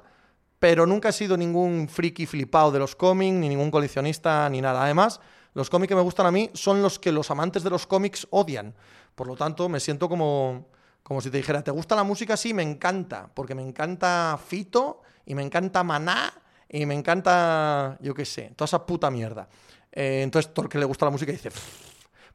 pero 0.58 0.86
nunca 0.86 1.10
he 1.10 1.12
sido 1.12 1.36
ningún 1.36 1.88
friki 1.88 2.26
flipado 2.26 2.72
de 2.72 2.80
los 2.80 2.96
cómics, 2.96 3.36
ni 3.36 3.48
ningún 3.48 3.70
coleccionista, 3.70 4.48
ni 4.48 4.60
nada. 4.60 4.82
Además, 4.82 5.20
los 5.58 5.70
cómics 5.70 5.88
que 5.88 5.96
me 5.96 6.02
gustan 6.02 6.24
a 6.24 6.30
mí 6.30 6.50
son 6.54 6.82
los 6.82 7.00
que 7.00 7.10
los 7.10 7.32
amantes 7.32 7.64
de 7.64 7.70
los 7.70 7.84
cómics 7.84 8.28
odian. 8.30 8.76
Por 9.16 9.26
lo 9.26 9.34
tanto, 9.34 9.68
me 9.68 9.80
siento 9.80 10.08
como, 10.08 10.68
como 11.02 11.20
si 11.20 11.30
te 11.30 11.38
dijera, 11.38 11.64
¿te 11.64 11.72
gusta 11.72 11.96
la 11.96 12.04
música? 12.04 12.36
Sí, 12.36 12.54
me 12.54 12.62
encanta, 12.62 13.28
porque 13.34 13.56
me 13.56 13.62
encanta 13.62 14.38
Fito 14.38 15.02
y 15.26 15.34
me 15.34 15.42
encanta 15.42 15.82
Maná 15.82 16.32
y 16.68 16.86
me 16.86 16.94
encanta, 16.94 17.98
yo 18.00 18.14
qué 18.14 18.24
sé, 18.24 18.52
toda 18.54 18.66
esa 18.66 18.86
puta 18.86 19.10
mierda. 19.10 19.48
Eh, 19.90 20.20
entonces, 20.22 20.54
todo 20.54 20.66
el 20.66 20.70
que 20.70 20.78
le 20.78 20.84
gusta 20.84 21.06
la 21.06 21.10
música 21.10 21.32
dice, 21.32 21.50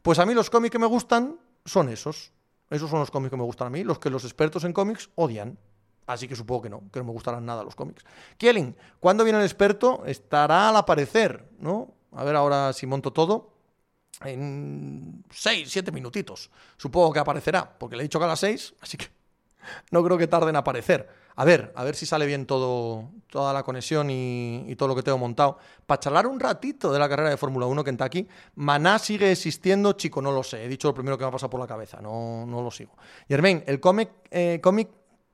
pues 0.01 0.19
a 0.19 0.25
mí 0.25 0.33
los 0.33 0.49
cómics 0.49 0.73
que 0.73 0.79
me 0.79 0.85
gustan 0.85 1.39
son 1.63 1.87
esos. 1.87 2.33
Esos 2.69 2.89
son 2.89 2.99
los 2.99 3.09
cómics 3.09 3.29
que 3.29 3.37
me 3.37 3.43
gustan 3.43 3.67
a 3.67 3.69
mí, 3.69 3.85
los 3.85 3.99
que 3.99 4.09
los 4.09 4.25
expertos 4.25 4.65
en 4.65 4.73
cómics 4.73 5.09
odian. 5.15 5.57
Así 6.07 6.27
que 6.27 6.35
supongo 6.35 6.63
que 6.63 6.69
no, 6.69 6.83
que 6.91 6.99
no 6.99 7.05
me 7.05 7.11
gustarán 7.13 7.45
nada 7.45 7.63
los 7.63 7.73
cómics. 7.73 8.03
Kielin, 8.35 8.75
¿cuándo 8.99 9.23
viene 9.23 9.39
el 9.39 9.45
experto? 9.45 10.03
Estará 10.05 10.67
al 10.67 10.75
aparecer, 10.75 11.47
¿no? 11.59 11.93
A 12.15 12.23
ver 12.23 12.35
ahora 12.35 12.73
si 12.73 12.85
monto 12.85 13.11
todo. 13.11 13.51
En 14.23 15.23
6, 15.31 15.69
7 15.69 15.91
minutitos. 15.91 16.49
Supongo 16.77 17.11
que 17.11 17.19
aparecerá, 17.19 17.77
porque 17.77 17.95
le 17.95 18.03
he 18.03 18.05
dicho 18.05 18.19
que 18.19 18.25
a 18.25 18.27
las 18.27 18.39
6, 18.39 18.75
así 18.81 18.97
que 18.97 19.07
no 19.91 20.03
creo 20.03 20.17
que 20.17 20.27
tarde 20.27 20.49
en 20.49 20.55
aparecer. 20.55 21.09
A 21.35 21.45
ver, 21.45 21.73
a 21.75 21.83
ver 21.83 21.95
si 21.95 22.05
sale 22.05 22.27
bien 22.27 22.45
todo, 22.45 23.09
toda 23.27 23.53
la 23.53 23.63
conexión 23.63 24.09
y, 24.11 24.75
todo 24.77 24.89
lo 24.89 24.95
que 24.95 25.01
tengo 25.01 25.17
montado. 25.17 25.57
Para 25.85 25.99
charlar 25.99 26.27
un 26.27 26.39
ratito 26.39 26.93
de 26.93 26.99
la 26.99 27.09
carrera 27.09 27.31
de 27.31 27.37
Fórmula 27.37 27.65
1 27.65 27.83
Kentucky, 27.83 28.27
Maná 28.55 28.99
sigue 28.99 29.31
existiendo, 29.31 29.93
chico, 29.93 30.21
no 30.21 30.31
lo 30.31 30.43
sé. 30.43 30.63
He 30.63 30.67
dicho 30.67 30.87
lo 30.87 30.93
primero 30.93 31.17
que 31.17 31.23
me 31.23 31.29
ha 31.29 31.31
pasado 31.31 31.49
por 31.49 31.59
la 31.59 31.67
cabeza, 31.67 31.99
no, 32.01 32.45
no 32.45 32.61
lo 32.61 32.69
sigo. 32.69 32.93
Germain, 33.27 33.63
el 33.65 33.79
cómic, 33.79 34.11
eh, 34.29 34.59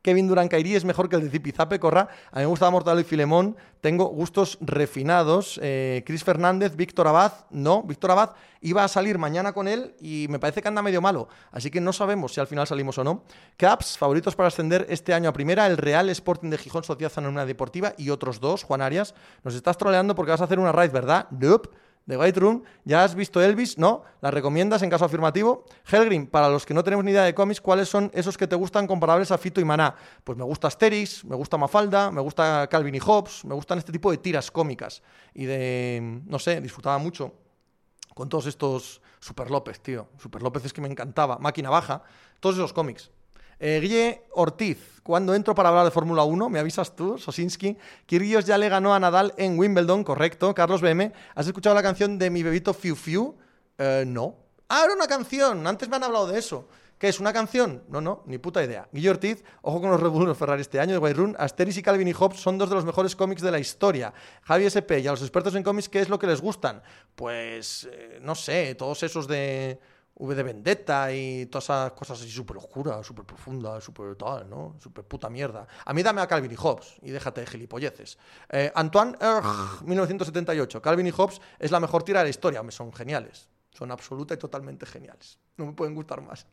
Kevin 0.02 0.28
Durán 0.28 0.48
Kairi 0.48 0.76
es 0.76 0.86
mejor 0.86 1.10
que 1.10 1.18
el 1.18 1.24
de 1.24 1.30
Zipizape, 1.30 1.80
Corra. 1.80 2.08
A 2.32 2.38
mí 2.38 2.44
me 2.44 2.46
gustaba 2.46 2.72
Mortalo 2.72 3.00
y 3.02 3.04
Filemón. 3.04 3.58
Tengo 3.82 4.06
gustos 4.06 4.58
refinados. 4.62 5.60
Eh, 5.62 6.04
Chris 6.06 6.24
Fernández, 6.24 6.76
Víctor 6.76 7.08
Abad. 7.08 7.34
No, 7.50 7.84
Víctor 7.84 8.12
Abad 8.12 8.32
iba 8.62 8.84
a 8.84 8.88
salir 8.88 9.18
mañana 9.18 9.52
con 9.54 9.68
él 9.68 9.96
y 10.00 10.28
me 10.30 10.40
parece 10.40 10.62
que 10.62 10.68
anda 10.68 10.82
medio 10.82 11.02
malo. 11.02 11.28
Así 11.52 11.70
que 11.70 11.82
no 11.82 11.92
sabemos 11.92 12.34
si 12.34 12.40
al 12.40 12.48
final 12.48 12.66
salimos 12.66 12.98
o 12.98 13.04
no. 13.04 13.24
Caps, 13.58 13.98
favoritos 13.98 14.36
para 14.36 14.48
ascender 14.48 14.86
este 14.90 15.14
año 15.14 15.30
a 15.30 15.34
primera. 15.34 15.68
El 15.68 15.78
Real 15.78 16.10
Sporting 16.10 16.50
de 16.50 16.58
Gijón, 16.58 16.84
Sociedad 16.84 17.12
una 17.26 17.46
Deportiva 17.46 17.94
y 17.98 18.10
otros 18.10 18.40
dos. 18.40 18.64
Juan 18.64 18.82
Arias, 18.82 19.16
nos 19.44 19.54
estás 19.54 19.78
troleando 19.78 20.16
porque 20.16 20.32
vas 20.32 20.42
a 20.42 20.46
hacer 20.46 20.60
una 20.60 20.72
raid, 20.72 20.92
¿verdad? 20.92 21.28
Nope 21.32 21.70
de 22.10 22.18
White 22.18 22.40
Room. 22.40 22.64
¿Ya 22.86 23.04
has 23.04 23.14
visto 23.14 23.40
Elvis? 23.40 23.78
¿No? 23.78 24.02
¿La 24.22 24.32
recomiendas 24.32 24.82
en 24.82 24.90
caso 24.90 25.06
afirmativo? 25.06 25.64
Helgrim, 25.86 26.26
para 26.26 26.50
los 26.50 26.66
que 26.66 26.74
no 26.74 26.84
tenemos 26.84 27.06
ni 27.06 27.12
idea 27.12 27.24
de 27.24 27.36
cómics, 27.36 27.62
¿cuáles 27.62 27.88
son 27.88 28.10
esos 28.16 28.36
que 28.36 28.48
te 28.48 28.56
gustan 28.56 28.88
comparables 28.88 29.30
a 29.30 29.38
Fito 29.38 29.62
y 29.62 29.64
Maná? 29.64 29.94
Pues 30.24 30.36
me 30.36 30.44
gusta 30.44 30.68
Asterix, 30.68 31.24
me 31.24 31.36
gusta 31.36 31.56
Mafalda, 31.58 32.10
me 32.10 32.20
gusta 32.20 32.66
Calvin 32.68 32.96
y 32.96 33.00
Hobbes, 33.00 33.46
me 33.46 33.54
gustan 33.54 33.78
este 33.78 33.92
tipo 33.92 34.10
de 34.10 34.18
tiras 34.18 34.50
cómicas. 34.50 35.04
Y 35.36 35.46
de, 35.46 36.22
no 36.26 36.40
sé, 36.40 36.60
disfrutaba 36.62 36.98
mucho 36.98 37.32
con 38.16 38.28
todos 38.28 38.48
estos 38.48 39.04
Super 39.20 39.52
López, 39.52 39.80
tío. 39.80 40.08
Super 40.18 40.42
López 40.42 40.66
es 40.66 40.74
que 40.74 40.82
me 40.82 40.90
encantaba. 40.90 41.38
Máquina 41.38 41.70
Baja, 41.70 42.02
todos 42.40 42.56
esos 42.56 42.74
cómics. 42.74 43.12
Eh, 43.60 43.80
Guille 43.82 44.24
Ortiz, 44.32 45.02
cuando 45.04 45.36
entro 45.36 45.54
para 45.54 45.70
hablar 45.70 45.84
de 45.84 45.92
Fórmula 45.92 46.24
1, 46.24 46.50
me 46.50 46.60
avisas 46.60 46.96
tú, 46.96 47.18
Sosinski. 47.18 47.78
Kyrgios 48.06 48.46
ya 48.46 48.58
le 48.58 48.70
ganó 48.70 48.94
a 48.94 49.00
Nadal 49.00 49.34
en 49.38 49.60
Wimbledon, 49.60 50.04
correcto. 50.04 50.56
Carlos 50.56 50.82
BM, 50.82 51.12
¿has 51.36 51.48
escuchado 51.48 51.76
la 51.76 51.84
canción 51.84 52.18
de 52.18 52.30
mi 52.30 52.42
bebito 52.42 52.74
Fiu 52.74 52.96
Fiu? 52.96 53.36
Eh, 53.78 54.06
no. 54.08 54.36
Ah, 54.70 54.84
era 54.86 54.94
una 54.94 55.08
canción, 55.08 55.66
antes 55.68 55.90
me 55.90 55.98
han 55.98 56.04
hablado 56.04 56.28
de 56.28 56.40
eso. 56.40 56.68
¿Qué 57.00 57.08
es 57.08 57.20
una 57.20 57.32
canción? 57.32 57.84
No, 57.88 58.02
no, 58.02 58.24
ni 58.26 58.38
puta 58.38 58.64
idea. 58.64 58.88
Guillermo 58.92 59.16
Ortiz, 59.16 59.44
ojo 59.62 59.80
con 59.80 59.90
los 59.90 60.02
Red 60.02 60.10
Bull 60.10 60.36
Ferrari 60.36 60.62
este 60.62 60.82
año 60.82 60.92
de 60.94 61.00
White 61.00 61.18
Run. 61.18 61.36
Asteris 61.40 61.78
y 61.78 61.82
Calvin 61.82 62.10
y 62.10 62.14
Hobbes 62.14 62.42
son 62.42 62.58
dos 62.58 62.70
de 62.70 62.76
los 62.76 62.84
mejores 62.84 63.16
cómics 63.16 63.42
de 63.42 63.52
la 63.52 63.60
historia. 63.60 64.14
Javi 64.44 64.66
SP 64.68 65.00
y 65.00 65.08
a 65.08 65.12
los 65.12 65.22
expertos 65.22 65.56
en 65.56 65.64
cómics, 65.64 65.88
¿qué 65.88 66.02
es 66.02 66.10
lo 66.10 66.20
que 66.20 66.28
les 66.28 66.42
gustan? 66.42 66.84
Pues, 67.16 67.88
eh, 67.90 68.20
no 68.22 68.36
sé, 68.36 68.76
todos 68.76 69.02
esos 69.04 69.28
de 69.30 69.80
V 70.20 70.36
de 70.36 70.44
Vendetta 70.44 71.14
y 71.14 71.46
todas 71.46 71.64
esas 71.64 71.92
cosas 71.94 72.20
así 72.20 72.30
súper 72.30 72.58
oscuras, 72.58 73.06
súper 73.08 73.26
profundas, 73.26 73.82
súper 73.82 74.16
tal, 74.18 74.50
¿no? 74.50 74.76
Súper 74.78 75.06
puta 75.06 75.30
mierda. 75.30 75.66
A 75.86 75.94
mí 75.94 76.04
dame 76.04 76.20
a 76.20 76.28
Calvin 76.28 76.52
y 76.52 76.56
Hobbes 76.56 76.98
y 77.02 77.12
déjate 77.12 77.42
de 77.42 77.48
gilipolleces. 77.48 78.18
Eh, 78.50 78.70
Antoine 78.76 79.18
Erg, 79.22 79.46
1978. 79.86 80.82
Calvin 80.82 81.08
y 81.08 81.12
Hobbes 81.12 81.40
es 81.58 81.72
la 81.72 81.80
mejor 81.80 82.04
tira 82.04 82.20
de 82.20 82.26
la 82.26 82.30
historia. 82.30 82.62
Son 82.70 82.92
geniales. 82.92 83.48
Son 83.72 83.92
absoluta 83.92 84.34
y 84.34 84.38
totalmente 84.38 84.86
geniales. 84.86 85.40
No 85.56 85.68
me 85.68 85.74
pueden 85.74 85.96
gustar 85.96 86.22
más. 86.22 86.46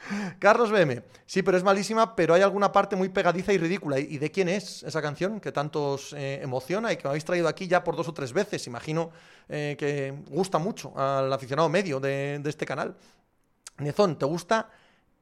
Carlos 0.38 0.70
BM, 0.70 1.02
sí, 1.26 1.42
pero 1.42 1.56
es 1.56 1.64
malísima, 1.64 2.14
pero 2.14 2.34
hay 2.34 2.42
alguna 2.42 2.72
parte 2.72 2.96
muy 2.96 3.08
pegadiza 3.08 3.52
y 3.52 3.58
ridícula. 3.58 3.98
¿Y 3.98 4.18
de 4.18 4.30
quién 4.30 4.48
es 4.48 4.82
esa 4.82 5.02
canción 5.02 5.40
que 5.40 5.52
tanto 5.52 5.92
os 5.92 6.12
eh, 6.12 6.40
emociona 6.42 6.92
y 6.92 6.96
que 6.96 7.04
me 7.04 7.10
habéis 7.10 7.24
traído 7.24 7.48
aquí 7.48 7.66
ya 7.66 7.84
por 7.84 7.96
dos 7.96 8.08
o 8.08 8.14
tres 8.14 8.32
veces? 8.32 8.66
Imagino 8.66 9.10
eh, 9.48 9.76
que 9.78 10.14
gusta 10.30 10.58
mucho 10.58 10.92
al 10.98 11.32
aficionado 11.32 11.68
medio 11.68 12.00
de, 12.00 12.40
este 12.44 12.66
canal. 12.66 12.96
Nezón, 13.78 14.18
¿te 14.18 14.26
gusta 14.26 14.70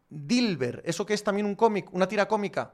Dilber? 0.08 0.82
¿Eso 0.84 1.04
que 1.04 1.14
es 1.14 1.22
también 1.22 1.46
un 1.46 1.54
cómic, 1.54 1.92
una 1.92 2.08
tira 2.08 2.26
cómica? 2.26 2.72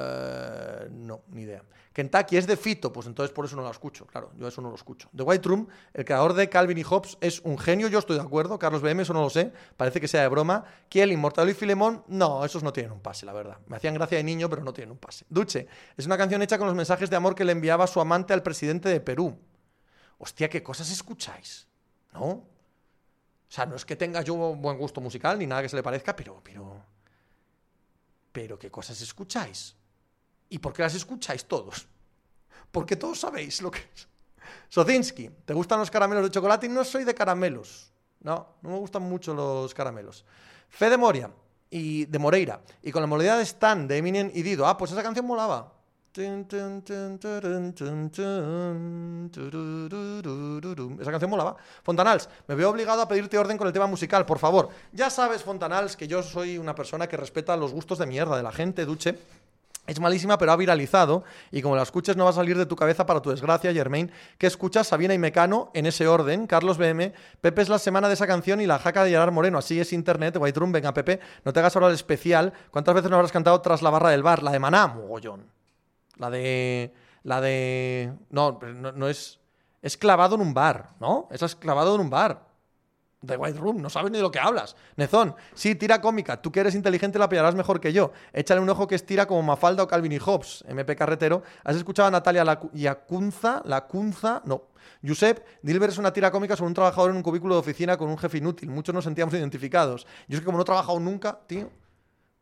Eh, 0.00 0.88
no, 0.90 1.22
ni 1.28 1.42
idea. 1.42 1.62
Kentucky 1.92 2.36
es 2.36 2.46
de 2.46 2.56
Fito, 2.56 2.92
pues 2.92 3.06
entonces 3.06 3.34
por 3.34 3.44
eso 3.44 3.56
no 3.56 3.62
lo 3.62 3.70
escucho, 3.70 4.06
claro, 4.06 4.30
yo 4.38 4.46
eso 4.46 4.62
no 4.62 4.70
lo 4.70 4.76
escucho. 4.76 5.08
The 5.14 5.24
White 5.24 5.48
Room, 5.48 5.68
el 5.92 6.04
creador 6.04 6.34
de 6.34 6.48
Calvin 6.48 6.78
y 6.78 6.84
Hobbes, 6.84 7.18
es 7.20 7.40
un 7.40 7.58
genio, 7.58 7.88
yo 7.88 7.98
estoy 7.98 8.16
de 8.16 8.22
acuerdo. 8.22 8.58
Carlos 8.58 8.80
BM, 8.80 9.02
eso 9.02 9.12
no 9.12 9.22
lo 9.22 9.30
sé, 9.30 9.52
parece 9.76 10.00
que 10.00 10.06
sea 10.06 10.22
de 10.22 10.28
broma. 10.28 10.64
Kiel, 10.88 11.10
Inmortal 11.10 11.50
y 11.50 11.54
Filemón, 11.54 12.04
no, 12.06 12.44
esos 12.44 12.62
no 12.62 12.72
tienen 12.72 12.92
un 12.92 13.00
pase, 13.00 13.26
la 13.26 13.32
verdad. 13.32 13.58
Me 13.66 13.76
hacían 13.76 13.94
gracia 13.94 14.18
de 14.18 14.24
niño, 14.24 14.48
pero 14.48 14.62
no 14.62 14.72
tienen 14.72 14.92
un 14.92 14.98
pase. 14.98 15.26
Duche, 15.28 15.66
es 15.96 16.06
una 16.06 16.16
canción 16.16 16.40
hecha 16.42 16.58
con 16.58 16.68
los 16.68 16.76
mensajes 16.76 17.10
de 17.10 17.16
amor 17.16 17.34
que 17.34 17.44
le 17.44 17.52
enviaba 17.52 17.86
su 17.86 18.00
amante 18.00 18.32
al 18.32 18.42
presidente 18.42 18.88
de 18.88 19.00
Perú. 19.00 19.36
Hostia, 20.18 20.48
qué 20.48 20.62
cosas 20.62 20.90
escucháis, 20.92 21.66
¿no? 22.12 22.26
O 22.28 23.52
sea, 23.52 23.66
no 23.66 23.74
es 23.74 23.84
que 23.84 23.96
tenga 23.96 24.22
yo 24.22 24.36
buen 24.36 24.78
gusto 24.78 25.00
musical 25.00 25.38
ni 25.38 25.46
nada 25.46 25.62
que 25.62 25.68
se 25.68 25.74
le 25.74 25.82
parezca, 25.82 26.14
pero, 26.14 26.40
pero. 26.44 26.84
Pero 28.30 28.56
qué 28.56 28.70
cosas 28.70 29.00
escucháis. 29.00 29.74
¿Y 30.50 30.58
por 30.58 30.72
qué 30.72 30.82
las 30.82 30.94
escucháis 30.94 31.46
todos? 31.46 31.86
Porque 32.70 32.96
todos 32.96 33.20
sabéis 33.20 33.62
lo 33.62 33.70
que 33.70 33.80
es. 33.94 34.08
Sozinski, 34.68 35.30
¿te 35.44 35.54
gustan 35.54 35.78
los 35.78 35.90
caramelos 35.90 36.24
de 36.24 36.30
chocolate? 36.30 36.68
No 36.68 36.84
soy 36.84 37.04
de 37.04 37.14
caramelos. 37.14 37.90
No, 38.20 38.56
no 38.62 38.70
me 38.70 38.76
gustan 38.78 39.02
mucho 39.02 39.32
los 39.32 39.72
caramelos. 39.72 40.24
Fe 40.68 40.90
de 40.90 40.96
Moria 40.96 41.30
y 41.70 42.04
de 42.04 42.18
Moreira. 42.18 42.60
Y 42.82 42.92
con 42.92 43.00
la 43.00 43.06
modalidad 43.06 43.38
de 43.38 43.44
Stan 43.44 43.88
de 43.88 43.96
Eminem 43.96 44.30
y 44.34 44.42
Dido. 44.42 44.66
Ah, 44.66 44.76
pues 44.76 44.92
esa 44.92 45.02
canción 45.02 45.26
molaba. 45.26 45.72
Esa 46.12 46.26
canción 51.10 51.30
molaba. 51.30 51.56
Fontanals, 51.84 52.28
me 52.48 52.56
veo 52.56 52.70
obligado 52.70 53.02
a 53.02 53.08
pedirte 53.08 53.38
orden 53.38 53.56
con 53.56 53.68
el 53.68 53.72
tema 53.72 53.86
musical, 53.86 54.26
por 54.26 54.40
favor. 54.40 54.70
Ya 54.92 55.08
sabes, 55.08 55.44
Fontanals, 55.44 55.96
que 55.96 56.08
yo 56.08 56.24
soy 56.24 56.58
una 56.58 56.74
persona 56.74 57.06
que 57.06 57.16
respeta 57.16 57.56
los 57.56 57.72
gustos 57.72 57.98
de 57.98 58.06
mierda 58.06 58.36
de 58.36 58.42
la 58.42 58.50
gente, 58.50 58.84
Duche. 58.84 59.16
Es 59.90 59.98
malísima, 59.98 60.38
pero 60.38 60.52
ha 60.52 60.56
viralizado. 60.56 61.24
Y 61.50 61.62
como 61.62 61.74
la 61.74 61.82
escuches, 61.82 62.16
no 62.16 62.22
va 62.22 62.30
a 62.30 62.32
salir 62.32 62.56
de 62.56 62.64
tu 62.64 62.76
cabeza 62.76 63.06
para 63.06 63.20
tu 63.20 63.30
desgracia, 63.30 63.72
Germain. 63.72 64.08
¿Qué 64.38 64.46
escuchas? 64.46 64.86
Sabina 64.86 65.14
y 65.14 65.18
Mecano, 65.18 65.72
en 65.74 65.84
ese 65.84 66.06
orden. 66.06 66.46
Carlos 66.46 66.78
BM. 66.78 67.12
Pepe 67.40 67.62
es 67.62 67.68
la 67.68 67.80
semana 67.80 68.06
de 68.06 68.14
esa 68.14 68.28
canción 68.28 68.60
y 68.60 68.66
la 68.66 68.78
jaca 68.78 69.02
de 69.02 69.10
Gerard 69.10 69.32
Moreno. 69.32 69.58
Así 69.58 69.80
es 69.80 69.92
internet. 69.92 70.36
White 70.38 70.60
Room, 70.60 70.70
venga, 70.70 70.94
Pepe. 70.94 71.18
No 71.44 71.52
te 71.52 71.58
hagas 71.58 71.74
ahora 71.74 71.88
el 71.88 71.94
especial. 71.94 72.52
¿Cuántas 72.70 72.94
veces 72.94 73.10
no 73.10 73.16
habrás 73.16 73.32
cantado 73.32 73.60
tras 73.62 73.82
la 73.82 73.90
barra 73.90 74.10
del 74.10 74.22
bar? 74.22 74.44
La 74.44 74.52
de 74.52 74.60
Maná, 74.60 74.86
mogollón. 74.86 75.50
La 76.18 76.30
de. 76.30 76.94
La 77.24 77.40
de. 77.40 78.12
No, 78.30 78.60
no, 78.62 78.92
no 78.92 79.08
es. 79.08 79.40
Es 79.82 79.96
clavado 79.96 80.36
en 80.36 80.42
un 80.42 80.54
bar, 80.54 80.90
¿no? 81.00 81.26
Esa 81.32 81.46
es 81.46 81.56
clavado 81.56 81.96
en 81.96 82.02
un 82.02 82.10
bar. 82.10 82.49
The 83.24 83.36
White 83.36 83.58
Room, 83.58 83.82
no 83.82 83.90
sabes 83.90 84.10
ni 84.10 84.18
de 84.18 84.22
lo 84.22 84.30
que 84.30 84.38
hablas. 84.38 84.76
Nezón, 84.96 85.34
sí, 85.54 85.74
tira 85.74 86.00
cómica. 86.00 86.40
Tú 86.40 86.50
que 86.50 86.60
eres 86.60 86.74
inteligente 86.74 87.18
la 87.18 87.28
pillarás 87.28 87.54
mejor 87.54 87.80
que 87.80 87.92
yo. 87.92 88.12
Échale 88.32 88.60
un 88.60 88.68
ojo 88.70 88.86
que 88.86 88.94
es 88.94 89.04
tira 89.04 89.26
como 89.26 89.42
Mafalda 89.42 89.82
o 89.82 89.88
Calvin 89.88 90.12
y 90.12 90.18
Hobbes. 90.18 90.64
MP 90.68 90.96
Carretero. 90.96 91.42
¿Has 91.64 91.76
escuchado 91.76 92.08
a 92.08 92.10
Natalia 92.10 92.44
Yacunza? 92.72 93.62
La 93.64 93.86
Cunza, 93.86 94.42
no. 94.46 94.68
Josep, 95.06 95.44
Dilber 95.62 95.90
es 95.90 95.98
una 95.98 96.12
tira 96.12 96.30
cómica 96.30 96.56
sobre 96.56 96.68
un 96.68 96.74
trabajador 96.74 97.10
en 97.10 97.16
un 97.16 97.22
cubículo 97.22 97.54
de 97.54 97.60
oficina 97.60 97.96
con 97.96 98.08
un 98.08 98.18
jefe 98.18 98.38
inútil. 98.38 98.70
Muchos 98.70 98.94
nos 98.94 99.04
sentíamos 99.04 99.34
identificados. 99.34 100.06
Yo 100.26 100.36
es 100.36 100.40
que 100.40 100.46
como 100.46 100.58
no 100.58 100.62
he 100.62 100.66
trabajado 100.66 100.98
nunca, 100.98 101.40
tío, 101.46 101.70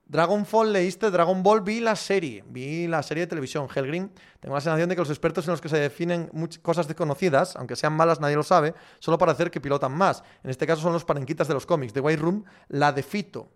Dragonfall 0.08 0.72
leíste, 0.72 1.10
Dragon 1.10 1.42
Ball 1.42 1.60
vi 1.60 1.80
la 1.80 1.94
serie, 1.94 2.42
vi 2.48 2.86
la 2.86 3.02
serie 3.02 3.24
de 3.24 3.26
televisión, 3.26 3.68
Hellgrim. 3.72 4.08
Tengo 4.40 4.54
la 4.54 4.60
sensación 4.62 4.88
de 4.88 4.94
que 4.94 5.02
los 5.02 5.10
expertos 5.10 5.44
en 5.46 5.50
los 5.50 5.60
que 5.60 5.68
se 5.68 5.78
definen 5.78 6.30
cosas 6.62 6.88
desconocidas, 6.88 7.56
aunque 7.56 7.76
sean 7.76 7.92
malas, 7.92 8.18
nadie 8.18 8.34
lo 8.34 8.42
sabe, 8.42 8.74
solo 9.00 9.18
para 9.18 9.32
hacer 9.32 9.50
que 9.50 9.60
pilotan 9.60 9.92
más. 9.92 10.22
En 10.42 10.48
este 10.48 10.66
caso 10.66 10.80
son 10.80 10.94
los 10.94 11.04
parenquitas 11.04 11.46
de 11.46 11.52
los 11.52 11.66
cómics. 11.66 11.92
The 11.92 12.00
White 12.00 12.22
Room, 12.22 12.42
la 12.68 12.90
de 12.90 13.02
Fito. 13.02 13.52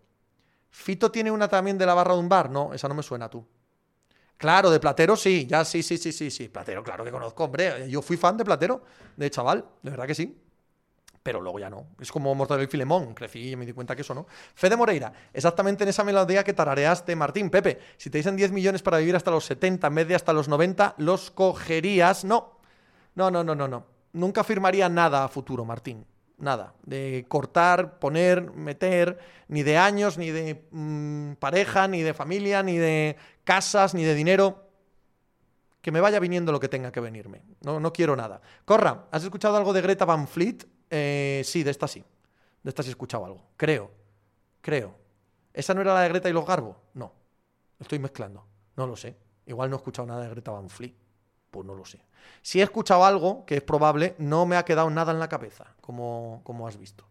¿Fito 0.69 1.11
tiene 1.11 1.31
una 1.31 1.49
también 1.49 1.79
de 1.79 1.87
la 1.87 1.95
barra 1.95 2.13
de 2.13 2.21
un 2.21 2.29
bar? 2.29 2.51
No, 2.51 2.75
esa 2.75 2.87
no 2.87 2.95
me 2.95 3.03
suena 3.03 3.31
tú. 3.31 3.47
Claro, 4.37 4.71
de 4.71 4.79
Platero 4.79 5.17
sí, 5.17 5.47
ya 5.49 5.65
sí, 5.65 5.83
sí, 5.83 5.97
sí, 5.97 6.13
sí, 6.13 6.31
sí. 6.31 6.49
Platero, 6.49 6.83
claro 6.83 7.03
que 7.03 7.11
conozco, 7.11 7.45
hombre. 7.45 7.89
Yo 7.89 8.03
fui 8.03 8.19
fan 8.19 8.37
de 8.37 8.45
Platero, 8.45 8.83
de 9.17 9.31
chaval, 9.31 9.65
de 9.83 9.91
verdad 9.91 10.07
que 10.07 10.15
sí 10.15 10.39
pero 11.23 11.41
luego 11.41 11.59
ya 11.59 11.71
no. 11.71 11.87
Es 12.01 12.11
como 12.11 12.35
Mortadelo 12.35 12.65
y 12.65 12.67
Filemón, 12.67 13.15
crecí 13.15 13.51
y 13.51 13.57
me 13.57 13.65
di 13.65 13.73
cuenta 13.73 13.95
que 13.95 14.03
eso 14.03 14.15
no. 14.15 14.27
Fede 14.55 14.77
Moreira, 14.77 15.13
exactamente 15.33 15.85
en 15.85 15.91
esa 15.91 16.05
melodía 16.05 16.43
que 16.45 16.53
tarareaste, 16.53 17.15
Martín. 17.15 17.51
Pepe, 17.51 17.79
si 17.97 18.11
te 18.11 18.19
dicen 18.19 18.37
10 18.37 18.53
millones 18.53 18.83
para 18.83 18.99
vivir 18.99 19.15
hasta 19.15 19.31
los 19.31 19.45
70 19.45 19.87
en 19.87 19.95
vez 19.95 20.09
de 20.09 20.15
hasta 20.15 20.33
los 20.33 20.49
90, 20.49 20.95
¿los 20.99 21.31
cogerías? 21.31 22.25
No. 22.25 22.59
No, 23.15 23.31
no, 23.31 23.45
no, 23.45 23.55
no, 23.55 23.69
no. 23.69 23.87
Nunca 24.13 24.45
firmaría 24.45 24.89
nada 24.89 25.25
a 25.25 25.29
futuro, 25.29 25.65
Martín. 25.65 26.05
Nada. 26.39 26.75
De 26.83 27.25
cortar, 27.29 27.99
poner, 27.99 28.51
meter, 28.53 29.19
ni 29.49 29.63
de 29.63 29.79
años, 29.79 30.19
ni 30.19 30.31
de 30.31 30.67
mm, 30.71 31.35
pareja, 31.35 31.87
ni 31.87 32.03
de 32.03 32.15
familia, 32.15 32.63
ni 32.63 32.79
de 32.79 33.17
casas, 33.45 33.95
ni 33.95 34.03
de 34.03 34.15
dinero 34.15 34.69
que 35.83 35.91
me 35.91 36.01
vaya 36.01 36.21
viniendo 36.21 36.53
lo 36.53 36.61
que 36.61 36.69
tenga 36.69 36.93
que 36.93 37.01
venirme. 37.01 37.43
No, 37.61 37.81
no 37.81 37.93
quiero 37.93 38.17
nada. 38.17 38.41
Corra, 38.65 39.07
¿has 39.11 39.25
escuchado 39.25 39.57
algo 39.57 39.73
de 39.73 39.83
Greta 39.83 40.05
Van 40.05 40.29
Fleet? 40.29 40.65
Eh, 40.95 41.41
sí, 41.45 41.63
de 41.63 41.71
esta 41.71 41.89
sí. 41.89 42.05
De 42.63 42.69
esta 42.69 42.83
sí 42.83 42.91
he 42.91 42.93
escuchado 42.93 43.25
algo. 43.25 43.43
Creo. 43.57 43.91
Creo. 44.61 44.95
¿Esa 45.55 45.73
no 45.73 45.81
era 45.81 45.95
la 45.95 46.03
de 46.03 46.11
Greta 46.11 46.29
y 46.29 46.35
los 46.35 46.47
Garbo? 46.47 46.77
No. 46.93 47.13
Estoy 47.81 47.99
mezclando. 47.99 48.47
No 48.77 48.87
lo 48.87 48.95
sé. 48.95 49.17
Igual 49.47 49.71
no 49.71 49.77
he 49.77 49.79
escuchado 49.79 50.07
nada 50.07 50.23
de 50.23 50.29
Greta 50.29 50.51
Van 50.51 50.69
Fleet. 50.69 50.95
Pues 51.51 51.67
no 51.67 51.75
lo 51.75 51.87
sé. 51.87 52.05
Si 52.43 52.61
he 52.61 52.63
escuchado 52.63 53.07
algo, 53.07 53.47
que 53.47 53.57
es 53.57 53.63
probable, 53.63 54.15
no 54.19 54.45
me 54.45 54.57
ha 54.57 54.65
quedado 54.67 54.91
nada 54.91 55.13
en 55.13 55.19
la 55.19 55.29
cabeza, 55.29 55.75
como, 55.81 56.43
como 56.45 56.69
has 56.69 56.77
visto. 56.77 57.07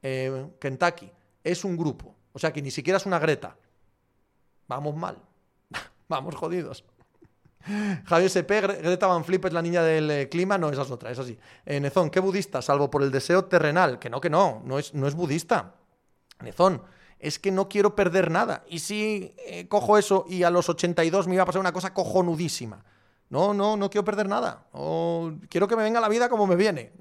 Eh, 0.00 0.46
Kentucky 0.60 1.10
es 1.42 1.64
un 1.64 1.76
grupo. 1.76 2.14
O 2.32 2.38
sea 2.38 2.52
que 2.52 2.62
ni 2.62 2.70
siquiera 2.70 2.98
es 2.98 3.06
una 3.06 3.18
Greta. 3.18 3.56
Vamos 4.68 4.94
mal. 4.94 5.18
Vamos 6.08 6.36
jodidos. 6.36 6.84
Javier 8.04 8.30
SP, 8.32 8.60
Greta 8.60 9.06
Van 9.06 9.24
Flip 9.24 9.44
es 9.44 9.52
la 9.52 9.62
niña 9.62 9.82
del 9.82 10.10
eh, 10.10 10.28
clima. 10.28 10.58
No, 10.58 10.70
esa 10.70 10.82
es 10.82 10.90
otra, 10.90 11.10
es 11.10 11.18
así. 11.18 11.38
Eh, 11.66 11.80
Nezón, 11.80 12.10
¿qué 12.10 12.20
budista? 12.20 12.62
Salvo 12.62 12.90
por 12.90 13.02
el 13.02 13.10
deseo 13.10 13.44
terrenal. 13.44 13.98
Que 13.98 14.10
no, 14.10 14.20
que 14.20 14.30
no, 14.30 14.62
no 14.64 14.78
es, 14.78 14.94
no 14.94 15.06
es 15.06 15.14
budista. 15.14 15.74
Nezón, 16.42 16.82
es 17.18 17.38
que 17.38 17.50
no 17.50 17.68
quiero 17.68 17.94
perder 17.94 18.30
nada. 18.30 18.64
Y 18.68 18.78
si 18.78 19.34
eh, 19.46 19.68
cojo 19.68 19.98
eso 19.98 20.24
y 20.28 20.42
a 20.44 20.50
los 20.50 20.68
82 20.68 21.26
me 21.26 21.34
iba 21.34 21.42
a 21.42 21.46
pasar 21.46 21.60
una 21.60 21.72
cosa 21.72 21.92
cojonudísima. 21.92 22.84
No, 23.30 23.52
no, 23.52 23.76
no 23.76 23.90
quiero 23.90 24.04
perder 24.04 24.26
nada. 24.26 24.64
quiero 25.50 25.68
que 25.68 25.76
me 25.76 25.82
venga 25.82 26.00
la 26.00 26.08
vida 26.08 26.28
como 26.28 26.46
me 26.46 26.56
viene. 26.56 26.92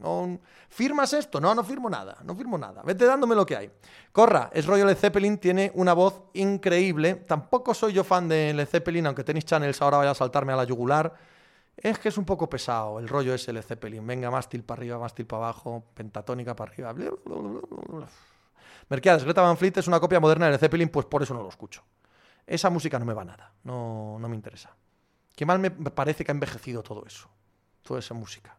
¿Firmas 0.69 1.13
esto? 1.13 1.39
No, 1.39 1.55
no 1.55 1.63
firmo 1.63 1.89
nada. 1.89 2.17
No 2.23 2.35
firmo 2.35 2.57
nada. 2.57 2.81
Vete 2.83 3.05
dándome 3.05 3.33
lo 3.33 3.45
que 3.45 3.55
hay. 3.55 3.71
Corra, 4.11 4.49
es 4.51 4.65
rollo 4.65 4.85
Led 4.85 4.97
Zeppelin, 4.97 5.37
tiene 5.37 5.71
una 5.75 5.93
voz 5.93 6.23
increíble. 6.33 7.15
Tampoco 7.15 7.73
soy 7.73 7.93
yo 7.93 8.03
fan 8.03 8.27
de 8.27 8.53
Led 8.53 8.67
Zeppelin, 8.67 9.05
aunque 9.07 9.23
Tennis 9.23 9.45
Channels 9.45 9.81
ahora 9.81 9.97
vaya 9.97 10.11
a 10.11 10.15
saltarme 10.15 10.51
a 10.51 10.57
la 10.57 10.65
yugular. 10.65 11.13
Es 11.77 11.99
que 11.99 12.09
es 12.09 12.17
un 12.17 12.25
poco 12.25 12.49
pesado 12.49 12.99
el 12.99 13.07
rollo 13.07 13.33
ese 13.33 13.53
Led 13.53 13.63
Zeppelin. 13.63 14.05
Venga, 14.05 14.29
mástil 14.29 14.63
para 14.63 14.79
arriba, 14.79 14.99
mástil 14.99 15.25
para 15.25 15.43
abajo, 15.43 15.85
pentatónica 15.93 16.55
para 16.55 16.71
arriba. 16.71 16.93
Merquiades, 18.89 19.23
Greta 19.23 19.41
Van 19.41 19.57
Fleet 19.57 19.77
es 19.77 19.87
una 19.87 19.99
copia 19.99 20.19
moderna 20.19 20.47
de 20.47 20.53
Led 20.53 20.59
Zeppelin, 20.59 20.89
pues 20.89 21.05
por 21.05 21.23
eso 21.23 21.33
no 21.33 21.41
lo 21.41 21.49
escucho. 21.49 21.83
Esa 22.45 22.69
música 22.69 22.99
no 22.99 23.05
me 23.05 23.13
va 23.13 23.23
nada. 23.23 23.53
No, 23.63 24.17
no 24.19 24.27
me 24.27 24.35
interesa. 24.35 24.75
Qué 25.37 25.45
mal 25.45 25.59
me 25.59 25.69
parece 25.69 26.25
que 26.25 26.31
ha 26.31 26.33
envejecido 26.33 26.81
todo 26.81 27.05
eso. 27.05 27.29
Toda 27.83 27.99
esa 27.99 28.15
música. 28.15 28.57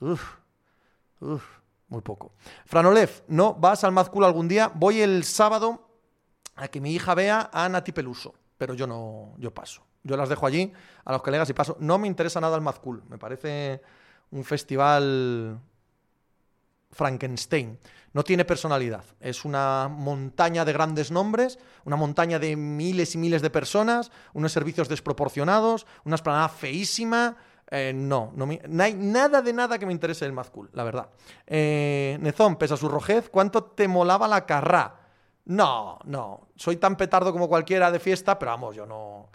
Uf, 0.00 0.34
uf, 1.20 1.44
muy 1.86 2.00
poco. 2.00 2.32
Franolev, 2.66 3.22
¿no 3.28 3.54
vas 3.54 3.84
al 3.84 3.92
Mazcul 3.92 4.24
algún 4.24 4.48
día? 4.48 4.72
Voy 4.74 5.00
el 5.00 5.22
sábado 5.22 5.88
a 6.56 6.66
que 6.66 6.80
mi 6.80 6.92
hija 6.92 7.14
vea 7.14 7.50
a 7.52 7.68
Nati 7.68 7.92
Peluso, 7.92 8.34
pero 8.56 8.74
yo 8.74 8.88
no, 8.88 9.36
yo 9.38 9.54
paso. 9.54 9.86
Yo 10.02 10.16
las 10.16 10.28
dejo 10.28 10.44
allí 10.44 10.72
a 11.04 11.12
los 11.12 11.22
colegas 11.22 11.48
y 11.50 11.52
paso. 11.52 11.76
No 11.78 11.98
me 11.98 12.08
interesa 12.08 12.40
nada 12.40 12.56
el 12.56 12.62
Mazcul. 12.62 13.04
Me 13.08 13.16
parece 13.16 13.80
un 14.32 14.42
festival 14.42 15.60
Frankenstein. 16.90 17.78
No 18.12 18.24
tiene 18.24 18.44
personalidad. 18.44 19.04
Es 19.20 19.44
una 19.44 19.88
montaña 19.88 20.64
de 20.64 20.72
grandes 20.72 21.10
nombres, 21.10 21.58
una 21.84 21.96
montaña 21.96 22.38
de 22.38 22.56
miles 22.56 23.14
y 23.14 23.18
miles 23.18 23.42
de 23.42 23.50
personas, 23.50 24.10
unos 24.32 24.52
servicios 24.52 24.88
desproporcionados, 24.88 25.86
una 26.04 26.16
esplanada 26.16 26.48
feísima. 26.48 27.36
Eh, 27.70 27.92
no, 27.94 28.32
no, 28.34 28.48
hay 28.82 28.94
nada 28.94 29.42
de 29.42 29.52
nada 29.52 29.78
que 29.78 29.84
me 29.84 29.92
interese 29.92 30.24
el 30.24 30.32
Mazcool, 30.32 30.70
la 30.72 30.84
verdad. 30.84 31.10
Eh, 31.46 32.16
Nezón, 32.20 32.56
pese 32.56 32.74
a 32.74 32.78
su 32.78 32.88
rojez, 32.88 33.28
¿cuánto 33.28 33.62
te 33.64 33.86
molaba 33.88 34.26
la 34.26 34.46
carrá? 34.46 35.00
No, 35.44 35.98
no. 36.04 36.48
Soy 36.56 36.76
tan 36.76 36.96
petardo 36.96 37.32
como 37.32 37.48
cualquiera 37.48 37.90
de 37.90 37.98
fiesta, 37.98 38.38
pero 38.38 38.52
vamos, 38.52 38.74
yo 38.74 38.86
no. 38.86 39.30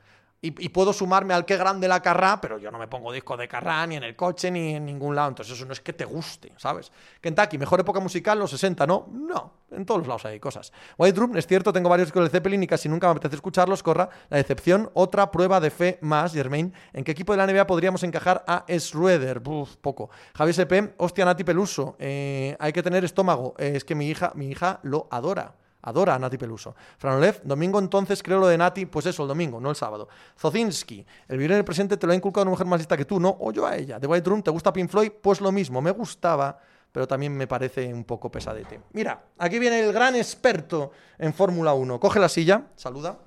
Y, 0.45 0.51
puedo 0.69 0.91
sumarme 0.91 1.33
al 1.33 1.45
qué 1.45 1.55
grande 1.55 1.87
la 1.87 2.01
carrá, 2.01 2.41
pero 2.41 2.57
yo 2.57 2.69
no 2.69 2.77
me 2.77 2.89
pongo 2.89 3.13
disco 3.13 3.37
de 3.37 3.47
carrá 3.47 3.87
ni 3.87 3.95
en 3.95 4.03
el 4.03 4.13
coche 4.13 4.51
ni 4.51 4.75
en 4.75 4.83
ningún 4.83 5.15
lado. 5.15 5.29
Entonces 5.29 5.55
eso 5.55 5.65
no 5.65 5.71
es 5.71 5.79
que 5.79 5.93
te 5.93 6.03
guste, 6.03 6.51
¿sabes? 6.57 6.91
Kentucky, 7.21 7.57
mejor 7.57 7.79
época 7.79 8.01
musical, 8.01 8.39
los 8.39 8.51
60, 8.51 8.85
¿no? 8.85 9.07
No, 9.09 9.53
en 9.71 9.85
todos 9.85 9.99
los 9.99 10.07
lados 10.09 10.25
hay 10.25 10.41
cosas. 10.41 10.73
White 10.97 11.17
Room, 11.17 11.37
es 11.37 11.47
cierto, 11.47 11.71
tengo 11.71 11.87
varios 11.87 12.11
con 12.11 12.23
el 12.23 12.29
Zeppelin 12.29 12.61
y 12.61 12.67
casi 12.67 12.89
nunca 12.89 13.07
me 13.07 13.11
apetece 13.11 13.35
escucharlos. 13.35 13.81
Corra, 13.81 14.09
la 14.29 14.35
decepción, 14.35 14.91
otra 14.95 15.31
prueba 15.31 15.61
de 15.61 15.71
fe 15.71 15.97
más, 16.01 16.33
Germain. 16.33 16.73
¿En 16.91 17.05
qué 17.05 17.13
equipo 17.13 17.31
de 17.31 17.37
la 17.37 17.47
NBA 17.47 17.65
podríamos 17.65 18.03
encajar 18.03 18.43
a 18.45 18.65
Schroeder? 18.67 19.41
Uf, 19.47 19.77
poco. 19.77 20.09
Javier 20.35 20.55
SP, 20.59 20.93
hostia, 20.97 21.23
Nati 21.23 21.45
Peluso, 21.45 21.95
eh, 21.99 22.57
hay 22.59 22.73
que 22.73 22.83
tener 22.83 23.05
estómago. 23.05 23.53
es 23.57 23.85
que 23.85 23.95
mi 23.95 24.09
hija, 24.09 24.33
mi 24.35 24.49
hija 24.49 24.81
lo 24.83 25.07
adora. 25.09 25.55
Adora 25.83 26.15
a 26.15 26.19
Nati 26.19 26.37
Peluso. 26.37 26.75
Franolev, 26.97 27.41
domingo 27.43 27.79
entonces 27.79 28.23
creo 28.23 28.39
lo 28.39 28.47
de 28.47 28.57
Nati, 28.57 28.85
pues 28.85 29.05
eso, 29.05 29.23
el 29.23 29.27
domingo, 29.27 29.59
no 29.59 29.69
el 29.69 29.75
sábado. 29.75 30.07
Zozinski, 30.37 31.05
el 31.27 31.37
vivir 31.37 31.51
en 31.51 31.57
el 31.57 31.65
presente 31.65 31.97
te 31.97 32.07
lo 32.07 32.13
ha 32.13 32.15
inculcado 32.15 32.43
una 32.43 32.51
mujer 32.51 32.67
más 32.67 32.79
lista 32.79 32.95
que 32.95 33.05
tú, 33.05 33.19
¿no? 33.19 33.35
O 33.39 33.51
yo 33.51 33.65
a 33.65 33.75
ella. 33.75 33.99
The 33.99 34.07
White 34.07 34.29
Room, 34.29 34.41
¿te 34.41 34.51
gusta 34.51 34.71
Pink 34.71 34.89
Floyd? 34.89 35.11
Pues 35.21 35.41
lo 35.41 35.51
mismo, 35.51 35.81
me 35.81 35.91
gustaba, 35.91 36.57
pero 36.91 37.05
también 37.07 37.35
me 37.35 37.47
parece 37.47 37.93
un 37.93 38.05
poco 38.05 38.31
pesadete. 38.31 38.81
Mira, 38.93 39.21
aquí 39.37 39.59
viene 39.59 39.81
el 39.81 39.91
gran 39.91 40.15
experto 40.15 40.91
en 41.17 41.33
Fórmula 41.33 41.73
1. 41.73 41.99
Coge 41.99 42.19
la 42.19 42.29
silla, 42.29 42.67
saluda. 42.75 43.19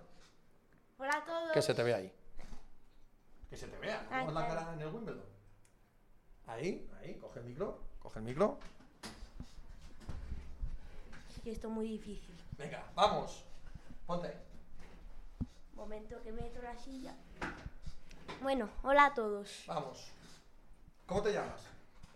Hola 0.98 1.12
a 1.14 1.24
todos. 1.24 1.52
Que 1.52 1.60
se 1.60 1.74
te 1.74 1.82
vea 1.82 1.96
ahí. 1.96 2.12
Que 3.50 3.56
se 3.56 3.66
te 3.66 3.78
vea. 3.78 4.06
¿Cómo 4.08 4.28
es 4.28 4.34
la 4.34 4.48
cara 4.48 4.72
en 4.72 4.80
el 4.80 4.88
Wimbledon? 4.88 5.24
Ahí, 6.46 6.88
ahí, 7.02 7.14
coge 7.20 7.40
el 7.40 7.44
micro, 7.44 7.80
coge 7.98 8.18
el 8.20 8.24
micro. 8.24 8.58
Esto 11.44 11.68
es 11.68 11.72
muy 11.72 11.86
difícil. 11.86 12.34
Venga, 12.58 12.84
vamos. 12.94 13.44
Ponte. 14.06 14.32
Momento 15.74 16.22
que 16.22 16.32
meto 16.32 16.62
la 16.62 16.76
silla. 16.76 17.14
Bueno, 18.42 18.68
hola 18.82 19.06
a 19.06 19.14
todos. 19.14 19.64
Vamos. 19.66 20.12
¿Cómo 21.06 21.22
te 21.22 21.32
llamas? 21.32 21.60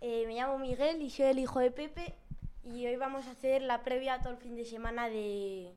Eh, 0.00 0.26
me 0.26 0.34
llamo 0.34 0.58
Miguel 0.58 1.02
y 1.02 1.10
soy 1.10 1.26
el 1.26 1.38
hijo 1.38 1.60
de 1.60 1.70
Pepe. 1.70 2.14
Y 2.64 2.86
hoy 2.86 2.96
vamos 2.96 3.26
a 3.26 3.32
hacer 3.32 3.62
la 3.62 3.82
previa 3.82 4.14
a 4.14 4.20
todo 4.20 4.32
el 4.32 4.38
fin 4.38 4.56
de 4.56 4.64
semana 4.64 5.08
de, 5.08 5.74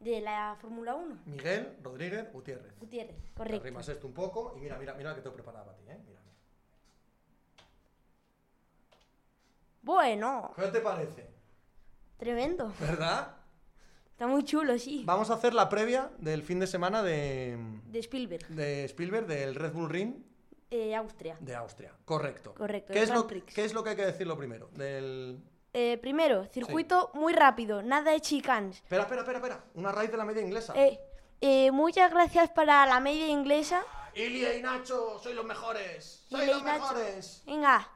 de 0.00 0.20
la 0.20 0.56
Fórmula 0.60 0.94
1. 0.94 1.22
Miguel 1.26 1.78
Rodríguez 1.82 2.32
Gutiérrez. 2.32 2.78
Gutiérrez, 2.78 3.16
correcto. 3.34 3.62
Arrimas 3.62 3.88
esto 3.88 4.06
un 4.06 4.14
poco 4.14 4.54
y 4.56 4.60
mira, 4.60 4.78
mira, 4.78 4.94
mira 4.94 5.14
que 5.14 5.20
te 5.20 5.28
he 5.28 5.32
preparado 5.32 5.66
para 5.66 5.76
ti, 5.76 5.84
¿eh? 5.88 5.98
Mira, 6.06 6.20
mira. 6.20 6.36
Bueno. 9.82 10.52
¿Qué 10.56 10.68
te 10.68 10.80
parece? 10.80 11.30
Tremendo. 12.18 12.72
¿Verdad? 12.80 13.43
Está 14.14 14.28
muy 14.28 14.44
chulo, 14.44 14.78
sí. 14.78 15.02
Vamos 15.04 15.28
a 15.30 15.34
hacer 15.34 15.54
la 15.54 15.68
previa 15.68 16.08
del 16.18 16.44
fin 16.44 16.60
de 16.60 16.68
semana 16.68 17.02
de... 17.02 17.58
De 17.90 17.98
Spielberg. 17.98 18.46
De 18.46 18.84
Spielberg, 18.84 19.26
del 19.26 19.56
Red 19.56 19.72
Bull 19.72 19.90
Ring. 19.90 20.14
Eh, 20.70 20.94
Austria. 20.94 21.36
De 21.40 21.52
Austria, 21.56 21.92
correcto. 22.04 22.54
Correcto. 22.54 22.92
¿Qué 22.92 23.02
es, 23.02 23.10
lo, 23.10 23.26
¿Qué 23.26 23.64
es 23.64 23.74
lo 23.74 23.82
que 23.82 23.90
hay 23.90 23.96
que 23.96 24.06
decirlo 24.06 24.38
primero? 24.38 24.68
Del... 24.68 25.42
Eh, 25.72 25.98
primero, 26.00 26.46
circuito 26.46 27.10
muy 27.14 27.32
rápido, 27.32 27.82
nada 27.82 28.12
de 28.12 28.20
chicanes. 28.20 28.76
Espera, 28.76 29.02
espera, 29.02 29.22
espera, 29.22 29.38
espera. 29.38 29.64
Una 29.74 29.90
raíz 29.90 30.12
de 30.12 30.16
la 30.16 30.24
media 30.24 30.42
inglesa. 30.42 30.74
Eh, 30.76 31.00
eh, 31.40 31.72
muchas 31.72 32.12
gracias 32.12 32.50
para 32.50 32.86
la 32.86 33.00
media 33.00 33.26
inglesa. 33.26 33.82
Ilia 34.14 34.56
y 34.56 34.62
Nacho, 34.62 35.18
sois 35.20 35.34
los 35.34 35.44
mejores. 35.44 36.24
Sois 36.28 36.46
los 36.46 36.62
mejores. 36.62 37.42
Venga, 37.46 37.90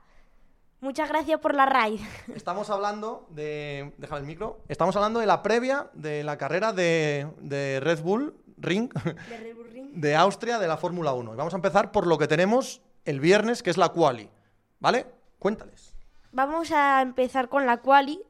Muchas 0.81 1.09
gracias 1.09 1.41
por 1.41 1.55
la 1.55 1.66
raid. 1.66 2.01
Estamos 2.35 2.70
hablando 2.70 3.26
de. 3.31 3.93
Déjame 3.99 4.20
el 4.20 4.26
micro. 4.26 4.61
Estamos 4.68 4.95
hablando 4.95 5.18
de 5.18 5.26
la 5.26 5.43
previa 5.43 5.91
de 5.93 6.22
la 6.22 6.39
carrera 6.39 6.72
de, 6.72 7.81
Red 7.83 8.01
Bull 8.03 8.35
Ring. 8.57 8.93
De 8.93 9.39
Red 9.39 9.57
Bull 9.57 9.70
Ring. 9.70 9.91
De 9.95 10.14
Austria 10.14 10.59
de 10.59 10.68
la 10.68 10.76
Fórmula 10.76 11.12
1. 11.14 11.35
Y 11.35 11.37
vamos 11.37 11.53
a 11.53 11.57
empezar 11.57 11.91
por 11.91 12.07
lo 12.07 12.16
que 12.16 12.29
tenemos 12.29 12.81
el 13.05 13.18
viernes, 13.18 13.62
que 13.62 13.70
es 13.70 13.76
la 13.76 13.89
quali. 13.89 14.31
¿Vale? 14.79 15.07
Cuéntales. 15.41 15.95
Vamos 16.31 16.70
a 16.70 17.03
empezar 17.03 17.49
con 17.49 17.66
la 17.66 17.79
quali. 17.79 18.22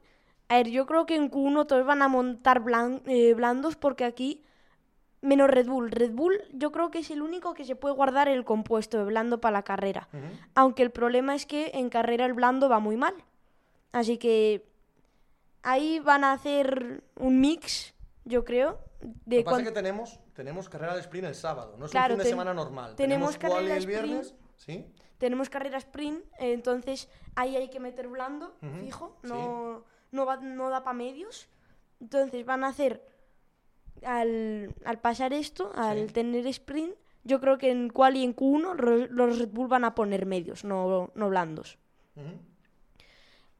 A 0.48 0.56
ver, 0.56 0.68
yo 0.68 0.86
creo 0.86 1.04
que 1.04 1.16
en 1.16 1.30
Q1 1.30 1.66
todos 1.66 1.84
van 1.84 2.00
a 2.00 2.08
montar 2.08 2.62
eh, 3.04 3.34
blandos 3.34 3.76
porque 3.76 4.04
aquí 4.04 4.42
Menos 5.20 5.50
Red 5.50 5.66
Bull. 5.66 5.90
Red 5.90 6.12
Bull 6.12 6.40
yo 6.52 6.70
creo 6.70 6.90
que 6.90 7.00
es 7.00 7.10
el 7.10 7.22
único 7.22 7.54
que 7.54 7.64
se 7.64 7.74
puede 7.74 7.94
guardar 7.94 8.28
el 8.28 8.44
compuesto 8.44 8.98
de 8.98 9.04
blando 9.04 9.40
para 9.40 9.52
la 9.52 9.62
carrera. 9.62 10.08
Aunque 10.54 10.82
el 10.82 10.90
problema 10.90 11.34
es 11.34 11.46
que 11.46 11.72
en 11.74 11.88
carrera 11.88 12.24
el 12.24 12.34
blando 12.34 12.68
va 12.68 12.78
muy 12.78 12.96
mal. 12.96 13.14
Así 13.92 14.18
que 14.18 14.66
ahí 15.62 15.98
van 16.00 16.24
a 16.24 16.32
hacer 16.32 17.02
un 17.16 17.40
mix, 17.40 17.94
yo 18.24 18.44
creo. 18.44 18.78
De 19.00 19.36
Lo 19.36 19.42
que 19.42 19.44
pasa 19.44 19.58
es 19.60 19.68
que 19.68 19.72
tenemos, 19.72 20.20
tenemos 20.34 20.68
carrera 20.68 20.94
de 20.94 21.00
sprint 21.00 21.26
el 21.28 21.34
sábado, 21.34 21.76
no 21.78 21.86
es 21.86 21.94
un 21.94 22.02
fin 22.02 22.18
de 22.18 22.24
semana 22.24 22.52
normal. 22.52 22.96
Tenemos, 22.96 23.38
carrera 23.38 23.76
el 23.76 23.86
viernes, 23.86 24.34
¿sí? 24.56 24.86
Tenemos 25.18 25.48
carrera 25.48 25.78
sprint, 25.78 26.24
entonces 26.38 27.08
ahí 27.36 27.56
hay 27.56 27.70
que 27.70 27.80
meter 27.80 28.08
blando, 28.08 28.56
fijo, 28.80 29.16
no, 29.22 29.84
no, 30.10 30.26
va, 30.26 30.36
no 30.36 30.68
da 30.70 30.82
para 30.82 30.94
medios. 30.94 31.48
Entonces 32.00 32.44
van 32.44 32.64
a 32.64 32.68
hacer 32.68 33.04
al, 34.04 34.74
pasar 35.00 35.32
esto, 35.32 35.72
al 35.74 36.12
tener 36.12 36.46
sprint, 36.46 36.94
yo 37.24 37.40
creo 37.40 37.58
que 37.58 37.70
en 37.70 37.90
cual 37.90 38.16
y 38.16 38.24
en 38.24 38.34
Q1 38.34 39.08
los 39.10 39.38
Red 39.38 39.48
Bull 39.48 39.68
van 39.68 39.84
a 39.84 39.94
poner 39.94 40.26
medios, 40.26 40.64
no, 40.64 41.10
no 41.14 41.28
blandos. 41.28 41.78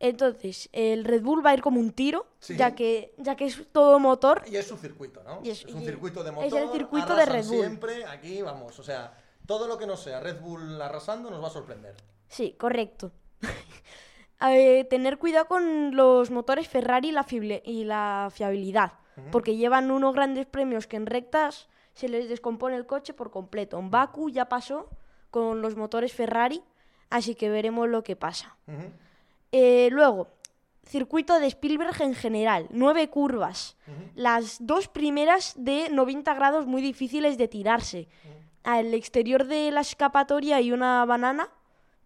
Entonces, 0.01 0.69
el 0.73 1.05
Red 1.05 1.23
Bull 1.23 1.45
va 1.45 1.51
a 1.51 1.55
ir 1.55 1.61
como 1.61 1.81
un 1.81 1.93
tiro, 1.93 2.27
ya, 2.49 2.75
que, 2.75 3.15
ya 3.19 3.37
que 3.37 3.47
es 3.47 3.67
todo 3.73 3.99
motor. 3.99 4.43
Y 4.47 4.57
es 4.57 4.67
su 4.67 4.77
circuito, 4.77 5.23
¿no? 5.25 5.41
es, 5.43 5.65
un 5.65 5.83
circuito 5.83 6.23
de 6.23 6.31
motor. 6.31 6.47
Es 6.47 6.55
el 6.55 6.71
circuito 6.71 7.17
de 7.17 7.27
Red 7.27 7.47
Bull. 7.47 7.59
Siempre 7.59 8.05
aquí 8.05 8.41
vamos, 8.43 8.79
o 8.79 8.83
sea, 8.83 9.17
todo 9.47 9.67
lo 9.67 9.77
que 9.77 9.87
no 9.87 9.97
sea 9.97 10.21
Red 10.21 10.41
Bull 10.41 10.81
arrasando 10.81 11.31
nos 11.31 11.43
va 11.43 11.49
a 11.49 11.51
sorprender. 11.51 11.97
Sí, 12.29 12.55
correcto. 12.59 13.13
tener 14.89 15.19
cuidado 15.19 15.47
con 15.47 15.97
los 15.97 16.31
motores 16.31 16.69
Ferrari 16.69 17.11
la 17.11 17.27
y 17.65 17.85
la 17.85 18.31
fiabilidad 18.33 18.93
porque 19.31 19.57
llevan 19.57 19.91
unos 19.91 20.15
grandes 20.15 20.47
premios 20.47 20.87
que 20.87 20.97
en 20.97 21.07
rectas 21.07 21.69
se 21.95 22.09
les 22.09 22.29
descompone 22.29 22.77
el 22.77 22.87
coche 22.87 23.13
por 23.13 23.31
completo. 23.31 23.79
En 23.79 23.91
Baku 23.91 24.31
ya 24.31 24.49
pasó 24.49 24.89
con 25.31 25.63
los 25.63 25.77
motores 25.77 26.13
Ferrari, 26.13 26.63
así 27.11 27.35
que 27.35 27.51
veremos 27.51 27.89
lo 27.89 28.03
que 28.03 28.17
pasa. 28.17 28.57
Eh, 29.53 29.89
luego, 29.91 30.29
circuito 30.85 31.39
de 31.41 31.47
Spielberg 31.47 32.01
en 32.01 32.15
general, 32.15 32.69
nueve 32.71 33.09
curvas. 33.09 33.77
Las 34.15 34.59
dos 34.61 34.89
primeras 34.89 35.55
de 35.57 35.89
90 35.91 36.35
grados 36.35 36.67
muy 36.67 36.83
difíciles 36.83 37.37
de 37.39 37.49
tirarse. 37.49 38.09
Al 38.63 38.95
exterior 38.95 39.47
de 39.47 39.71
la 39.71 39.81
escapatoria 39.81 40.57
hay 40.57 40.73
una 40.73 41.05
banana 41.05 41.49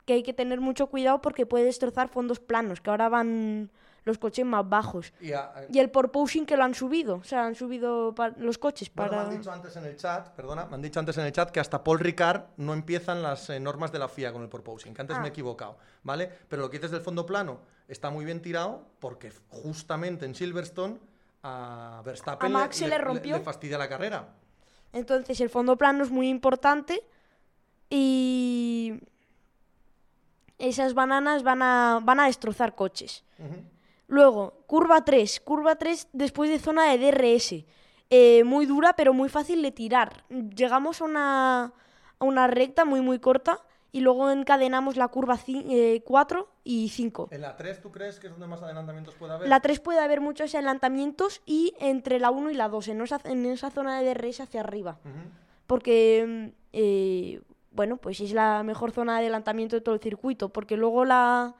que 0.05 0.15
hay 0.15 0.23
que 0.23 0.33
tener 0.33 0.61
mucho 0.61 0.89
cuidado 0.89 1.21
porque 1.21 1.47
puede 1.47 1.65
destrozar 1.65 2.09
fondos 2.09 2.41
planos, 2.41 2.81
que 2.81 2.91
ahora 2.91 3.09
van 3.09 3.71
los 4.05 4.19
coches 4.19 4.45
más 4.45 4.69
bajos. 4.69 5.13
Y, 5.21 5.79
el 5.79 5.91
porpoising 5.91 6.47
que 6.47 6.57
lo 6.57 6.65
han 6.65 6.75
subido, 6.75 7.17
o 7.17 7.25
sea, 7.25 7.47
han 7.47 7.55
subido 7.55 8.15
los 8.37 8.59
coches 8.59 8.91
para... 8.91 9.25
me 9.25 9.31
han 9.31 9.39
dicho 9.39 9.53
antes 9.53 9.77
en 9.77 9.85
el 9.85 9.97
chat, 9.97 10.29
perdona, 10.31 10.67
me 10.67 10.75
han 10.75 10.83
dicho 10.83 10.99
antes 10.99 11.17
en 11.19 11.25
el 11.25 11.33
chat 11.33 11.51
que 11.51 11.61
hasta 11.61 11.83
Paul 11.83 12.01
Ricard 12.01 12.43
no 12.57 12.73
empiezan 12.73 13.23
las 13.23 13.49
eh, 13.51 13.61
normas 13.61 13.93
de 13.93 13.99
la 13.99 14.09
FIA 14.09 14.33
con 14.33 14.43
el 14.43 14.49
porpoising, 14.49 14.95
que 14.95 15.01
antes 15.01 15.17
me 15.19 15.25
he 15.25 15.27
ah. 15.27 15.29
equivocado, 15.29 15.79
¿vale? 16.03 16.31
Pero 16.49 16.63
lo 16.63 16.71
que 16.71 16.79
dices 16.79 16.91
del 16.91 17.03
fondo 17.03 17.25
plano 17.27 17.61
está 17.89 18.11
muy 18.11 18.25
bien 18.25 18.41
tirado 18.43 18.87
porque 18.99 19.33
justamente 19.49 20.25
en 20.25 20.35
Silverstone 20.35 20.99
a 21.43 22.03
Verstappen 22.05 22.53
le, 22.53 22.99
rompió. 22.99 23.37
le 23.37 23.43
fastidia 23.43 23.79
la 23.79 23.89
carrera. 23.89 24.29
Entonces 24.93 25.41
el 25.41 25.51
fondo 25.51 25.77
plano 25.77 26.05
es 26.05 26.11
muy 26.11 26.29
importante 26.29 27.03
y 27.89 29.01
esas 30.59 30.95
bananas 30.95 31.43
van 31.43 31.63
a, 31.63 32.01
van 32.03 32.21
a 32.21 32.27
destrozar 32.27 32.75
coches. 32.75 33.25
Luego, 34.13 34.63
curva 34.67 35.07
3. 35.07 35.41
Curva 35.41 35.77
3 35.77 36.09
después 36.13 36.51
de 36.51 36.59
zona 36.59 36.93
de 36.93 36.99
DRS. 36.99 37.65
Eh, 38.11 38.45
muy 38.45 38.67
dura, 38.67 38.93
pero 38.95 39.15
muy 39.15 39.31
fácil 39.31 39.63
de 39.63 39.73
tirar. 39.73 40.25
Llegamos 40.29 41.01
a 41.01 41.07
una, 41.07 41.65
a 42.19 42.25
una 42.25 42.47
recta 42.47 42.85
muy, 42.85 43.01
muy 43.01 43.19
corta 43.21 43.61
y 43.91 44.01
luego 44.01 44.31
encadenamos 44.31 44.99
la 44.99 45.09
curva 45.09 45.39
4 45.39 45.49
eh, 45.49 46.61
y 46.63 46.91
5. 46.91 47.29
¿En 47.31 47.41
la 47.41 47.57
3 47.57 47.81
tú 47.81 47.91
crees 47.91 48.21
que 48.21 48.27
es 48.27 48.33
donde 48.35 48.47
más 48.49 48.63
adelantamientos 48.63 49.15
puede 49.15 49.33
haber? 49.33 49.49
La 49.49 49.61
3 49.61 49.81
puede 49.81 50.01
haber 50.01 50.21
muchos 50.21 50.55
adelantamientos 50.55 51.41
y 51.47 51.73
entre 51.81 52.21
la 52.21 52.31
1 52.31 52.51
y 52.51 52.55
la 52.55 52.69
2, 52.69 52.89
en 52.89 53.01
esa, 53.01 53.19
en 53.25 53.47
esa 53.47 53.71
zona 53.71 53.99
de 53.99 54.13
DRS 54.13 54.41
hacia 54.41 54.61
arriba. 54.61 54.99
Porque, 55.67 56.53
eh, 56.75 57.41
bueno, 57.71 57.97
pues 57.97 58.21
es 58.21 58.35
la 58.35 58.63
mejor 58.63 58.91
zona 58.91 59.15
de 59.15 59.21
adelantamiento 59.21 59.75
de 59.75 59.81
todo 59.81 59.95
el 59.95 60.03
circuito, 60.03 60.51
porque 60.51 60.77
luego 60.77 61.07
la 61.07 61.55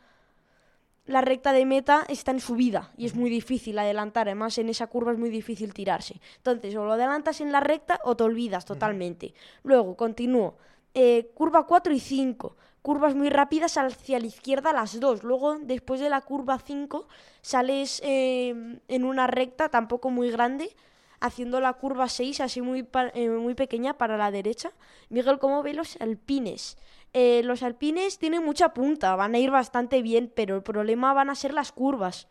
la 1.05 1.21
recta 1.21 1.53
de 1.53 1.67
meta 1.67 2.05
está 2.09 2.31
en 2.31 2.41
subida 2.41 2.93
y 2.97 3.07
es 3.07 3.15
muy 3.15 3.29
difícil 3.29 3.79
adelantar. 3.79 4.29
Además, 4.29 4.57
en 4.59 4.69
esa 4.69 4.87
curva 4.87 5.13
es 5.13 5.19
muy 5.19 5.31
difícil 5.31 5.75
tirarse. 5.75 6.21
Entonces, 6.37 6.75
o 6.77 6.85
lo 6.85 6.93
adelantas 6.93 7.41
en 7.41 7.51
la 7.51 7.61
recta 7.61 8.01
o 8.05 8.17
te 8.17 8.25
olvidas 8.25 8.65
totalmente. 8.65 9.35
Luego, 9.65 9.97
continúo. 9.97 10.57
Eh, 10.95 11.31
curva 11.35 11.67
4 11.67 11.93
y 11.93 12.01
5. 12.01 12.57
Curvas 12.83 13.15
muy 13.15 13.31
rápidas 13.31 13.79
hacia 13.79 14.19
la 14.19 14.27
izquierda 14.27 14.73
las 14.73 14.99
dos. 15.01 15.23
Luego, 15.23 15.59
después 15.59 16.01
de 16.01 16.11
la 16.11 16.21
curva 16.21 16.59
5, 16.59 17.09
sales 17.41 18.01
eh, 18.05 18.79
en 18.89 19.05
una 19.05 19.27
recta 19.27 19.69
tampoco 19.69 20.11
muy 20.11 20.31
grande, 20.31 20.75
haciendo 21.21 21.61
la 21.61 21.73
curva 21.75 22.09
6 22.09 22.41
así 22.41 22.61
muy, 22.61 22.87
eh, 23.15 23.29
muy 23.29 23.55
pequeña 23.55 23.95
para 23.95 24.17
la 24.17 24.31
derecha. 24.31 24.73
Miguel, 25.11 25.39
¿cómo 25.39 25.63
ve 25.63 25.75
los 25.75 25.97
alpines? 26.01 26.77
Eh, 27.15 27.43
los 27.45 27.63
alpines 27.63 28.19
tienen 28.19 28.45
mucha 28.45 28.73
punta, 28.73 29.15
van 29.17 29.35
a 29.35 29.39
ir 29.39 29.51
bastante 29.51 30.01
bien, 30.01 30.33
pero 30.35 30.57
el 30.57 30.63
problema 30.63 31.13
van 31.13 31.29
a 31.29 31.35
ser 31.35 31.53
las 31.53 31.71
curvas. 31.71 32.29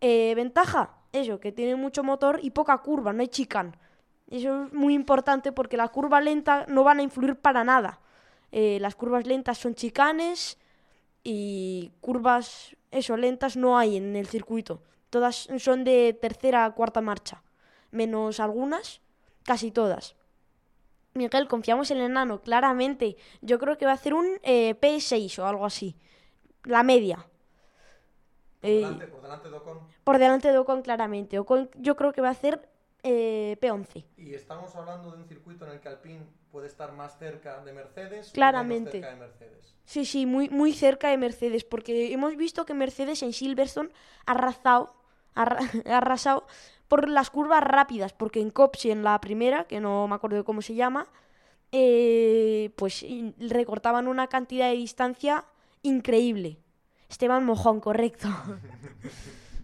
Eh, 0.00 0.34
ventaja, 0.34 0.96
eso, 1.12 1.38
que 1.38 1.52
tiene 1.52 1.76
mucho 1.76 2.02
motor 2.02 2.40
y 2.42 2.50
poca 2.50 2.78
curva, 2.78 3.12
no 3.12 3.20
hay 3.20 3.28
chicane. 3.28 3.72
Eso 4.28 4.64
es 4.64 4.72
muy 4.72 4.94
importante 4.94 5.52
porque 5.52 5.76
la 5.76 5.88
curva 5.88 6.20
lenta 6.20 6.66
no 6.68 6.82
van 6.82 6.98
a 6.98 7.02
influir 7.02 7.36
para 7.36 7.62
nada. 7.62 8.00
Eh, 8.50 8.78
las 8.80 8.96
curvas 8.96 9.26
lentas 9.26 9.58
son 9.58 9.74
chicanes 9.74 10.58
y 11.22 11.92
curvas, 12.00 12.76
eso, 12.90 13.16
lentas 13.16 13.56
no 13.56 13.78
hay 13.78 13.96
en 13.96 14.16
el 14.16 14.26
circuito. 14.26 14.82
Todas 15.10 15.48
son 15.58 15.84
de 15.84 16.18
tercera 16.20 16.64
a 16.64 16.74
cuarta 16.74 17.00
marcha, 17.00 17.42
menos 17.92 18.40
algunas, 18.40 19.00
casi 19.44 19.70
todas. 19.70 20.16
Miguel, 21.16 21.48
confiamos 21.48 21.90
en 21.90 21.98
el 21.98 22.04
enano, 22.06 22.40
claramente. 22.42 23.16
Yo 23.42 23.58
creo 23.58 23.76
que 23.78 23.86
va 23.86 23.92
a 23.92 23.94
hacer 23.94 24.14
un 24.14 24.26
eh, 24.42 24.74
P6 24.80 25.38
o 25.38 25.46
algo 25.46 25.64
así. 25.66 25.96
La 26.64 26.82
media. 26.82 27.26
Por 28.60 28.70
Eh, 28.70 28.76
delante, 28.76 29.06
por 29.06 29.22
delante 29.22 29.48
de 29.50 29.56
Ocon. 29.56 29.78
por 30.04 30.18
delante 30.18 30.52
de 30.52 30.58
Ocon, 30.58 30.82
claramente. 30.82 31.38
Ocon 31.38 31.70
yo 31.76 31.96
creo 31.96 32.12
que 32.12 32.20
va 32.20 32.28
a 32.28 32.32
hacer 32.32 32.68
eh, 33.02 33.56
P11. 33.60 34.04
Y 34.16 34.34
estamos 34.34 34.74
hablando 34.74 35.10
de 35.12 35.18
un 35.18 35.28
circuito 35.28 35.64
en 35.66 35.72
el 35.72 35.80
que 35.80 35.88
Alpine 35.88 36.26
puede 36.50 36.66
estar 36.66 36.92
más 36.92 37.18
cerca 37.18 37.62
de 37.64 37.72
Mercedes. 37.72 38.30
o 38.30 38.32
Claramente. 38.32 38.98
menos 38.98 39.06
cerca 39.06 39.10
de 39.10 39.16
Mercedes. 39.16 39.74
Sí, 39.84 40.04
sí, 40.04 40.26
muy, 40.26 40.48
muy 40.48 40.72
cerca 40.72 41.08
de 41.10 41.16
Mercedes, 41.16 41.62
porque 41.64 42.12
hemos 42.12 42.36
visto 42.36 42.66
que 42.66 42.74
Mercedes 42.74 43.22
en 43.22 43.32
Silverstone 43.32 43.90
ha 44.26 44.32
arrasado, 44.32 44.96
ha 45.34 45.42
arra- 45.42 45.58
ha 45.86 45.98
arrasado 45.98 46.46
por 46.88 47.08
las 47.08 47.30
curvas 47.30 47.62
rápidas, 47.62 48.12
porque 48.12 48.40
en 48.40 48.50
Copsi, 48.50 48.90
en 48.90 49.02
la 49.02 49.20
primera, 49.20 49.64
que 49.64 49.80
no 49.80 50.06
me 50.08 50.14
acuerdo 50.14 50.36
de 50.36 50.44
cómo 50.44 50.62
se 50.62 50.74
llama, 50.74 51.08
eh, 51.72 52.70
pues 52.76 53.04
recortaban 53.38 54.08
una 54.08 54.28
cantidad 54.28 54.70
de 54.70 54.76
distancia 54.76 55.44
increíble. 55.82 56.58
Esteban 57.08 57.44
Mojón, 57.44 57.80
correcto. 57.80 58.28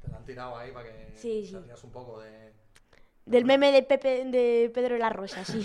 Te 0.03 0.11
la 0.11 0.19
han 0.19 0.25
tirado 0.25 0.57
ahí 0.57 0.71
para 0.73 0.87
que 0.87 1.13
Sí, 1.17 1.55
un 1.85 1.91
poco 1.91 2.21
de... 2.21 2.53
Del 3.25 3.45
meme 3.45 3.71
de, 3.71 3.85
Pepe, 3.85 4.25
de 4.25 4.71
Pedro 4.75 4.95
de 4.95 5.01
la 5.01 5.11
Rosa, 5.11 5.45
sí. 5.45 5.63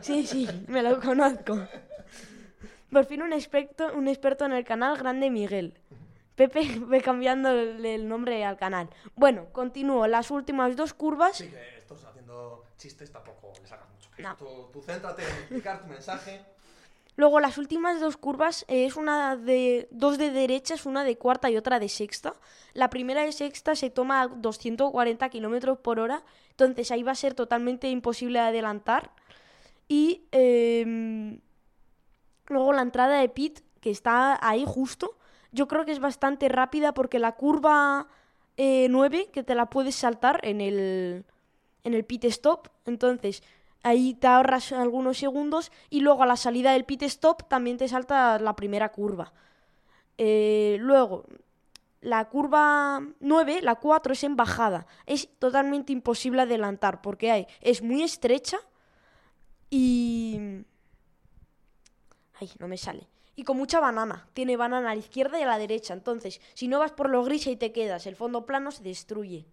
Sí, 0.00 0.24
sí, 0.24 0.48
me 0.68 0.82
lo 0.84 1.00
conozco. 1.00 1.66
Por 2.92 3.04
fin 3.04 3.22
un 3.22 3.32
experto, 3.32 3.92
un 3.94 4.06
experto 4.06 4.44
en 4.44 4.52
el 4.52 4.64
canal, 4.64 4.96
Grande 4.96 5.30
Miguel. 5.30 5.74
Pepe 6.38 7.02
cambiando 7.04 7.50
el, 7.50 8.08
nombre 8.08 8.44
al 8.44 8.56
canal. 8.56 8.88
Bueno, 9.16 9.46
continúo. 9.52 10.06
Las 10.06 10.30
últimas 10.30 10.76
dos 10.76 10.94
curvas. 10.94 11.36
Sí, 11.36 11.48
que 11.48 11.78
estos 11.78 12.04
haciendo 12.04 12.64
chistes 12.78 13.10
tampoco 13.10 13.52
les 13.60 13.72
hagas 13.72 13.88
mucho. 13.90 14.08
No. 14.18 14.36
Tú, 14.36 14.70
tú 14.72 14.80
céntrate 14.80 15.22
en 15.24 15.28
explicar 15.28 15.82
tu 15.82 15.88
mensaje. 15.88 16.40
Luego 17.16 17.40
las 17.40 17.58
últimas 17.58 17.98
dos 17.98 18.16
curvas 18.16 18.64
eh, 18.68 18.86
es 18.86 18.94
una 18.94 19.36
de 19.36 19.88
dos 19.90 20.16
de 20.16 20.30
derechas, 20.30 20.86
una 20.86 21.02
de 21.02 21.18
cuarta 21.18 21.50
y 21.50 21.56
otra 21.56 21.80
de 21.80 21.88
sexta. 21.88 22.34
La 22.72 22.88
primera 22.88 23.24
de 23.24 23.32
sexta 23.32 23.74
se 23.74 23.90
toma 23.90 24.22
a 24.22 24.28
240 24.28 25.28
kilómetros 25.28 25.78
por 25.78 25.98
hora, 25.98 26.22
entonces 26.50 26.92
ahí 26.92 27.02
va 27.02 27.10
a 27.10 27.16
ser 27.16 27.34
totalmente 27.34 27.90
imposible 27.90 28.38
adelantar. 28.38 29.10
Y 29.88 30.28
em, 30.30 31.40
luego 32.46 32.72
la 32.72 32.82
entrada 32.82 33.18
de 33.18 33.28
pit, 33.28 33.58
que 33.80 33.90
está 33.90 34.38
ahí 34.40 34.64
justo, 34.64 35.17
yo 35.52 35.68
creo 35.68 35.84
que 35.84 35.92
es 35.92 36.00
bastante 36.00 36.48
rápida 36.48 36.94
porque 36.94 37.18
la 37.18 37.32
curva 37.32 38.08
eh, 38.56 38.88
9, 38.90 39.30
que 39.32 39.42
te 39.42 39.54
la 39.54 39.70
puedes 39.70 39.94
saltar 39.94 40.40
en 40.42 40.60
el, 40.60 41.24
en 41.84 41.94
el 41.94 42.04
pit 42.04 42.24
stop, 42.24 42.68
entonces 42.86 43.42
ahí 43.82 44.14
te 44.14 44.26
ahorras 44.26 44.72
algunos 44.72 45.18
segundos 45.18 45.70
y 45.90 46.00
luego 46.00 46.22
a 46.22 46.26
la 46.26 46.36
salida 46.36 46.72
del 46.72 46.84
pit 46.84 47.02
stop 47.02 47.48
también 47.48 47.76
te 47.78 47.88
salta 47.88 48.38
la 48.38 48.56
primera 48.56 48.90
curva. 48.90 49.32
Eh, 50.18 50.76
luego, 50.80 51.24
la 52.00 52.28
curva 52.28 53.00
9, 53.20 53.60
la 53.62 53.76
4 53.76 54.12
es 54.12 54.24
en 54.24 54.36
bajada. 54.36 54.86
Es 55.06 55.28
totalmente 55.38 55.92
imposible 55.92 56.42
adelantar 56.42 57.00
porque 57.00 57.30
hay, 57.30 57.46
es 57.60 57.82
muy 57.82 58.02
estrecha 58.02 58.58
y... 59.70 60.64
Ay, 62.40 62.50
no 62.58 62.68
me 62.68 62.76
sale. 62.76 63.08
Y 63.38 63.44
con 63.44 63.56
mucha 63.56 63.78
banana. 63.78 64.26
Tiene 64.34 64.56
banana 64.56 64.90
a 64.90 64.94
la 64.96 64.98
izquierda 64.98 65.38
y 65.38 65.42
a 65.42 65.46
la 65.46 65.58
derecha. 65.58 65.94
Entonces, 65.94 66.40
si 66.54 66.66
no 66.66 66.80
vas 66.80 66.90
por 66.90 67.08
lo 67.08 67.22
gris 67.22 67.46
y 67.46 67.54
te 67.54 67.70
quedas, 67.70 68.08
el 68.08 68.16
fondo 68.16 68.44
plano 68.44 68.72
se 68.72 68.82
destruye. 68.82 69.46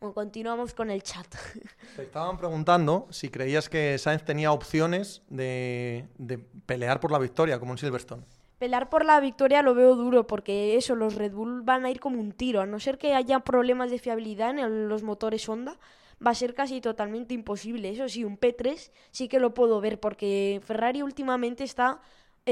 Bueno, 0.00 0.14
continuamos 0.14 0.72
con 0.72 0.90
el 0.90 1.02
chat. 1.02 1.26
Te 1.96 2.02
estaban 2.04 2.38
preguntando 2.38 3.06
si 3.10 3.28
creías 3.28 3.68
que 3.68 3.98
Sainz 3.98 4.24
tenía 4.24 4.52
opciones 4.52 5.20
de, 5.28 6.08
de 6.16 6.38
pelear 6.38 6.98
por 6.98 7.12
la 7.12 7.18
victoria, 7.18 7.58
como 7.60 7.72
en 7.72 7.78
Silverstone. 7.78 8.22
Pelear 8.58 8.88
por 8.88 9.04
la 9.04 9.20
victoria 9.20 9.60
lo 9.60 9.74
veo 9.74 9.96
duro 9.96 10.26
porque 10.26 10.76
eso, 10.78 10.94
los 10.94 11.14
Red 11.16 11.32
Bull 11.32 11.60
van 11.60 11.84
a 11.84 11.90
ir 11.90 12.00
como 12.00 12.18
un 12.18 12.32
tiro. 12.32 12.62
A 12.62 12.66
no 12.66 12.80
ser 12.80 12.96
que 12.96 13.12
haya 13.12 13.40
problemas 13.40 13.90
de 13.90 13.98
fiabilidad 13.98 14.48
en 14.48 14.60
el- 14.60 14.88
los 14.88 15.02
motores 15.02 15.46
Honda, 15.46 15.78
va 16.26 16.30
a 16.30 16.34
ser 16.34 16.54
casi 16.54 16.80
totalmente 16.80 17.34
imposible. 17.34 17.90
Eso 17.90 18.08
sí, 18.08 18.24
un 18.24 18.38
P3 18.38 18.92
sí 19.10 19.28
que 19.28 19.40
lo 19.40 19.52
puedo 19.52 19.78
ver 19.82 20.00
porque 20.00 20.62
Ferrari 20.64 21.02
últimamente 21.02 21.64
está 21.64 22.00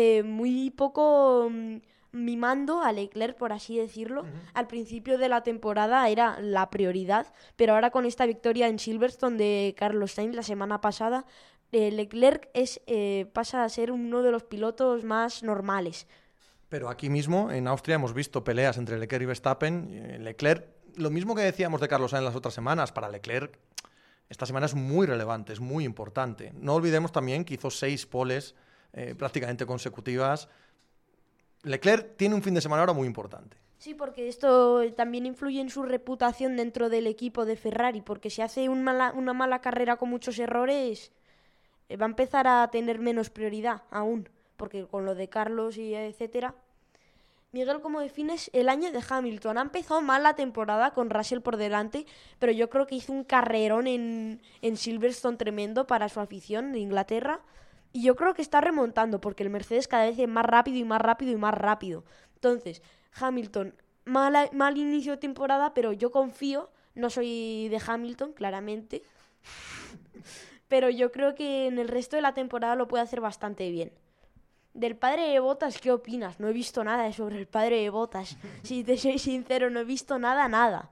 eh, 0.00 0.22
muy 0.22 0.70
poco 0.70 1.48
mm, 1.50 1.78
mimando 2.12 2.82
a 2.82 2.92
Leclerc, 2.92 3.36
por 3.36 3.52
así 3.52 3.76
decirlo. 3.76 4.24
Al 4.54 4.68
principio 4.68 5.18
de 5.18 5.28
la 5.28 5.42
temporada 5.42 6.08
era 6.08 6.38
la 6.40 6.70
prioridad, 6.70 7.26
pero 7.56 7.74
ahora 7.74 7.90
con 7.90 8.06
esta 8.06 8.24
victoria 8.24 8.68
en 8.68 8.78
Silverstone 8.78 9.36
de 9.36 9.74
Carlos 9.76 10.12
Sainz 10.12 10.36
la 10.36 10.44
semana 10.44 10.80
pasada, 10.80 11.26
eh, 11.72 11.90
Leclerc 11.90 12.48
es, 12.54 12.80
eh, 12.86 13.26
pasa 13.32 13.64
a 13.64 13.68
ser 13.68 13.90
uno 13.90 14.22
de 14.22 14.30
los 14.30 14.44
pilotos 14.44 15.02
más 15.02 15.42
normales. 15.42 16.06
Pero 16.68 16.90
aquí 16.90 17.10
mismo, 17.10 17.50
en 17.50 17.66
Austria, 17.66 17.96
hemos 17.96 18.14
visto 18.14 18.44
peleas 18.44 18.78
entre 18.78 19.00
Leclerc 19.00 19.24
y 19.24 19.26
Verstappen. 19.26 20.22
Leclerc, 20.22 20.64
lo 20.94 21.10
mismo 21.10 21.34
que 21.34 21.42
decíamos 21.42 21.80
de 21.80 21.88
Carlos 21.88 22.12
Sainz 22.12 22.24
las 22.24 22.36
otras 22.36 22.54
semanas, 22.54 22.92
para 22.92 23.08
Leclerc 23.08 23.58
esta 24.28 24.46
semana 24.46 24.66
es 24.66 24.74
muy 24.74 25.08
relevante, 25.08 25.52
es 25.52 25.60
muy 25.60 25.84
importante. 25.84 26.52
No 26.54 26.74
olvidemos 26.74 27.10
también 27.10 27.44
que 27.44 27.54
hizo 27.54 27.70
seis 27.70 28.06
poles 28.06 28.54
eh, 28.92 29.14
prácticamente 29.16 29.66
consecutivas. 29.66 30.48
Leclerc 31.62 32.16
tiene 32.16 32.34
un 32.34 32.42
fin 32.42 32.54
de 32.54 32.60
semana 32.60 32.82
ahora 32.82 32.92
muy 32.92 33.06
importante. 33.06 33.56
Sí, 33.78 33.94
porque 33.94 34.28
esto 34.28 34.82
también 34.94 35.24
influye 35.24 35.60
en 35.60 35.70
su 35.70 35.84
reputación 35.84 36.56
dentro 36.56 36.88
del 36.88 37.06
equipo 37.06 37.44
de 37.44 37.56
Ferrari, 37.56 38.00
porque 38.00 38.28
si 38.28 38.42
hace 38.42 38.68
una 38.68 39.32
mala 39.32 39.60
carrera 39.60 39.96
con 39.96 40.10
muchos 40.10 40.38
errores, 40.38 41.12
eh, 41.88 41.96
va 41.96 42.06
a 42.06 42.08
empezar 42.08 42.48
a 42.48 42.68
tener 42.70 42.98
menos 42.98 43.30
prioridad 43.30 43.82
aún, 43.90 44.28
porque 44.56 44.86
con 44.86 45.04
lo 45.04 45.14
de 45.14 45.28
Carlos 45.28 45.76
y 45.76 45.94
etcétera. 45.94 46.54
Miguel, 47.52 47.80
¿cómo 47.80 48.00
defines 48.00 48.50
el 48.52 48.68
año 48.68 48.92
de 48.92 49.02
Hamilton? 49.08 49.56
Ha 49.56 49.62
empezado 49.62 50.02
mal 50.02 50.22
la 50.22 50.34
temporada 50.34 50.92
con 50.92 51.08
Russell 51.08 51.40
por 51.40 51.56
delante, 51.56 52.04
pero 52.38 52.52
yo 52.52 52.68
creo 52.68 52.86
que 52.86 52.96
hizo 52.96 53.12
un 53.12 53.24
carrerón 53.24 53.86
en, 53.86 54.42
en 54.60 54.76
Silverstone 54.76 55.38
tremendo 55.38 55.86
para 55.86 56.10
su 56.10 56.20
afición 56.20 56.72
de 56.72 56.80
Inglaterra. 56.80 57.40
Y 57.92 58.02
yo 58.02 58.16
creo 58.16 58.34
que 58.34 58.42
está 58.42 58.60
remontando, 58.60 59.20
porque 59.20 59.42
el 59.42 59.50
Mercedes 59.50 59.88
cada 59.88 60.04
vez 60.06 60.18
es 60.18 60.28
más 60.28 60.44
rápido 60.44 60.76
y 60.78 60.84
más 60.84 61.00
rápido 61.00 61.32
y 61.32 61.36
más 61.36 61.54
rápido. 61.54 62.04
Entonces, 62.34 62.82
Hamilton, 63.20 63.74
mala- 64.04 64.50
mal 64.52 64.76
inicio 64.76 65.12
de 65.12 65.18
temporada, 65.18 65.74
pero 65.74 65.92
yo 65.92 66.10
confío, 66.10 66.70
no 66.94 67.10
soy 67.10 67.68
de 67.68 67.80
Hamilton, 67.84 68.32
claramente, 68.32 69.02
pero 70.68 70.90
yo 70.90 71.10
creo 71.12 71.34
que 71.34 71.66
en 71.66 71.78
el 71.78 71.88
resto 71.88 72.16
de 72.16 72.22
la 72.22 72.34
temporada 72.34 72.74
lo 72.74 72.88
puede 72.88 73.02
hacer 73.02 73.20
bastante 73.20 73.70
bien. 73.70 73.92
Del 74.74 74.96
padre 74.96 75.28
de 75.30 75.40
Botas, 75.40 75.78
¿qué 75.80 75.90
opinas? 75.90 76.38
No 76.38 76.48
he 76.48 76.52
visto 76.52 76.84
nada 76.84 77.10
sobre 77.12 77.38
el 77.38 77.46
padre 77.46 77.80
de 77.82 77.90
Botas. 77.90 78.36
Si 78.62 78.84
te 78.84 78.96
soy 78.98 79.18
sincero, 79.18 79.70
no 79.70 79.80
he 79.80 79.84
visto 79.84 80.18
nada, 80.18 80.46
nada. 80.48 80.90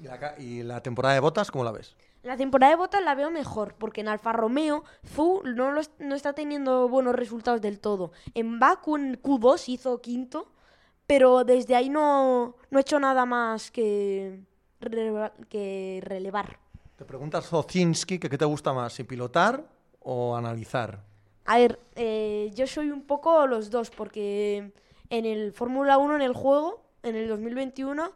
¿Y 0.00 0.04
la, 0.04 0.34
y 0.38 0.62
la 0.62 0.80
temporada 0.82 1.14
de 1.14 1.20
botas, 1.20 1.50
cómo 1.50 1.64
la 1.64 1.72
ves? 1.72 1.96
La 2.22 2.36
temporada 2.36 2.72
de 2.72 2.76
Botas 2.76 3.02
la 3.02 3.14
veo 3.14 3.30
mejor, 3.30 3.74
porque 3.78 4.00
en 4.00 4.08
Alfa 4.08 4.32
Romeo, 4.32 4.84
Zu 5.14 5.42
no, 5.44 5.70
lo 5.72 5.80
es- 5.80 5.92
no 5.98 6.14
está 6.14 6.32
teniendo 6.32 6.88
buenos 6.88 7.14
resultados 7.14 7.60
del 7.60 7.78
todo. 7.78 8.12
En 8.34 8.58
Baku, 8.58 8.96
en 8.96 9.20
Q2, 9.22 9.68
hizo 9.68 10.00
quinto, 10.00 10.50
pero 11.06 11.44
desde 11.44 11.76
ahí 11.76 11.88
no, 11.88 12.56
no 12.70 12.78
he 12.78 12.82
hecho 12.82 12.98
nada 12.98 13.24
más 13.24 13.70
que, 13.70 14.40
rele- 14.80 15.30
que 15.48 16.00
relevar. 16.04 16.58
Te 16.96 17.04
preguntas 17.04 17.46
Zocinski 17.46 18.18
que 18.18 18.28
qué 18.28 18.36
te 18.36 18.44
gusta 18.44 18.72
más, 18.72 18.92
si 18.92 19.04
pilotar 19.04 19.64
o 20.00 20.34
analizar. 20.36 21.04
A 21.46 21.56
ver, 21.56 21.78
eh, 21.94 22.50
yo 22.54 22.66
soy 22.66 22.90
un 22.90 23.02
poco 23.02 23.46
los 23.46 23.70
dos, 23.70 23.90
porque 23.90 24.72
en 25.08 25.24
el 25.24 25.52
Fórmula 25.52 25.96
1, 25.96 26.16
en 26.16 26.22
el 26.22 26.34
juego, 26.34 26.82
en 27.04 27.14
el 27.14 27.28
2021, 27.28 28.10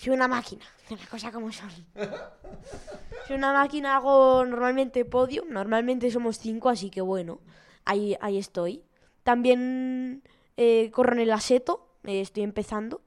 soy 0.00 0.14
una 0.14 0.28
máquina, 0.28 0.64
las 0.88 1.06
cosas 1.08 1.30
como 1.30 1.52
son. 1.52 1.68
soy 3.26 3.36
una 3.36 3.52
máquina, 3.52 3.96
hago 3.96 4.46
normalmente 4.46 5.04
podio, 5.04 5.44
normalmente 5.46 6.10
somos 6.10 6.38
cinco, 6.38 6.70
así 6.70 6.88
que 6.88 7.02
bueno, 7.02 7.40
ahí, 7.84 8.16
ahí 8.22 8.38
estoy. 8.38 8.82
También 9.24 10.22
eh, 10.56 10.90
corro 10.90 11.12
en 11.12 11.20
el 11.20 11.30
aseto, 11.30 11.86
eh, 12.04 12.22
estoy 12.22 12.44
empezando. 12.44 13.02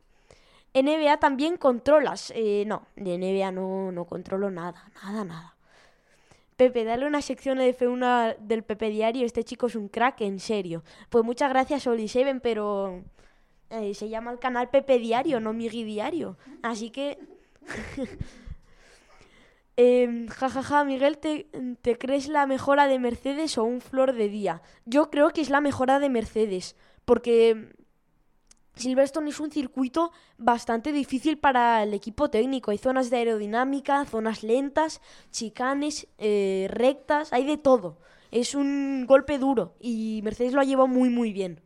NBA 0.75 1.17
también 1.17 1.57
controlas. 1.57 2.31
Eh, 2.35 2.63
no, 2.67 2.85
de 2.95 3.17
NBA 3.17 3.51
no, 3.51 3.91
no 3.91 4.05
controlo 4.05 4.51
nada, 4.51 4.91
nada, 5.03 5.23
nada. 5.23 5.55
Pepe, 6.57 6.83
dale 6.83 7.07
una 7.07 7.23
sección 7.23 7.57
de 7.57 7.75
F1 7.75 8.37
del 8.37 8.61
Pepe 8.61 8.91
Diario. 8.91 9.25
Este 9.25 9.43
chico 9.43 9.65
es 9.65 9.75
un 9.75 9.87
crack, 9.87 10.21
en 10.21 10.39
serio. 10.39 10.83
Pues 11.09 11.25
muchas 11.25 11.49
gracias, 11.49 11.87
Oli 11.87 12.07
Seven, 12.07 12.39
pero 12.39 13.01
eh, 13.73 13.93
se 13.95 14.07
llama 14.07 14.31
el 14.31 14.39
canal 14.39 14.69
Pepe 14.69 14.99
Diario, 14.99 15.39
no 15.39 15.51
Migi 15.51 15.83
Diario. 15.83 16.37
Así 16.61 16.91
que. 16.91 17.17
eh, 19.77 20.27
jajaja, 20.29 20.83
Miguel, 20.83 21.17
¿te, 21.17 21.47
¿te 21.81 21.97
crees 21.97 22.27
la 22.27 22.45
mejora 22.45 22.87
de 22.87 22.99
Mercedes 22.99 23.57
o 23.57 23.63
un 23.63 23.81
flor 23.81 24.13
de 24.13 24.29
día? 24.29 24.61
Yo 24.85 25.09
creo 25.09 25.31
que 25.31 25.41
es 25.41 25.49
la 25.49 25.59
mejora 25.59 25.99
de 25.99 26.09
Mercedes, 26.09 26.75
porque 27.03 27.73
Silverstone 28.75 29.29
es 29.29 29.39
un 29.39 29.51
circuito 29.51 30.11
bastante 30.37 30.91
difícil 30.91 31.37
para 31.37 31.83
el 31.83 31.93
equipo 31.93 32.29
técnico. 32.29 32.71
Hay 32.71 32.77
zonas 32.77 33.09
de 33.09 33.17
aerodinámica, 33.17 34.05
zonas 34.05 34.43
lentas, 34.43 35.01
chicanes, 35.31 36.07
eh, 36.17 36.67
rectas, 36.69 37.31
hay 37.33 37.45
de 37.45 37.57
todo. 37.57 37.97
Es 38.31 38.55
un 38.55 39.05
golpe 39.07 39.37
duro 39.37 39.75
y 39.79 40.21
Mercedes 40.23 40.53
lo 40.53 40.61
ha 40.61 40.63
llevado 40.63 40.87
muy 40.87 41.09
muy 41.09 41.33
bien. 41.33 41.61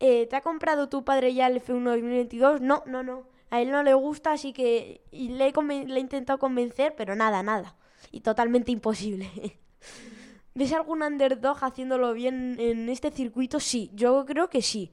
Eh, 0.00 0.26
¿Te 0.26 0.36
ha 0.36 0.40
comprado 0.40 0.88
tu 0.88 1.04
padre 1.04 1.34
ya 1.34 1.46
el 1.46 1.62
F1 1.62 1.84
2022? 1.84 2.60
No, 2.60 2.82
no, 2.86 3.02
no. 3.02 3.24
A 3.50 3.60
él 3.60 3.70
no 3.70 3.82
le 3.82 3.94
gusta, 3.94 4.32
así 4.32 4.52
que 4.52 5.02
y 5.10 5.28
le, 5.28 5.46
he 5.46 5.98
intentado 6.00 6.38
convencer, 6.38 6.94
pero 6.96 7.14
nada, 7.14 7.42
nada. 7.42 7.76
Y 8.10 8.20
totalmente 8.20 8.72
imposible. 8.72 9.30
¿Ves 10.54 10.72
algún 10.72 11.02
underdog 11.02 11.58
haciéndolo 11.62 12.12
bien 12.12 12.56
en 12.58 12.88
este 12.88 13.10
circuito? 13.10 13.60
Sí, 13.60 13.90
yo 13.94 14.24
creo 14.26 14.50
que 14.50 14.62
sí 14.62 14.92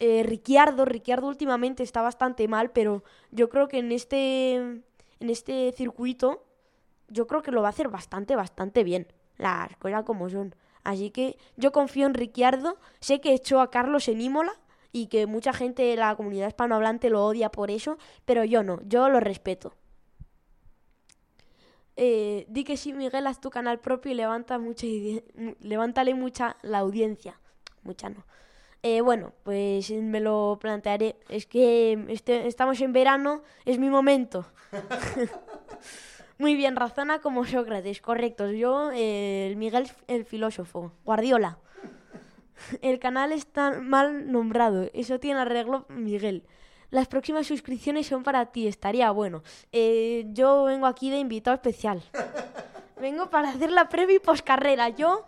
eh, 0.00 0.22
Ricciardo, 0.24 0.86
Ricciardo 0.86 1.28
últimamente 1.28 1.82
está 1.82 2.00
bastante 2.00 2.48
mal, 2.48 2.70
pero 2.72 3.04
yo 3.30 3.50
creo 3.50 3.68
que 3.68 3.78
en 3.78 3.92
este, 3.92 4.54
en 4.54 4.84
este 5.20 5.72
circuito, 5.72 6.46
yo 7.08 7.26
creo 7.26 7.42
que 7.42 7.50
lo 7.52 7.60
va 7.60 7.68
a 7.68 7.70
hacer 7.70 7.88
bastante, 7.88 8.34
bastante 8.34 8.82
bien. 8.82 9.06
Las 9.36 9.76
cosas 9.76 10.04
como 10.04 10.30
son. 10.30 10.54
Así 10.84 11.10
que 11.10 11.36
yo 11.56 11.72
confío 11.72 12.06
en 12.06 12.14
Ricciardo. 12.14 12.76
Sé 13.00 13.20
que 13.20 13.32
echó 13.34 13.60
a 13.60 13.70
Carlos 13.70 14.08
en 14.08 14.20
Imola 14.20 14.52
y 14.92 15.06
que 15.06 15.26
mucha 15.26 15.52
gente 15.52 15.82
de 15.82 15.96
la 15.96 16.14
comunidad 16.16 16.48
hispanohablante 16.48 17.10
lo 17.10 17.24
odia 17.24 17.50
por 17.50 17.70
eso, 17.70 17.98
pero 18.24 18.44
yo 18.44 18.62
no, 18.62 18.80
yo 18.84 19.08
lo 19.08 19.20
respeto. 19.20 19.74
Eh, 21.96 22.46
di 22.48 22.64
que 22.64 22.76
sí, 22.76 22.92
Miguel, 22.92 23.26
haz 23.26 23.40
tu 23.40 23.50
canal 23.50 23.78
propio 23.78 24.12
y 24.12 24.14
levanta 24.14 24.58
mucha, 24.58 24.86
levántale 25.60 26.14
mucha 26.14 26.56
la 26.62 26.78
audiencia. 26.78 27.38
Mucha 27.82 28.08
no. 28.08 28.24
Eh, 28.82 29.02
bueno, 29.02 29.34
pues 29.42 29.90
me 29.90 30.20
lo 30.20 30.58
plantearé. 30.60 31.16
Es 31.28 31.46
que 31.46 32.02
este- 32.08 32.46
estamos 32.46 32.80
en 32.80 32.92
verano, 32.94 33.42
es 33.66 33.78
mi 33.78 33.90
momento. 33.90 34.46
Muy 36.40 36.54
bien, 36.56 36.74
razona 36.74 37.18
como 37.20 37.44
Sócrates, 37.44 38.00
correcto. 38.00 38.50
Yo, 38.50 38.90
eh, 38.94 39.46
el 39.50 39.56
Miguel, 39.56 39.90
el 40.08 40.24
filósofo, 40.24 40.90
Guardiola. 41.04 41.58
El 42.80 42.98
canal 42.98 43.32
está 43.32 43.78
mal 43.80 44.32
nombrado, 44.32 44.88
eso 44.94 45.20
tiene 45.20 45.40
arreglo 45.40 45.84
Miguel. 45.90 46.44
Las 46.90 47.08
próximas 47.08 47.46
suscripciones 47.46 48.06
son 48.06 48.22
para 48.22 48.46
ti, 48.46 48.66
estaría 48.66 49.10
bueno. 49.10 49.42
Eh, 49.70 50.24
yo 50.28 50.64
vengo 50.64 50.86
aquí 50.86 51.10
de 51.10 51.18
invitado 51.18 51.54
especial. 51.56 52.02
Vengo 52.98 53.28
para 53.28 53.50
hacer 53.50 53.70
la 53.70 53.90
previa 53.90 54.16
y 54.16 54.18
poscarrera. 54.20 54.88
Yo 54.88 55.26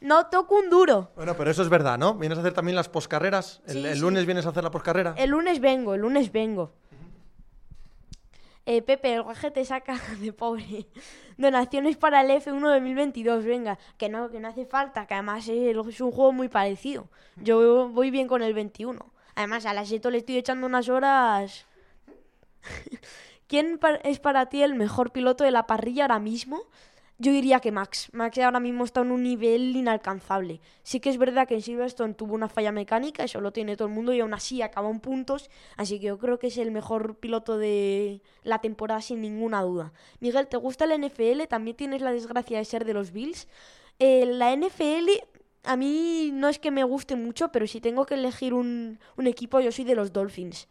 no 0.00 0.26
toco 0.26 0.54
un 0.56 0.70
duro. 0.70 1.10
Bueno, 1.16 1.34
pero 1.36 1.50
eso 1.50 1.62
es 1.62 1.68
verdad, 1.68 1.98
¿no? 1.98 2.14
¿Vienes 2.14 2.38
a 2.38 2.42
hacer 2.42 2.52
también 2.52 2.76
las 2.76 2.88
poscarreras? 2.88 3.60
¿El, 3.66 3.72
Sí, 3.74 3.86
el 3.86 3.94
sí. 3.94 4.00
lunes 4.00 4.24
vienes 4.24 4.46
a 4.46 4.50
hacer 4.50 4.62
la 4.62 4.70
poscarrera? 4.70 5.14
El 5.16 5.30
lunes 5.30 5.58
vengo, 5.60 5.94
el 5.94 6.00
lunes 6.02 6.30
vengo. 6.30 6.72
Eh, 8.66 8.80
Pepe, 8.80 9.14
el 9.14 9.22
guaje 9.22 9.50
te 9.50 9.64
saca 9.64 9.98
de 10.20 10.32
pobre. 10.32 10.86
Donaciones 11.36 11.96
para 11.96 12.22
el 12.22 12.30
F1 12.30 12.60
2022, 12.60 13.44
venga. 13.44 13.78
Que 13.98 14.08
no, 14.08 14.30
que 14.30 14.40
no 14.40 14.48
hace 14.48 14.64
falta, 14.64 15.06
que 15.06 15.14
además 15.14 15.46
es, 15.48 16.00
un 16.00 16.10
juego 16.10 16.32
muy 16.32 16.48
parecido. 16.48 17.08
Yo 17.36 17.88
voy 17.88 18.10
bien 18.10 18.26
con 18.26 18.42
el 18.42 18.54
21. 18.54 19.12
Además, 19.34 19.66
a 19.66 19.74
la 19.74 19.84
Seto 19.84 20.10
le 20.10 20.18
estoy 20.18 20.38
echando 20.38 20.66
unas 20.66 20.88
horas. 20.88 21.66
¿Quién 23.48 23.78
es 24.04 24.20
para 24.20 24.46
ti 24.46 24.62
el 24.62 24.74
mejor 24.74 25.12
piloto 25.12 25.44
de 25.44 25.50
la 25.50 25.66
parrilla 25.66 26.04
ahora 26.04 26.18
mismo? 26.18 26.62
Yo 27.18 27.30
diría 27.30 27.60
que 27.60 27.70
Max. 27.70 28.08
Max 28.12 28.38
ahora 28.38 28.58
mismo 28.58 28.84
está 28.84 29.02
en 29.02 29.12
un 29.12 29.22
nivel 29.22 29.76
inalcanzable. 29.76 30.60
Sí 30.82 30.98
que 30.98 31.10
es 31.10 31.16
verdad 31.16 31.46
que 31.46 31.54
en 31.54 31.62
Silverstone 31.62 32.14
tuvo 32.14 32.34
una 32.34 32.48
falla 32.48 32.72
mecánica, 32.72 33.22
eso 33.22 33.40
lo 33.40 33.52
tiene 33.52 33.76
todo 33.76 33.86
el 33.86 33.94
mundo 33.94 34.12
y 34.12 34.20
aún 34.20 34.34
así 34.34 34.62
acabó 34.62 34.90
en 34.90 34.98
puntos. 34.98 35.48
Así 35.76 36.00
que 36.00 36.06
yo 36.06 36.18
creo 36.18 36.40
que 36.40 36.48
es 36.48 36.58
el 36.58 36.72
mejor 36.72 37.16
piloto 37.16 37.56
de 37.56 38.20
la 38.42 38.58
temporada 38.58 39.00
sin 39.00 39.20
ninguna 39.20 39.62
duda. 39.62 39.92
Miguel, 40.18 40.48
¿te 40.48 40.56
gusta 40.56 40.86
la 40.86 40.98
NFL? 40.98 41.44
También 41.48 41.76
tienes 41.76 42.02
la 42.02 42.12
desgracia 42.12 42.58
de 42.58 42.64
ser 42.64 42.84
de 42.84 42.94
los 42.94 43.12
Bills. 43.12 43.46
Eh, 44.00 44.26
la 44.26 44.54
NFL 44.56 45.08
a 45.64 45.76
mí 45.76 46.30
no 46.32 46.48
es 46.48 46.58
que 46.58 46.70
me 46.70 46.84
guste 46.84 47.16
mucho, 47.16 47.50
pero 47.50 47.66
si 47.66 47.80
tengo 47.80 48.06
que 48.06 48.14
elegir 48.14 48.54
un, 48.54 48.98
equipo, 49.24 49.60
yo 49.60 49.72
soy 49.72 49.84
de 49.84 49.94
los 49.94 50.12
Dolphins. 50.12 50.68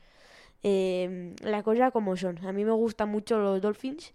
Eh, 0.62 1.36
la 1.42 1.64
cosa 1.64 1.92
como 1.92 2.16
son. 2.16 2.46
A 2.46 2.52
mí 2.52 2.64
me 2.64 2.72
gustan 2.72 3.10
mucho 3.10 3.40
los 3.40 3.62
Dolphins. 3.62 4.14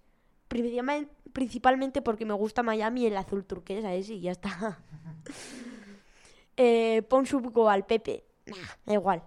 Principalmente, 0.48 1.12
principalmente 1.32 2.02
porque 2.02 2.24
me 2.24 2.34
gusta 2.34 2.62
Miami 2.62 3.06
el 3.06 3.16
azul 3.16 3.44
turquesa, 3.44 3.94
ese 3.94 4.14
y 4.14 4.20
ya 4.20 4.32
está. 4.32 4.78
eh, 6.56 7.02
pon 7.08 7.26
su 7.26 7.40
buco 7.40 7.68
al 7.68 7.86
Pepe. 7.86 8.24
Nah, 8.46 8.56
da 8.86 8.94
igual. 8.94 9.22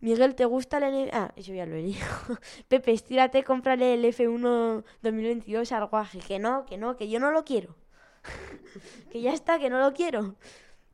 Miguel, 0.00 0.34
¿te 0.36 0.44
gusta 0.44 0.78
el 0.78 0.84
N 0.84 1.10
Ah, 1.12 1.32
eso 1.34 1.52
ya 1.52 1.66
lo 1.66 1.74
he 1.74 1.82
dicho. 1.82 2.04
Pepe, 2.68 2.92
estírate, 2.92 3.42
cómprale 3.42 3.94
el 3.94 4.04
F1 4.04 4.84
2022 5.02 5.72
al 5.72 5.86
guaje. 5.86 6.20
Que 6.20 6.38
no, 6.38 6.64
que 6.66 6.76
no, 6.76 6.96
que 6.96 7.08
yo 7.08 7.18
no 7.18 7.30
lo 7.30 7.44
quiero. 7.44 7.74
que 9.10 9.20
ya 9.20 9.32
está, 9.32 9.58
que 9.58 9.70
no 9.70 9.78
lo 9.80 9.92
quiero. 9.92 10.36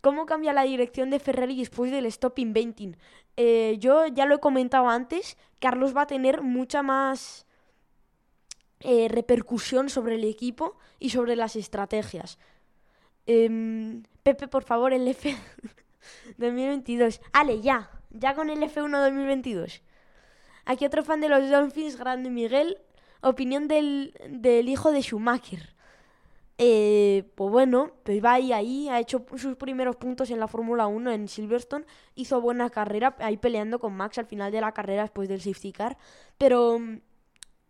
¿Cómo 0.00 0.26
cambia 0.26 0.52
la 0.52 0.64
dirección 0.64 1.10
de 1.10 1.18
Ferrari 1.18 1.56
después 1.58 1.90
del 1.90 2.06
stop 2.06 2.38
inventing? 2.38 2.96
Eh, 3.36 3.76
yo 3.78 4.06
ya 4.06 4.26
lo 4.26 4.36
he 4.36 4.38
comentado 4.38 4.88
antes, 4.88 5.36
Carlos 5.60 5.96
va 5.96 6.02
a 6.02 6.06
tener 6.06 6.42
mucha 6.42 6.82
más 6.82 7.46
eh, 8.84 9.08
repercusión 9.08 9.88
sobre 9.88 10.16
el 10.16 10.24
equipo 10.24 10.76
y 10.98 11.10
sobre 11.10 11.36
las 11.36 11.56
estrategias. 11.56 12.38
Em, 13.26 14.02
Pepe, 14.22 14.46
por 14.46 14.62
favor, 14.62 14.92
el 14.92 15.08
F 15.08 15.34
2022. 16.36 17.20
Ale, 17.32 17.62
ya, 17.62 17.90
ya 18.10 18.34
con 18.34 18.50
el 18.50 18.60
F1 18.62 18.90
2022. 18.90 19.82
Aquí 20.66 20.84
otro 20.84 21.02
fan 21.02 21.20
de 21.20 21.30
los 21.30 21.48
Dolphins, 21.50 21.96
grande 21.96 22.28
Miguel. 22.28 22.78
Opinión 23.22 23.68
del, 23.68 24.14
del 24.28 24.68
hijo 24.68 24.92
de 24.92 25.00
Schumacher. 25.00 25.74
Eh, 26.58 27.24
pues 27.34 27.50
bueno, 27.50 27.90
pues 28.04 28.22
va 28.22 28.34
ahí, 28.34 28.52
ahí, 28.52 28.88
ha 28.90 29.00
hecho 29.00 29.24
sus 29.36 29.56
primeros 29.56 29.96
puntos 29.96 30.30
en 30.30 30.38
la 30.38 30.46
Fórmula 30.46 30.86
1 30.86 31.10
en 31.10 31.26
Silverstone, 31.26 31.84
hizo 32.14 32.40
buena 32.40 32.70
carrera, 32.70 33.16
ahí 33.18 33.36
peleando 33.38 33.80
con 33.80 33.96
Max 33.96 34.18
al 34.18 34.26
final 34.26 34.52
de 34.52 34.60
la 34.60 34.72
carrera 34.72 35.02
después 35.02 35.28
del 35.28 35.40
safety 35.40 35.72
car, 35.72 35.96
pero 36.38 36.78
mm, 36.78 37.00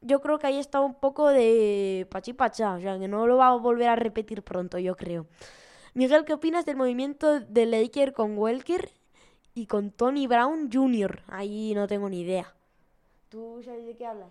yo 0.04 0.20
creo 0.20 0.38
que 0.38 0.46
ahí 0.46 0.58
está 0.58 0.80
un 0.80 0.94
poco 0.94 1.28
de 1.28 2.06
pachipacha, 2.10 2.74
o 2.74 2.80
sea, 2.80 2.98
que 2.98 3.08
no 3.08 3.26
lo 3.26 3.38
va 3.38 3.48
a 3.48 3.56
volver 3.56 3.88
a 3.88 3.96
repetir 3.96 4.42
pronto, 4.42 4.78
yo 4.78 4.96
creo. 4.96 5.26
Miguel, 5.94 6.24
¿qué 6.24 6.34
opinas 6.34 6.66
del 6.66 6.76
movimiento 6.76 7.40
de 7.40 7.66
Laker 7.66 8.12
con 8.12 8.36
Welker 8.36 8.90
y 9.54 9.66
con 9.66 9.90
Tony 9.90 10.26
Brown 10.26 10.70
Jr.? 10.70 11.22
Ahí 11.28 11.72
no 11.74 11.86
tengo 11.86 12.08
ni 12.08 12.20
idea. 12.20 12.54
¿Tú 13.30 13.62
sabes 13.64 13.86
de 13.86 13.96
qué 13.96 14.06
hablas? 14.06 14.30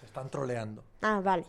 Te 0.00 0.06
están 0.06 0.30
troleando. 0.30 0.82
Ah, 1.02 1.20
vale. 1.22 1.44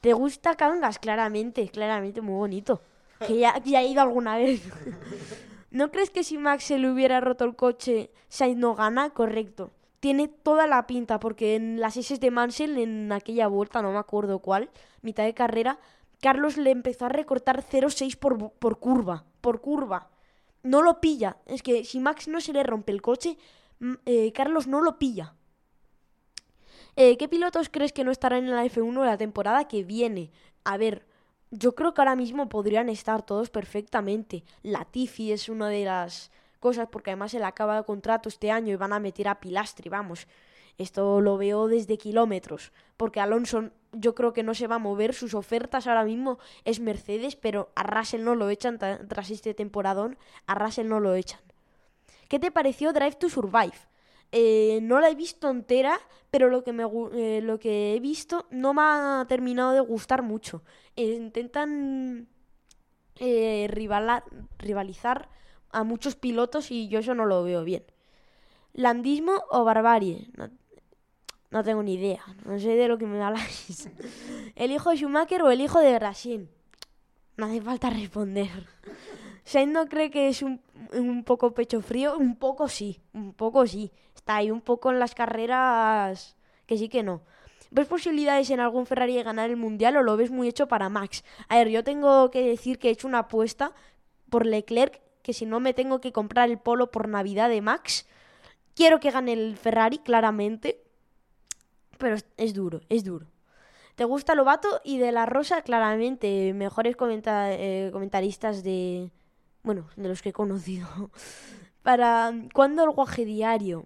¿Te 0.00 0.12
gusta 0.12 0.54
Cangas? 0.54 0.98
Claramente, 0.98 1.68
claramente, 1.68 2.20
muy 2.20 2.34
bonito. 2.34 2.82
Que 3.26 3.38
ya, 3.38 3.58
ya 3.64 3.80
he 3.80 3.86
ido 3.86 4.02
alguna 4.02 4.36
vez. 4.36 4.62
¿No 5.70 5.90
crees 5.90 6.10
que 6.10 6.22
si 6.22 6.38
Max 6.38 6.64
se 6.64 6.78
le 6.78 6.90
hubiera 6.90 7.20
roto 7.20 7.44
el 7.44 7.56
coche, 7.56 8.10
Sainz 8.28 8.58
no 8.58 8.74
gana? 8.74 9.10
Correcto. 9.10 9.70
Tiene 10.00 10.28
toda 10.28 10.66
la 10.66 10.86
pinta, 10.86 11.18
porque 11.18 11.56
en 11.56 11.80
las 11.80 11.96
S 11.96 12.18
de 12.18 12.30
Mansell, 12.30 12.78
en 12.78 13.10
aquella 13.12 13.48
vuelta, 13.48 13.82
no 13.82 13.92
me 13.92 13.98
acuerdo 13.98 14.38
cuál, 14.38 14.70
mitad 15.02 15.24
de 15.24 15.34
carrera, 15.34 15.78
Carlos 16.20 16.56
le 16.56 16.70
empezó 16.70 17.06
a 17.06 17.10
recortar 17.10 17.62
0,6 17.62 18.16
por, 18.16 18.52
por 18.52 18.78
curva. 18.78 19.24
Por 19.40 19.60
curva. 19.60 20.10
No 20.62 20.82
lo 20.82 21.00
pilla. 21.00 21.36
Es 21.46 21.62
que 21.62 21.84
si 21.84 22.00
Max 22.00 22.28
no 22.28 22.40
se 22.40 22.52
le 22.52 22.62
rompe 22.62 22.92
el 22.92 23.02
coche, 23.02 23.38
mm, 23.80 23.94
eh, 24.06 24.32
Carlos 24.32 24.66
no 24.66 24.80
lo 24.80 24.98
pilla. 24.98 25.34
Eh, 26.96 27.16
¿Qué 27.16 27.28
pilotos 27.28 27.68
crees 27.68 27.92
que 27.92 28.02
no 28.02 28.10
estarán 28.10 28.44
en 28.44 28.50
la 28.50 28.64
F1 28.64 29.04
la 29.04 29.16
temporada 29.16 29.68
que 29.68 29.84
viene? 29.84 30.32
A 30.64 30.76
ver, 30.76 31.06
yo 31.50 31.74
creo 31.76 31.94
que 31.94 32.00
ahora 32.00 32.16
mismo 32.16 32.48
podrían 32.48 32.88
estar 32.88 33.24
todos 33.24 33.50
perfectamente. 33.50 34.44
Latifi 34.62 35.30
es 35.30 35.48
una 35.48 35.68
de 35.68 35.84
las 35.84 36.32
cosas, 36.58 36.88
porque 36.90 37.10
además 37.10 37.32
se 37.32 37.38
le 37.38 37.44
acaba 37.44 37.78
el 37.78 37.84
contrato 37.84 38.28
este 38.28 38.50
año 38.50 38.72
y 38.72 38.76
van 38.76 38.92
a 38.92 39.00
meter 39.00 39.28
a 39.28 39.40
Pilastri, 39.40 39.88
vamos. 39.88 40.26
Esto 40.78 41.20
lo 41.20 41.36
veo 41.38 41.66
desde 41.66 41.98
kilómetros, 41.98 42.72
porque 42.96 43.20
Alonso 43.20 43.70
yo 43.92 44.14
creo 44.14 44.32
que 44.32 44.44
no 44.44 44.54
se 44.54 44.68
va 44.68 44.76
a 44.76 44.78
mover, 44.78 45.12
sus 45.12 45.34
ofertas 45.34 45.86
ahora 45.86 46.04
mismo 46.04 46.38
es 46.64 46.78
Mercedes, 46.78 47.34
pero 47.34 47.70
a 47.74 47.82
Russell 47.82 48.22
no 48.22 48.34
lo 48.36 48.48
echan 48.48 48.78
tras 48.78 49.30
este 49.30 49.54
temporadón, 49.54 50.18
a 50.46 50.54
Russell 50.54 50.88
no 50.88 51.00
lo 51.00 51.14
echan. 51.14 51.40
¿Qué 52.28 52.38
te 52.38 52.52
pareció 52.52 52.92
Drive 52.92 53.16
to 53.16 53.28
Survive? 53.28 53.74
Eh, 54.30 54.80
no 54.82 55.00
la 55.00 55.08
he 55.08 55.14
visto 55.14 55.48
entera, 55.48 55.98
pero 56.30 56.48
lo 56.48 56.62
que, 56.62 56.72
me, 56.72 56.84
eh, 57.14 57.40
lo 57.42 57.58
que 57.58 57.94
he 57.94 58.00
visto 58.00 58.46
no 58.50 58.74
me 58.74 58.82
ha 58.82 59.24
terminado 59.26 59.72
de 59.72 59.80
gustar 59.80 60.22
mucho. 60.22 60.62
Eh, 60.96 61.14
intentan 61.14 62.28
rivalizar 64.58 65.28
a 65.70 65.84
muchos 65.84 66.16
pilotos 66.16 66.70
y 66.70 66.88
yo 66.88 67.00
eso 67.00 67.14
no 67.14 67.26
lo 67.26 67.42
veo 67.42 67.64
bien. 67.64 67.84
¿Landismo 68.72 69.44
o 69.50 69.64
barbarie? 69.64 70.28
No, 71.50 71.64
tengo 71.64 71.82
ni 71.82 71.94
idea, 71.94 72.22
no 72.44 72.58
sé 72.58 72.68
de 72.76 72.88
lo 72.88 72.98
que 72.98 73.06
me 73.06 73.22
habláis. 73.22 73.88
¿El 74.54 74.70
hijo 74.70 74.90
de 74.90 74.96
Schumacher 74.96 75.42
o 75.42 75.50
el 75.50 75.60
hijo 75.60 75.80
de 75.80 75.92
Grasín? 75.92 76.50
No 77.36 77.46
hace 77.46 77.60
falta 77.60 77.90
responder. 77.90 78.66
Sainz 79.44 79.72
no 79.72 79.86
cree 79.86 80.10
que 80.10 80.28
es 80.28 80.42
un, 80.42 80.60
un, 80.92 81.24
poco 81.24 81.54
pecho 81.54 81.80
frío, 81.80 82.18
un 82.18 82.36
poco 82.36 82.68
sí, 82.68 83.00
un 83.14 83.32
poco 83.32 83.66
sí. 83.66 83.90
Está 84.14 84.36
ahí 84.36 84.50
un 84.50 84.60
poco 84.60 84.90
en 84.90 84.98
las 84.98 85.14
carreras 85.14 86.36
que 86.66 86.76
sí 86.76 86.88
que 86.88 87.02
no. 87.02 87.22
¿Ves 87.70 87.86
posibilidades 87.86 88.50
en 88.50 88.60
algún 88.60 88.86
Ferrari 88.86 89.14
de 89.14 89.22
ganar 89.22 89.50
el 89.50 89.56
Mundial 89.56 89.96
o 89.96 90.02
lo 90.02 90.16
ves 90.16 90.30
muy 90.30 90.48
hecho 90.48 90.68
para 90.68 90.88
Max? 90.88 91.24
A 91.48 91.56
ver, 91.56 91.68
yo 91.68 91.84
tengo 91.84 92.30
que 92.30 92.42
decir 92.42 92.78
que 92.78 92.88
he 92.88 92.92
hecho 92.92 93.06
una 93.06 93.20
apuesta 93.20 93.72
por 94.30 94.46
Leclerc, 94.46 95.00
que 95.28 95.34
si 95.34 95.44
no 95.44 95.60
me 95.60 95.74
tengo 95.74 96.00
que 96.00 96.10
comprar 96.10 96.48
el 96.48 96.56
polo 96.56 96.90
por 96.90 97.06
Navidad 97.06 97.50
de 97.50 97.60
Max. 97.60 98.06
Quiero 98.74 98.98
que 98.98 99.10
gane 99.10 99.34
el 99.34 99.58
Ferrari, 99.58 99.98
claramente. 99.98 100.82
Pero 101.98 102.16
es, 102.38 102.54
duro, 102.54 102.80
es 102.88 103.04
duro. 103.04 103.26
¿Te 103.94 104.04
gusta 104.06 104.34
Lobato 104.34 104.80
y 104.84 104.96
de 104.96 105.12
la 105.12 105.26
Rosa? 105.26 105.60
Claramente, 105.60 106.54
mejores 106.54 106.96
eh, 106.98 107.90
comentaristas 107.92 108.62
de, 108.64 109.10
bueno, 109.62 109.90
de 109.96 110.08
los 110.08 110.22
que 110.22 110.30
he 110.30 110.32
conocido. 110.32 110.88
Para 111.82 112.32
cuándo 112.54 112.82
el 112.84 112.90
guaje 112.92 113.26
diario. 113.26 113.84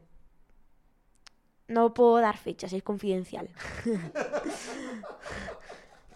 No 1.66 1.92
puedo 1.92 2.18
dar 2.18 2.36
fechas, 2.36 2.72
es 2.72 2.84
confidencial. 2.84 3.50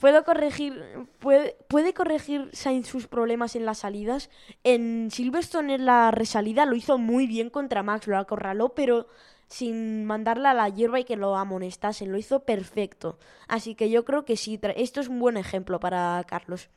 Puedo 0.00 0.24
corregir, 0.24 0.82
puede, 1.18 1.94
corregir 1.94 2.50
Sainz 2.52 2.86
sus 2.86 3.06
problemas 3.06 3.56
en 3.56 3.64
las 3.64 3.78
salidas. 3.78 4.30
En 4.64 5.10
Silverstone 5.10 5.74
en 5.74 5.86
la 5.86 6.10
resalida 6.10 6.66
lo 6.66 6.76
hizo 6.76 6.98
muy 6.98 7.26
bien 7.26 7.50
contra 7.50 7.82
Max, 7.82 8.06
lo 8.06 8.18
acorraló, 8.18 8.74
pero 8.74 9.06
sin 9.48 10.04
mandarla 10.04 10.50
a 10.50 10.54
la 10.54 10.68
hierba 10.68 11.00
y 11.00 11.04
que 11.04 11.16
lo 11.16 11.36
amonestasen, 11.36 12.12
lo 12.12 12.18
hizo 12.18 12.40
perfecto. 12.40 13.18
Así 13.48 13.74
que 13.74 13.90
yo 13.90 14.04
creo 14.04 14.24
que 14.24 14.36
sí, 14.36 14.60
esto 14.76 15.00
es 15.00 15.08
un 15.08 15.20
buen 15.20 15.36
ejemplo 15.36 15.80
para 15.80 16.22
Carlos 16.26 16.68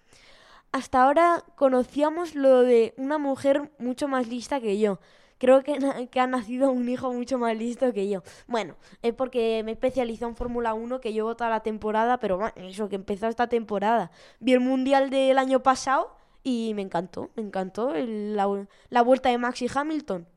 hasta 0.72 1.04
ahora 1.04 1.44
conocíamos 1.56 2.36
lo 2.36 2.62
de 2.62 2.94
una 2.98 3.18
mujer 3.18 3.72
mucho 3.80 4.08
más 4.08 4.28
lista 4.28 4.60
que 4.60 4.80
yo. 4.80 5.00
Creo 5.40 5.64
que, 5.64 6.10
que 6.11 6.20
ha 6.20 6.28
nacido 6.28 6.70
un 6.70 6.88
hijo 6.90 7.11
mucho 7.11 7.40
más 7.40 7.57
listo 7.57 7.91
que 7.94 8.07
yo. 8.10 8.22
Bueno, 8.45 8.76
es 9.02 9.14
porque 9.14 9.64
me 9.64 9.72
especializado 9.72 10.30
en 10.30 10.36
Fórmula 10.36 10.74
1 10.74 10.99
que 10.99 11.14
llevo 11.14 11.36
toda 11.36 11.49
la 11.49 11.61
temporada, 11.61 12.20
pero 12.20 12.38
bueno, 12.38 12.53
eso 12.57 12.90
que 12.90 12.95
empezó 12.95 13.28
esta 13.28 13.48
temporada. 13.48 14.11
Vi 14.40 14.53
el 14.53 14.60
Mundial 14.60 15.10
del 15.10 15.38
año 15.38 15.64
pasado 15.64 16.16
y 16.44 16.74
me 16.76 16.82
encantó, 16.82 17.30
me 17.36 17.44
encantó 17.44 17.94
la, 17.95 18.68
la, 18.90 19.02
vuelta 19.02 19.30
de 19.30 19.38
Max 19.38 19.61
y 19.61 19.68
Hamilton. 19.74 20.28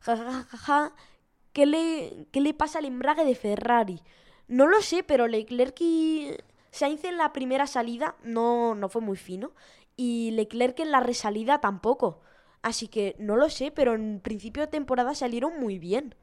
Ja. 0.00 0.92
¿Qué 1.52 1.66
le, 1.66 2.28
¿Qué 2.30 2.40
le 2.40 2.54
pasa 2.54 2.78
al 2.78 2.84
embrague 2.84 3.24
de 3.24 3.34
Ferrari? 3.34 4.00
No 4.46 4.68
lo 4.68 4.80
sé, 4.82 5.02
pero 5.02 5.26
Leclerc 5.26 5.80
y 5.80 6.36
Sainz 6.70 7.04
en 7.04 7.16
la 7.16 7.32
primera 7.32 7.66
salida 7.66 8.14
no, 8.22 8.76
no 8.76 8.88
fue 8.88 9.02
muy 9.02 9.16
fino 9.16 9.52
y 9.96 10.30
Leclerc 10.30 10.78
en 10.80 10.92
la 10.92 11.00
resalida 11.00 11.60
tampoco. 11.60 12.20
Así 12.62 12.88
que 12.88 13.16
no 13.18 13.36
lo 13.36 13.48
sé, 13.48 13.70
pero 13.70 13.94
en 13.94 14.20
principio 14.20 14.62
de 14.62 14.68
temporada 14.68 15.14
salieron 15.14 15.58
muy 15.58 15.78
bien. 15.78 16.14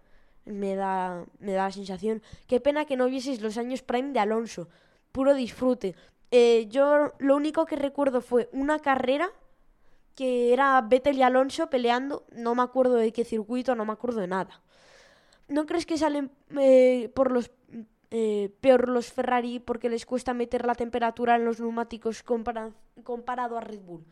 Me 0.45 0.75
da, 0.75 1.25
me 1.39 1.53
da 1.53 1.65
la 1.65 1.71
sensación. 1.71 2.21
Qué 2.47 2.59
pena 2.59 2.85
que 2.85 2.95
no 2.95 3.07
vieseis 3.07 3.41
los 3.41 3.57
años 3.57 3.81
prime 3.81 4.13
de 4.13 4.19
Alonso. 4.19 4.69
Puro 5.11 5.33
disfrute. 5.33 5.95
Eh, 6.31 6.67
yo 6.69 7.13
lo 7.19 7.35
único 7.35 7.65
que 7.65 7.75
recuerdo 7.75 8.21
fue 8.21 8.49
una 8.51 8.79
carrera 8.79 9.29
que 10.15 10.53
era 10.53 10.81
Vettel 10.81 11.17
y 11.17 11.23
Alonso 11.23 11.69
peleando. 11.69 12.25
No 12.31 12.55
me 12.55 12.63
acuerdo 12.63 12.95
de 12.95 13.11
qué 13.11 13.23
circuito, 13.25 13.75
no 13.75 13.85
me 13.85 13.93
acuerdo 13.93 14.21
de 14.21 14.27
nada. 14.27 14.61
¿No 15.47 15.65
crees 15.65 15.85
que 15.85 15.97
salen 15.97 16.31
eh, 16.57 17.11
por 17.15 17.31
los 17.31 17.51
eh, 18.09 18.55
peor 18.61 18.87
los 18.87 19.11
Ferrari 19.11 19.59
porque 19.59 19.89
les 19.89 20.05
cuesta 20.05 20.33
meter 20.33 20.65
la 20.65 20.75
temperatura 20.75 21.35
en 21.35 21.43
los 21.43 21.59
neumáticos 21.59 22.23
comparado 22.23 23.57
a 23.57 23.61
Red 23.61 23.81
Bull. 23.81 24.05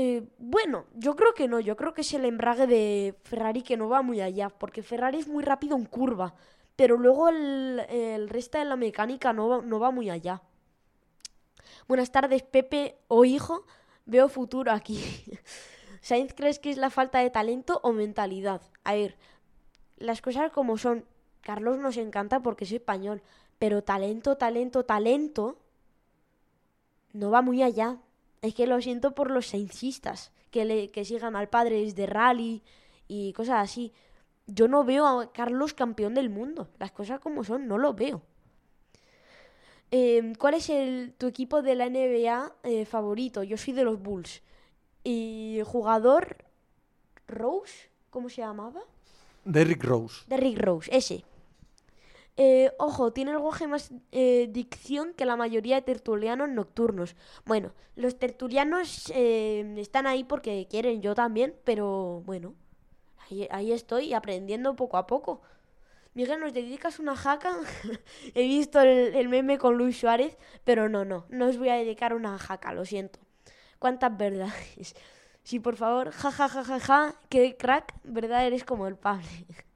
Eh, 0.00 0.28
bueno, 0.38 0.84
yo 0.94 1.16
creo 1.16 1.34
que 1.34 1.48
no, 1.48 1.58
yo 1.58 1.76
creo 1.76 1.92
que 1.92 2.02
es 2.02 2.14
el 2.14 2.24
embrague 2.24 2.68
de 2.68 3.16
Ferrari 3.24 3.62
que 3.62 3.76
no 3.76 3.88
va 3.88 4.00
muy 4.00 4.20
allá, 4.20 4.48
porque 4.48 4.84
Ferrari 4.84 5.18
es 5.18 5.26
muy 5.26 5.42
rápido 5.42 5.76
en 5.76 5.86
curva, 5.86 6.36
pero 6.76 6.96
luego 6.96 7.28
el, 7.28 8.28
resto 8.28 8.58
de 8.58 8.64
la 8.64 8.76
mecánica 8.76 9.32
no, 9.32 9.60
no 9.60 9.80
va 9.80 9.90
muy 9.90 10.08
allá. 10.08 10.40
Buenas 11.88 12.12
tardes, 12.12 12.44
Pepe 12.44 12.96
o 13.08 13.24
hijo, 13.24 13.66
veo 14.06 14.28
futuro 14.28 14.70
aquí. 14.70 15.02
Sainz, 16.00 16.32
¿crees 16.32 16.60
que 16.60 16.70
es 16.70 16.76
la 16.76 16.90
falta 16.90 17.18
de 17.18 17.30
talento 17.30 17.80
o 17.82 17.92
mentalidad? 17.92 18.62
A 18.84 18.94
ver, 18.94 19.16
las 19.96 20.22
cosas 20.22 20.52
como 20.52 20.78
son, 20.78 21.06
Carlos 21.40 21.76
nos 21.78 21.96
encanta 21.96 22.38
porque 22.38 22.66
es 22.66 22.70
español, 22.70 23.20
pero 23.58 23.82
talento, 23.82 24.36
talento, 24.36 24.84
talento 24.84 25.58
no 27.12 27.32
va 27.32 27.42
muy 27.42 27.64
allá. 27.64 27.98
Es 28.42 28.54
que 28.54 28.66
lo 28.66 28.80
siento 28.80 29.14
por 29.14 29.30
los 29.30 29.48
saincistas 29.48 30.32
que, 30.50 30.64
le, 30.64 30.90
que 30.90 31.04
sigan 31.04 31.36
al 31.36 31.48
padre 31.48 31.80
desde 31.80 32.06
rally 32.06 32.62
y 33.06 33.32
cosas 33.32 33.56
así. 33.62 33.92
Yo 34.46 34.68
no 34.68 34.84
veo 34.84 35.06
a 35.06 35.32
Carlos 35.32 35.74
campeón 35.74 36.14
del 36.14 36.30
mundo. 36.30 36.68
Las 36.78 36.92
cosas 36.92 37.20
como 37.20 37.44
son, 37.44 37.66
no 37.66 37.78
lo 37.78 37.94
veo. 37.94 38.22
Em, 39.90 40.34
¿Cuál 40.34 40.54
es 40.54 40.68
el, 40.68 41.14
tu 41.16 41.26
equipo 41.26 41.62
de 41.62 41.74
la 41.74 41.88
NBA 41.88 42.52
eh, 42.62 42.84
favorito? 42.84 43.42
Yo 43.42 43.56
soy 43.56 43.74
de 43.74 43.84
los 43.84 44.00
Bulls. 44.00 44.42
¿Y 45.04 45.60
jugador 45.64 46.44
Rose? 47.26 47.88
¿Cómo 48.10 48.28
se 48.28 48.42
llamaba? 48.42 48.80
Derrick 49.44 49.82
Rose. 49.84 50.24
Derrick 50.26 50.58
Rose, 50.58 50.90
ese. 50.94 51.24
Eh, 52.40 52.72
ojo, 52.78 53.12
tiene 53.12 53.32
el 53.32 53.38
guaje 53.40 53.66
más 53.66 53.90
eh, 54.12 54.48
dicción 54.52 55.12
que 55.14 55.24
la 55.26 55.34
mayoría 55.34 55.74
de 55.74 55.82
tertulianos 55.82 56.48
nocturnos. 56.48 57.16
Bueno, 57.44 57.72
los 57.96 58.16
tertulianos 58.16 59.10
eh, 59.12 59.74
están 59.76 60.06
ahí 60.06 60.22
porque 60.22 60.68
quieren, 60.70 61.02
yo 61.02 61.16
también, 61.16 61.56
pero 61.64 62.22
bueno, 62.26 62.54
ahí, 63.50 63.72
estoy 63.72 64.14
aprendiendo 64.14 64.76
poco 64.76 64.98
a 64.98 65.06
poco. 65.08 65.42
Miguel, 66.14 66.40
¿nos 66.40 66.52
dedicas 66.54 67.00
una 67.00 67.16
jaca? 67.16 67.56
He 68.34 68.42
visto 68.44 68.80
el, 68.80 69.28
meme 69.28 69.58
con 69.58 69.76
Luis 69.76 69.98
Suárez, 69.98 70.38
pero 70.64 70.88
no, 70.88 71.04
no, 71.04 71.26
no 71.30 71.46
os 71.46 71.58
voy 71.58 71.70
a 71.70 71.74
dedicar 71.74 72.14
una 72.14 72.38
jaca, 72.38 72.72
lo 72.72 72.84
siento. 72.84 73.18
¿Cuántas 73.78 74.16
verdades? 74.16 74.94
Sí, 75.44 75.60
por 75.60 75.76
favor, 75.76 76.10
ja, 76.10 76.30
ja, 76.30 76.46
ja, 76.48 76.62
ja, 76.62 76.78
ja, 76.78 77.14
que 77.30 77.56
crack, 77.56 77.94
¿verdad? 78.04 78.46
Eres 78.46 78.64
como 78.64 78.86
el 78.86 78.96
padre. 78.96 79.46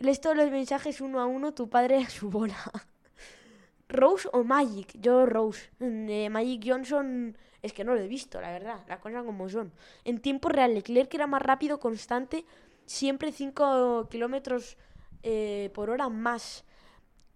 Lees 0.00 0.22
todos 0.22 0.34
los 0.34 0.50
mensajes 0.50 1.02
uno 1.02 1.20
a 1.20 1.26
uno, 1.26 1.52
tu 1.52 1.68
padre 1.68 1.98
a 1.98 2.08
su 2.08 2.30
bola. 2.30 2.56
¿Rose 3.88 4.28
o 4.32 4.44
Magic? 4.44 4.98
Yo 4.98 5.26
Rose. 5.26 5.70
Eh, 5.78 6.30
Magic 6.30 6.62
Johnson 6.66 7.36
es 7.60 7.74
que 7.74 7.84
no 7.84 7.94
lo 7.94 8.00
he 8.00 8.08
visto, 8.08 8.40
la 8.40 8.50
verdad, 8.50 8.80
las 8.88 8.98
cosas 9.00 9.24
como 9.24 9.50
son. 9.50 9.72
En 10.04 10.20
tiempo 10.20 10.48
real, 10.48 10.72
Leclerc 10.72 11.12
era 11.12 11.26
más 11.26 11.42
rápido, 11.42 11.78
constante, 11.78 12.46
siempre 12.86 13.30
5 13.30 14.08
kilómetros 14.08 14.78
eh, 15.22 15.70
por 15.74 15.90
hora 15.90 16.08
más. 16.08 16.64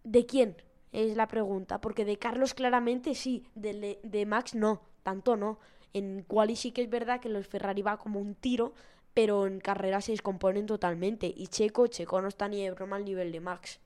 ¿De 0.02 0.24
quién? 0.24 0.56
Es 0.90 1.16
la 1.16 1.28
pregunta. 1.28 1.82
Porque 1.82 2.06
de 2.06 2.18
Carlos 2.18 2.54
claramente 2.54 3.14
sí, 3.14 3.46
de, 3.54 3.98
de 4.02 4.26
Max 4.26 4.54
no, 4.54 4.80
tanto 5.02 5.36
no. 5.36 5.58
En 5.92 6.22
Quali 6.22 6.56
sí 6.56 6.72
que 6.72 6.80
es 6.80 6.88
verdad 6.88 7.20
que 7.20 7.28
los 7.28 7.46
Ferrari 7.46 7.82
va 7.82 7.98
como 7.98 8.20
un 8.20 8.34
tiro, 8.34 8.72
pero 9.14 9.46
en 9.46 9.60
carrera 9.60 10.00
se 10.00 10.12
descomponen 10.12 10.66
totalmente. 10.66 11.32
Y 11.34 11.46
Checo, 11.46 11.86
Checo 11.86 12.20
no 12.20 12.28
está 12.28 12.48
ni 12.48 12.62
de 12.62 12.72
broma 12.72 12.96
al 12.96 13.04
nivel 13.04 13.30
de 13.32 13.40
Max. 13.40 13.78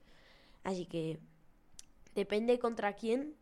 Así 0.63 0.85
que 0.87 1.19
depende 2.15 2.57
contra 2.59 2.93
quién. 2.93 3.35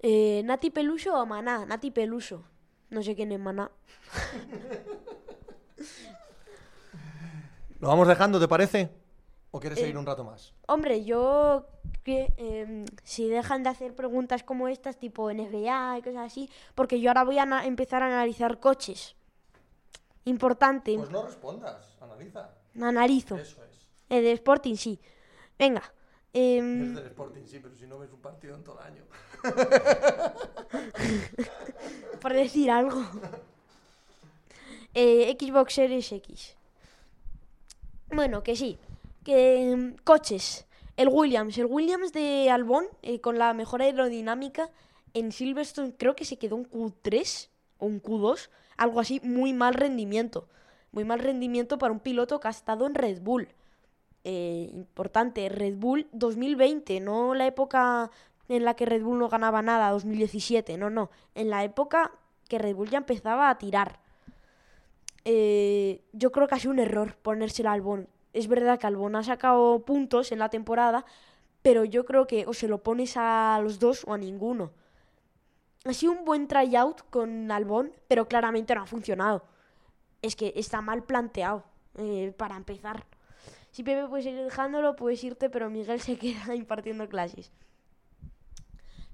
Eh, 0.00 0.42
¿Nati 0.44 0.70
Peluso 0.70 1.14
o 1.14 1.24
Maná? 1.24 1.64
Nati 1.64 1.90
Peluso. 1.92 2.44
No 2.90 3.02
sé 3.02 3.14
quién 3.14 3.32
es 3.32 3.40
Maná. 3.40 3.70
¿Lo 7.80 7.88
vamos 7.88 8.08
dejando, 8.08 8.40
te 8.40 8.48
parece? 8.48 8.90
¿O 9.50 9.60
quieres 9.60 9.78
seguir 9.78 9.94
eh, 9.94 9.98
un 9.98 10.06
rato 10.06 10.24
más? 10.24 10.52
Hombre, 10.66 11.04
yo 11.04 11.66
que 12.02 12.32
em, 12.36 12.86
si 13.04 13.28
dejan 13.28 13.62
de 13.62 13.70
hacer 13.70 13.94
preguntas 13.94 14.42
como 14.42 14.68
estas, 14.68 14.98
tipo 14.98 15.32
NBA 15.32 15.98
y 15.98 16.02
cosas 16.02 16.26
así, 16.26 16.50
porque 16.74 17.00
yo 17.00 17.10
ahora 17.10 17.24
voy 17.24 17.38
a 17.38 17.64
empezar 17.64 18.02
a 18.02 18.06
analizar 18.06 18.58
coches. 18.60 19.16
Importante. 20.26 20.94
Pues 20.96 21.10
no 21.10 21.24
respondas, 21.24 21.96
analiza. 22.00 22.50
Analizo. 22.80 23.36
Eso 23.36 23.62
es. 23.64 23.86
El 24.08 24.22
de 24.24 24.32
Sporting, 24.32 24.76
sí. 24.76 25.00
Venga. 25.58 25.82
em, 26.32 26.90
Es 26.90 26.94
del 26.96 27.06
Sporting, 27.06 27.42
sí, 27.46 27.58
pero 27.60 27.74
si 27.74 27.86
no 27.86 27.98
ves 27.98 28.12
un 28.12 28.20
partido 28.20 28.54
en 28.54 28.62
todo 28.62 28.78
el 28.80 28.86
año. 28.86 29.04
por 32.20 32.32
decir 32.32 32.70
algo. 32.70 33.04
Eh, 34.94 35.36
Xbox 35.38 35.74
Series 35.74 36.10
X. 36.12 36.56
Bueno, 38.10 38.42
que 38.42 38.56
sí. 38.56 38.78
Que 39.24 39.70
em, 39.70 39.96
coches. 40.04 40.66
El 40.96 41.08
Williams. 41.08 41.56
El 41.58 41.66
Williams 41.66 42.12
de 42.12 42.50
Albon, 42.50 42.86
eh, 43.02 43.20
con 43.20 43.38
la 43.38 43.52
mejor 43.54 43.82
aerodinámica, 43.82 44.70
en 45.14 45.32
Silverstone 45.32 45.94
creo 45.96 46.14
que 46.16 46.24
se 46.24 46.38
quedó 46.38 46.56
un 46.56 46.68
Q3 46.68 47.48
o 47.78 47.86
un 47.86 48.02
Q2. 48.02 48.48
Algo 48.76 49.00
así, 49.00 49.20
muy 49.22 49.52
mal 49.52 49.74
rendimiento. 49.74 50.48
Muy 50.92 51.04
mal 51.04 51.18
rendimiento 51.18 51.78
para 51.78 51.92
un 51.92 52.00
piloto 52.00 52.40
que 52.40 52.48
ha 52.48 52.50
estado 52.50 52.86
en 52.86 52.94
Red 52.94 53.20
Bull. 53.20 53.48
Eh, 54.24 54.70
importante, 54.72 55.48
Red 55.48 55.76
Bull 55.76 56.08
2020, 56.12 57.00
no 57.00 57.34
la 57.34 57.46
época 57.46 58.10
en 58.48 58.64
la 58.64 58.74
que 58.74 58.86
Red 58.86 59.02
Bull 59.02 59.18
no 59.18 59.28
ganaba 59.28 59.62
nada, 59.62 59.90
2017, 59.90 60.76
no, 60.78 60.90
no. 60.90 61.10
En 61.34 61.50
la 61.50 61.64
época 61.64 62.12
que 62.48 62.58
Red 62.58 62.74
Bull 62.74 62.90
ya 62.90 62.98
empezaba 62.98 63.50
a 63.50 63.58
tirar. 63.58 64.00
Eh, 65.24 66.02
yo 66.12 66.30
creo 66.32 66.46
que 66.46 66.54
ha 66.54 66.58
sido 66.58 66.72
un 66.72 66.78
error 66.78 67.16
ponérsela 67.16 67.70
a 67.70 67.74
Albon. 67.74 68.08
Es 68.32 68.48
verdad 68.48 68.78
que 68.78 68.86
Albon 68.86 69.16
ha 69.16 69.24
sacado 69.24 69.84
puntos 69.84 70.30
en 70.32 70.38
la 70.38 70.50
temporada, 70.50 71.04
pero 71.62 71.84
yo 71.84 72.04
creo 72.04 72.26
que 72.26 72.46
o 72.46 72.54
se 72.54 72.68
lo 72.68 72.82
pones 72.82 73.16
a 73.16 73.58
los 73.62 73.78
dos 73.78 74.04
o 74.06 74.14
a 74.14 74.18
ninguno. 74.18 74.72
Ha 75.86 75.92
sido 75.92 76.12
un 76.12 76.24
buen 76.24 76.48
tryout 76.48 77.08
con 77.10 77.50
Albon, 77.52 77.92
pero 78.08 78.26
claramente 78.26 78.74
no 78.74 78.82
ha 78.82 78.86
funcionado. 78.86 79.44
Es 80.20 80.34
que 80.34 80.52
está 80.56 80.80
mal 80.80 81.04
planteado, 81.04 81.64
eh, 81.96 82.34
para 82.36 82.56
empezar. 82.56 83.06
Si 83.70 83.84
Pepe 83.84 84.08
puedes 84.08 84.26
ir 84.26 84.34
dejándolo, 84.34 84.96
puedes 84.96 85.22
irte, 85.22 85.48
pero 85.48 85.70
Miguel 85.70 86.00
se 86.00 86.18
queda 86.18 86.56
impartiendo 86.56 87.08
clases. 87.08 87.52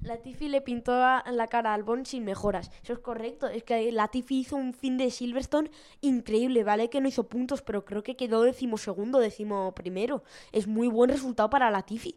Latifi 0.01 0.49
le 0.49 0.63
pintó 0.63 0.93
la 0.93 1.47
cara 1.49 1.71
a 1.71 1.75
Albon 1.75 2.07
sin 2.07 2.25
mejoras. 2.25 2.71
Eso 2.83 2.95
es 2.95 2.99
correcto. 2.99 3.49
Es 3.49 3.63
que 3.65 3.93
Latifi 3.93 4.41
hizo 4.41 4.57
un 4.57 4.73
fin 4.73 4.97
de 4.97 5.11
Silverstone 5.11 5.71
increíble, 6.01 6.65
¿vale? 6.65 6.91
Que 6.91 7.01
no 7.01 7.09
hizo 7.09 7.29
puntos, 7.29 7.63
pero 7.63 7.85
creo 7.85 8.03
que 8.03 8.17
quedó 8.17 8.43
decimosegundo, 8.43 9.21
décimo 9.21 9.75
primero. 9.75 10.25
Es 10.51 10.67
muy 10.67 10.89
buen 10.89 11.11
resultado 11.11 11.51
para 11.51 11.71
Latifi. 11.71 12.17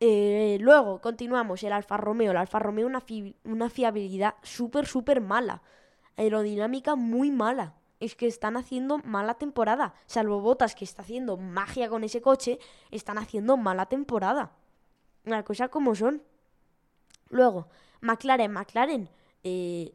Eh, 0.00 0.58
luego, 0.60 1.00
continuamos. 1.00 1.62
El 1.62 1.72
Alfa 1.72 1.96
Romeo. 1.96 2.32
El 2.32 2.36
Alfa 2.36 2.58
Romeo, 2.58 2.86
una, 2.86 3.04
una 3.44 3.70
fiabilidad 3.70 4.34
súper, 4.42 4.86
súper 4.86 5.20
mala. 5.20 5.62
Aerodinámica 6.16 6.96
muy 6.96 7.30
mala. 7.30 7.74
Es 7.98 8.14
que 8.14 8.26
están 8.26 8.56
haciendo 8.56 8.98
mala 8.98 9.34
temporada. 9.34 9.94
Salvo 10.06 10.40
Botas, 10.40 10.74
que 10.74 10.84
está 10.84 11.02
haciendo 11.02 11.36
magia 11.36 11.88
con 11.88 12.04
ese 12.04 12.20
coche, 12.20 12.58
están 12.90 13.18
haciendo 13.18 13.56
mala 13.56 13.86
temporada. 13.86 14.52
Una 15.24 15.42
cosa 15.44 15.68
como 15.68 15.94
son. 15.94 16.22
Luego, 17.30 17.68
McLaren, 18.00 18.52
McLaren. 18.52 19.08
Eh, 19.44 19.94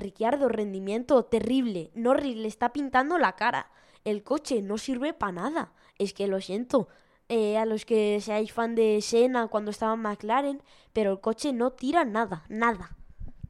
Ricciardo, 0.00 0.48
rendimiento 0.48 1.24
terrible. 1.24 1.90
Norris 1.94 2.36
le 2.36 2.48
está 2.48 2.72
pintando 2.72 3.18
la 3.18 3.36
cara. 3.36 3.70
El 4.04 4.22
coche 4.22 4.62
no 4.62 4.78
sirve 4.78 5.12
para 5.12 5.32
nada. 5.32 5.72
Es 5.98 6.14
que 6.14 6.26
lo 6.26 6.40
siento. 6.40 6.88
Eh, 7.30 7.56
a 7.56 7.64
los 7.64 7.84
que 7.84 8.20
seáis 8.20 8.52
fan 8.52 8.74
de 8.74 9.00
Senna 9.00 9.46
cuando 9.46 9.70
estaba 9.70 9.94
en 9.94 10.00
McLaren, 10.00 10.62
pero 10.92 11.12
el 11.12 11.20
coche 11.20 11.52
no 11.52 11.70
tira 11.70 12.04
nada, 12.04 12.44
nada. 12.48 12.96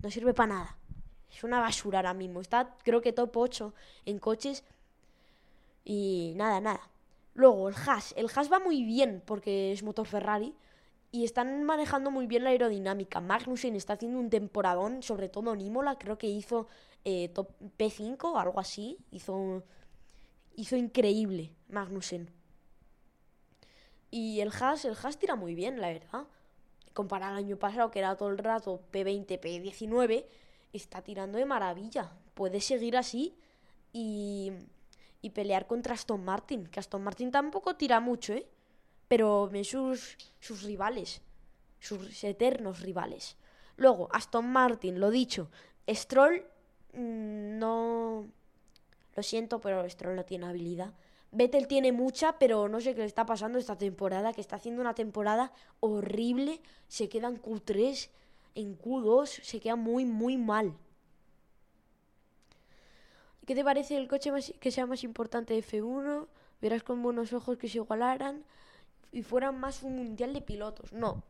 No 0.02 0.10
sirve 0.10 0.34
para 0.34 0.52
nada. 0.52 0.78
Es 1.32 1.44
una 1.44 1.60
basura 1.60 2.00
ahora 2.00 2.12
mismo. 2.12 2.42
Está, 2.42 2.76
creo 2.84 3.00
que 3.00 3.14
top 3.14 3.34
8 3.34 3.74
en 4.04 4.18
coches. 4.18 4.64
Y 5.82 6.34
nada, 6.36 6.60
nada. 6.60 6.90
Luego, 7.32 7.70
el 7.70 7.74
Haas. 7.74 8.12
El 8.18 8.28
Haas 8.34 8.52
va 8.52 8.58
muy 8.60 8.84
bien 8.84 9.22
porque 9.24 9.72
es 9.72 9.82
motor 9.82 10.06
Ferrari. 10.06 10.54
Y 11.10 11.24
están 11.24 11.64
manejando 11.64 12.10
muy 12.10 12.26
bien 12.26 12.44
la 12.44 12.50
aerodinámica. 12.50 13.20
Magnussen 13.22 13.76
está 13.76 13.94
haciendo 13.94 14.18
un 14.18 14.28
temporadón, 14.28 15.02
sobre 15.02 15.30
todo 15.30 15.54
en 15.54 15.62
Imola. 15.62 15.96
Creo 15.98 16.18
que 16.18 16.26
hizo 16.26 16.68
eh, 17.06 17.30
top 17.30 17.48
P5 17.78 18.24
o 18.24 18.38
algo 18.38 18.60
así. 18.60 18.98
Hizo, 19.10 19.64
hizo 20.54 20.76
increíble 20.76 21.54
Magnussen. 21.70 22.39
Y 24.10 24.40
el 24.40 24.50
Haas, 24.50 24.84
el 24.84 24.96
Haas 25.02 25.18
tira 25.18 25.36
muy 25.36 25.54
bien, 25.54 25.80
la 25.80 25.88
verdad. 25.88 26.24
Comparado 26.92 27.32
al 27.32 27.44
año 27.44 27.56
pasado, 27.56 27.90
que 27.90 28.00
era 28.00 28.16
todo 28.16 28.30
el 28.30 28.38
rato 28.38 28.82
P20, 28.92 29.40
P19, 29.40 30.24
está 30.72 31.02
tirando 31.02 31.38
de 31.38 31.44
maravilla. 31.44 32.12
Puede 32.34 32.60
seguir 32.60 32.96
así 32.96 33.36
y, 33.92 34.52
y 35.22 35.30
pelear 35.30 35.66
contra 35.66 35.94
Aston 35.94 36.24
Martin. 36.24 36.66
Que 36.66 36.80
Aston 36.80 37.02
Martin 37.02 37.30
tampoco 37.30 37.76
tira 37.76 38.00
mucho, 38.00 38.32
¿eh? 38.32 38.46
Pero 39.06 39.48
ven 39.48 39.64
sus, 39.64 40.16
sus 40.38 40.62
rivales, 40.62 41.20
sus 41.78 42.22
eternos 42.24 42.80
rivales. 42.80 43.36
Luego, 43.76 44.08
Aston 44.12 44.46
Martin, 44.50 45.00
lo 45.00 45.10
dicho. 45.10 45.50
Stroll, 45.88 46.44
mm, 46.92 47.58
no. 47.58 48.26
Lo 49.16 49.22
siento, 49.22 49.60
pero 49.60 49.88
Stroll 49.88 50.16
no 50.16 50.24
tiene 50.24 50.46
habilidad. 50.46 50.94
Vettel 51.32 51.68
tiene 51.68 51.92
mucha, 51.92 52.38
pero 52.38 52.68
no 52.68 52.80
sé 52.80 52.94
qué 52.94 53.00
le 53.00 53.06
está 53.06 53.24
pasando 53.26 53.58
esta 53.58 53.78
temporada, 53.78 54.32
que 54.32 54.40
está 54.40 54.56
haciendo 54.56 54.80
una 54.80 54.94
temporada 54.94 55.52
horrible. 55.80 56.60
Se 56.88 57.08
queda 57.08 57.28
en 57.28 57.36
Q3, 57.40 58.10
en 58.54 58.76
Q2, 58.76 59.40
se 59.42 59.60
queda 59.60 59.76
muy, 59.76 60.04
muy 60.04 60.36
mal. 60.36 60.74
¿Qué 63.46 63.54
te 63.54 63.64
parece 63.64 63.96
el 63.96 64.08
coche 64.08 64.30
más- 64.32 64.52
que 64.60 64.70
sea 64.70 64.86
más 64.86 65.02
importante 65.04 65.54
de 65.54 65.60
F1? 65.60 66.28
Verás 66.60 66.82
con 66.82 67.02
buenos 67.02 67.32
ojos 67.32 67.58
que 67.58 67.68
se 67.68 67.78
igualaran 67.78 68.44
y 69.12 69.22
fueran 69.22 69.58
más 69.58 69.82
un 69.82 69.96
mundial 69.96 70.32
de 70.34 70.40
pilotos. 70.42 70.92
No, 70.92 71.24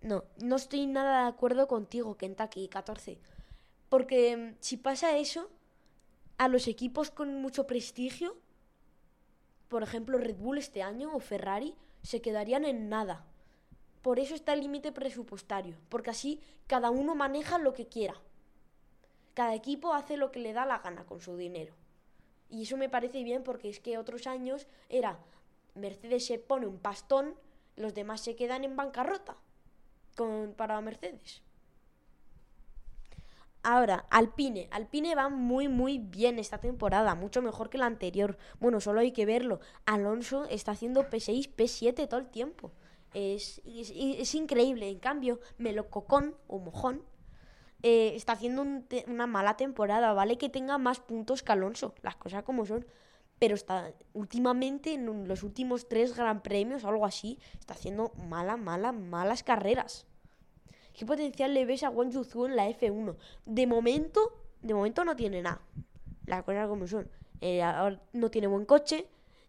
no, 0.00 0.24
no 0.42 0.56
estoy 0.56 0.86
nada 0.86 1.22
de 1.24 1.28
acuerdo 1.28 1.66
contigo, 1.68 2.16
Kentucky 2.16 2.68
14. 2.68 3.18
Porque 3.88 4.36
mm, 4.36 4.56
si 4.60 4.76
pasa 4.76 5.16
eso, 5.18 5.50
a 6.38 6.48
los 6.48 6.68
equipos 6.68 7.10
con 7.10 7.40
mucho 7.42 7.66
prestigio, 7.66 8.36
por 9.68 9.82
ejemplo 9.82 10.18
Red 10.18 10.36
Bull 10.36 10.58
este 10.58 10.82
año 10.82 11.14
o 11.14 11.20
Ferrari, 11.20 11.74
se 12.02 12.20
quedarían 12.20 12.64
en 12.64 12.88
nada. 12.88 13.24
Por 14.02 14.20
eso 14.20 14.34
está 14.34 14.52
el 14.52 14.60
límite 14.60 14.92
presupuestario, 14.92 15.76
porque 15.88 16.10
así 16.10 16.40
cada 16.66 16.90
uno 16.90 17.14
maneja 17.14 17.58
lo 17.58 17.74
que 17.74 17.88
quiera. 17.88 18.14
Cada 19.34 19.54
equipo 19.54 19.92
hace 19.92 20.16
lo 20.16 20.30
que 20.30 20.40
le 20.40 20.52
da 20.52 20.64
la 20.64 20.78
gana 20.78 21.04
con 21.04 21.20
su 21.20 21.36
dinero. 21.36 21.74
Y 22.48 22.62
eso 22.62 22.76
me 22.76 22.88
parece 22.88 23.22
bien 23.24 23.42
porque 23.42 23.68
es 23.68 23.80
que 23.80 23.98
otros 23.98 24.26
años 24.26 24.66
era 24.88 25.18
Mercedes 25.74 26.26
se 26.26 26.38
pone 26.38 26.66
un 26.66 26.78
pastón, 26.78 27.34
los 27.76 27.94
demás 27.94 28.20
se 28.20 28.36
quedan 28.36 28.64
en 28.64 28.76
bancarrota 28.76 29.36
con, 30.16 30.54
para 30.54 30.80
Mercedes. 30.80 31.42
Ahora, 33.68 34.06
Alpine. 34.10 34.68
Alpine 34.70 35.16
va 35.16 35.28
muy, 35.28 35.66
muy 35.66 35.98
bien 35.98 36.38
esta 36.38 36.58
temporada, 36.58 37.16
mucho 37.16 37.42
mejor 37.42 37.68
que 37.68 37.78
la 37.78 37.86
anterior. 37.86 38.38
Bueno, 38.60 38.80
solo 38.80 39.00
hay 39.00 39.10
que 39.10 39.26
verlo. 39.26 39.58
Alonso 39.86 40.44
está 40.44 40.70
haciendo 40.70 41.10
P6, 41.10 41.52
P7 41.52 42.06
todo 42.06 42.20
el 42.20 42.28
tiempo. 42.28 42.70
Es, 43.12 43.60
es, 43.64 44.36
increíble. 44.36 44.88
En 44.88 45.00
cambio, 45.00 45.40
Melococón 45.58 46.36
o 46.46 46.60
Mojón 46.60 47.02
eh, 47.82 48.12
está 48.14 48.34
haciendo 48.34 48.62
un 48.62 48.86
una 49.08 49.26
mala 49.26 49.56
temporada. 49.56 50.12
Vale 50.12 50.38
que 50.38 50.48
tenga 50.48 50.78
más 50.78 51.00
puntos 51.00 51.42
que 51.42 51.50
Alonso, 51.50 51.92
las 52.02 52.14
cosas 52.14 52.44
como 52.44 52.66
son. 52.66 52.86
Pero 53.40 53.56
está 53.56 53.92
últimamente, 54.12 54.94
en 54.94 55.26
los 55.26 55.42
últimos 55.42 55.88
tres 55.88 56.14
gran 56.14 56.40
premios 56.40 56.84
o 56.84 56.88
algo 56.88 57.04
así, 57.04 57.40
está 57.58 57.74
haciendo 57.74 58.12
mala, 58.14 58.56
mala, 58.56 58.92
malas 58.92 59.42
carreras. 59.42 60.06
¿Qué 60.96 61.04
potencial 61.04 61.52
le 61.52 61.66
ves 61.66 61.82
a 61.82 61.90
Wang 61.90 62.10
Yuzhu 62.10 62.46
en 62.46 62.56
la 62.56 62.70
F1? 62.70 63.14
De 63.44 63.66
momento, 63.66 64.32
de 64.62 64.72
momento 64.72 65.04
no 65.04 65.14
tiene 65.14 65.42
nada. 65.42 65.60
Las 66.24 66.42
cosas 66.42 66.66
como 66.68 66.86
son. 66.86 67.06
Eh, 67.42 67.62
ahora 67.62 68.00
no 68.14 68.30
tiene 68.30 68.46
buen 68.46 68.64
coche 68.64 69.06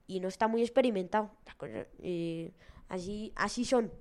y 0.07 0.19
no 0.19 0.27
está 0.27 0.49
muy 0.49 0.61
experimentado. 0.61 1.31
Las 1.45 1.55
cosas, 1.55 1.87
eh, 1.99 2.51
así, 2.89 3.31
así 3.37 3.63
son. 3.63 3.93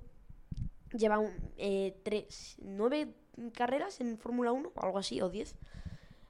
Lleva 0.93 1.21
un, 1.21 1.31
eh, 1.57 1.97
tres, 2.03 2.57
nueve 2.63 3.15
carreras 3.55 4.01
en 4.01 4.19
Fórmula 4.19 4.51
1 4.51 4.73
o 4.75 4.81
algo 4.83 4.99
así, 4.99 5.21
o 5.21 5.29
diez. 5.29 5.55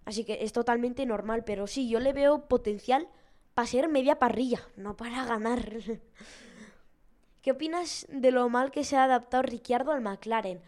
Así 0.04 0.22
que 0.24 0.44
es 0.44 0.52
totalmente 0.52 1.06
normal, 1.06 1.44
pero 1.44 1.66
sí, 1.66 1.88
yo 1.88 1.98
le 1.98 2.12
veo 2.12 2.46
potencial 2.46 3.08
para 3.54 3.66
ser 3.66 3.88
media 3.88 4.18
parrilla, 4.18 4.60
no 4.76 4.98
para 4.98 5.24
ganar. 5.24 5.72
¿Qué 7.42 7.52
opinas 7.52 8.06
de 8.10 8.32
lo 8.32 8.50
mal 8.50 8.70
que 8.70 8.84
se 8.84 8.96
ha 8.96 9.04
adaptado 9.04 9.44
Ricciardo 9.44 9.92
al 9.92 10.02
McLaren? 10.02 10.60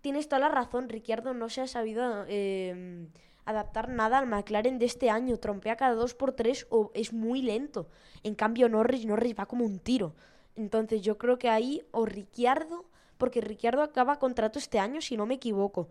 Tienes 0.00 0.28
toda 0.28 0.40
la 0.40 0.48
razón, 0.48 0.88
Ricciardo 0.88 1.34
no 1.34 1.48
se 1.48 1.60
ha 1.60 1.66
sabido 1.66 2.24
eh, 2.28 3.08
adaptar 3.44 3.88
nada 3.88 4.18
al 4.18 4.26
McLaren 4.26 4.78
de 4.78 4.86
este 4.86 5.10
año. 5.10 5.38
Trompea 5.38 5.76
cada 5.76 5.94
dos 5.94 6.14
por 6.14 6.32
tres 6.32 6.66
o 6.70 6.90
es 6.94 7.12
muy 7.12 7.42
lento. 7.42 7.88
En 8.22 8.34
cambio, 8.34 8.68
Norris, 8.68 9.06
Norris 9.06 9.34
va 9.38 9.46
como 9.46 9.64
un 9.64 9.78
tiro. 9.78 10.14
Entonces 10.54 11.02
yo 11.02 11.18
creo 11.18 11.38
que 11.38 11.48
ahí 11.48 11.82
o 11.90 12.04
Ricciardo, 12.04 12.84
porque 13.16 13.40
Ricciardo 13.40 13.82
acaba 13.82 14.18
contrato 14.18 14.58
este 14.58 14.78
año, 14.78 15.00
si 15.00 15.16
no 15.16 15.26
me 15.26 15.34
equivoco. 15.34 15.88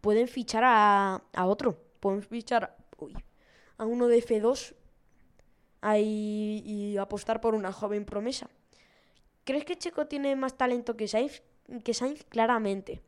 Pueden 0.00 0.28
fichar 0.28 0.64
a, 0.64 1.22
a 1.32 1.46
otro. 1.46 1.78
Pueden 2.00 2.22
fichar 2.22 2.76
uy, 2.98 3.14
a 3.78 3.86
uno 3.86 4.08
de 4.08 4.22
F2 4.22 4.74
ahí, 5.80 6.62
y 6.66 6.96
apostar 6.96 7.40
por 7.40 7.54
una 7.54 7.72
joven 7.72 8.04
promesa. 8.04 8.48
¿Crees 9.44 9.64
que 9.64 9.76
Checo 9.76 10.06
tiene 10.06 10.34
más 10.34 10.56
talento 10.56 10.96
que 10.96 11.06
Sainz? 11.08 11.42
Que 11.84 11.94
Sainz, 11.94 12.24
claramente. 12.24 13.02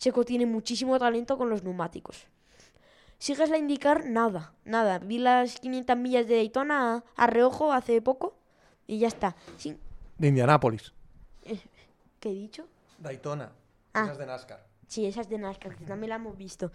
Checo 0.00 0.24
tiene 0.24 0.46
muchísimo 0.46 0.98
talento 0.98 1.36
con 1.36 1.50
los 1.50 1.62
neumáticos. 1.62 2.26
¿Sigues 3.18 3.50
la 3.50 3.58
indicar? 3.58 4.06
Nada, 4.06 4.54
nada. 4.64 4.98
Vi 4.98 5.18
las 5.18 5.60
500 5.60 5.94
millas 5.98 6.26
de 6.26 6.36
Daytona 6.36 6.96
a, 6.96 7.04
a 7.22 7.26
reojo 7.26 7.70
hace 7.70 8.00
poco 8.00 8.34
y 8.86 8.98
ya 8.98 9.08
está. 9.08 9.36
Sí, 9.58 9.76
De 10.16 10.28
Indianápolis. 10.28 10.92
¿Qué 12.18 12.30
he 12.30 12.32
dicho? 12.32 12.66
Daytona. 12.98 13.52
Ah. 13.92 14.04
Esas 14.04 14.18
de 14.18 14.26
NASCAR. 14.26 14.66
Sí, 14.88 15.04
esas 15.04 15.28
de 15.28 15.36
NASCAR, 15.38 15.76
que 15.76 15.84
también 15.84 16.08
las 16.10 16.16
hemos 16.18 16.36
visto. 16.36 16.72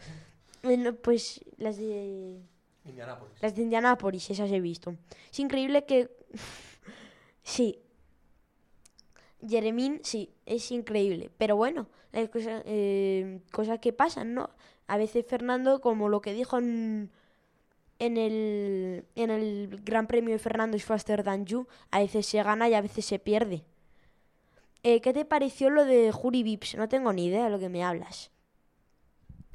Bueno, 0.62 0.94
pues 0.94 1.44
las 1.58 1.78
de 1.78 2.40
Indianápolis. 2.86 3.42
las 3.42 3.56
de 3.56 3.62
Indianápolis, 3.64 4.30
esas 4.30 4.52
he 4.52 4.60
visto. 4.60 4.96
Es 5.32 5.40
increíble 5.40 5.86
que 5.86 6.12
sí. 7.44 7.80
Jeremín, 9.48 10.00
sí, 10.04 10.32
es 10.46 10.72
increíble. 10.72 11.32
Pero 11.38 11.56
bueno, 11.56 11.88
hay 12.16 12.28
cosas, 12.30 12.64
eh, 12.66 13.42
cosas 13.52 13.80
que 13.80 13.94
pasan, 13.94 14.34
¿no? 14.34 14.50
A 14.88 14.98
veces 14.98 15.26
Fernando, 15.28 15.82
como 15.82 16.10
lo 16.10 16.22
que 16.22 16.34
dijo 16.34 16.58
en, 16.58 17.12
en, 18.00 18.18
el, 18.18 19.06
en 19.16 19.30
el 19.30 19.82
Gran 19.84 20.08
Premio 20.08 20.34
de 20.34 20.40
Fernando 20.40 20.78
is 20.78 20.86
Faster 20.86 21.24
a 21.28 22.00
veces 22.00 22.26
se 22.26 22.42
gana 22.42 22.70
y 22.70 22.74
a 22.74 22.82
veces 22.82 23.06
se 23.06 23.20
pierde. 23.20 23.66
Eh, 24.84 25.02
¿Qué 25.02 25.14
te 25.14 25.26
pareció 25.26 25.70
lo 25.70 25.84
de 25.84 26.12
Juri 26.12 26.44
Vips? 26.44 26.76
No 26.76 26.88
tengo 26.88 27.12
ni 27.12 27.26
idea 27.26 27.46
de 27.46 27.50
lo 27.50 27.60
que 27.60 27.70
me 27.70 27.84
hablas. 27.84 28.32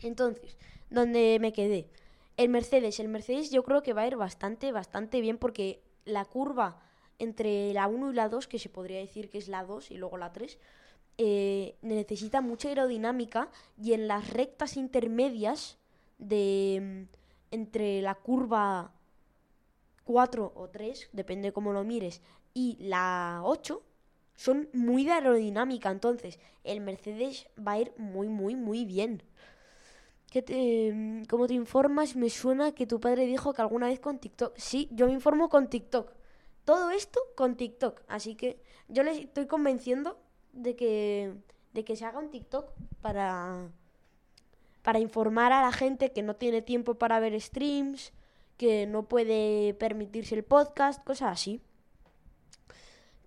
Entonces, 0.03 0.59
¿dónde 0.91 1.39
me 1.41 1.53
quedé? 1.53 1.89
El 2.37 2.49
Mercedes. 2.49 2.99
El 3.01 3.09
Mercedes 3.09 3.51
yo 3.51 3.63
creo 3.63 3.83
que 3.83 3.93
va 3.93 4.03
a 4.03 4.07
ir 4.07 4.17
bastante, 4.17 4.73
bastante 4.73 5.21
bien 5.21 5.39
porque 5.39 5.83
la 6.05 6.25
curva 6.25 6.81
entre 7.19 7.73
la 7.75 7.87
1 7.87 8.11
y 8.11 8.15
la 8.15 8.29
2, 8.29 8.49
que 8.49 8.59
se 8.59 8.71
podría 8.71 8.99
decir 8.99 9.29
que 9.31 9.39
es 9.39 9.47
la 9.47 9.63
2 9.63 9.91
y 9.91 9.99
luego 9.99 10.17
la 10.17 10.33
3, 10.33 10.59
eh, 11.23 11.77
necesita 11.83 12.41
mucha 12.41 12.71
aerodinámica 12.71 13.51
y 13.77 13.93
en 13.93 14.09
las 14.09 14.31
rectas 14.31 14.79
intermedias 14.79 15.77
de 16.17 17.07
mm, 17.11 17.17
entre 17.51 18.01
la 18.01 18.15
curva 18.15 18.95
4 20.05 20.53
o 20.55 20.69
3, 20.71 21.11
depende 21.13 21.53
cómo 21.53 21.75
lo 21.75 21.85
mires, 21.85 22.23
y 22.55 22.79
la 22.81 23.43
8, 23.45 23.83
son 24.35 24.71
muy 24.73 25.05
de 25.05 25.13
aerodinámica. 25.13 25.91
Entonces, 25.91 26.39
el 26.65 26.81
Mercedes 26.81 27.49
va 27.59 27.73
a 27.73 27.81
ir 27.81 27.93
muy, 27.99 28.29
muy, 28.29 28.57
muy 28.57 28.87
bien. 28.87 29.23
¿Qué 30.31 30.41
te, 30.41 30.91
mm, 30.91 31.25
¿Cómo 31.27 31.47
te 31.47 31.53
informas? 31.53 32.17
Me 32.17 32.31
suena 32.31 32.73
que 32.73 32.87
tu 32.87 32.99
padre 32.99 33.27
dijo 33.27 33.53
que 33.53 33.61
alguna 33.61 33.89
vez 33.89 34.01
con 34.01 34.21
TikTok. 34.21 34.57
Sí, 34.57 34.89
yo 34.91 35.07
me 35.07 35.13
informo 35.13 35.51
con 35.51 35.69
TikTok. 35.69 36.15
Todo 36.65 36.91
esto 36.93 37.21
con 37.37 37.57
TikTok. 37.57 38.01
Así 38.09 38.37
que 38.37 38.63
yo 38.89 39.03
les 39.03 39.19
estoy 39.19 39.47
convenciendo 39.47 40.19
de 40.53 40.77
que, 40.77 41.35
de 41.73 41.85
que 41.85 41.97
se 41.97 42.05
haga 42.05 42.19
un 42.19 42.31
TikTok 42.31 42.73
para, 43.01 43.69
para 44.83 44.99
informar 44.99 45.53
a 45.53 45.63
la 45.63 45.73
gente 45.73 46.13
que 46.13 46.23
no 46.23 46.37
tiene 46.37 46.63
tiempo 46.63 46.95
para 46.95 47.21
ver 47.21 47.39
streams, 47.41 48.13
que 48.57 48.87
no 48.87 49.09
puede 49.09 49.75
permitirse 49.75 50.35
el 50.35 50.45
podcast, 50.45 51.03
cosas 51.05 51.33
así. 51.33 51.63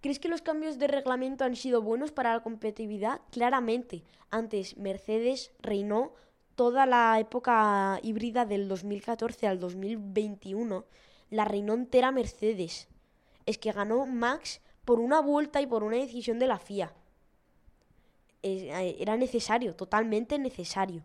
¿Crees 0.02 0.20
que 0.20 0.28
los 0.28 0.42
cambios 0.42 0.80
de 0.80 0.88
reglamento 0.88 1.46
han 1.46 1.56
sido 1.56 1.82
buenos 1.82 2.12
para 2.12 2.34
la 2.34 2.44
competitividad? 2.44 3.22
Claramente. 3.32 4.04
Antes 4.32 4.76
Mercedes 4.78 5.54
reinó 5.62 6.14
toda 6.56 6.86
la 6.86 7.18
época 7.20 8.00
híbrida 8.04 8.46
del 8.46 8.68
2014 8.68 9.48
al 9.48 9.60
2021. 9.60 10.86
La 11.30 11.46
reinó 11.46 11.74
entera 11.74 12.12
Mercedes. 12.12 12.90
Es 13.46 13.58
que 13.58 13.72
ganó 13.72 14.06
Max 14.06 14.62
por 14.84 15.00
una 15.00 15.22
vuelta 15.22 15.62
y 15.62 15.68
por 15.68 15.84
una 15.84 15.98
decisión 15.98 16.38
de 16.38 16.48
la 16.48 16.60
FIA. 16.60 16.94
Eh, 18.44 18.98
era 19.00 19.16
necesario, 19.18 19.76
totalmente 19.76 20.38
necesario. 20.38 21.04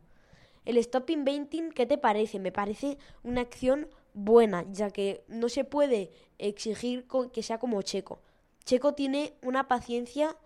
El 0.64 0.76
stop 0.78 1.08
inventing, 1.10 1.70
¿qué 1.72 1.86
te 1.86 1.96
parece? 1.98 2.38
Me 2.38 2.52
parece 2.52 2.98
una 3.22 3.42
acción 3.42 3.88
buena, 4.12 4.64
ya 4.72 4.90
que 4.90 5.24
no 5.28 5.48
se 5.48 5.64
puede 5.64 6.10
exigir 6.38 7.06
que 7.32 7.42
sea 7.42 7.58
como 7.58 7.80
Checo. 7.82 8.20
Checo 8.64 8.92
tiene 8.94 9.34
una 9.42 9.68
paciencia 9.68 10.36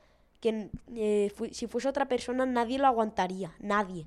que 0.40 0.70
eh, 0.94 1.32
si 1.52 1.66
fuese 1.66 1.88
otra 1.88 2.06
persona 2.08 2.46
nadie 2.46 2.78
lo 2.78 2.86
aguantaría, 2.86 3.54
nadie. 3.58 4.06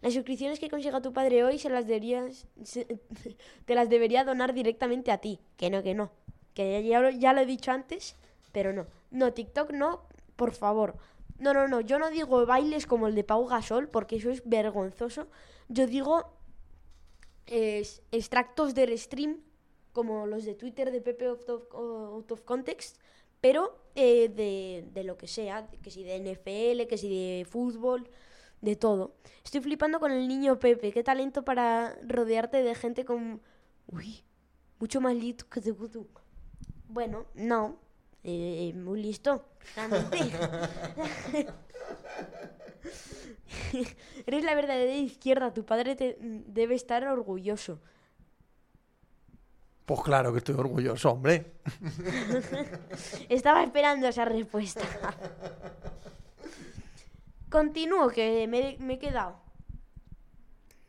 Las 0.00 0.14
suscripciones 0.14 0.60
que 0.60 0.70
consiga 0.70 1.00
tu 1.02 1.12
padre 1.12 1.44
hoy 1.44 1.58
se 1.58 1.68
las 1.70 1.86
deberías, 1.86 2.46
te 3.66 3.74
las 3.74 3.88
debería 3.88 4.24
donar 4.24 4.54
directamente 4.54 5.10
a 5.12 5.18
ti. 5.18 5.40
Que 5.56 5.70
no, 5.70 5.82
que 5.82 5.94
no. 5.94 6.10
Que 6.54 6.82
ya, 6.86 7.00
lo- 7.00 7.10
ya 7.10 7.32
lo 7.32 7.40
he 7.40 7.46
dicho 7.46 7.70
antes, 7.72 8.16
pero 8.52 8.72
no. 8.72 8.86
No, 9.10 9.32
TikTok 9.32 9.72
no, 9.72 10.02
por 10.36 10.52
favor. 10.54 10.96
No, 11.38 11.54
no, 11.54 11.68
no. 11.68 11.80
Yo 11.80 11.98
no 11.98 12.10
digo 12.10 12.44
bailes 12.46 12.86
como 12.86 13.06
el 13.08 13.14
de 13.14 13.24
Pau 13.24 13.46
Gasol, 13.46 13.88
porque 13.88 14.16
eso 14.16 14.30
es 14.30 14.42
vergonzoso. 14.48 15.28
Yo 15.68 15.86
digo 15.86 16.32
extractos 17.46 18.74
del 18.74 18.96
stream, 18.98 19.40
como 19.92 20.26
los 20.26 20.44
de 20.44 20.54
Twitter 20.54 20.90
de 20.90 21.00
Pepe 21.00 21.26
Out 21.26 22.30
of, 22.30 22.42
Context, 22.42 22.98
pero 23.40 23.78
eh, 23.94 24.28
de, 24.28 24.86
de 24.92 25.04
lo 25.04 25.16
que 25.16 25.26
sea, 25.26 25.68
que 25.82 25.90
si 25.90 26.02
de 26.02 26.18
NFL, 26.18 26.86
que 26.88 26.98
si 26.98 27.08
de 27.08 27.44
fútbol, 27.44 28.08
de 28.60 28.76
todo. 28.76 29.14
Estoy 29.44 29.60
flipando 29.60 30.00
con 30.00 30.12
el 30.12 30.28
niño 30.28 30.58
Pepe, 30.58 30.92
qué 30.92 31.02
talento 31.02 31.44
para 31.44 31.96
rodearte 32.06 32.62
de 32.62 32.74
gente 32.74 33.04
con... 33.04 33.40
Uy, 33.86 34.22
mucho 34.78 35.00
más 35.00 35.14
listo 35.14 35.46
que 35.48 35.60
tú. 35.60 36.06
Bueno, 36.88 37.26
no, 37.34 37.78
eh, 38.28 38.74
muy 38.74 39.00
listo, 39.00 39.44
realmente. 39.74 40.18
Eres 44.26 44.44
la 44.44 44.54
verdadera 44.54 44.92
izquierda, 44.94 45.54
tu 45.54 45.64
padre 45.64 45.96
te 45.96 46.18
debe 46.20 46.74
estar 46.74 47.04
orgulloso. 47.04 47.80
Pues 49.86 50.00
claro 50.02 50.32
que 50.32 50.38
estoy 50.38 50.54
orgulloso, 50.56 51.10
hombre. 51.10 51.54
Estaba 53.30 53.62
esperando 53.62 54.06
esa 54.06 54.26
respuesta. 54.26 54.82
Continúo, 57.48 58.10
que 58.10 58.46
me, 58.46 58.76
me 58.80 58.94
he 58.94 58.98
quedado. 58.98 59.40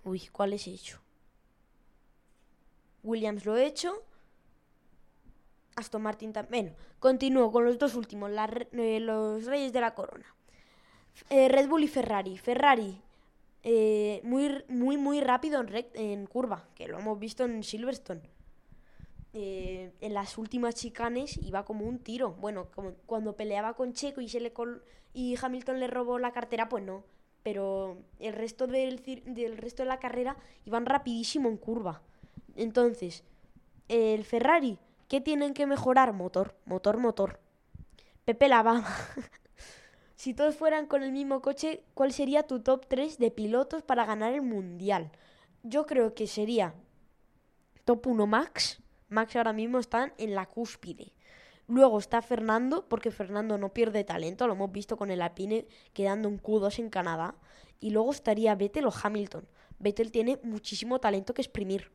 Uy, 0.03 0.27
¿cuál 0.33 0.51
es 0.51 0.67
hecho? 0.67 0.99
Williams 3.03 3.45
lo 3.45 3.55
he 3.55 3.65
hecho. 3.65 4.03
Aston 5.79 6.01
Martin 6.01 6.33
también. 6.33 6.65
Bueno, 6.65 6.77
continúo 6.99 7.51
con 7.51 7.65
los 7.65 7.77
dos 7.77 7.95
últimos, 7.95 8.31
eh, 8.31 8.99
los 8.99 9.45
Reyes 9.45 9.73
de 9.73 9.81
la 9.81 9.95
Corona. 9.95 10.25
Eh, 11.29 11.49
Red 11.49 11.67
Bull 11.67 11.83
y 11.83 11.87
Ferrari. 11.87 12.37
Ferrari, 12.37 13.01
eh, 13.63 14.21
muy, 14.23 14.63
muy, 14.67 14.97
muy 14.97 15.21
rápido 15.21 15.65
en, 15.93 16.25
curva, 16.27 16.67
que 16.75 16.87
lo 16.87 16.99
hemos 16.99 17.19
visto 17.19 17.45
en 17.45 17.63
Silverstone 17.63 18.21
en 19.31 20.13
las 20.13 20.37
últimas 20.37 20.75
chicanes 20.75 21.37
iba 21.37 21.63
como 21.63 21.85
un 21.85 21.99
tiro. 21.99 22.31
Bueno, 22.39 22.67
cuando 23.05 23.35
peleaba 23.35 23.73
con 23.75 23.93
Checo 23.93 24.21
y 24.21 25.35
Hamilton 25.35 25.79
le 25.79 25.87
robó 25.87 26.19
la 26.19 26.31
cartera, 26.31 26.69
pues 26.69 26.83
no. 26.83 27.03
Pero 27.43 27.97
el 28.19 28.33
resto 28.33 28.67
del, 28.67 29.01
del 29.25 29.57
resto 29.57 29.83
de 29.83 29.89
la 29.89 29.99
carrera 29.99 30.35
iban 30.65 30.85
rapidísimo 30.85 31.47
en 31.47 31.57
curva. 31.57 32.01
Entonces, 32.55 33.23
el 33.87 34.23
Ferrari, 34.23 34.77
¿qué 35.09 35.19
tienen 35.19 35.53
que 35.53 35.65
mejorar? 35.65 36.13
Motor, 36.13 36.55
motor, 36.63 36.97
motor. 36.97 37.39
Pepe 38.23 38.47
Lava. 38.47 38.85
si 40.15 40.33
todos 40.33 40.55
fueran 40.55 40.85
con 40.85 41.03
el 41.03 41.11
mismo 41.11 41.41
coche, 41.41 41.83
¿cuál 41.93 42.13
sería 42.13 42.43
tu 42.43 42.61
top 42.61 42.85
3 42.87 43.17
de 43.17 43.31
pilotos 43.31 43.83
para 43.83 44.05
ganar 44.05 44.33
el 44.33 44.43
mundial? 44.43 45.11
Yo 45.63 45.85
creo 45.85 46.13
que 46.13 46.27
sería 46.27 46.73
top 47.83 48.07
1 48.07 48.27
Max. 48.27 48.81
Max 49.09 49.35
ahora 49.35 49.51
mismo 49.51 49.79
está 49.79 50.13
en 50.17 50.35
la 50.35 50.45
cúspide. 50.45 51.11
Luego 51.67 51.99
está 51.99 52.21
Fernando, 52.21 52.87
porque 52.87 53.11
Fernando 53.11 53.57
no 53.57 53.73
pierde 53.73 54.03
talento, 54.03 54.47
lo 54.47 54.53
hemos 54.53 54.71
visto 54.71 54.97
con 54.97 55.11
el 55.11 55.21
Alpine 55.21 55.67
quedando 55.93 56.29
un 56.29 56.41
Q2 56.41 56.79
en 56.79 56.89
Canadá. 56.89 57.35
Y 57.79 57.89
luego 57.91 58.11
estaría 58.11 58.55
Vettel 58.55 58.85
o 58.85 58.93
Hamilton. 58.93 59.47
Vettel 59.79 60.11
tiene 60.11 60.39
muchísimo 60.43 60.99
talento 60.99 61.33
que 61.33 61.41
exprimir. 61.41 61.91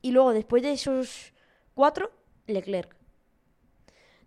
Y 0.00 0.12
luego, 0.12 0.32
después 0.32 0.62
de 0.62 0.72
esos 0.72 1.32
cuatro, 1.78 2.10
Leclerc. 2.48 2.92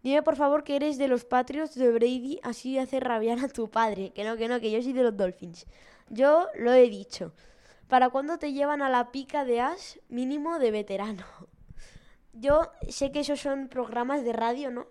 Dime 0.03 0.23
por 0.23 0.37
favor 0.37 0.63
que 0.63 0.77
eres 0.77 0.97
de 0.97 1.09
los 1.09 1.25
Patriots 1.25 1.75
de 1.75 1.91
Brady, 1.91 2.39
así 2.43 2.79
hace 2.79 3.01
rabiar 3.01 3.43
a 3.43 3.49
tu 3.49 3.69
padre. 3.69 4.11
Que 4.11 4.23
no, 4.23 4.37
que 4.37 4.47
no, 4.47 4.61
que 4.61 4.71
yo 4.71 4.81
soy 4.81 4.93
de 4.93 5.03
los 5.03 5.17
Dolphins. 5.17 5.67
Yo 6.09 6.47
lo 6.55 6.71
he 6.71 6.89
dicho. 6.89 7.33
¿Para 7.89 8.09
cuándo 8.09 8.37
te 8.37 8.53
llevan 8.53 8.81
a 8.81 8.89
la 8.89 9.11
pica 9.11 9.43
de 9.43 9.59
Ash 9.59 9.97
mínimo 10.07 10.59
de 10.59 10.71
veterano? 10.71 11.25
Yo 12.31 12.71
sé 12.87 13.11
que 13.11 13.19
esos 13.19 13.41
son 13.41 13.67
programas 13.67 14.23
de 14.23 14.31
radio, 14.31 14.71
¿no? 14.71 14.87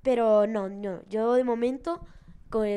Pero 0.00 0.46
no, 0.46 0.70
no. 0.70 1.02
Yo 1.06 1.34
de 1.34 1.44
momento 1.44 2.00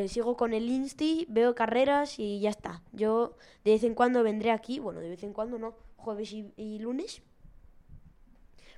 sigo 0.10 0.36
con 0.36 0.54
el 0.54 0.68
Insti, 0.70 1.28
veo 1.30 1.56
carreras 1.56 2.20
y 2.20 2.42
ya 2.42 2.50
está. 2.50 2.84
Yo 2.92 3.38
de 3.64 3.72
vez 3.72 3.86
en 3.86 3.96
cuando 3.96 4.22
vendré 4.22 4.52
aquí, 4.52 4.80
bueno, 4.80 5.00
de 5.00 5.08
vez 5.08 5.24
en 5.24 5.32
cuando 5.32 5.58
no, 5.58 5.76
jueves 5.96 6.34
y 6.34 6.80
lunes. 6.80 7.22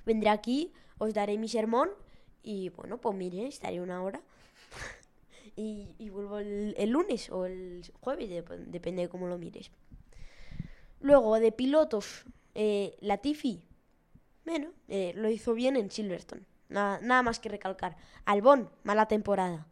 Vendré 0.06 0.30
aquí, 0.30 0.72
os 0.98 1.12
daré 1.12 1.36
mi 1.36 1.48
sermón 1.48 1.90
y 2.42 2.70
bueno, 2.70 2.98
pues 2.98 3.14
mire, 3.16 3.46
estaré 3.46 3.80
una 3.80 4.02
hora. 4.02 4.20
y, 5.56 6.08
vuelvo 6.10 6.38
el, 6.38 6.90
lunes 6.90 7.30
o 7.30 7.44
el 7.44 7.82
jueves, 8.00 8.30
dep- 8.30 8.64
depende 8.66 9.02
de 9.02 9.08
cómo 9.08 9.26
lo 9.26 9.36
mires. 9.36 9.70
Luego, 11.00 11.38
de 11.38 11.52
pilotos, 11.52 12.24
eh, 12.54 12.96
Latifi, 13.00 13.62
bueno, 14.44 14.70
eh, 14.88 15.12
lo 15.16 15.28
hizo 15.28 15.54
bien 15.54 15.76
en 15.76 15.90
Silverstone. 15.90 16.42
Nada, 16.68 17.00
nada 17.02 17.22
más 17.22 17.38
que 17.40 17.48
recalcar. 17.48 17.96
Albon, 18.24 18.70
mala 18.82 19.06
temporada. 19.08 19.66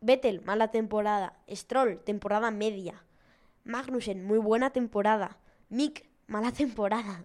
Vettel, 0.00 0.42
mala 0.42 0.70
temporada. 0.70 1.38
Stroll, 1.48 2.00
temporada 2.04 2.50
media. 2.50 3.04
Magnussen, 3.64 4.24
muy 4.24 4.38
buena 4.38 4.70
temporada. 4.70 5.38
Mick, 5.68 6.04
mala 6.26 6.52
temporada. 6.62 7.24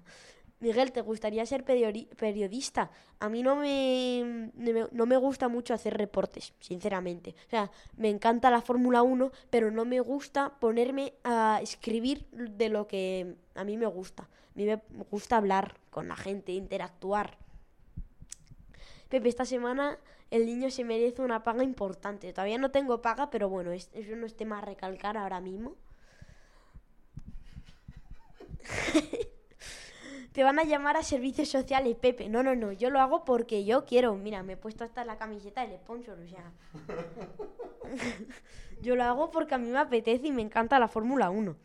Miguel, 0.59 0.91
¿te 0.91 1.01
gustaría 1.01 1.45
ser 1.45 1.63
periodi- 1.63 2.07
periodista? 2.15 2.89
A 3.19 3.29
mí 3.29 3.43
no 3.43 3.55
me, 3.55 4.51
no 4.91 5.05
me- 5.05 5.17
gusta 5.17 5.47
mucho 5.49 5.73
hacer 5.73 5.95
reportes, 5.97 6.53
sinceramente. 6.59 7.35
O 7.47 7.49
sea, 7.49 7.71
me 7.95 8.09
encanta 8.09 8.49
la 8.49 8.61
Fórmula 8.61 9.03
1, 9.03 9.31
pero 9.51 9.69
no 9.71 9.85
me 9.85 9.99
gusta 9.99 10.41
ponerme 10.59 11.13
a 11.23 11.59
escribir 11.61 12.25
de 12.31 12.69
lo 12.69 12.87
que 12.87 13.35
a 13.55 13.63
mí 13.63 13.77
me 13.77 13.85
gusta. 13.85 14.23
A 14.23 14.55
mí 14.55 14.65
me 14.65 14.81
gusta 15.11 15.37
hablar 15.37 15.75
con 15.91 16.07
la 16.07 16.15
gente, 16.15 16.51
interactuar. 16.53 17.37
Pepe, 19.09 19.29
esta 19.29 19.45
semana 19.45 19.97
el 20.31 20.45
niño 20.45 20.69
se 20.71 20.83
merece 20.83 21.21
una 21.21 21.43
paga 21.43 21.63
importante. 21.63 22.31
Todavía 22.33 22.57
no 22.57 22.71
tengo 22.71 23.01
paga, 23.01 23.29
pero 23.29 23.49
bueno, 23.49 23.71
es- 23.71 23.89
eso 23.93 24.15
no 24.15 24.25
es 24.25 24.35
tema 24.35 24.57
a 24.59 24.61
recalcar 24.61 25.17
ahora 25.17 25.39
mismo. 25.41 25.75
Te 30.37 30.43
van 30.43 30.59
a 30.59 30.65
llamar 30.65 30.97
a 30.97 31.01
servicios 31.01 31.49
sociales, 31.49 31.95
Pepe. 31.95 32.29
No, 32.29 32.43
no, 32.43 32.55
no, 32.55 32.71
yo 32.71 32.91
lo 32.91 32.99
hago 32.99 33.25
porque 33.25 33.65
yo 33.65 33.85
quiero. 33.85 34.13
Mira, 34.13 34.43
me 34.43 34.53
he 34.53 34.55
puesto 34.55 34.83
hasta 34.83 35.03
la 35.03 35.17
camiseta 35.17 35.65
del 35.65 35.79
sponsor, 35.79 36.19
o 36.19 36.27
sea. 36.27 36.51
yo 38.83 38.95
lo 38.95 39.03
hago 39.03 39.31
porque 39.31 39.55
a 39.55 39.57
mí 39.57 39.67
me 39.67 39.79
apetece 39.79 40.27
y 40.27 40.31
me 40.31 40.43
encanta 40.43 40.77
la 40.77 40.87
Fórmula 40.87 41.31
1. 41.31 41.55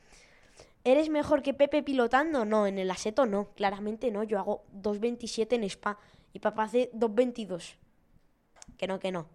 ¿Eres 0.85 1.11
mejor 1.11 1.43
que 1.43 1.53
Pepe 1.53 1.82
pilotando? 1.82 2.47
No, 2.47 2.66
en 2.66 2.78
el 2.78 2.90
aseto 2.90 3.27
no, 3.27 3.51
claramente 3.55 4.11
no. 4.11 4.23
Yo 4.23 4.39
hago 4.39 4.65
2.27 4.74 5.53
en 5.53 5.65
Spa 5.65 5.99
y 6.32 6.39
papá 6.39 6.62
hace 6.62 6.90
2.22. 6.94 7.74
Que 8.78 8.86
no, 8.86 8.99
que 8.99 9.12
no. 9.12 9.27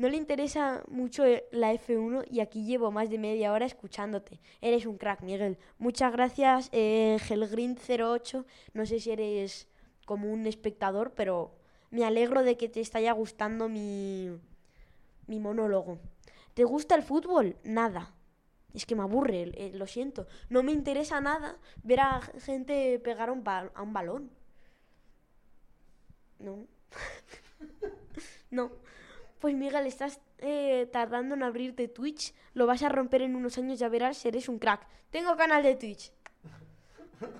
No 0.00 0.08
le 0.08 0.16
interesa 0.16 0.82
mucho 0.88 1.26
eh, 1.26 1.44
la 1.50 1.74
F1 1.74 2.24
y 2.30 2.40
aquí 2.40 2.64
llevo 2.64 2.90
más 2.90 3.10
de 3.10 3.18
media 3.18 3.52
hora 3.52 3.66
escuchándote. 3.66 4.40
Eres 4.62 4.86
un 4.86 4.96
crack, 4.96 5.20
Miguel. 5.20 5.58
Muchas 5.76 6.10
gracias, 6.10 6.70
eh, 6.72 7.18
Gelgrind08. 7.28 8.46
No 8.72 8.86
sé 8.86 8.98
si 8.98 9.10
eres 9.10 9.68
como 10.06 10.32
un 10.32 10.46
espectador, 10.46 11.12
pero 11.12 11.54
me 11.90 12.06
alegro 12.06 12.42
de 12.42 12.56
que 12.56 12.70
te 12.70 12.80
esté 12.80 13.12
gustando 13.12 13.68
mi, 13.68 14.30
mi 15.26 15.38
monólogo. 15.38 15.98
¿Te 16.54 16.64
gusta 16.64 16.94
el 16.94 17.02
fútbol? 17.02 17.58
Nada. 17.62 18.14
Es 18.72 18.86
que 18.86 18.96
me 18.96 19.02
aburre, 19.02 19.52
eh, 19.52 19.72
lo 19.74 19.86
siento. 19.86 20.26
No 20.48 20.62
me 20.62 20.72
interesa 20.72 21.20
nada 21.20 21.58
ver 21.82 22.00
a 22.00 22.22
gente 22.38 22.98
pegar 23.00 23.28
a 23.28 23.32
un, 23.32 23.46
a 23.46 23.82
un 23.82 23.92
balón. 23.92 24.30
No. 26.38 26.66
no. 28.50 28.72
Pues 29.40 29.54
Miguel, 29.56 29.86
estás 29.86 30.20
eh, 30.38 30.86
tardando 30.92 31.34
en 31.34 31.42
abrirte 31.42 31.88
Twitch. 31.88 32.34
Lo 32.52 32.66
vas 32.66 32.82
a 32.82 32.90
romper 32.90 33.22
en 33.22 33.34
unos 33.34 33.56
años, 33.56 33.78
ya 33.78 33.88
verás, 33.88 34.24
eres 34.26 34.48
un 34.50 34.58
crack. 34.58 34.86
Tengo 35.10 35.36
canal 35.36 35.62
de 35.62 35.74
Twitch. 35.74 36.12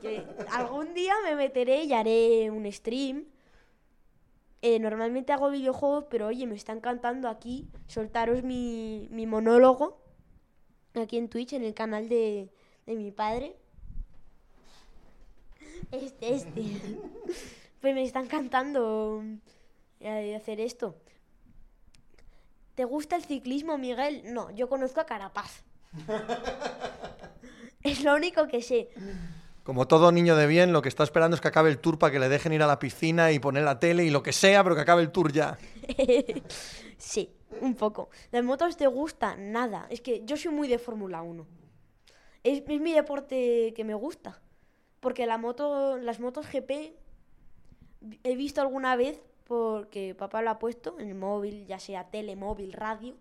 Que 0.03 0.27
algún 0.51 0.93
día 0.93 1.15
me 1.25 1.35
meteré 1.35 1.85
y 1.85 1.93
haré 1.95 2.51
un 2.51 2.71
stream. 2.71 3.25
Eh, 4.63 4.79
normalmente 4.79 5.33
hago 5.33 5.51
videojuegos, 5.51 6.05
pero 6.11 6.27
oye, 6.27 6.47
me 6.47 6.55
está 6.55 6.73
encantando 6.73 7.29
aquí 7.29 7.67
soltaros 7.87 8.43
mi, 8.43 9.09
mi 9.11 9.27
monólogo. 9.27 9.99
Aquí 10.95 11.17
en 11.17 11.29
Twitch, 11.29 11.55
en 11.55 11.65
el 11.65 11.73
canal 11.73 12.09
de, 12.11 12.51
de 12.85 12.95
mi 12.95 13.11
padre. 13.11 13.57
Este, 15.93 16.35
este. 16.35 16.63
Pues 17.81 17.95
me 17.95 18.03
está 18.03 18.21
encantando 18.21 19.25
eh, 20.01 20.37
hacer 20.37 20.61
esto. 20.61 20.97
¿Te 22.75 22.85
gusta 22.85 23.17
el 23.17 23.25
ciclismo, 23.25 23.79
Miguel? 23.79 24.23
No, 24.33 24.51
yo 24.51 24.69
conozco 24.69 25.01
a 25.01 25.07
Carapaz. 25.07 25.63
es 27.83 28.03
lo 28.05 28.15
único 28.15 28.47
que 28.49 28.63
sé. 28.63 28.91
Como 29.63 29.87
todo 29.87 30.13
niño 30.13 30.37
de 30.37 30.47
bien, 30.47 30.73
lo 30.73 30.83
que 30.83 30.89
está 30.89 31.05
esperando 31.05 31.35
es 31.35 31.41
que 31.41 31.49
acabe 31.49 31.71
el 31.71 31.79
tour 31.79 31.99
para 31.99 32.13
que 32.13 32.19
le 32.19 32.29
dejen 32.29 32.53
ir 32.53 32.63
a 32.63 32.67
la 32.67 32.79
piscina 32.79 33.33
y 33.33 33.39
poner 33.39 33.65
la 33.65 33.79
tele 33.79 34.05
y 34.05 34.11
lo 34.11 34.23
que 34.23 34.33
sea, 34.33 34.63
pero 34.63 34.75
que 34.75 34.83
acabe 34.83 35.03
el 35.03 35.13
tour 35.13 35.33
ya. 35.33 35.59
sí, 36.97 37.31
un 37.61 37.75
poco. 37.75 38.11
¿Las 38.33 38.43
motos 38.45 38.77
te 38.77 38.87
gustan? 38.87 39.53
Nada. 39.53 39.87
Es 39.91 40.01
que 40.01 40.23
yo 40.25 40.37
soy 40.37 40.53
muy 40.53 40.69
de 40.69 40.79
Fórmula 40.79 41.23
1. 41.23 41.47
Es, 42.43 42.63
es 42.67 42.81
mi 42.81 42.93
deporte 42.93 43.75
que 43.77 43.85
me 43.85 43.95
gusta. 43.95 44.41
Porque 45.01 45.27
la 45.27 45.39
moto, 45.39 45.99
las 45.99 46.21
motos 46.21 46.47
GP 46.51 46.97
he 48.23 48.37
visto 48.37 48.61
alguna 48.61 48.97
vez 48.97 49.21
porque 49.51 50.15
papá 50.15 50.43
lo 50.43 50.51
ha 50.51 50.61
puesto 50.61 50.97
en 51.01 51.09
el 51.09 51.17
móvil, 51.17 51.67
ya 51.67 51.81
sea 51.81 52.09
tele, 52.09 52.37
móvil, 52.37 52.73
radio. 52.73 53.17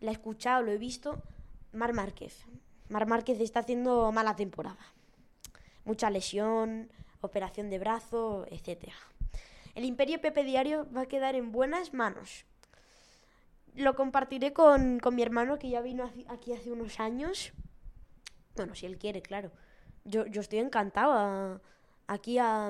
La 0.00 0.10
he 0.10 0.14
escuchado, 0.14 0.60
lo 0.60 0.72
he 0.72 0.76
visto. 0.76 1.22
Mar 1.70 1.92
Márquez. 1.92 2.44
Mar 2.88 3.06
Márquez 3.06 3.38
está 3.38 3.60
haciendo 3.60 4.10
mala 4.10 4.34
temporada. 4.34 4.84
Mucha 5.84 6.10
lesión, 6.10 6.90
operación 7.20 7.70
de 7.70 7.78
brazo, 7.78 8.44
etcétera. 8.50 8.92
El 9.76 9.84
Imperio 9.84 10.20
Pepe 10.20 10.42
Diario 10.42 10.88
va 10.90 11.02
a 11.02 11.06
quedar 11.06 11.36
en 11.36 11.52
buenas 11.52 11.94
manos. 11.94 12.44
Lo 13.76 13.94
compartiré 13.94 14.52
con, 14.52 14.98
con 14.98 15.14
mi 15.14 15.22
hermano 15.22 15.60
que 15.60 15.68
ya 15.68 15.80
vino 15.80 16.10
aquí 16.26 16.54
hace 16.54 16.72
unos 16.72 16.98
años. 16.98 17.52
Bueno, 18.56 18.74
si 18.74 18.86
él 18.86 18.98
quiere, 18.98 19.22
claro. 19.22 19.52
Yo, 20.04 20.26
yo 20.26 20.40
estoy 20.40 20.58
encantado 20.58 21.60
aquí 22.08 22.38
a 22.38 22.66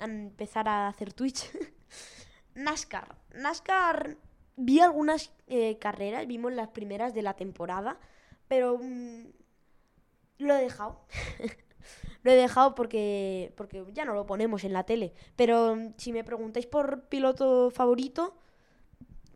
empezar 0.00 0.68
a 0.68 0.88
hacer 0.88 1.12
Twitch. 1.12 1.48
NASCAR. 2.54 3.16
NASCAR 3.34 4.16
vi 4.56 4.80
algunas 4.80 5.32
eh, 5.46 5.78
carreras, 5.78 6.26
vimos 6.26 6.52
las 6.52 6.68
primeras 6.68 7.14
de 7.14 7.22
la 7.22 7.34
temporada, 7.34 7.98
pero 8.48 8.78
mm, 8.78 9.24
lo 10.38 10.54
he 10.54 10.62
dejado. 10.62 11.00
lo 12.22 12.30
he 12.30 12.36
dejado 12.36 12.74
porque, 12.74 13.52
porque 13.56 13.84
ya 13.92 14.04
no 14.04 14.14
lo 14.14 14.26
ponemos 14.26 14.64
en 14.64 14.72
la 14.72 14.84
tele. 14.84 15.12
Pero 15.36 15.76
mm, 15.76 15.94
si 15.96 16.12
me 16.12 16.24
preguntáis 16.24 16.66
por 16.66 17.08
piloto 17.08 17.70
favorito, 17.70 18.36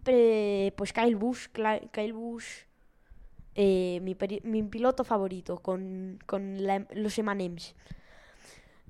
pues 0.04 0.92
Kyle 0.92 1.16
Busch, 1.16 1.48
Kyle 1.92 2.12
Busch, 2.12 2.66
eh, 3.54 4.00
mi, 4.02 4.62
piloto 4.64 5.02
favorito 5.02 5.58
con, 5.58 6.18
con 6.26 6.62
la- 6.64 6.86
los 6.92 7.18
M&M's. 7.18 7.74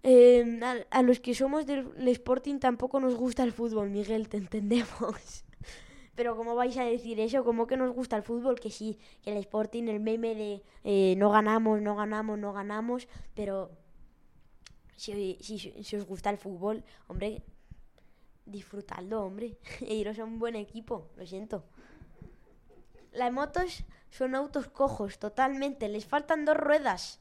Eh, 0.02 0.60
a, 0.90 1.02
los 1.02 1.20
que 1.20 1.34
somos 1.34 1.66
del 1.66 2.08
Sporting 2.08 2.58
tampoco 2.58 3.00
nos 3.00 3.14
gusta 3.16 3.42
el 3.42 3.52
fútbol, 3.52 3.90
Miguel, 3.90 4.28
te 4.28 4.36
entendemos. 4.36 5.44
Pero 6.14 6.36
¿cómo 6.36 6.54
vais 6.54 6.76
a 6.78 6.84
decir 6.84 7.20
eso? 7.20 7.44
¿Cómo 7.44 7.66
que 7.66 7.76
nos 7.76 7.94
gusta 7.94 8.16
el 8.16 8.22
fútbol? 8.22 8.58
Que 8.58 8.70
sí, 8.70 8.98
que 9.22 9.32
el 9.32 9.38
Sporting, 9.38 9.84
el 9.88 10.00
meme 10.00 10.34
de 10.34 10.62
eh, 10.84 11.14
no 11.16 11.30
ganamos, 11.30 11.82
no 11.82 11.94
ganamos, 11.94 12.38
no 12.38 12.54
ganamos, 12.54 13.06
pero 13.34 13.70
si, 14.96 15.36
si, 15.42 15.58
si 15.58 15.96
os 15.96 16.06
gusta 16.06 16.30
el 16.30 16.38
fútbol, 16.38 16.84
hombre, 17.06 17.42
disfrutadlo, 18.46 19.22
hombre, 19.22 19.58
e 19.80 19.94
iros 20.00 20.18
a 20.18 20.24
un 20.24 20.38
buen 20.38 20.56
equipo, 20.56 21.10
lo 21.16 21.26
siento. 21.26 21.64
Las 23.12 23.32
motos 23.32 23.84
son 24.10 24.34
autos 24.34 24.68
cojos, 24.68 25.18
totalmente, 25.18 25.88
les 25.88 26.06
faltan 26.06 26.44
dos 26.44 26.56
ruedas. 26.56 27.20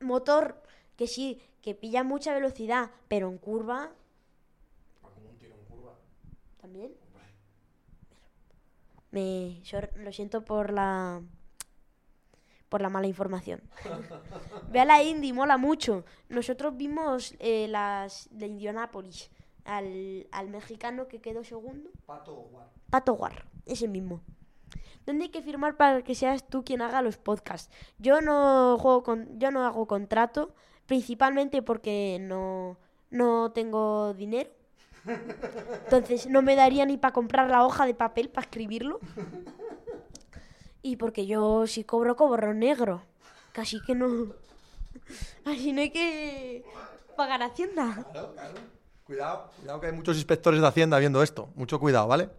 Motor 0.00 0.62
que 1.00 1.06
sí, 1.06 1.40
que 1.62 1.74
pilla 1.74 2.04
mucha 2.04 2.34
velocidad, 2.34 2.90
pero 3.08 3.30
en 3.30 3.38
curva... 3.38 3.90
¿También? 6.60 6.92
Me, 9.10 9.60
sor- 9.64 9.90
lo 9.96 10.12
siento 10.12 10.44
por 10.44 10.70
la 10.74 11.22
por 12.68 12.82
la 12.82 12.90
mala 12.90 13.06
información. 13.06 13.62
Ve 14.70 14.80
a 14.80 14.84
la 14.84 15.02
Indy, 15.02 15.32
mola 15.32 15.56
mucho. 15.56 16.04
Nosotros 16.28 16.76
vimos 16.76 17.34
eh, 17.38 17.66
las 17.66 18.28
de 18.30 18.46
Indianapolis 18.48 19.30
al, 19.64 20.28
al 20.32 20.50
mexicano 20.50 21.08
que 21.08 21.22
quedó 21.22 21.42
segundo. 21.44 21.88
Pato 22.90 23.14
War, 23.14 23.46
ese 23.64 23.88
mismo. 23.88 24.20
¿Dónde 25.06 25.24
hay 25.24 25.30
que 25.30 25.40
firmar 25.42 25.78
para 25.78 26.02
que 26.02 26.14
seas 26.14 26.46
tú 26.46 26.62
quien 26.62 26.82
haga 26.82 27.00
los 27.00 27.16
podcasts? 27.16 27.72
Yo 27.98 28.20
no 28.20 28.76
juego 28.78 29.02
con, 29.02 29.38
yo 29.40 29.50
no 29.50 29.64
hago 29.64 29.86
contrato, 29.88 30.54
principalmente 30.90 31.62
porque 31.62 32.18
no, 32.20 32.76
no 33.10 33.52
tengo 33.52 34.12
dinero. 34.12 34.50
Entonces 35.84 36.26
no 36.26 36.42
me 36.42 36.56
daría 36.56 36.84
ni 36.84 36.96
para 36.96 37.12
comprar 37.12 37.48
la 37.48 37.64
hoja 37.64 37.86
de 37.86 37.94
papel 37.94 38.28
para 38.28 38.46
escribirlo. 38.46 38.98
Y 40.82 40.96
porque 40.96 41.26
yo 41.26 41.68
si 41.68 41.84
cobro, 41.84 42.16
cobro 42.16 42.54
negro. 42.54 43.04
Casi 43.52 43.80
que 43.80 43.94
no. 43.94 44.34
Así 45.44 45.72
no 45.72 45.80
hay 45.80 45.90
que 45.90 46.64
pagar 47.16 47.40
Hacienda. 47.44 48.04
Cuidado, 49.04 49.52
cuidado 49.60 49.80
que 49.80 49.86
hay 49.86 49.92
muchos 49.92 50.16
inspectores 50.16 50.60
de 50.60 50.66
Hacienda 50.66 50.98
viendo 50.98 51.22
esto. 51.22 51.50
Mucho 51.54 51.78
cuidado, 51.78 52.08
¿vale? 52.08 52.30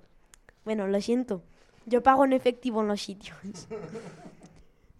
Bueno, 0.65 0.87
lo 0.87 0.99
siento. 0.99 1.41
Yo 1.85 2.03
pago 2.03 2.25
en 2.25 2.33
efectivo 2.33 2.81
en 2.81 2.89
los 2.89 3.01
sitios. 3.01 3.37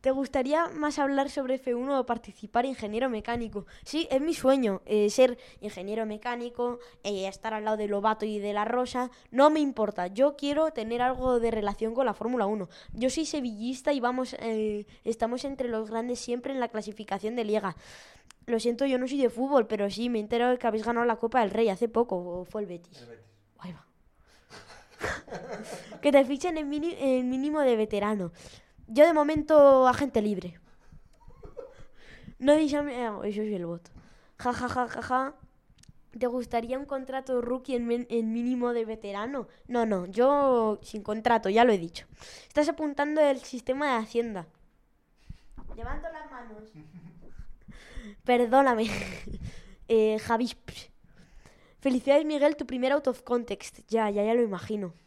¿Te 0.02 0.10
gustaría 0.10 0.68
más 0.69 0.98
hablar 0.98 1.30
sobre 1.30 1.64
F1 1.64 1.99
o 1.99 2.06
participar 2.07 2.65
ingeniero 2.65 3.07
mecánico? 3.07 3.68
Sí, 3.86 4.07
es 4.10 4.19
mi 4.19 4.34
sueño, 4.34 4.82
eh, 4.88 5.11
ser 5.11 5.38
ingeniero 5.61 6.07
mecánico, 6.07 6.80
eh, 7.03 7.28
estar 7.28 7.53
al 7.53 7.65
lado 7.65 7.78
de 7.78 7.88
Lobato 7.88 8.26
y 8.26 8.40
de 8.40 8.52
la 8.52 8.65
Rosa, 8.65 9.11
no 9.30 9.52
me 9.52 9.60
importa, 9.60 10.07
yo 10.07 10.36
quiero 10.36 10.72
tener 10.72 11.03
algo 11.03 11.40
de 11.40 11.52
relación 11.52 11.94
con 11.94 12.07
la 12.07 12.15
Fórmula 12.15 12.48
1. 12.48 12.68
Yo 12.94 13.10
soy 13.11 13.28
sevillista 13.28 13.94
y 13.94 13.99
vamos, 13.99 14.36
eh, 14.40 14.88
estamos 15.03 15.45
entre 15.45 15.69
los 15.69 15.91
grandes 15.91 16.19
siempre 16.19 16.52
en 16.52 16.60
la 16.60 16.69
clasificación 16.69 17.36
de 17.36 17.44
liga. 17.44 17.76
Lo 18.48 18.60
siento, 18.60 18.88
yo 18.88 18.98
no 18.98 19.07
soy 19.07 19.22
de 19.22 19.30
fútbol, 19.30 19.68
pero 19.68 19.88
sí, 19.91 20.10
me 20.10 20.19
entero 20.19 20.49
de 20.49 20.57
que 20.57 20.65
habéis 20.65 20.84
ganado 20.84 21.06
la 21.06 21.18
Copa 21.18 21.41
del 21.41 21.52
Rey 21.52 21.69
hace 21.69 21.88
poco, 21.88 22.18
o 22.18 22.44
fue 22.44 22.61
el 22.61 22.68
Betis. 22.68 23.06
Ahí 23.60 23.72
va. 23.72 23.86
que 26.02 26.11
te 26.11 26.26
fichen 26.26 26.57
en 26.57 27.30
mínimo 27.30 27.61
de 27.61 27.76
veterano. 27.76 28.32
Yo 28.88 29.06
de 29.06 29.14
momento 29.14 29.88
agente 29.88 30.22
libre. 30.22 30.60
No 32.40 32.53
ah, 32.53 32.58
Eso 32.58 33.41
es 33.41 33.53
el 33.53 33.66
bot. 33.66 33.90
Ja, 34.38 34.53
ja, 34.53 34.68
ja, 34.68 34.88
ja, 34.88 35.02
ja. 35.02 35.36
¿Te 36.18 36.28
gustaría 36.28 36.78
un 36.78 36.86
contrato 36.86 37.41
rookie 37.41 37.76
en, 37.76 38.08
en 38.10 38.34
mínimo 38.34 38.74
de 38.74 38.84
veterano? 38.84 39.48
No, 39.68 39.86
no, 39.86 40.08
yo 40.08 40.80
sin 40.82 41.03
contrato, 41.03 41.49
ya 41.49 41.64
lo 41.64 41.72
he 41.72 41.78
dicho. 41.78 42.06
Estás 42.48 42.68
apuntando 42.68 43.22
el 43.22 43.40
sistema 43.40 43.94
de 43.94 44.03
Hacienda. 44.03 44.48
Levanto 45.76 46.08
las 46.12 46.30
manos. 46.30 46.72
Perdóname. 48.26 48.90
eh, 49.88 50.20
Javi. 50.20 50.52
Felicidades, 51.80 52.26
Miguel, 52.26 52.56
tu 52.56 52.66
primer 52.66 52.91
out 52.91 53.08
of 53.08 53.22
context. 53.24 53.80
Ya, 53.88 54.10
ya, 54.10 54.24
ya 54.24 54.34
lo 54.34 54.41
imagino. 54.41 54.94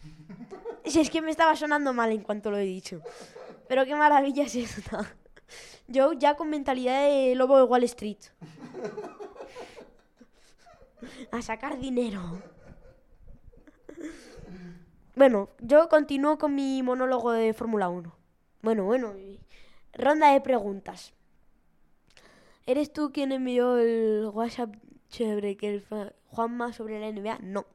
Si 0.86 1.01
es 1.01 1.09
que 1.09 1.22
me 1.22 1.30
estaba 1.30 1.56
sonando 1.56 1.94
mal 1.94 2.12
en 2.12 2.20
cuanto 2.20 2.51
lo 2.51 2.59
he 2.59 2.64
dicho. 2.64 3.01
Pero 3.68 3.84
qué 3.84 3.94
maravilla 3.94 4.44
es 4.44 4.54
esta. 4.54 5.14
Yo 5.86 6.12
ya 6.12 6.36
con 6.36 6.50
mentalidad 6.50 7.02
de 7.02 7.34
lobo 7.34 7.58
de 7.58 7.64
Wall 7.64 7.84
Street. 7.84 8.18
A 11.30 11.42
sacar 11.42 11.78
dinero. 11.78 12.42
Bueno, 15.14 15.50
yo 15.60 15.88
continúo 15.88 16.38
con 16.38 16.54
mi 16.54 16.82
monólogo 16.82 17.32
de 17.32 17.52
Fórmula 17.52 17.88
1. 17.88 18.16
Bueno, 18.62 18.84
bueno. 18.84 19.14
Ronda 19.92 20.32
de 20.32 20.40
preguntas. 20.40 21.12
¿Eres 22.66 22.92
tú 22.92 23.12
quien 23.12 23.30
envió 23.30 23.76
el 23.78 24.30
WhatsApp 24.32 24.74
chévere 25.10 25.56
que 25.56 25.74
el 25.74 26.12
Juanma 26.30 26.72
sobre 26.72 26.98
la 26.98 27.12
NBA? 27.12 27.38
No. 27.42 27.66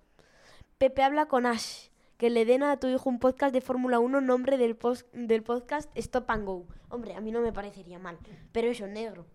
Pepe 0.79 1.03
habla 1.03 1.27
con 1.27 1.45
Ash. 1.45 1.88
Que 2.19 2.29
le 2.29 2.43
den 2.43 2.63
a 2.63 2.77
tu 2.77 2.87
hijo 2.87 3.07
un 3.09 3.17
podcast 3.17 3.53
de 3.53 3.61
Fórmula 3.61 3.97
1 3.99 4.19
nombre 4.19 4.57
del, 4.57 4.75
pos- 4.75 5.05
del 5.13 5.41
podcast 5.41 5.89
Stop 5.95 6.29
and 6.31 6.45
Go. 6.45 6.67
Hombre, 6.89 7.15
a 7.15 7.21
mí 7.21 7.31
no 7.31 7.39
me 7.39 7.53
parecería 7.53 7.97
mal. 7.97 8.17
Pero 8.51 8.67
eso, 8.67 8.85
negro. 8.87 9.25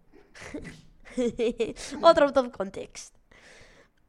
Otro 2.02 2.26
of 2.26 2.48
context. 2.50 3.16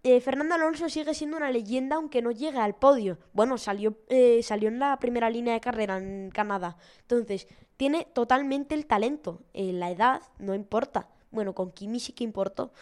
Eh, 0.03 0.19
Fernando 0.19 0.56
Alonso 0.56 0.89
sigue 0.89 1.14
siendo 1.14 1.38
una 1.38 1.52
leyenda 1.52 1.95
aunque 1.95 2.22
no 2.22 2.31
llegue 2.31 2.60
al 2.60 2.76
podio. 2.76 3.18
Bueno, 3.34 3.57
salió, 3.57 3.97
eh, 4.10 4.43
salió 4.43 4.68
en 4.68 4.77
la 4.80 4.99
primera 4.99 5.30
línea 5.30 5.53
de 5.53 5.61
carrera 5.61 5.97
en 5.97 6.30
Canadá. 6.31 6.76
Entonces, 7.02 7.47
tiene 7.77 8.06
totalmente 8.14 8.76
el 8.76 8.85
talento. 8.88 9.41
Eh, 9.53 9.72
la 9.72 9.89
edad 9.89 10.22
no 10.38 10.53
importa. 10.53 11.07
Bueno, 11.31 11.56
con 11.56 11.72
Kimi 11.72 11.99
sí 12.02 12.11
que 12.11 12.26
importó. 12.26 12.73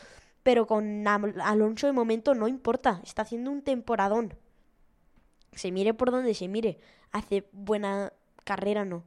Pero 0.42 0.66
con 0.66 1.08
Alonso 1.08 1.86
de 1.88 1.94
momento 1.94 2.34
no 2.34 2.48
importa. 2.48 3.00
Está 3.06 3.22
haciendo 3.22 3.52
un 3.52 3.62
temporadón. 3.62 4.34
Se 5.56 5.72
mire 5.72 5.94
por 5.94 6.12
donde 6.12 6.34
se 6.34 6.48
mire. 6.48 6.80
Hace 7.12 7.48
buena 7.52 8.14
carrera, 8.44 8.86
no. 8.86 9.04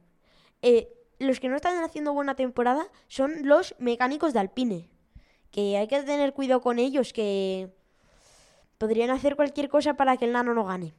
Eh, 0.61 0.93
los 1.19 1.39
que 1.39 1.49
no 1.49 1.55
están 1.55 1.83
haciendo 1.83 2.13
buena 2.13 2.35
temporada 2.35 2.87
son 3.07 3.47
los 3.47 3.75
mecánicos 3.79 4.33
de 4.33 4.39
Alpine. 4.39 4.89
Que 5.51 5.77
hay 5.77 5.87
que 5.87 6.01
tener 6.03 6.33
cuidado 6.33 6.61
con 6.61 6.79
ellos, 6.79 7.13
que 7.13 7.73
podrían 8.77 9.09
hacer 9.09 9.35
cualquier 9.35 9.69
cosa 9.69 9.95
para 9.95 10.17
que 10.17 10.25
el 10.25 10.33
nano 10.33 10.53
no 10.53 10.65
gane. 10.65 10.93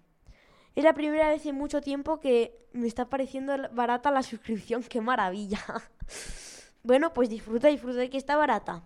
Es 0.75 0.85
la 0.85 0.95
primera 0.95 1.29
vez 1.29 1.45
en 1.47 1.57
mucho 1.57 1.81
tiempo 1.81 2.21
que 2.21 2.57
me 2.73 2.87
está 2.87 3.09
pareciendo 3.09 3.55
barata 3.73 4.11
la 4.11 4.23
suscripción. 4.23 4.83
¡Qué 4.83 5.01
maravilla! 5.01 5.59
bueno, 6.83 7.13
pues 7.13 7.29
disfruta, 7.29 7.69
disfruta 7.69 7.99
de 7.99 8.11
que 8.11 8.17
está 8.17 8.37
barata. 8.37 8.85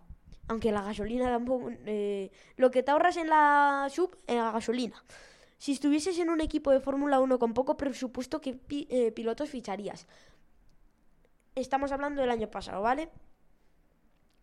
Aunque 0.48 0.72
la 0.72 0.82
gasolina 0.82 1.30
tampoco... 1.30 1.70
eh, 1.86 2.30
lo 2.56 2.70
que 2.70 2.82
te 2.82 2.90
ahorras 2.90 3.16
en 3.16 3.28
la 3.28 3.89
sub, 3.90 4.16
en 4.26 4.36
la 4.36 4.52
gasolina. 4.52 5.02
Si 5.62 5.70
estuvieses 5.70 6.18
en 6.18 6.28
un 6.28 6.40
equipo 6.40 6.72
de 6.72 6.80
Fórmula 6.80 7.20
1 7.20 7.39
con 7.39 7.55
poco 7.55 7.76
presupuesto, 7.76 8.40
¿qué 8.40 8.59
eh, 8.68 9.12
pilotos 9.12 9.48
ficharías? 9.48 10.09
Estamos 11.55 11.93
hablando 11.93 12.20
del 12.20 12.32
año 12.32 12.51
pasado, 12.51 12.82
¿vale? 12.82 13.10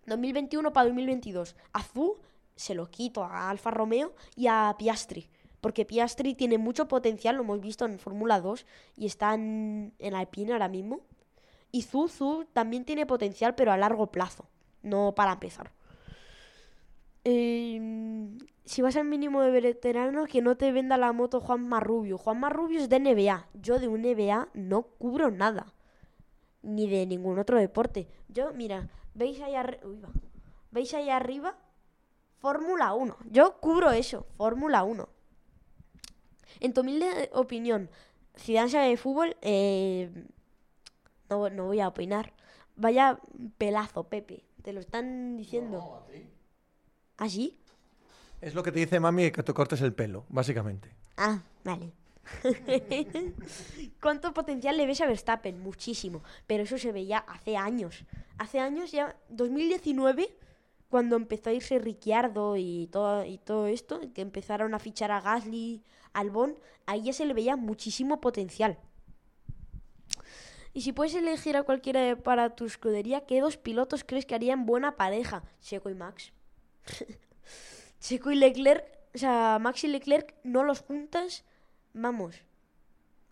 2021 0.05 0.71
para 0.71 0.85
2022. 0.85 1.57
Azul 1.73 2.13
se 2.55 2.73
lo 2.73 2.89
quito 2.89 3.25
a 3.25 3.49
Alfa 3.49 3.69
Romeo 3.69 4.13
y 4.37 4.47
a 4.47 4.73
Piastri. 4.79 5.29
Porque 5.59 5.83
Piastri 5.83 6.35
tiene 6.35 6.57
mucho 6.57 6.87
potencial, 6.87 7.35
lo 7.35 7.43
hemos 7.43 7.59
visto 7.59 7.83
en 7.83 7.99
Fórmula 7.99 8.39
2 8.39 8.65
y 8.95 9.05
está 9.05 9.33
en, 9.33 9.91
Alpine 10.15 10.53
ahora 10.53 10.69
mismo. 10.69 11.01
Y 11.69 11.81
Zu, 11.81 12.07
Zu 12.07 12.47
también 12.53 12.85
tiene 12.85 13.05
potencial, 13.05 13.55
pero 13.55 13.73
a 13.73 13.77
largo 13.77 14.09
plazo, 14.09 14.45
no 14.83 15.13
para 15.15 15.33
empezar. 15.33 15.73
Eh, 17.23 18.37
si 18.65 18.81
vas 18.81 18.95
al 18.95 19.05
mínimo 19.05 19.41
de 19.41 19.49
veterano, 19.49 20.25
que 20.25 20.41
no 20.41 20.55
te 20.55 20.71
venda 20.71 20.97
la 20.97 21.11
moto 21.11 21.41
Juan 21.41 21.67
Marrubio. 21.67 22.17
Juan 22.17 22.39
Marrubio 22.39 22.79
es 22.79 22.89
de 22.89 22.99
NBA. 22.99 23.47
Yo 23.55 23.79
de 23.79 23.87
un 23.87 24.01
NBA 24.01 24.49
no 24.53 24.83
cubro 24.83 25.31
nada. 25.31 25.73
Ni 26.61 26.87
de 26.87 27.05
ningún 27.05 27.39
otro 27.39 27.57
deporte. 27.57 28.07
Yo, 28.27 28.53
mira, 28.53 28.89
¿veis 29.13 29.41
ahí. 29.41 29.55
¿Veis 30.71 30.93
ahí 30.93 31.09
arriba? 31.09 31.57
Fórmula 32.37 32.93
1. 32.93 33.17
Yo 33.31 33.59
cubro 33.59 33.91
eso, 33.91 34.25
Fórmula 34.37 34.83
1. 34.83 35.09
En 36.59 36.73
tu 36.73 36.81
humilde 36.81 37.29
opinión, 37.33 37.89
Zidane 38.37 38.89
de 38.89 38.97
fútbol, 38.97 39.35
eh, 39.41 40.09
no, 41.29 41.49
no 41.49 41.65
voy 41.65 41.79
a 41.79 41.87
opinar. 41.87 42.33
Vaya 42.75 43.19
pelazo, 43.57 44.03
Pepe. 44.05 44.45
Te 44.61 44.73
lo 44.73 44.79
están 44.79 45.37
diciendo. 45.37 46.05
¿Así? 47.19 47.57
Es 48.41 48.55
lo 48.55 48.63
que 48.63 48.71
te 48.71 48.79
dice 48.79 48.99
mami 48.99 49.29
que 49.31 49.43
te 49.43 49.53
cortes 49.53 49.81
el 49.81 49.93
pelo, 49.93 50.25
básicamente. 50.29 50.89
Ah, 51.17 51.41
vale. 51.65 51.91
¿Cuánto 54.01 54.33
potencial 54.33 54.77
le 54.77 54.85
ves 54.85 55.01
a 55.01 55.05
Verstappen? 55.05 55.59
Muchísimo. 55.59 56.23
Pero 56.47 56.63
eso 56.63 56.77
se 56.77 56.93
veía 56.93 57.17
hace 57.19 57.57
años. 57.57 58.05
Hace 58.37 58.59
años 58.59 58.91
ya, 58.91 59.17
2019, 59.27 60.33
cuando 60.89 61.17
empezó 61.17 61.49
a 61.49 61.53
irse 61.53 61.77
Ricciardo 61.79 62.55
y 62.55 62.87
todo, 62.89 63.25
y 63.25 63.37
todo 63.37 63.67
esto, 63.67 63.99
que 64.13 64.21
empezaron 64.21 64.73
a 64.73 64.79
fichar 64.79 65.11
a 65.11 65.19
Gasly, 65.19 65.83
Albon, 66.13 66.55
ahí 66.85 67.03
ya 67.03 67.13
se 67.13 67.25
le 67.25 67.33
veía 67.33 67.57
muchísimo 67.57 68.21
potencial. 68.21 68.79
Y 70.73 70.81
si 70.81 70.93
puedes 70.93 71.15
elegir 71.15 71.57
a 71.57 71.63
cualquiera 71.63 72.15
para 72.15 72.55
tu 72.55 72.63
escudería, 72.63 73.25
¿qué 73.25 73.41
dos 73.41 73.57
pilotos 73.57 74.05
crees 74.05 74.25
que 74.25 74.35
harían 74.35 74.65
buena 74.65 74.95
pareja? 74.95 75.43
Checo 75.59 75.89
y 75.89 75.95
Max. 75.95 76.31
Checo 77.99 78.31
y 78.31 78.35
Leclerc, 78.35 78.85
o 79.13 79.17
sea, 79.17 79.57
Max 79.59 79.83
y 79.83 79.87
Leclerc 79.87 80.35
no 80.43 80.63
los 80.63 80.81
juntas, 80.81 81.43
vamos. 81.93 82.41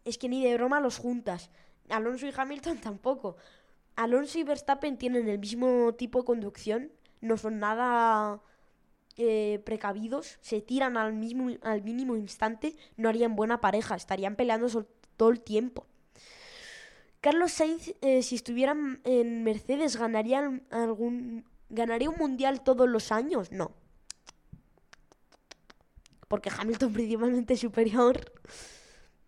Es 0.06 0.18
que 0.18 0.30
ni 0.30 0.44
de 0.44 0.56
broma 0.56 0.80
los 0.80 0.98
juntas. 0.98 1.50
Alonso 1.90 2.28
y 2.28 2.34
Hamilton 2.36 2.78
tampoco. 2.82 3.38
Alonso 3.96 4.40
y 4.40 4.44
Verstappen 4.44 4.98
tienen 4.98 5.28
el 5.28 5.40
mismo 5.40 5.94
tipo 5.96 6.20
de 6.20 6.26
conducción, 6.26 6.92
no 7.20 7.38
son 7.38 7.60
nada 7.60 8.42
eh, 9.18 9.60
precavidos, 9.66 10.38
se 10.42 10.62
tiran 10.62 10.98
al 10.98 11.14
mismo 11.14 11.50
al 11.64 11.82
mínimo 11.82 12.16
instante, 12.16 12.76
no 12.96 13.10
harían 13.10 13.36
buena 13.36 13.60
pareja, 13.60 13.96
estarían 13.96 14.36
peleando 14.36 14.86
todo 15.18 15.30
el 15.30 15.42
tiempo. 15.42 15.88
Carlos 17.22 17.52
Sainz, 17.52 17.96
eh, 18.02 18.22
si 18.22 18.36
estuvieran 18.36 19.02
en 19.04 19.44
Mercedes, 19.44 19.98
¿ganaría 19.98 20.62
algún 20.70 21.46
ganaría 21.70 22.10
un 22.10 22.18
mundial 22.18 22.62
todos 22.62 22.90
los 22.90 23.12
años? 23.12 23.52
No. 23.52 23.72
Porque 26.28 26.52
Hamilton 26.56 26.94
principalmente 26.94 27.54
es 27.54 27.60
superior. 27.60 28.20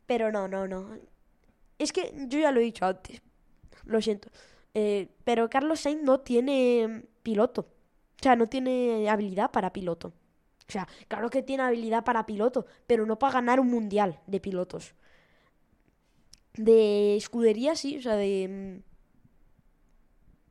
Pero 0.05 0.31
no, 0.31 0.47
no, 0.47 0.67
no. 0.67 0.97
Es 1.77 1.93
que 1.93 2.13
yo 2.27 2.39
ya 2.39 2.51
lo 2.51 2.59
he 2.59 2.63
dicho 2.63 2.85
antes. 2.85 3.21
Lo 3.85 4.01
siento. 4.01 4.29
Eh, 4.73 5.09
pero 5.23 5.49
Carlos 5.49 5.79
Sainz 5.79 6.03
no 6.03 6.19
tiene 6.19 7.05
piloto. 7.23 7.61
O 7.61 8.23
sea, 8.23 8.35
no 8.35 8.47
tiene 8.47 9.09
habilidad 9.09 9.51
para 9.51 9.71
piloto. 9.71 10.13
O 10.67 10.71
sea, 10.71 10.87
claro 11.07 11.29
que 11.29 11.41
tiene 11.41 11.63
habilidad 11.63 12.03
para 12.03 12.25
piloto, 12.25 12.65
pero 12.85 13.05
no 13.05 13.17
para 13.17 13.33
ganar 13.33 13.59
un 13.59 13.71
mundial 13.71 14.19
de 14.27 14.39
pilotos. 14.39 14.93
De 16.53 17.15
escudería, 17.15 17.75
sí, 17.75 17.97
o 17.97 18.01
sea, 18.01 18.15
de, 18.15 18.47
mm, 18.47 18.83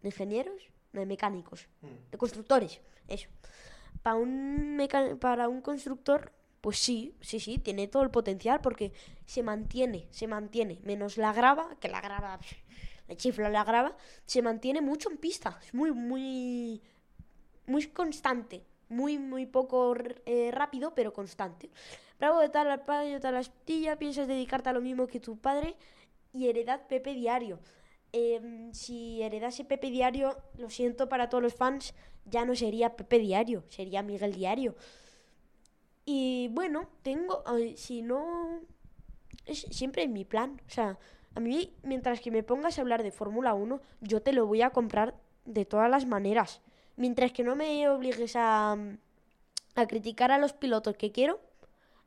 de 0.03 0.09
ingenieros, 0.09 0.68
de 0.93 1.07
mecánicos, 1.07 1.69
de 2.11 2.19
constructores, 2.19 2.81
eso. 3.09 3.29
para 4.03 4.17
un, 4.17 4.77
meca- 4.77 5.17
para 5.19 5.49
un 5.49 5.61
constructor, 5.61 6.33
pues 6.61 6.79
sí, 6.79 7.15
sí, 7.21 7.41
sí, 7.41 7.59
tiene 7.59 7.89
todo 7.89 8.03
el 8.03 8.11
potencial 8.11 8.61
porque 8.61 8.93
se 9.27 9.43
mantiene, 9.43 10.07
se 10.11 10.27
mantiene. 10.27 10.81
Menos 10.83 11.17
la 11.19 11.33
grava, 11.33 11.77
que 11.81 11.89
la 11.89 12.01
grava, 12.01 12.39
le 13.09 13.17
chifla 13.17 13.49
la 13.51 13.65
grava, 13.65 13.97
se 14.27 14.43
mantiene 14.43 14.81
mucho 14.81 15.11
en 15.11 15.19
pista. 15.19 15.59
Es 15.65 15.75
muy, 15.75 15.93
muy, 15.93 16.83
muy 17.67 17.87
constante. 17.89 18.65
Muy, 18.91 19.19
muy 19.19 19.45
poco 19.45 19.95
eh, 20.25 20.51
rápido, 20.51 20.95
pero 20.95 21.13
constante. 21.13 21.69
Bravo 22.19 22.41
de 22.41 22.49
tal 22.49 22.85
padre, 22.87 23.11
de 23.13 23.21
tal 23.21 23.37
astilla, 23.37 23.99
piensas 23.99 24.27
dedicarte 24.27 24.71
a 24.71 24.73
lo 24.73 24.81
mismo 24.81 25.07
que 25.07 25.21
tu 25.21 25.37
padre 25.39 25.77
y 26.33 26.49
heredad 26.49 26.87
Pepe 26.89 27.13
Diario. 27.13 27.61
Em, 28.13 28.73
si 28.73 29.23
heredase 29.23 29.65
Pepe 29.65 29.91
Diario, 29.91 30.37
lo 30.57 30.71
siento 30.71 31.09
para 31.09 31.29
todos 31.29 31.43
los 31.43 31.55
fans, 31.55 31.95
ya 32.25 32.45
no 32.45 32.55
sería 32.55 32.97
Pepe 32.97 33.19
Diario, 33.19 33.65
sería 33.69 34.03
Miguel 34.03 34.35
Diario. 34.35 34.75
Y 36.05 36.49
bueno, 36.49 36.89
tengo, 37.03 37.45
si 37.77 38.01
no, 38.03 38.61
es 39.45 39.67
siempre 39.71 40.09
mi 40.09 40.25
plan. 40.25 40.61
O 40.67 40.71
sea, 40.71 40.99
a 41.35 41.41
mí, 41.41 41.75
mientras 41.83 42.21
que 42.21 42.31
me 42.31 42.43
pongas 42.43 42.79
a 42.79 42.81
hablar 42.81 43.03
de 43.03 43.11
Fórmula 43.11 43.55
1, 43.55 43.81
yo 44.01 44.23
te 44.23 44.33
lo 44.33 44.47
voy 44.47 44.63
a 44.63 44.71
comprar 44.71 45.15
de 45.45 45.65
todas 45.67 45.91
las 45.91 46.07
maneras. 46.07 46.63
Mientras 46.97 47.33
que 47.33 47.45
no 47.45 47.57
me 47.57 47.89
obligues 47.89 48.37
a, 48.37 48.77
a 49.75 49.87
criticar 49.87 50.33
a 50.33 50.39
los 50.39 50.53
pilotos 50.53 50.97
que 50.97 51.13
quiero, 51.13 51.41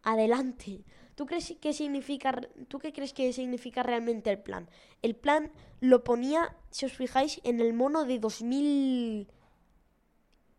adelante. 0.03 0.83
¿Tú 1.21 1.27
crees 1.27 1.53
que 1.61 1.71
significa, 1.71 2.41
tú 2.67 2.79
qué 2.79 2.91
crees 2.91 3.13
que 3.13 3.31
significa 3.31 3.83
realmente 3.83 4.31
el 4.31 4.39
plan? 4.39 4.67
El 5.03 5.15
plan 5.15 5.51
lo 5.79 6.03
ponía, 6.03 6.57
si 6.71 6.87
os 6.87 6.93
fijáis, 6.93 7.39
en 7.43 7.59
el 7.59 7.75
mono 7.75 8.05
de 8.05 8.17
2000 8.17 9.27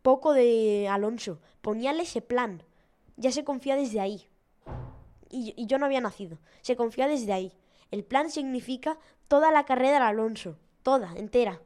poco 0.03 0.31
de 0.31 0.87
Alonso. 0.89 1.41
Poníale 1.59 2.03
ese 2.03 2.21
plan. 2.21 2.63
Ya 3.17 3.33
se 3.33 3.43
confía 3.43 3.75
desde 3.75 3.99
ahí. 3.99 4.29
Y, 5.29 5.53
y 5.57 5.65
yo 5.65 5.79
no 5.79 5.85
había 5.85 5.99
nacido. 5.99 6.39
Se 6.61 6.77
confía 6.77 7.09
desde 7.09 7.33
ahí. 7.33 7.51
El 7.91 8.05
plan 8.05 8.31
significa 8.31 8.97
toda 9.27 9.51
la 9.51 9.65
carrera 9.65 9.99
de 9.99 10.05
Alonso. 10.05 10.57
Toda, 10.81 11.13
entera. 11.17 11.61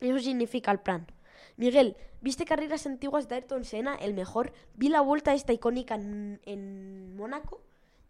Eso 0.00 0.18
significa 0.18 0.70
el 0.70 0.80
plan. 0.80 1.06
Miguel, 1.56 1.96
¿viste 2.20 2.44
carreras 2.44 2.86
antiguas 2.86 3.28
de 3.28 3.36
Ayrton 3.36 3.64
Senna? 3.64 3.94
El 3.94 4.14
mejor. 4.14 4.52
Vi 4.74 4.88
la 4.88 5.00
vuelta 5.00 5.34
esta 5.34 5.52
icónica 5.52 5.94
en, 5.94 7.16
Mónaco. 7.16 7.60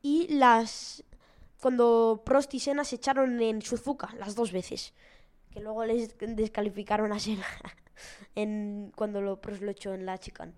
Y 0.03 0.29
las... 0.35 1.05
Cuando 1.61 2.23
Prost 2.25 2.53
y 2.55 2.61
Senna 2.61 2.85
se 2.85 2.97
echaron 2.97 3.41
en 3.41 3.63
Suzuka, 3.63 4.15
las 4.19 4.35
dos 4.35 4.53
veces. 4.53 4.93
Que 5.51 5.61
luego 5.61 5.85
les 5.85 6.17
descalificaron 6.19 7.13
a 7.13 7.19
Senna. 7.19 7.47
en, 8.35 8.93
cuando 8.97 9.21
lo, 9.21 9.41
Prost 9.41 9.63
lo 9.63 9.71
echó 9.71 9.95
en 9.95 10.07
la 10.07 10.19
chicane. 10.19 10.53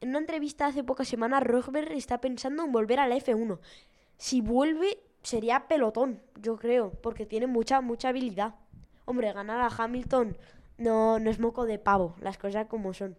En 0.00 0.10
una 0.10 0.18
entrevista 0.18 0.66
hace 0.66 0.84
pocas 0.84 1.08
semanas, 1.08 1.42
Rosberg 1.42 1.92
está 1.92 2.20
pensando 2.20 2.64
en 2.64 2.72
volver 2.72 3.00
a 3.00 3.06
la 3.06 3.16
F1. 3.16 3.58
Si 4.18 4.42
vuelve, 4.42 4.98
sería 5.22 5.66
pelotón, 5.66 6.20
yo 6.42 6.58
creo, 6.58 6.90
porque 6.90 7.24
tiene 7.24 7.46
mucha, 7.46 7.80
mucha 7.80 8.10
habilidad. 8.10 8.54
Hombre, 9.06 9.32
ganar 9.32 9.60
a 9.60 9.74
Hamilton 9.74 10.36
no, 10.76 11.18
no 11.18 11.30
es 11.30 11.38
moco 11.38 11.66
de 11.66 11.78
pavo, 11.78 12.16
las 12.20 12.38
cosas 12.38 12.66
como 12.66 12.92
son. 12.94 13.16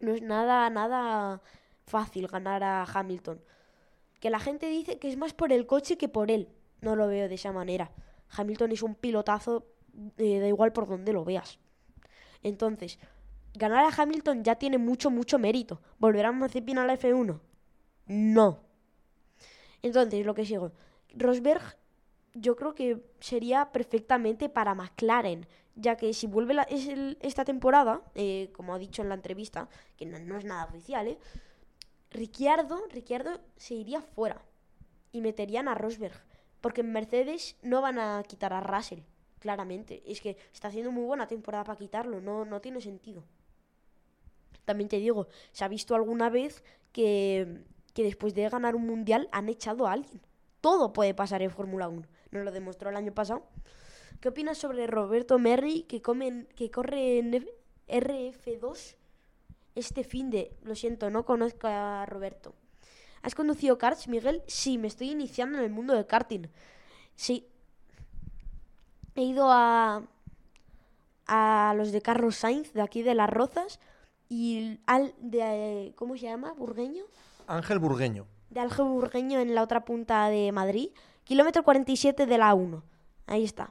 No 0.00 0.12
es 0.12 0.22
nada, 0.22 0.68
nada 0.70 1.42
fácil 1.84 2.26
ganar 2.28 2.62
a 2.62 2.84
Hamilton. 2.84 3.40
Que 4.20 4.30
la 4.30 4.40
gente 4.40 4.66
dice 4.66 4.98
que 4.98 5.08
es 5.08 5.16
más 5.16 5.34
por 5.34 5.52
el 5.52 5.66
coche 5.66 5.96
que 5.96 6.08
por 6.08 6.30
él. 6.30 6.48
No 6.80 6.96
lo 6.96 7.06
veo 7.06 7.28
de 7.28 7.34
esa 7.34 7.52
manera. 7.52 7.92
Hamilton 8.36 8.72
es 8.72 8.82
un 8.82 8.94
pilotazo, 8.94 9.66
eh, 10.18 10.40
da 10.40 10.48
igual 10.48 10.72
por 10.72 10.88
donde 10.88 11.12
lo 11.12 11.24
veas. 11.24 11.58
Entonces, 12.42 12.98
ganar 13.54 13.84
a 13.84 14.02
Hamilton 14.02 14.44
ya 14.44 14.56
tiene 14.56 14.78
mucho, 14.78 15.10
mucho 15.10 15.38
mérito. 15.38 15.80
¿Volverá 15.98 16.32
Mazepin 16.32 16.78
a 16.78 16.86
la 16.86 16.98
F1? 16.98 17.40
No. 18.06 18.60
Entonces, 19.82 20.26
lo 20.26 20.34
que 20.34 20.44
sigo. 20.44 20.72
Rosberg, 21.14 21.62
yo 22.34 22.56
creo 22.56 22.74
que 22.74 23.04
sería 23.20 23.70
perfectamente 23.72 24.48
para 24.48 24.74
McLaren, 24.74 25.46
ya 25.76 25.96
que 25.96 26.12
si 26.14 26.26
vuelve 26.26 26.56
es 26.68 26.88
esta 27.20 27.44
temporada, 27.44 28.02
eh, 28.14 28.50
como 28.52 28.74
ha 28.74 28.78
dicho 28.78 29.02
en 29.02 29.08
la 29.08 29.14
entrevista, 29.14 29.68
que 29.96 30.06
no, 30.06 30.38
es 30.38 30.44
nada 30.44 30.64
oficial, 30.64 31.08
¿eh? 31.08 31.18
Ricciardo, 32.10 32.80
Ricciardo 32.90 33.40
se 33.56 33.74
iría 33.74 34.00
fuera 34.00 34.40
y 35.10 35.20
meterían 35.20 35.66
a 35.66 35.74
Rosberg, 35.74 36.14
porque 36.60 36.82
en 36.82 36.92
Mercedes 36.92 37.56
no 37.62 37.80
van 37.80 37.98
a 37.98 38.22
quitar 38.22 38.52
a 38.52 38.60
Russell, 38.60 39.00
claramente. 39.40 40.02
Es 40.06 40.20
que 40.20 40.36
está 40.52 40.68
haciendo 40.68 40.92
muy 40.92 41.04
buena 41.04 41.26
temporada 41.26 41.64
para 41.64 41.78
quitarlo, 41.78 42.20
no, 42.20 42.44
no 42.44 42.60
tiene 42.60 42.80
sentido. 42.80 43.24
También 44.64 44.88
te 44.88 44.98
digo, 44.98 45.26
¿se 45.52 45.64
ha 45.64 45.68
visto 45.68 45.94
alguna 45.94 46.30
vez 46.30 46.62
que, 46.92 47.64
que 47.92 48.04
después 48.04 48.34
de 48.34 48.48
ganar 48.48 48.76
un 48.76 48.86
mundial 48.86 49.28
han 49.32 49.48
echado 49.48 49.86
a 49.86 49.92
alguien? 49.92 50.20
Todo 50.60 50.92
puede 50.92 51.14
pasar 51.14 51.42
en 51.42 51.50
Fórmula 51.50 51.88
1. 51.88 52.06
Nos 52.30 52.44
lo 52.44 52.52
demostró 52.52 52.90
el 52.90 52.96
año 52.96 53.12
pasado. 53.12 53.44
¿Qué 54.24 54.30
opinas 54.30 54.56
sobre 54.56 54.86
Roberto 54.86 55.38
Merri 55.38 55.82
que, 55.82 56.00
come 56.00 56.28
en- 56.28 56.46
que 56.56 56.70
corre 56.70 57.18
en 57.18 57.34
F- 57.34 57.46
RF2 57.88 58.96
este 59.74 60.02
fin 60.02 60.30
de... 60.30 60.50
Lo 60.62 60.74
siento, 60.74 61.10
no 61.10 61.26
conozco 61.26 61.66
a 61.66 62.06
Roberto. 62.06 62.54
¿Has 63.20 63.34
conducido 63.34 63.76
karts, 63.76 64.08
Miguel? 64.08 64.42
Sí, 64.46 64.78
me 64.78 64.88
estoy 64.88 65.10
iniciando 65.10 65.58
en 65.58 65.64
el 65.64 65.70
mundo 65.70 65.92
del 65.92 66.06
karting. 66.06 66.46
Sí. 67.14 67.46
He 69.14 69.24
ido 69.24 69.48
a, 69.52 70.04
a 71.26 71.74
los 71.76 71.92
de 71.92 72.00
Carlos 72.00 72.36
Sainz, 72.36 72.72
de 72.72 72.80
aquí 72.80 73.02
de 73.02 73.14
Las 73.14 73.28
Rozas, 73.28 73.78
y 74.30 74.80
al 74.86 75.12
de... 75.18 75.92
¿Cómo 75.96 76.16
se 76.16 76.22
llama? 76.22 76.54
¿Burgueño? 76.54 77.04
Ángel 77.46 77.78
Burgueño. 77.78 78.26
de 78.48 78.60
Alge 78.60 78.80
Burgueño 78.80 79.38
en 79.40 79.54
la 79.54 79.62
otra 79.62 79.84
punta 79.84 80.30
de 80.30 80.50
Madrid. 80.50 80.88
Kilómetro 81.24 81.62
47 81.62 82.24
de 82.24 82.38
la 82.38 82.54
1. 82.54 82.82
Ahí 83.26 83.44
está. 83.44 83.70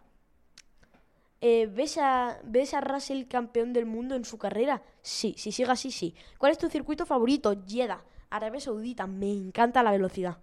Eh, 1.46 1.68
¿ves, 1.68 1.98
a, 1.98 2.40
¿Ves 2.46 2.74
a 2.74 2.80
Russell 2.80 3.26
campeón 3.28 3.74
del 3.74 3.86
mundo 3.86 4.16
en 4.16 4.24
su 4.24 4.38
carrera? 4.38 4.82
Sí, 5.02 5.36
si 5.38 5.52
sigue 5.52 5.70
así, 5.70 5.92
sí. 5.92 6.16
¿Cuál 6.38 6.54
es 6.54 6.58
tu 6.58 6.70
circuito 6.70 7.06
favorito? 7.06 7.54
Jeddah, 7.68 8.02
Arabia 8.30 8.62
Saudita. 8.62 9.08
Me 9.08 9.30
encanta 9.30 9.84
la 9.84 9.92
velocidad. 9.92 10.38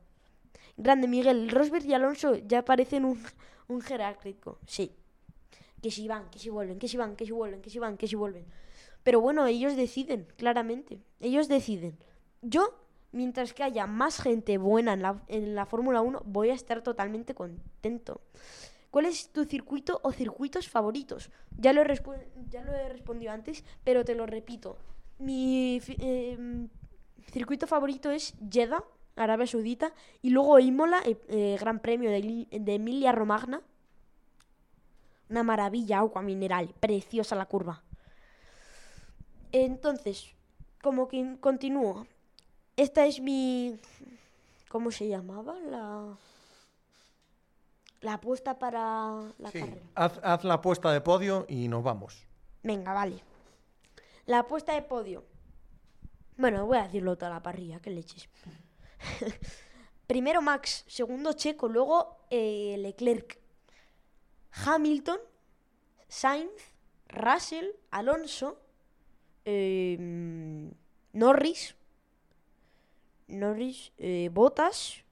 Grande 0.77 1.09
Miguel, 1.09 1.49
Rosberg 1.49 1.87
y 1.87 1.95
Alonso 1.95 2.35
ya 2.35 2.67
parecen 2.67 3.07
un, 3.07 3.19
un. 3.69 3.83
Sí. 4.67 4.95
Que 5.83 5.91
si 5.91 6.07
van, 6.07 6.29
que 6.29 6.39
si 6.39 6.51
vuelven, 6.51 6.79
que 6.79 6.87
si 6.87 6.99
van, 6.99 7.17
que 7.17 7.25
si 7.25 7.33
vuelven, 7.33 7.63
que 7.63 7.71
si 7.71 7.79
van, 7.79 7.97
que 7.97 8.07
si 8.07 8.17
vuelven. 8.17 8.45
Pero 9.03 9.23
bueno, 9.23 9.47
ellos 9.47 9.77
deciden, 9.77 10.29
claramente. 10.37 11.01
Ellos 11.19 11.49
deciden. 11.49 11.97
Yo, 12.43 12.75
mientras 13.11 13.55
que 13.55 13.63
haya 13.63 13.87
más 13.87 14.21
gente 14.21 14.59
buena 14.59 14.93
en 14.93 15.01
la, 15.01 15.25
en 15.29 15.55
la 15.55 15.65
Fórmula 15.65 16.03
1, 16.03 16.25
voy 16.27 16.51
a 16.51 16.55
estar 16.55 16.83
totalmente 16.83 17.35
contento. 17.35 18.21
¿Cuál 18.91 19.07
es 19.07 19.31
tu 19.31 19.45
circuito 19.45 20.01
o 20.03 20.13
circuitos 20.13 20.69
favoritos? 20.69 21.31
Ya 21.57 21.73
lo 21.73 21.83
he, 21.83 21.85
respondido 21.85 23.33
antes, 23.33 23.65
pero 23.85 24.05
te 24.05 24.15
lo 24.15 24.27
repito. 24.27 24.79
Mi 25.19 25.81
em, 25.99 26.69
circuito 27.31 27.67
favorito 27.67 28.11
es 28.11 28.35
Jeddah, 28.51 28.83
Arabia 29.17 29.47
Saudita, 29.47 29.93
y 30.23 30.31
luego 30.31 30.59
Imola, 30.59 31.01
eh, 31.05 31.17
eh, 31.29 31.57
Gran 31.61 31.79
Premio 31.79 32.11
de, 32.11 32.47
de 32.51 32.75
Emilia 32.75 33.13
Romagna. 33.13 33.63
Una 35.29 35.45
maravilla, 35.45 35.99
agua 35.99 36.23
mineral, 36.23 36.75
preciosa 36.81 37.37
la 37.37 37.47
curva. 37.47 37.85
Entonces, 39.53 40.35
como 40.83 41.07
que 41.07 41.37
continúo. 41.41 42.07
Esta 42.77 43.07
es 43.07 43.21
mi... 43.21 43.79
¿Cómo 44.69 44.91
se 44.91 45.09
llamaba? 45.09 45.59
La... 45.61 46.17
La 48.01 48.15
apuesta 48.15 48.59
para 48.59 49.21
la 49.39 49.51
Sí. 49.51 49.61
carrera. 49.61 49.83
Haz, 49.95 50.21
haz 50.23 50.45
la 50.45 50.55
apuesta 50.55 50.91
de 50.93 51.01
podio 51.01 51.45
y 51.49 51.69
nos 51.69 51.83
vamos. 51.83 52.27
Venga, 52.63 52.93
vale. 52.93 53.23
La 54.27 54.41
apuesta 54.41 54.75
de 54.75 54.83
podio. 54.83 55.25
Bueno, 56.37 56.65
voy 56.67 56.79
a 56.79 56.85
decirlo 56.85 57.17
toda 57.19 57.31
la 57.31 57.43
parrilla, 57.43 57.81
que 57.81 57.91
leches. 57.91 58.29
Primero 60.07 60.43
Max, 60.43 60.85
segundo 60.89 61.35
Checo, 61.35 61.69
luego 61.69 62.25
eh, 62.31 62.77
Leclerc, 62.79 63.39
Hamilton, 64.65 65.19
Sainz, 66.09 66.51
Russell, 67.09 67.67
Alonso, 67.91 68.61
eh, 69.45 69.97
Norris, 71.13 71.77
Norris, 73.29 73.93
eh, 73.99 74.31
Bottas. 74.33 75.05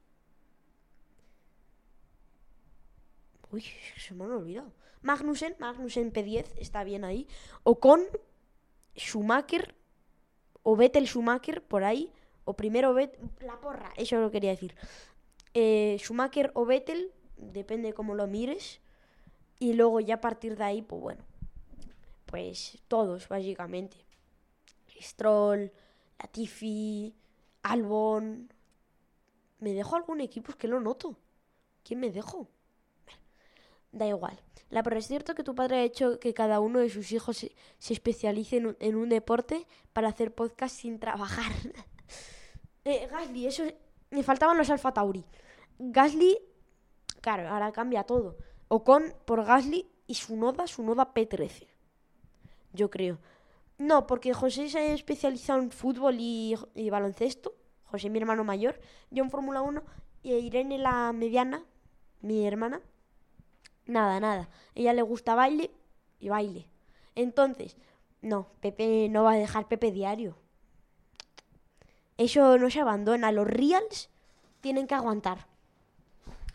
Uy, 3.50 3.64
se 3.96 4.14
me 4.14 4.24
han 4.24 4.32
olvidado. 4.32 4.72
Magnussen, 5.02 5.56
Magnussen 5.58 6.12
P10, 6.12 6.46
está 6.56 6.84
bien 6.84 7.04
ahí. 7.04 7.26
Ocon, 7.62 8.04
Schumacher, 8.96 9.74
o 10.62 10.76
Vettel 10.76 11.06
Schumacher, 11.06 11.62
por 11.62 11.84
ahí. 11.84 12.12
O 12.44 12.54
primero 12.54 12.94
Vettel, 12.94 13.30
la 13.40 13.60
porra, 13.60 13.92
eso 13.96 14.18
lo 14.20 14.30
quería 14.30 14.50
decir. 14.50 14.74
Eh, 15.54 15.96
Schumacher 15.98 16.50
o 16.54 16.64
Vettel, 16.64 17.12
depende 17.36 17.92
cómo 17.92 18.14
lo 18.14 18.26
mires. 18.26 18.80
Y 19.58 19.74
luego 19.74 20.00
ya 20.00 20.16
a 20.16 20.20
partir 20.20 20.56
de 20.56 20.64
ahí, 20.64 20.82
pues 20.82 21.02
bueno. 21.02 21.24
Pues 22.26 22.78
todos, 22.88 23.28
básicamente. 23.28 23.96
Stroll, 25.00 25.72
Latifi, 26.18 27.14
Albon. 27.62 28.52
¿Me 29.60 29.72
dejo 29.72 29.96
algún 29.96 30.20
equipo? 30.20 30.52
Es 30.52 30.56
que 30.56 30.68
lo 30.68 30.80
noto. 30.80 31.16
¿Quién 31.82 32.00
me 32.00 32.10
dejo? 32.10 32.48
Da 33.92 34.06
igual. 34.06 34.38
La 34.70 34.82
pero 34.82 34.98
es 34.98 35.06
cierto 35.06 35.34
que 35.34 35.42
tu 35.42 35.54
padre 35.54 35.76
ha 35.76 35.82
hecho 35.82 36.20
que 36.20 36.34
cada 36.34 36.60
uno 36.60 36.80
de 36.80 36.90
sus 36.90 37.10
hijos 37.12 37.38
se, 37.38 37.54
especialice 37.92 38.58
en 38.58 38.66
un, 38.66 38.76
en 38.80 38.96
un 38.96 39.08
deporte 39.08 39.66
para 39.92 40.08
hacer 40.08 40.34
podcast 40.34 40.76
sin 40.76 40.98
trabajar. 40.98 41.50
eh, 42.84 43.08
Gasly, 43.10 43.46
eso. 43.46 43.64
Me 44.10 44.22
faltaban 44.22 44.58
los 44.58 44.70
Alfa 44.70 44.92
Tauri. 44.92 45.24
Gasly, 45.78 46.38
claro, 47.20 47.48
ahora 47.48 47.72
cambia 47.72 48.04
todo. 48.04 48.36
Ocon 48.68 49.14
por 49.24 49.44
Gasly 49.44 49.90
y 50.06 50.14
su 50.14 50.36
Noda, 50.36 50.66
su 50.66 50.82
Noda 50.82 51.14
P13. 51.14 51.66
Yo 52.72 52.90
creo. 52.90 53.18
No, 53.78 54.06
porque 54.06 54.34
José 54.34 54.68
se 54.68 54.78
ha 54.78 54.92
especializado 54.92 55.60
en 55.60 55.70
fútbol 55.70 56.16
y, 56.18 56.54
y 56.74 56.90
baloncesto. 56.90 57.54
José, 57.84 58.10
mi 58.10 58.18
hermano 58.18 58.44
mayor. 58.44 58.80
Yo 59.10 59.24
en 59.24 59.30
Fórmula 59.30 59.62
1. 59.62 59.82
Y 60.22 60.34
Irene, 60.34 60.78
la 60.78 61.12
mediana, 61.12 61.64
mi 62.20 62.46
hermana. 62.46 62.82
Nada, 63.88 64.20
nada. 64.20 64.48
Ella 64.76 64.92
le 64.92 65.02
gusta 65.02 65.34
baile 65.34 65.72
y 66.20 66.28
baile. 66.28 66.68
Entonces, 67.16 67.76
no, 68.22 68.46
Pepe 68.60 69.08
no 69.08 69.24
va 69.24 69.32
a 69.32 69.36
dejar 69.36 69.66
Pepe 69.66 69.90
diario. 69.90 70.36
Eso 72.18 72.58
no 72.58 72.70
se 72.70 72.80
abandona. 72.80 73.32
Los 73.32 73.46
reals 73.46 74.10
tienen 74.60 74.86
que 74.86 74.94
aguantar. 74.94 75.46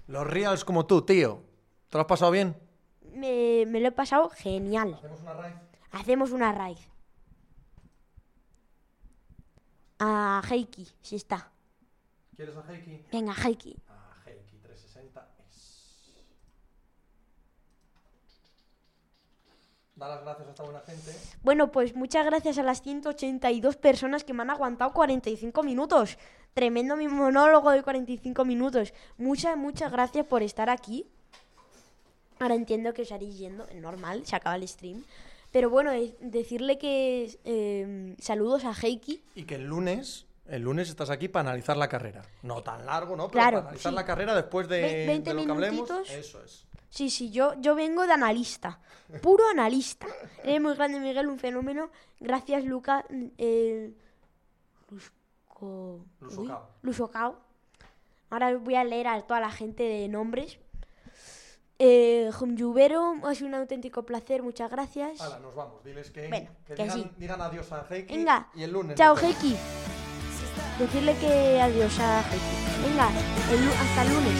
Los 0.07 0.27
reals 0.27 0.63
como 0.63 0.85
tú, 0.85 1.01
tío. 1.01 1.41
¿Te 1.89 1.97
lo 1.97 2.01
has 2.01 2.07
pasado 2.07 2.31
bien? 2.31 2.55
Me, 3.13 3.65
me 3.67 3.79
lo 3.79 3.87
he 3.87 3.91
pasado 3.91 4.29
genial. 4.29 4.93
Hacemos 4.93 5.21
una 5.21 5.33
raid. 5.33 5.53
Hacemos 5.91 6.31
una 6.31 6.51
raid. 6.51 6.77
A 9.99 10.41
Heiki, 10.49 10.87
si 11.01 11.15
está. 11.15 11.51
¿Quieres 12.35 12.55
a 12.57 12.63
Heiki? 12.71 13.05
Venga, 13.11 13.33
Heiki 13.33 13.77
360 14.63 15.29
es. 15.47 16.25
Da 19.95 20.07
las 20.07 20.21
gracias 20.23 20.47
a 20.47 20.49
esta 20.51 20.63
buena 20.63 20.79
gente. 20.81 21.11
Bueno, 21.43 21.71
pues 21.71 21.95
muchas 21.95 22.25
gracias 22.25 22.57
a 22.57 22.63
las 22.63 22.81
182 22.81 23.75
personas 23.77 24.23
que 24.23 24.33
me 24.33 24.41
han 24.41 24.49
aguantado 24.49 24.91
45 24.91 25.61
minutos. 25.61 26.17
Tremendo 26.55 26.95
mi 26.95 27.07
monólogo 27.07 27.69
de 27.71 27.83
45 27.83 28.43
minutos. 28.43 28.93
Muchas, 29.17 29.55
muchas 29.55 29.91
gracias 29.91 30.25
por 30.25 30.41
estar 30.41 30.69
aquí. 30.71 31.05
Ahora 32.39 32.55
entiendo 32.55 32.93
que 32.93 33.03
os 33.03 33.11
haréis 33.11 33.37
yendo, 33.37 33.67
es 33.67 33.75
normal, 33.79 34.25
se 34.25 34.35
acaba 34.35 34.55
el 34.55 34.67
stream. 34.67 35.03
Pero 35.51 35.69
bueno, 35.69 35.91
es- 35.91 36.13
decirle 36.19 36.79
que 36.79 37.37
eh, 37.43 38.15
saludos 38.19 38.65
a 38.65 38.73
Heiki. 38.73 39.23
Y 39.35 39.43
que 39.43 39.55
el 39.55 39.65
lunes, 39.65 40.25
el 40.47 40.63
lunes 40.63 40.89
estás 40.89 41.11
aquí 41.11 41.27
para 41.27 41.49
analizar 41.49 41.77
la 41.77 41.87
carrera. 41.87 42.23
No 42.41 42.63
tan 42.63 42.83
largo, 42.87 43.15
¿no? 43.15 43.27
Pero 43.27 43.33
Claro, 43.33 43.57
para 43.57 43.67
analizar 43.69 43.91
sí. 43.91 43.95
la 43.95 44.05
carrera 44.05 44.35
después 44.35 44.67
de, 44.67 44.81
Ve- 44.81 45.05
20 45.05 45.29
de 45.29 45.35
lo 45.35 45.45
que 45.45 45.51
hablemos. 45.51 45.89
Eso 46.09 46.43
es. 46.43 46.65
Sí, 46.93 47.09
sí, 47.09 47.31
yo, 47.31 47.55
yo 47.59 47.73
vengo 47.73 48.05
de 48.05 48.13
analista. 48.13 48.79
Puro 49.23 49.43
analista. 49.49 50.05
Eres 50.43 50.61
muy 50.65 50.75
grande, 50.75 50.99
Miguel, 50.99 51.27
un 51.27 51.39
fenómeno. 51.39 51.89
Gracias, 52.19 52.63
Luca. 52.65 53.03
Eh, 53.39 53.91
Lusco... 54.91 56.05
Lusocao. 56.83 57.39
Ahora 58.29 58.55
voy 58.57 58.75
a 58.75 58.83
leer 58.83 59.07
a 59.07 59.19
toda 59.23 59.39
la 59.39 59.49
gente 59.49 59.81
de 59.81 60.07
nombres. 60.07 60.59
Eh, 61.79 62.29
Jumyubero, 62.31 63.15
ha 63.23 63.33
sido 63.33 63.47
un 63.47 63.55
auténtico 63.55 64.03
placer, 64.03 64.43
muchas 64.43 64.69
gracias. 64.69 65.19
Hala, 65.19 65.39
nos 65.39 65.55
vamos. 65.55 65.83
Diles 65.83 66.11
que, 66.11 66.27
Bueno, 66.29 66.51
que 66.67 66.75
que 66.75 66.83
digan, 66.83 66.97
sí. 66.99 67.11
digan 67.17 67.41
adiós 67.41 67.71
a 67.71 67.87
Heiki. 67.89 68.15
Venga, 68.15 68.49
Y 68.53 68.61
el 68.63 68.71
lunes. 68.71 68.95
chao. 68.97 69.15
Heiki 69.17 69.57
decirle 70.79 71.15
que 71.17 71.61
adiós 71.61 71.99
a 71.99 72.23
Venga, 72.83 73.07
el, 73.51 73.69
hasta 73.69 74.01
el 74.01 74.09
lunes. 74.09 74.33